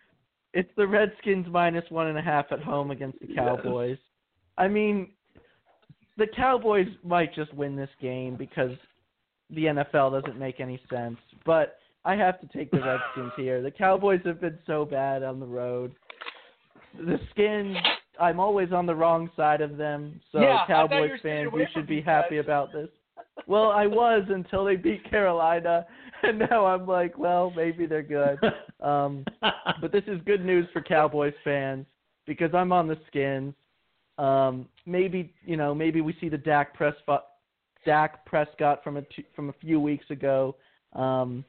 it's 0.54 0.70
the 0.76 0.86
Redskins 0.86 1.46
minus 1.50 1.84
one 1.90 2.06
and 2.06 2.16
a 2.16 2.22
half 2.22 2.46
at 2.52 2.62
home 2.62 2.92
against 2.92 3.18
the 3.20 3.34
Cowboys. 3.34 3.98
I 4.56 4.68
mean, 4.68 5.10
the 6.16 6.28
Cowboys 6.28 6.86
might 7.02 7.34
just 7.34 7.52
win 7.54 7.74
this 7.74 7.90
game 8.00 8.36
because 8.36 8.70
the 9.50 9.64
NFL 9.64 10.22
doesn't 10.22 10.38
make 10.38 10.60
any 10.60 10.80
sense. 10.88 11.18
But 11.44 11.78
I 12.04 12.14
have 12.14 12.40
to 12.40 12.46
take 12.56 12.70
the 12.70 12.78
Redskins 12.78 13.32
here. 13.36 13.62
The 13.62 13.70
Cowboys 13.70 14.20
have 14.24 14.40
been 14.40 14.58
so 14.64 14.84
bad 14.84 15.24
on 15.24 15.40
the 15.40 15.46
road. 15.46 15.92
The 16.96 17.18
Skins, 17.30 17.76
I'm 18.20 18.38
always 18.38 18.72
on 18.72 18.86
the 18.86 18.94
wrong 18.94 19.28
side 19.36 19.60
of 19.60 19.76
them. 19.76 20.20
So 20.30 20.40
Yeah, 20.40 20.58
I 20.62 20.66
thought 20.66 20.68
you 20.68 20.74
Cowboys 20.74 21.20
fans, 21.20 21.50
you 21.52 21.66
should 21.74 21.88
be 21.88 22.00
happy 22.00 22.38
about 22.38 22.72
this. 22.72 22.88
Well, 23.46 23.70
I 23.70 23.86
was 23.86 24.24
until 24.28 24.64
they 24.64 24.76
beat 24.76 25.08
Carolina, 25.10 25.86
and 26.22 26.38
now 26.38 26.66
I'm 26.66 26.86
like, 26.86 27.18
well, 27.18 27.52
maybe 27.54 27.86
they're 27.86 28.02
good. 28.02 28.38
Um, 28.80 29.24
but 29.80 29.92
this 29.92 30.04
is 30.06 30.20
good 30.26 30.44
news 30.44 30.66
for 30.72 30.82
Cowboys 30.82 31.34
fans 31.42 31.86
because 32.26 32.50
I'm 32.54 32.72
on 32.72 32.86
the 32.86 32.98
skins. 33.06 33.54
Um, 34.18 34.68
maybe 34.86 35.34
you 35.44 35.56
know, 35.56 35.74
maybe 35.74 36.00
we 36.00 36.16
see 36.20 36.28
the 36.28 36.38
Dak 36.38 36.74
Prescott, 36.74 37.24
Dak 37.84 38.24
Prescott 38.26 38.84
from 38.84 38.96
a 38.96 39.02
t- 39.02 39.26
from 39.34 39.48
a 39.48 39.54
few 39.54 39.80
weeks 39.80 40.04
ago, 40.10 40.56
um, 40.92 41.44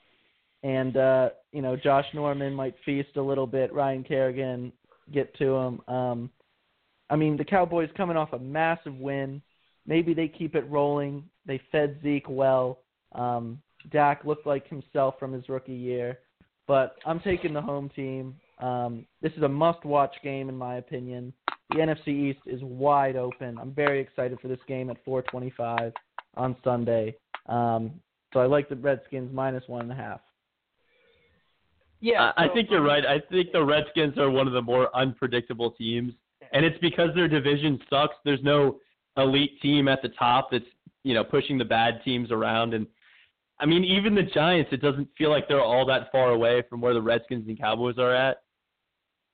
and 0.64 0.98
uh, 0.98 1.30
you 1.52 1.62
know, 1.62 1.76
Josh 1.76 2.06
Norman 2.14 2.54
might 2.54 2.76
feast 2.86 3.18
a 3.18 3.22
little 3.22 3.48
bit. 3.48 3.74
Ryan 3.74 4.04
Kerrigan 4.04 4.74
get 5.14 5.36
to 5.38 5.54
him. 5.56 5.82
Um, 5.88 6.30
I 7.10 7.16
mean, 7.16 7.38
the 7.38 7.46
Cowboys 7.46 7.90
coming 7.96 8.18
off 8.18 8.34
a 8.34 8.40
massive 8.40 8.96
win. 8.96 9.42
Maybe 9.86 10.14
they 10.14 10.28
keep 10.28 10.56
it 10.56 10.68
rolling. 10.70 11.24
They 11.46 11.62
fed 11.72 12.00
Zeke 12.04 12.30
well. 12.30 12.80
Um, 13.14 13.62
Dak 13.92 14.26
looked 14.26 14.48
like 14.48 14.68
himself 14.68 15.16
from 15.20 15.32
his 15.32 15.48
rookie 15.48 15.74
year, 15.74 16.20
but 16.68 16.96
I'm 17.06 17.20
taking 17.20 17.54
the 17.54 17.62
home 17.62 17.90
team. 17.96 18.36
Um, 18.60 19.06
this 19.22 19.34
is 19.34 19.44
a 19.44 19.48
must-watch 19.48 20.16
game 20.24 20.50
in 20.50 20.58
my 20.58 20.78
opinion. 20.78 21.34
The 21.72 21.78
NFC 21.78 22.08
East 22.08 22.40
is 22.46 22.62
wide 22.64 23.16
open. 23.16 23.58
I'm 23.60 23.72
very 23.72 24.00
excited 24.00 24.40
for 24.40 24.48
this 24.48 24.60
game 24.68 24.90
at 24.90 25.04
4:25 25.06 25.94
on 26.36 26.56
Sunday. 26.64 27.16
Um, 27.48 28.00
so 28.34 28.40
I 28.40 28.46
like 28.46 28.70
the 28.70 28.76
Redskins 28.76 29.32
minus 29.34 29.64
one 29.68 29.84
and 29.84 29.92
a 29.92 29.96
half. 29.96 30.22
yeah, 32.02 32.32
I 32.38 32.46
I 32.46 32.54
think 32.54 32.70
you're 32.70 32.84
right. 32.84 33.06
I 33.06 33.20
think 33.32 33.52
the 33.52 33.64
Redskins 33.64 34.18
are 34.18 34.30
one 34.30 34.48
of 34.48 34.54
the 34.54 34.62
more 34.62 34.96
unpredictable 34.96 35.72
teams, 35.72 36.14
and 36.54 36.66
it's 36.66 36.78
because 36.80 37.10
their 37.16 37.28
division 37.28 37.80
sucks. 37.90 38.16
There's 38.24 38.44
no 38.44 38.80
elite 39.18 39.60
team 39.62 39.88
at 39.88 40.02
the 40.02 40.10
top 40.10 40.52
that's 40.52 40.66
you 41.06 41.14
know 41.14 41.24
pushing 41.24 41.58
the 41.58 41.66
bad 41.66 42.02
teams 42.04 42.32
around, 42.32 42.74
and 42.74 42.88
I 43.60 43.66
mean 43.66 43.84
even 43.84 44.16
the 44.16 44.24
Giants. 44.24 44.72
It 44.74 44.82
doesn't 44.82 45.08
feel 45.18 45.30
like 45.30 45.48
they're 45.48 45.62
all 45.62 45.86
that 45.86 46.12
far 46.12 46.32
away 46.32 46.64
from 46.70 46.82
where 46.82 46.94
the 46.94 47.02
Redskins 47.02 47.48
and 47.48 47.58
Cowboys 47.58 47.98
are 47.98 48.14
at. 48.14 48.38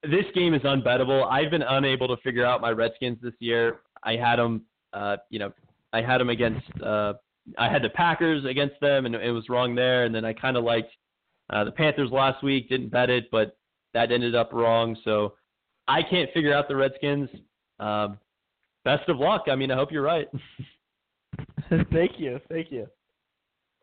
This 0.04 0.26
game 0.36 0.54
is 0.54 0.62
unbettable. 0.64 1.26
I've 1.32 1.50
been 1.50 1.62
unable 1.62 2.08
to 2.10 2.18
figure 2.24 2.46
out 2.46 2.60
my 2.60 2.72
Redskins 2.72 3.20
this 3.22 3.34
year. 3.40 3.82
I 4.04 4.16
had 4.16 4.38
them, 4.38 4.64
uh, 4.94 5.18
you 5.30 5.40
know, 5.40 5.54
I 5.94 6.02
had 6.02 6.20
them 6.20 6.30
against. 6.30 6.68
Uh, 6.84 7.14
I 7.58 7.70
had 7.70 7.84
the 7.84 7.90
Packers 7.90 8.46
against 8.46 8.80
them, 8.82 9.06
and 9.06 9.16
it 9.16 9.32
was 9.32 9.48
wrong 9.50 9.74
there. 9.74 10.04
And 10.04 10.14
then 10.14 10.26
I 10.26 10.34
kind 10.34 10.58
of 10.58 10.64
liked 10.64 10.92
uh, 11.50 11.64
the 11.64 11.72
Panthers 11.72 12.12
last 12.12 12.44
week, 12.44 12.70
didn't 12.70 12.90
bet 12.90 13.10
it, 13.10 13.30
but 13.32 13.58
that 13.94 14.12
ended 14.12 14.36
up 14.36 14.52
wrong. 14.54 14.96
So 15.04 15.36
I 15.88 16.04
can't 16.04 16.30
figure 16.34 16.54
out 16.54 16.68
the 16.68 16.76
Redskins. 16.76 17.30
Um, 17.80 18.18
best 18.84 19.08
of 19.10 19.18
luck. 19.18 19.46
I 19.50 19.56
mean, 19.56 19.72
I 19.72 19.76
hope 19.76 19.92
you're 19.92 20.04
right. 20.04 20.28
thank 21.92 22.20
you, 22.20 22.40
thank 22.50 22.72
you. 22.72 22.88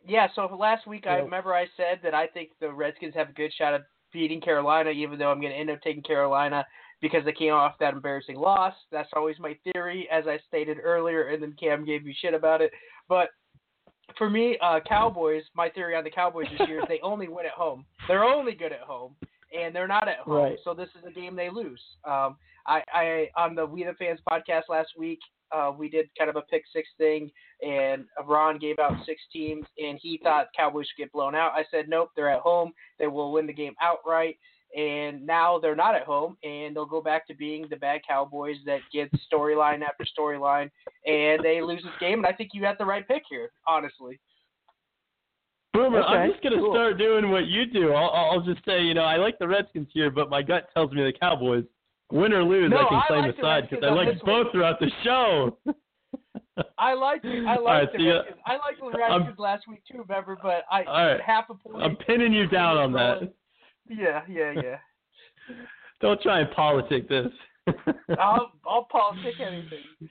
Yeah, 0.06 0.28
so 0.34 0.46
last 0.58 0.86
week 0.86 1.06
I 1.06 1.16
remember 1.16 1.54
I 1.54 1.66
said 1.76 2.00
that 2.02 2.14
I 2.14 2.26
think 2.28 2.50
the 2.60 2.72
Redskins 2.72 3.14
have 3.14 3.30
a 3.30 3.32
good 3.32 3.52
shot 3.56 3.74
at 3.74 3.82
beating 4.12 4.40
Carolina, 4.40 4.90
even 4.90 5.18
though 5.18 5.30
I'm 5.30 5.40
going 5.40 5.52
to 5.52 5.58
end 5.58 5.70
up 5.70 5.80
taking 5.82 6.02
Carolina 6.02 6.64
because 7.00 7.24
they 7.24 7.32
came 7.32 7.52
off 7.52 7.74
that 7.80 7.94
embarrassing 7.94 8.36
loss. 8.36 8.74
That's 8.90 9.10
always 9.14 9.36
my 9.38 9.56
theory, 9.64 10.08
as 10.10 10.24
I 10.26 10.38
stated 10.48 10.78
earlier, 10.82 11.28
and 11.28 11.42
then 11.42 11.54
Cam 11.60 11.84
gave 11.84 12.04
me 12.04 12.16
shit 12.20 12.34
about 12.34 12.60
it. 12.60 12.72
But 13.08 13.28
for 14.16 14.30
me, 14.30 14.58
uh, 14.62 14.80
Cowboys, 14.88 15.42
my 15.54 15.68
theory 15.68 15.94
on 15.94 16.04
the 16.04 16.10
Cowboys 16.10 16.46
this 16.58 16.68
year 16.68 16.80
is 16.80 16.84
they 16.88 17.00
only 17.02 17.28
win 17.28 17.46
at 17.46 17.52
home. 17.52 17.84
They're 18.06 18.24
only 18.24 18.54
good 18.54 18.72
at 18.72 18.80
home, 18.80 19.14
and 19.56 19.74
they're 19.74 19.88
not 19.88 20.08
at 20.08 20.18
home. 20.18 20.34
Right. 20.34 20.58
So 20.64 20.74
this 20.74 20.88
is 20.98 21.04
a 21.06 21.12
game 21.12 21.36
they 21.36 21.50
lose. 21.50 21.80
Um, 22.04 22.36
I, 22.66 22.82
I 22.92 23.28
on 23.36 23.54
the 23.54 23.64
We 23.64 23.84
the 23.84 23.94
Fans 23.94 24.20
podcast 24.30 24.62
last 24.68 24.90
week, 24.98 25.20
uh, 25.52 25.72
we 25.76 25.88
did 25.88 26.08
kind 26.18 26.30
of 26.30 26.36
a 26.36 26.42
pick 26.42 26.62
six 26.72 26.88
thing, 26.98 27.30
and 27.62 28.04
Ron 28.26 28.58
gave 28.58 28.78
out 28.78 28.92
six 29.06 29.20
teams, 29.32 29.66
and 29.78 29.98
he 30.00 30.20
thought 30.22 30.48
Cowboys 30.56 30.86
should 30.86 31.02
get 31.02 31.12
blown 31.12 31.34
out. 31.34 31.52
I 31.54 31.64
said, 31.70 31.88
nope, 31.88 32.10
they're 32.14 32.30
at 32.30 32.40
home. 32.40 32.72
They 32.98 33.06
will 33.06 33.32
win 33.32 33.46
the 33.46 33.52
game 33.52 33.74
outright. 33.80 34.36
And 34.76 35.24
now 35.24 35.58
they're 35.58 35.74
not 35.74 35.94
at 35.94 36.02
home, 36.02 36.36
and 36.44 36.76
they'll 36.76 36.84
go 36.84 37.00
back 37.00 37.26
to 37.28 37.34
being 37.34 37.66
the 37.70 37.76
bad 37.76 38.02
Cowboys 38.06 38.56
that 38.66 38.80
get 38.92 39.10
storyline 39.32 39.80
after 39.82 40.04
storyline, 40.04 40.70
and 41.06 41.42
they 41.42 41.62
lose 41.62 41.82
this 41.82 41.92
game. 41.98 42.18
And 42.18 42.26
I 42.26 42.32
think 42.32 42.50
you 42.52 42.64
had 42.64 42.76
the 42.78 42.84
right 42.84 43.08
pick 43.08 43.22
here, 43.30 43.50
honestly. 43.66 44.20
Boomer, 45.72 46.02
I'm 46.02 46.32
just 46.32 46.42
gonna 46.42 46.56
cool. 46.56 46.74
start 46.74 46.98
doing 46.98 47.30
what 47.30 47.46
you 47.46 47.64
do. 47.64 47.92
I'll, 47.92 48.10
I'll 48.10 48.40
just 48.42 48.62
say, 48.66 48.82
you 48.82 48.92
know, 48.92 49.04
I 49.04 49.16
like 49.16 49.38
the 49.38 49.48
Redskins 49.48 49.88
here, 49.94 50.10
but 50.10 50.28
my 50.28 50.42
gut 50.42 50.68
tells 50.74 50.92
me 50.92 51.02
the 51.02 51.12
Cowboys. 51.18 51.64
Win 52.10 52.32
or 52.32 52.42
lose, 52.42 52.70
No, 52.70 52.78
I 52.78 52.88
can 52.88 52.98
I 52.98 53.06
claim 53.06 53.22
like 53.22 53.36
the 53.36 53.42
the 53.42 53.46
side 53.46 53.68
because 53.68 53.84
I 53.84 53.88
on 53.88 53.96
like 53.96 54.08
this 54.14 54.22
both 54.24 54.50
throughout 54.52 54.80
the 54.80 54.90
show. 55.04 55.58
I 56.78 56.94
like 56.94 57.24
I 57.24 57.28
like 57.28 57.58
All 57.58 57.64
right, 57.64 57.88
the. 57.92 58.04
Redskins. 58.08 58.40
I 58.46 58.52
like 58.54 58.78
the 58.80 58.98
Redskins 58.98 59.38
last 59.38 59.68
week 59.68 59.82
too, 59.90 60.04
remember? 60.08 60.36
But 60.42 60.64
I 60.70 60.84
All 60.84 61.06
right. 61.06 61.20
half 61.20 61.50
a 61.50 61.54
point. 61.54 61.82
I'm 61.82 61.96
pinning 61.96 62.32
you 62.32 62.46
down 62.46 62.78
on 62.78 62.92
that. 62.92 63.32
Yeah, 63.88 64.22
yeah, 64.28 64.52
yeah. 64.52 64.76
Don't 66.00 66.20
try 66.22 66.40
and 66.40 66.50
politic 66.52 67.08
this. 67.08 67.28
I'll 68.18 68.52
I'll 68.66 68.84
politic 68.90 69.34
anything. 69.40 70.08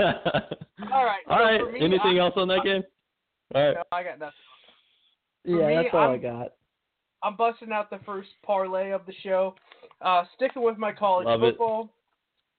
All 0.00 1.04
right. 1.04 1.22
All 1.28 1.38
so 1.38 1.44
right. 1.44 1.72
me, 1.72 1.80
Anything 1.80 2.18
I, 2.18 2.24
else 2.24 2.34
on 2.36 2.48
that 2.48 2.60
game? 2.64 2.82
All 3.54 3.66
right. 3.66 3.74
No, 3.74 3.82
I 3.92 4.02
got 4.02 4.18
nothing. 4.18 4.32
For 5.44 5.50
Yeah, 5.50 5.66
me, 5.68 5.74
that's 5.76 5.88
all 5.94 6.00
i 6.00 6.04
I'm- 6.12 6.22
got. 6.22 6.52
I'm 7.22 7.36
busting 7.36 7.72
out 7.72 7.90
the 7.90 7.98
first 8.06 8.28
parlay 8.44 8.90
of 8.90 9.04
the 9.06 9.12
show. 9.24 9.56
Uh, 10.00 10.24
sticking 10.36 10.62
with 10.62 10.78
my 10.78 10.92
college 10.92 11.26
Love 11.26 11.42
it. 11.42 11.50
football. 11.52 11.92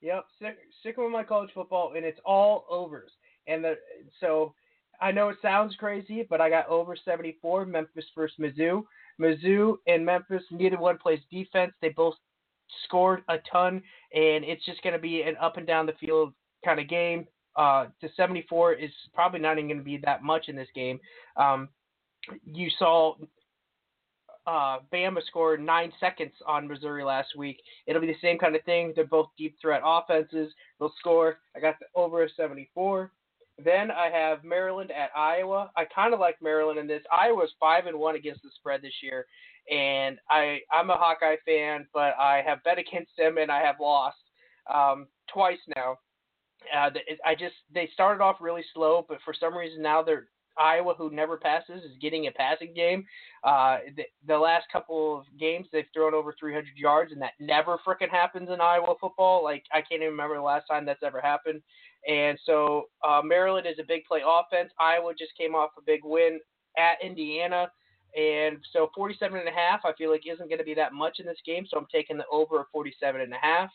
Yep, 0.01 0.25
stick, 0.37 0.57
sticking 0.79 1.03
with 1.03 1.13
my 1.13 1.23
college 1.23 1.51
football, 1.53 1.93
and 1.95 2.05
it's 2.05 2.19
all 2.25 2.65
overs. 2.69 3.11
And 3.47 3.63
the 3.63 3.77
so 4.19 4.53
I 5.01 5.11
know 5.11 5.29
it 5.29 5.37
sounds 5.41 5.75
crazy, 5.75 6.25
but 6.29 6.41
I 6.41 6.49
got 6.49 6.67
over 6.67 6.95
74. 6.95 7.65
Memphis 7.65 8.05
versus 8.15 8.37
Mizzou. 8.39 8.83
Mizzou 9.19 9.75
and 9.87 10.05
Memphis, 10.05 10.43
neither 10.51 10.77
one 10.77 10.97
plays 10.97 11.19
defense. 11.31 11.73
They 11.81 11.89
both 11.89 12.15
scored 12.85 13.23
a 13.27 13.37
ton, 13.51 13.81
and 14.13 14.43
it's 14.43 14.65
just 14.65 14.81
going 14.81 14.93
to 14.93 14.99
be 14.99 15.21
an 15.23 15.35
up 15.41 15.57
and 15.57 15.67
down 15.67 15.85
the 15.85 15.93
field 15.99 16.33
kind 16.63 16.79
of 16.79 16.87
game. 16.87 17.27
Uh, 17.55 17.87
to 17.99 18.07
74 18.15 18.73
is 18.73 18.91
probably 19.13 19.39
not 19.39 19.57
even 19.57 19.67
going 19.67 19.79
to 19.79 19.83
be 19.83 19.97
that 19.97 20.23
much 20.23 20.47
in 20.47 20.55
this 20.55 20.67
game. 20.73 20.99
Um, 21.35 21.67
you 22.45 22.69
saw 22.77 23.15
uh, 24.47 24.79
Bama 24.91 25.23
scored 25.27 25.61
nine 25.61 25.91
seconds 25.99 26.33
on 26.47 26.67
Missouri 26.67 27.03
last 27.03 27.29
week. 27.37 27.61
It'll 27.85 28.01
be 28.01 28.07
the 28.07 28.15
same 28.21 28.37
kind 28.37 28.55
of 28.55 28.63
thing. 28.63 28.93
They're 28.95 29.05
both 29.05 29.29
deep 29.37 29.55
threat 29.61 29.81
offenses. 29.85 30.51
They'll 30.79 30.93
score. 30.99 31.37
I 31.55 31.59
got 31.59 31.75
the 31.79 31.85
over 31.95 32.27
74. 32.35 33.11
Then 33.63 33.91
I 33.91 34.09
have 34.09 34.43
Maryland 34.43 34.91
at 34.91 35.09
Iowa. 35.15 35.69
I 35.75 35.83
kind 35.85 36.13
of 36.13 36.19
like 36.19 36.41
Maryland 36.41 36.79
in 36.79 36.87
this. 36.87 37.03
Iowa's 37.11 37.53
five 37.59 37.87
and 37.87 37.99
one 37.99 38.15
against 38.15 38.41
the 38.41 38.49
spread 38.55 38.81
this 38.81 38.93
year, 39.03 39.25
and 39.69 40.17
I 40.29 40.59
I'm 40.71 40.89
a 40.89 40.95
Hawkeye 40.95 41.35
fan, 41.45 41.85
but 41.93 42.13
I 42.17 42.41
have 42.45 42.63
bet 42.63 42.79
against 42.79 43.11
them 43.17 43.37
and 43.37 43.51
I 43.51 43.61
have 43.61 43.75
lost 43.81 44.17
um, 44.73 45.07
twice 45.33 45.59
now. 45.75 45.97
Uh, 46.75 46.89
I 47.25 47.35
just 47.35 47.55
they 47.73 47.89
started 47.93 48.23
off 48.23 48.37
really 48.39 48.63
slow, 48.73 49.05
but 49.07 49.19
for 49.25 49.33
some 49.37 49.55
reason 49.55 49.81
now 49.81 50.01
they're 50.01 50.27
Iowa, 50.59 50.93
who 50.97 51.09
never 51.09 51.37
passes, 51.37 51.83
is 51.83 51.97
getting 52.01 52.27
a 52.27 52.31
passing 52.31 52.73
game. 52.73 53.05
Uh, 53.43 53.77
the, 53.95 54.03
the 54.27 54.37
last 54.37 54.65
couple 54.71 55.17
of 55.19 55.25
games, 55.39 55.67
they've 55.71 55.85
thrown 55.93 56.13
over 56.13 56.35
300 56.39 56.67
yards, 56.75 57.11
and 57.11 57.21
that 57.21 57.33
never 57.39 57.79
fricking 57.87 58.09
happens 58.09 58.49
in 58.51 58.61
Iowa 58.61 58.95
football. 58.99 59.43
Like 59.43 59.63
I 59.73 59.77
can't 59.77 60.01
even 60.01 60.09
remember 60.09 60.35
the 60.35 60.41
last 60.41 60.65
time 60.69 60.85
that's 60.85 61.03
ever 61.03 61.21
happened. 61.21 61.61
And 62.07 62.37
so 62.45 62.85
uh, 63.07 63.21
Maryland 63.23 63.67
is 63.67 63.79
a 63.79 63.87
big 63.87 64.05
play 64.05 64.21
offense. 64.25 64.71
Iowa 64.79 65.13
just 65.17 65.35
came 65.37 65.55
off 65.55 65.71
a 65.77 65.81
big 65.81 66.01
win 66.03 66.39
at 66.77 66.97
Indiana. 67.03 67.71
And 68.17 68.57
so 68.73 68.89
47 68.95 69.37
and 69.37 69.47
a 69.47 69.51
half, 69.51 69.81
I 69.85 69.93
feel 69.93 70.09
like 70.09 70.23
isn't 70.25 70.47
going 70.49 70.59
to 70.59 70.63
be 70.63 70.73
that 70.75 70.93
much 70.93 71.19
in 71.19 71.25
this 71.25 71.37
game. 71.45 71.65
So 71.69 71.77
I'm 71.77 71.85
taking 71.93 72.17
the 72.17 72.25
over 72.31 72.61
of 72.61 72.67
47 72.71 73.21
and 73.21 73.33
a 73.33 73.37
half. 73.41 73.69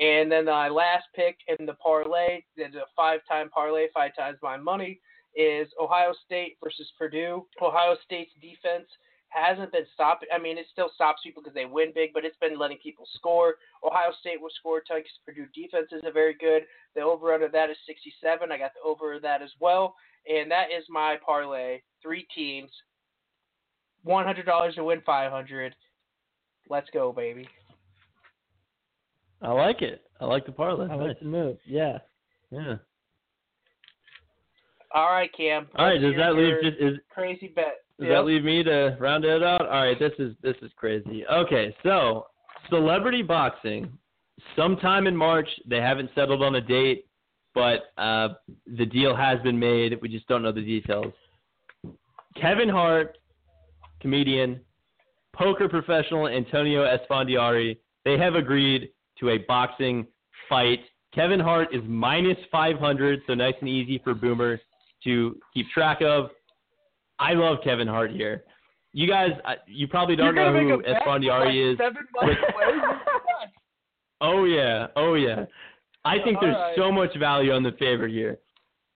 And 0.00 0.30
then 0.32 0.46
my 0.46 0.68
last 0.68 1.04
pick 1.14 1.36
in 1.48 1.66
the 1.66 1.74
parlay, 1.74 2.42
the 2.56 2.68
five-time 2.96 3.50
parlay, 3.50 3.88
five 3.92 4.12
times 4.16 4.38
my 4.42 4.56
money, 4.56 5.00
is 5.34 5.68
Ohio 5.80 6.12
State 6.24 6.56
versus 6.62 6.90
Purdue. 6.98 7.46
Ohio 7.60 7.96
State's 8.04 8.32
defense 8.40 8.88
hasn't 9.32 9.72
been 9.72 9.86
stopping. 9.94 10.28
I 10.34 10.38
mean, 10.38 10.58
it 10.58 10.66
still 10.70 10.90
stops 10.94 11.22
people 11.24 11.42
because 11.42 11.54
they 11.54 11.64
win 11.64 11.92
big, 11.94 12.10
but 12.12 12.24
it's 12.24 12.36
been 12.36 12.58
letting 12.58 12.78
people 12.78 13.06
score. 13.14 13.54
Ohio 13.84 14.10
State 14.20 14.40
will 14.40 14.50
score 14.58 14.78
a 14.78 14.84
ton 14.84 14.98
because 14.98 15.12
Purdue 15.24 15.46
defense 15.54 15.88
isn't 15.92 16.14
very 16.14 16.34
good. 16.34 16.62
The 16.94 17.00
over 17.00 17.32
under 17.32 17.48
that 17.48 17.70
is 17.70 17.76
67. 17.86 18.52
I 18.52 18.58
got 18.58 18.72
the 18.74 18.88
over 18.88 19.18
that 19.20 19.42
as 19.42 19.50
well, 19.60 19.94
and 20.28 20.50
that 20.50 20.66
is 20.76 20.84
my 20.90 21.16
parlay. 21.24 21.80
Three 22.02 22.26
teams, 22.34 22.70
$100 24.06 24.74
to 24.74 24.84
win 24.84 25.02
500. 25.04 25.74
Let's 26.68 26.88
go, 26.92 27.12
baby. 27.12 27.48
I 29.40 29.52
like 29.52 29.82
it. 29.82 30.02
I 30.20 30.26
like 30.26 30.46
the 30.46 30.52
parlay. 30.52 30.84
I 30.86 30.96
nice. 30.96 31.08
like 31.08 31.18
the 31.20 31.26
move. 31.26 31.56
Yeah. 31.66 31.98
Yeah. 32.50 32.76
All 34.94 35.10
right, 35.10 35.30
Cam. 35.36 35.68
All 35.76 35.86
right. 35.86 36.00
Does 36.00 36.14
that 36.16 36.34
leave 36.34 36.54
just 36.62 36.78
is 36.80 36.98
crazy 37.10 37.48
bet? 37.48 37.78
does 37.98 38.08
Yep. 38.08 38.16
that 38.16 38.24
leave 38.24 38.44
me 38.44 38.62
to 38.64 38.96
round 39.00 39.24
it 39.24 39.42
out? 39.42 39.62
All 39.62 39.84
right. 39.84 39.98
This 39.98 40.12
is 40.18 40.34
this 40.42 40.56
is 40.62 40.70
crazy. 40.76 41.24
Okay. 41.26 41.74
So 41.82 42.26
celebrity 42.68 43.22
boxing. 43.22 43.90
Sometime 44.56 45.06
in 45.06 45.16
March. 45.16 45.48
They 45.66 45.80
haven't 45.80 46.10
settled 46.14 46.42
on 46.42 46.56
a 46.56 46.60
date, 46.60 47.06
but 47.54 47.92
uh, 47.96 48.30
the 48.66 48.86
deal 48.86 49.14
has 49.14 49.38
been 49.40 49.58
made. 49.58 49.98
We 50.02 50.08
just 50.08 50.26
don't 50.26 50.42
know 50.42 50.52
the 50.52 50.62
details. 50.64 51.12
Kevin 52.40 52.68
Hart, 52.68 53.18
comedian, 54.00 54.60
poker 55.34 55.68
professional 55.68 56.28
Antonio 56.28 56.84
Esfandiari, 56.84 57.76
they 58.04 58.18
have 58.18 58.34
agreed 58.34 58.90
to 59.20 59.30
a 59.30 59.38
boxing 59.46 60.06
fight. 60.48 60.80
Kevin 61.14 61.38
Hart 61.40 61.74
is 61.74 61.82
minus 61.86 62.38
500, 62.50 63.20
so 63.26 63.34
nice 63.34 63.54
and 63.60 63.68
easy 63.68 64.00
for 64.02 64.14
Boomer 64.14 64.58
to 65.04 65.38
keep 65.54 65.68
track 65.70 66.00
of. 66.02 66.30
I 67.18 67.34
love 67.34 67.58
Kevin 67.62 67.88
Hart 67.88 68.10
here. 68.10 68.44
You 68.92 69.08
guys, 69.08 69.30
you 69.66 69.88
probably 69.88 70.16
don't 70.16 70.34
know 70.34 70.52
who 70.52 70.68
make 70.68 70.74
a 70.74 70.82
bet 70.82 71.02
for, 71.04 71.10
Esfandiari 71.18 71.78
like 71.80 72.36
is. 72.36 72.38
Oh 74.22 74.44
yeah, 74.44 74.86
oh 74.94 75.14
yeah. 75.14 75.44
I 76.04 76.16
think 76.24 76.38
there's 76.40 76.54
Alright. 76.54 76.76
so 76.76 76.92
much 76.92 77.16
value 77.18 77.52
on 77.52 77.62
the 77.62 77.72
favor 77.72 78.06
here. 78.06 78.38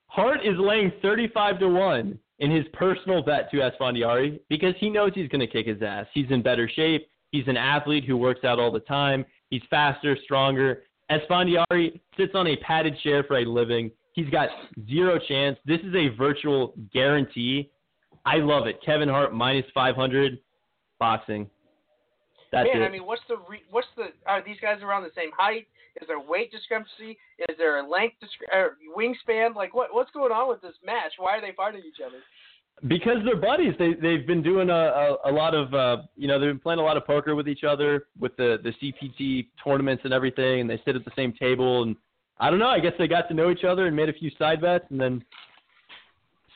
Hart 0.07 0.45
is 0.45 0.55
laying 0.59 0.93
35 1.03 1.59
to 1.61 1.69
one 1.69 2.19
in 2.39 2.51
his 2.51 2.65
personal 2.73 3.23
bet 3.23 3.51
to 3.51 3.59
Esfandiari 3.59 4.39
because 4.49 4.75
he 4.79 4.89
knows 4.89 5.13
he's 5.15 5.29
going 5.29 5.41
to 5.41 5.47
kick 5.47 5.67
his 5.67 5.83
ass. 5.83 6.07
He's 6.15 6.31
in 6.31 6.43
better 6.43 6.69
shape. 6.69 7.09
He's 7.33 7.47
an 7.49 7.57
athlete 7.57 8.05
who 8.05 8.17
works 8.17 8.45
out 8.45 8.59
all 8.59 8.71
the 8.71 8.81
time. 8.81 9.25
He's 9.51 9.63
faster, 9.69 10.17
stronger. 10.25 10.85
Esfandiari 11.11 12.01
sits 12.17 12.33
on 12.35 12.47
a 12.47 12.57
padded 12.59 12.99
chair 13.01 13.25
for 13.25 13.39
a 13.39 13.45
living. 13.45 13.91
He's 14.17 14.31
got 14.31 14.49
zero 14.89 15.21
chance. 15.29 15.59
This 15.67 15.81
is 15.81 15.95
a 15.95 16.09
virtual 16.17 16.73
guarantee. 16.93 17.71
I 18.25 18.37
love 18.37 18.67
it. 18.67 18.81
Kevin 18.85 19.11
Hart 19.11 19.35
minus 19.35 19.67
500 19.75 20.39
boxing. 20.99 21.49
That's 22.51 22.67
Man, 22.73 22.83
it. 22.83 22.87
I 22.87 22.89
mean, 22.89 23.05
what's 23.05 23.21
the 23.29 23.37
re- 23.49 23.63
what's 23.71 23.87
the 23.97 24.07
are 24.27 24.43
these 24.43 24.57
guys 24.63 24.79
around 24.83 25.03
the 25.03 25.11
same 25.15 25.31
height? 25.37 25.67
Is 26.01 26.09
there 26.09 26.19
weight 26.19 26.51
discrepancy? 26.51 27.19
Is 27.39 27.57
there 27.59 27.81
a 27.81 27.89
length 27.89 28.17
uh, 28.55 28.69
wingspan? 28.97 29.55
Like 29.55 29.75
what 29.75 29.93
what's 29.93 30.11
going 30.13 30.33
on 30.33 30.49
with 30.49 30.63
this 30.63 30.75
match? 30.85 31.13
Why 31.19 31.37
are 31.37 31.41
they 31.43 31.53
fighting 31.55 31.83
each 31.87 32.01
other? 32.05 32.19
Because 32.89 33.17
they're 33.25 33.37
buddies. 33.37 33.75
They 33.79 33.95
they've 33.95 34.27
been 34.27 34.43
doing 34.43 34.71
a, 34.71 34.73
a, 34.73 35.17
a 35.27 35.33
lot 35.33 35.55
of 35.55 35.75
uh 35.75 36.05
you 36.17 36.27
know 36.27 36.41
they've 36.41 36.51
been 36.51 36.59
playing 36.59 36.81
a 36.81 36.85
lot 36.85 36.97
of 36.97 37.05
poker 37.05 37.35
with 37.35 37.49
each 37.49 37.65
other 37.65 38.07
with 38.19 38.35
the 38.37 38.59
the 38.63 38.73
CPT 38.81 39.49
tournaments 39.63 40.05
and 40.05 40.15
everything, 40.15 40.61
and 40.63 40.71
they 40.71 40.81
sit 40.87 40.97
at 40.97 41.05
the 41.05 41.13
same 41.15 41.35
table 41.35 41.83
and 41.83 41.97
I 42.39 42.51
don't 42.51 42.59
know. 42.59 42.69
I 42.69 42.81
guess 42.81 42.93
they 42.99 43.09
got 43.09 43.29
to 43.29 43.35
know 43.35 43.51
each 43.51 43.65
other 43.65 43.87
and 43.87 43.97
made 43.97 44.09
a 44.09 44.13
few 44.13 44.31
side 44.39 44.61
bets 44.61 44.85
and 44.91 45.01
then 45.01 45.25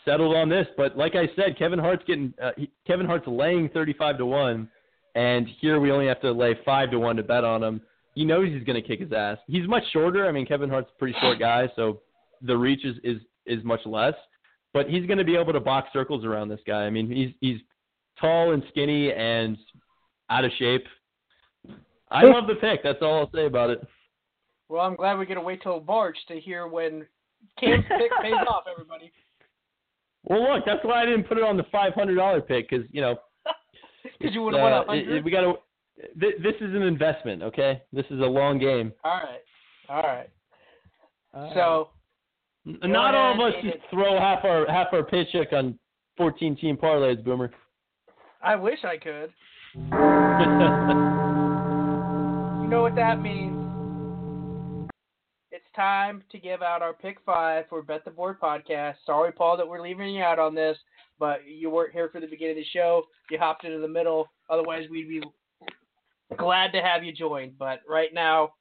settled 0.05 0.37
on 0.37 0.49
this. 0.49 0.67
But 0.77 0.97
like 0.97 1.15
I 1.15 1.29
said, 1.37 1.59
Kevin 1.59 1.79
Hart's 1.79 2.05
getting 2.07 2.35
uh, 2.43 2.51
he, 2.57 2.71
Kevin 2.87 3.07
Hart's 3.07 3.27
laying 3.27 3.69
thirty 3.71 3.93
five 3.93 4.19
to 4.19 4.27
one, 4.27 4.69
and 5.15 5.47
here 5.61 5.81
we 5.81 5.91
only 5.91 6.07
have 6.07 6.21
to 6.21 6.33
lay 6.33 6.59
five 6.65 6.91
to 6.91 6.99
one 6.99 7.17
to 7.17 7.23
bet 7.23 7.45
on 7.45 7.63
him. 7.63 7.81
He 8.15 8.25
knows 8.25 8.49
he's 8.49 8.65
going 8.65 8.81
to 8.81 8.87
kick 8.87 9.01
his 9.01 9.13
ass. 9.13 9.39
He's 9.47 9.67
much 9.69 9.85
shorter. 9.93 10.27
I 10.27 10.33
mean, 10.33 10.45
Kevin 10.45 10.69
Hart's 10.69 10.91
a 10.95 10.99
pretty 10.99 11.17
short 11.21 11.39
guy, 11.39 11.69
so 11.77 12.01
the 12.43 12.57
reach 12.57 12.85
is 12.85 12.97
is 13.03 13.23
is 13.47 13.65
much 13.65 13.81
less 13.87 14.15
but 14.73 14.89
he's 14.89 15.07
going 15.07 15.19
to 15.19 15.25
be 15.25 15.37
able 15.37 15.53
to 15.53 15.61
box 15.61 15.89
circles 15.93 16.25
around 16.25 16.49
this 16.49 16.61
guy. 16.67 16.85
I 16.85 16.91
mean, 16.91 17.11
he's 17.11 17.31
he's 17.41 17.61
tall 18.21 18.53
and 18.53 18.63
skinny 18.71 19.13
and 19.13 19.57
out 20.29 20.45
of 20.45 20.53
shape. 20.59 20.87
I 22.11 22.25
love 22.25 22.47
the 22.47 22.57
pick. 22.57 22.83
That's 22.83 22.99
all 23.03 23.21
I'll 23.21 23.31
say 23.33 23.47
about 23.47 23.71
it. 23.71 23.87
Well, 24.71 24.83
I'm 24.83 24.95
glad 24.95 25.19
we 25.19 25.27
get 25.27 25.35
to 25.35 25.41
wait 25.41 25.63
till 25.63 25.81
March 25.83 26.17
to 26.29 26.39
hear 26.39 26.67
when 26.69 27.05
Cam's 27.59 27.85
pick 27.89 28.11
pays 28.23 28.33
off. 28.49 28.65
Everybody, 28.71 29.11
Well, 30.25 30.55
look, 30.55 30.65
that's 30.65 30.85
why 30.85 31.03
I 31.03 31.07
didn't 31.07 31.25
put 31.25 31.37
it 31.39 31.45
on 31.45 31.57
the 31.57 31.65
five 31.73 31.93
hundred 31.95 32.15
dollar 32.15 32.41
pick 32.41 32.71
because 32.71 32.87
you 32.93 33.01
know 33.01 33.17
because 34.19 34.33
you 34.35 34.43
would 34.43 34.55
uh, 34.55 34.59
have 34.59 34.65
won 34.65 34.73
a 34.73 34.81
it- 35.01 35.05
hundred. 35.05 35.17
it- 35.19 35.25
we 35.25 35.31
got 35.33 35.41
to. 35.43 35.55
Th- 36.19 36.37
this 36.43 36.55
is 36.63 36.75
an 36.75 36.83
investment, 36.83 37.43
okay? 37.43 37.83
This 37.93 38.07
is 38.11 38.21
a 38.21 38.25
long 38.25 38.59
game. 38.59 38.91
All 39.05 39.21
right, 39.23 39.41
all 39.91 40.03
right. 40.03 40.31
Uh, 41.35 41.53
So 41.55 41.89
N- 42.67 42.79
Not 42.91 43.15
all 43.15 43.35
of 43.35 43.41
us 43.41 43.55
just 43.63 43.77
throw 43.91 44.19
half 44.19 44.45
our 44.45 44.67
half 44.71 44.87
our 44.93 45.03
paycheck 45.03 45.53
on 45.53 45.79
fourteen 46.17 46.57
team 46.57 46.77
parlays, 46.79 47.23
Boomer. 47.25 47.51
I 48.43 48.55
wish 48.57 48.79
I 48.85 48.97
could. 48.97 49.33
You 52.63 52.77
know 52.77 52.83
what 52.83 52.95
that 52.95 53.21
means? 53.21 53.50
Time 55.75 56.23
to 56.33 56.39
give 56.39 56.63
out 56.63 56.83
our 56.83 56.93
pick 56.93 57.19
five 57.25 57.65
for 57.69 57.81
Bet 57.83 58.05
the 58.05 58.11
Board 58.11 58.41
podcast. 58.41 58.95
Sorry, 59.07 59.31
Paul, 59.31 59.57
that 59.57 59.69
we're 59.69 59.81
leaving 59.83 60.15
you 60.15 60.23
out 60.23 60.39
on 60.41 60.55
this, 60.55 60.77
but 61.19 61.41
you 61.47 61.71
weren't 61.71 61.93
here 61.93 62.09
for 62.11 62.21
the 62.21 62.27
beginning 62.27 62.53
of 62.53 62.65
the 62.65 62.65
show. 62.73 63.03
You 63.31 63.39
hopped 63.39 63.65
into 63.65 63.79
the 63.79 63.89
middle. 63.89 64.29
Otherwise, 64.49 64.89
we'd 64.91 65.09
be 65.09 65.23
glad 66.37 66.73
to 66.73 66.81
have 66.83 67.05
you 67.05 67.13
join. 67.13 67.53
But 67.57 67.81
right 67.89 68.13
now, 68.13 68.55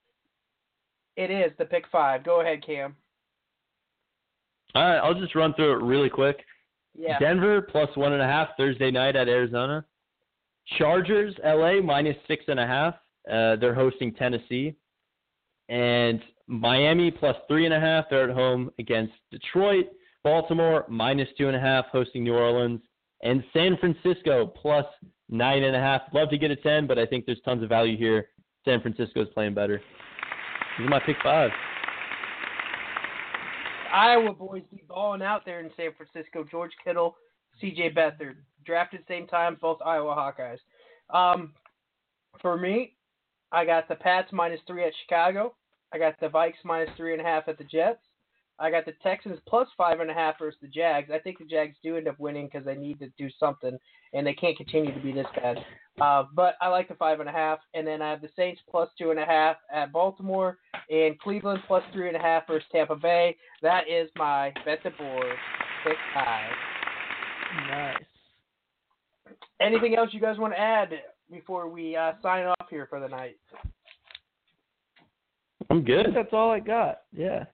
it 1.17 1.31
is 1.31 1.51
the 1.57 1.65
pick 1.65 1.85
five. 1.91 2.23
Go 2.23 2.41
ahead, 2.41 2.63
Cam. 2.65 2.95
all 4.75 4.83
right, 4.83 4.97
I'll 4.99 5.19
just 5.19 5.33
run 5.33 5.53
through 5.55 5.73
it 5.79 5.83
really 5.83 6.09
quick. 6.09 6.37
Yeah. 6.95 7.17
Denver 7.17 7.61
plus 7.61 7.89
one 7.95 8.13
and 8.13 8.21
a 8.21 8.27
half 8.27 8.49
Thursday 8.55 8.91
night 8.91 9.15
at 9.15 9.27
Arizona. 9.27 9.83
Chargers, 10.77 11.33
LA 11.43 11.81
minus 11.81 12.17
six 12.27 12.43
and 12.47 12.59
a 12.59 12.67
half. 12.67 12.93
Uh, 13.27 13.55
they're 13.55 13.73
hosting 13.73 14.13
Tennessee. 14.13 14.75
And 15.69 16.21
Miami 16.49 17.11
plus 17.11 17.35
three 17.47 17.65
and 17.65 17.73
a 17.73 17.79
half. 17.79 18.05
They're 18.09 18.27
at 18.27 18.35
home 18.35 18.71
against 18.79 19.13
Detroit. 19.31 19.85
Baltimore 20.23 20.85
minus 20.89 21.29
two 21.37 21.47
and 21.47 21.55
a 21.55 21.59
half, 21.59 21.85
hosting 21.91 22.23
New 22.23 22.33
Orleans. 22.33 22.81
And 23.21 23.43
San 23.53 23.77
Francisco 23.77 24.47
plus 24.47 24.85
nine 25.29 25.63
and 25.63 25.75
a 25.75 25.79
half. 25.79 26.01
Love 26.11 26.29
to 26.31 26.37
get 26.37 26.49
a 26.49 26.55
ten, 26.55 26.87
but 26.87 26.97
I 26.97 27.05
think 27.05 27.25
there's 27.25 27.39
tons 27.45 27.61
of 27.61 27.69
value 27.69 27.95
here. 27.95 28.29
San 28.65 28.81
Francisco 28.81 29.21
is 29.21 29.27
playing 29.33 29.53
better. 29.53 29.77
This 30.77 30.85
is 30.85 30.89
my 30.89 30.99
pick 31.05 31.17
five. 31.23 31.51
Iowa 33.93 34.33
boys 34.33 34.63
be 34.71 34.83
balling 34.87 35.21
out 35.21 35.45
there 35.45 35.59
in 35.59 35.69
San 35.77 35.91
Francisco. 35.95 36.45
George 36.49 36.71
Kittle, 36.83 37.15
C.J. 37.61 37.91
Beathard, 37.91 38.35
drafted 38.65 39.01
same 39.07 39.27
time, 39.27 39.57
both 39.61 39.79
Iowa 39.85 40.15
Hawkeyes. 40.15 40.59
Um, 41.15 41.53
for 42.41 42.57
me, 42.57 42.95
I 43.51 43.65
got 43.65 43.87
the 43.87 43.95
Pats 43.95 44.29
minus 44.31 44.59
three 44.67 44.83
at 44.83 44.93
Chicago. 45.03 45.55
I 45.93 45.97
got 45.97 46.19
the 46.19 46.27
Vikes 46.27 46.53
minus 46.63 46.89
three 46.95 47.13
and 47.13 47.21
a 47.21 47.25
half 47.25 47.47
at 47.47 47.57
the 47.57 47.63
Jets. 47.63 47.99
I 48.59 48.69
got 48.69 48.85
the 48.85 48.93
Texans 49.01 49.39
plus 49.47 49.67
five 49.77 50.01
and 50.01 50.11
a 50.11 50.13
half 50.13 50.37
versus 50.37 50.59
the 50.61 50.67
Jags. 50.67 51.09
I 51.13 51.19
think 51.19 51.39
the 51.39 51.45
Jags 51.45 51.77
do 51.81 51.95
end 51.95 52.09
up 52.09 52.19
winning 52.19 52.47
because 52.47 52.65
they 52.65 52.75
need 52.75 52.99
to 52.99 53.09
do 53.17 53.29
something, 53.39 53.77
and 54.13 54.27
they 54.27 54.33
can't 54.33 54.57
continue 54.57 54.93
to 54.93 54.99
be 54.99 55.13
this 55.13 55.27
bad. 55.35 55.57
Uh, 56.01 56.25
but 56.33 56.55
I 56.61 56.67
like 56.67 56.89
the 56.89 56.95
five 56.95 57.21
and 57.21 57.29
a 57.29 57.31
half, 57.31 57.59
and 57.73 57.87
then 57.87 58.01
I 58.01 58.09
have 58.09 58.21
the 58.21 58.29
Saints 58.35 58.61
plus 58.69 58.89
two 58.97 59.11
and 59.11 59.19
a 59.19 59.25
half 59.25 59.57
at 59.73 59.93
Baltimore, 59.93 60.57
and 60.89 61.17
Cleveland 61.19 61.61
plus 61.67 61.83
three 61.93 62.07
and 62.07 62.17
a 62.17 62.21
half 62.21 62.47
versus 62.47 62.67
Tampa 62.71 62.95
Bay. 62.95 63.37
That 63.61 63.89
is 63.89 64.09
my 64.17 64.53
bet 64.65 64.79
the 64.83 64.91
board 64.91 65.35
pick 65.85 65.97
five. 66.13 66.51
Nice. 67.69 68.03
Anything 69.61 69.95
else 69.95 70.09
you 70.11 70.19
guys 70.19 70.37
want 70.37 70.53
to 70.53 70.59
add 70.59 70.89
before 71.31 71.69
we 71.69 71.95
uh, 71.95 72.13
sign 72.21 72.45
off 72.45 72.69
here 72.69 72.87
for 72.89 72.99
the 72.99 73.07
night? 73.07 73.37
I'm 75.69 75.83
good. 75.83 76.07
that's 76.13 76.33
all 76.33 76.51
I 76.51 76.59
got. 76.59 77.01
Yeah. 77.15 77.45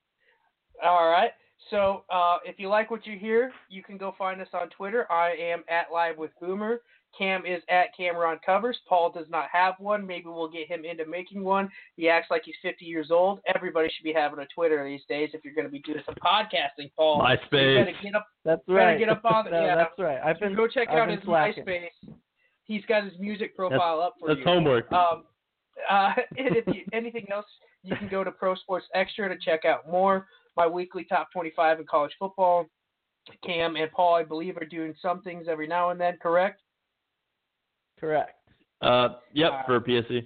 All 0.84 1.10
right. 1.10 1.32
So 1.72 2.04
uh, 2.14 2.38
if 2.46 2.60
you 2.60 2.70
like 2.70 2.92
what 2.92 3.08
you 3.08 3.18
hear, 3.18 3.52
you 3.70 3.82
can 3.82 3.98
go 3.98 4.14
find 4.18 4.40
us 4.42 4.48
on 4.54 4.70
Twitter. 4.70 5.12
I 5.12 5.32
am 5.32 5.64
at 5.70 5.92
Live 5.92 6.18
with 6.18 6.32
Boomer. 6.40 6.82
Cam 7.18 7.46
is 7.46 7.62
at 7.70 7.96
Cameron 7.96 8.40
Covers. 8.46 8.78
Paul 8.88 9.10
does 9.10 9.26
not 9.30 9.46
have 9.52 9.76
one. 9.80 10.06
Maybe 10.06 10.26
we'll 10.28 10.50
get 10.50 10.68
him 10.68 10.84
into 10.84 11.06
making 11.06 11.44
one. 11.44 11.70
He 11.96 12.10
acts 12.10 12.28
like 12.30 12.42
he's 12.46 12.56
50 12.62 12.84
years 12.86 13.08
old. 13.10 13.40
Everybody 13.54 13.90
should 13.90 14.04
be 14.04 14.12
having 14.14 14.40
a 14.40 14.46
Twitter 14.54 14.84
these 14.86 15.02
days 15.08 15.30
if 15.34 15.44
you're 15.46 15.54
going 15.54 15.66
to 15.66 15.72
be 15.72 15.80
doing 15.80 16.02
some 16.06 16.16
podcasting, 16.16 16.92
Paul. 16.96 17.18
You 17.18 17.38
MySpace. 17.38 17.86
better 17.86 17.98
get 18.04 18.16
up. 18.16 18.28
That's 18.44 18.62
Better 18.68 18.78
right. 18.80 19.00
get 19.00 19.10
up 19.10 19.24
on- 19.24 19.46
no, 19.52 19.66
yeah. 19.66 19.76
That's 19.76 19.98
right. 19.98 20.20
I've 20.24 20.40
been 20.40 20.56
go 20.56 20.68
check 20.68 20.90
I've 20.90 20.98
out 21.00 21.08
been 21.08 21.18
his 21.18 21.26
slacking. 21.26 21.64
MySpace. 21.66 22.14
He's 22.66 22.84
got 22.86 23.06
his 23.06 23.14
music 23.18 23.56
profile 23.56 24.02
up 24.02 24.16
for 24.20 24.28
That's 24.28 24.40
you. 24.40 24.46
That's 24.46 24.54
homework. 24.54 24.92
Um, 24.92 25.24
uh, 25.90 26.14
and 26.38 26.56
if 26.56 26.68
you, 26.68 26.84
anything 26.94 27.28
else, 27.32 27.46
you 27.86 27.96
can 27.96 28.08
go 28.10 28.24
to 28.24 28.32
Pro 28.32 28.56
Sports 28.56 28.86
Extra 28.94 29.30
to 29.30 29.36
check 29.38 29.66
out 29.66 29.90
more. 29.90 30.28
My 30.58 30.68
weekly 30.68 31.06
top 31.06 31.32
25 31.32 31.80
in 31.80 31.86
college 31.86 32.14
football. 32.20 32.66
Cam 33.44 33.76
and 33.76 33.92
Paul, 33.92 34.16
I 34.16 34.24
believe, 34.24 34.58
are 34.58 34.66
doing 34.66 34.94
some 35.02 35.22
things 35.22 35.48
every 35.50 35.68
now 35.68 35.90
and 35.90 36.00
then, 36.00 36.18
correct? 36.22 36.62
Correct. 38.00 38.32
Uh, 38.82 39.10
yep, 39.34 39.52
Uh, 39.52 39.64
for 39.66 39.80
PSC. 39.82 40.26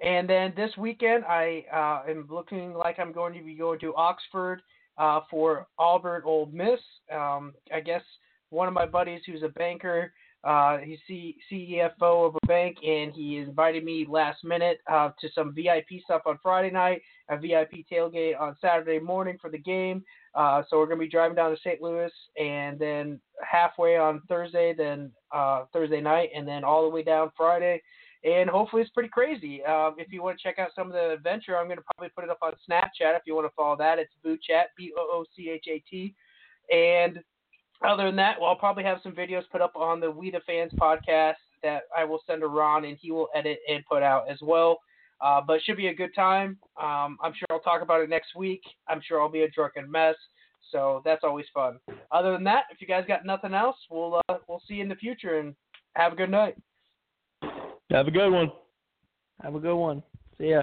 And 0.00 0.28
then 0.28 0.52
this 0.56 0.70
weekend, 0.76 1.24
I 1.24 1.64
uh, 1.72 2.10
am 2.10 2.26
looking 2.30 2.72
like 2.72 2.98
I'm 2.98 3.12
going 3.12 3.34
to 3.34 3.44
be 3.44 3.54
going 3.54 3.80
to 3.80 3.94
Oxford 3.96 4.62
uh, 4.96 5.20
for 5.28 5.66
Auburn 5.78 6.22
Ole 6.24 6.46
Miss. 6.52 6.80
Um, 7.12 7.52
I 7.74 7.80
guess 7.80 8.02
one 8.50 8.68
of 8.68 8.74
my 8.74 8.86
buddies 8.86 9.22
who's 9.26 9.42
a 9.42 9.48
banker, 9.48 10.12
uh, 10.44 10.78
he's 10.78 10.98
C- 11.06 11.36
CFO 11.50 12.28
of 12.28 12.36
a 12.42 12.46
bank, 12.46 12.76
and 12.86 13.12
he 13.12 13.38
invited 13.38 13.84
me 13.84 14.06
last 14.08 14.44
minute 14.44 14.78
uh, 14.90 15.10
to 15.20 15.28
some 15.34 15.54
VIP 15.54 16.02
stuff 16.04 16.22
on 16.26 16.38
Friday 16.42 16.70
night, 16.70 17.02
a 17.28 17.36
VIP 17.36 17.86
tailgate 17.90 18.38
on 18.40 18.56
Saturday 18.60 18.98
morning 18.98 19.36
for 19.40 19.50
the 19.50 19.58
game. 19.58 20.04
Uh, 20.34 20.62
so 20.68 20.78
we're 20.78 20.86
going 20.86 20.98
to 20.98 21.04
be 21.04 21.10
driving 21.10 21.34
down 21.34 21.50
to 21.50 21.56
St. 21.58 21.82
Louis, 21.82 22.12
and 22.40 22.78
then 22.78 23.20
halfway 23.48 23.96
on 23.96 24.22
Thursday, 24.28 24.74
then 24.76 25.10
uh, 25.32 25.64
Thursday 25.72 26.00
night, 26.00 26.30
and 26.34 26.46
then 26.46 26.64
all 26.64 26.82
the 26.82 26.94
way 26.94 27.02
down 27.02 27.30
Friday 27.36 27.82
and 28.24 28.50
hopefully 28.50 28.82
it's 28.82 28.90
pretty 28.90 29.08
crazy. 29.08 29.62
Um, 29.64 29.94
if 29.98 30.12
you 30.12 30.22
want 30.22 30.38
to 30.38 30.42
check 30.42 30.58
out 30.58 30.70
some 30.74 30.88
of 30.88 30.92
the 30.92 31.12
adventure, 31.12 31.56
I'm 31.56 31.66
going 31.66 31.78
to 31.78 31.84
probably 31.94 32.10
put 32.14 32.24
it 32.24 32.30
up 32.30 32.38
on 32.42 32.52
Snapchat 32.68 33.16
if 33.16 33.22
you 33.26 33.34
want 33.34 33.46
to 33.46 33.54
follow 33.54 33.76
that. 33.76 33.98
It's 33.98 34.12
Boo 34.24 34.36
Chat, 34.36 34.68
B 34.76 34.92
O 34.98 35.08
O 35.12 35.24
C 35.36 35.50
H 35.50 35.66
A 35.68 35.82
T. 35.88 36.14
And 36.72 37.20
other 37.86 38.06
than 38.06 38.16
that, 38.16 38.40
well, 38.40 38.50
I'll 38.50 38.56
probably 38.56 38.84
have 38.84 38.98
some 39.02 39.12
videos 39.12 39.42
put 39.50 39.60
up 39.60 39.76
on 39.76 40.00
the 40.00 40.10
We 40.10 40.30
the 40.30 40.40
Fans 40.46 40.72
podcast 40.78 41.34
that 41.62 41.82
I 41.96 42.04
will 42.04 42.20
send 42.26 42.40
to 42.40 42.48
Ron 42.48 42.84
and 42.84 42.96
he 43.00 43.10
will 43.10 43.28
edit 43.34 43.58
and 43.68 43.84
put 43.86 44.02
out 44.02 44.28
as 44.28 44.38
well. 44.42 44.80
Uh, 45.20 45.40
but 45.44 45.54
it 45.54 45.62
should 45.64 45.76
be 45.76 45.88
a 45.88 45.94
good 45.94 46.14
time. 46.14 46.58
Um, 46.80 47.18
I'm 47.22 47.32
sure 47.34 47.46
I'll 47.50 47.60
talk 47.60 47.82
about 47.82 48.00
it 48.00 48.08
next 48.08 48.36
week. 48.36 48.62
I'm 48.88 49.00
sure 49.06 49.20
I'll 49.20 49.28
be 49.28 49.42
a 49.42 49.50
drunken 49.50 49.90
mess. 49.90 50.14
So 50.70 51.02
that's 51.04 51.24
always 51.24 51.46
fun. 51.52 51.78
Other 52.12 52.32
than 52.32 52.44
that, 52.44 52.64
if 52.70 52.80
you 52.80 52.86
guys 52.86 53.04
got 53.08 53.24
nothing 53.24 53.54
else, 53.54 53.76
we'll 53.90 54.20
uh, 54.28 54.36
we'll 54.48 54.62
see 54.68 54.74
you 54.74 54.82
in 54.82 54.88
the 54.88 54.94
future 54.96 55.38
and 55.38 55.54
have 55.94 56.12
a 56.12 56.16
good 56.16 56.30
night. 56.30 56.56
Have 57.90 58.06
a 58.06 58.10
good 58.10 58.30
one. 58.30 58.52
Have 59.42 59.54
a 59.54 59.60
good 59.60 59.76
one. 59.76 60.02
See 60.36 60.50
ya. 60.50 60.62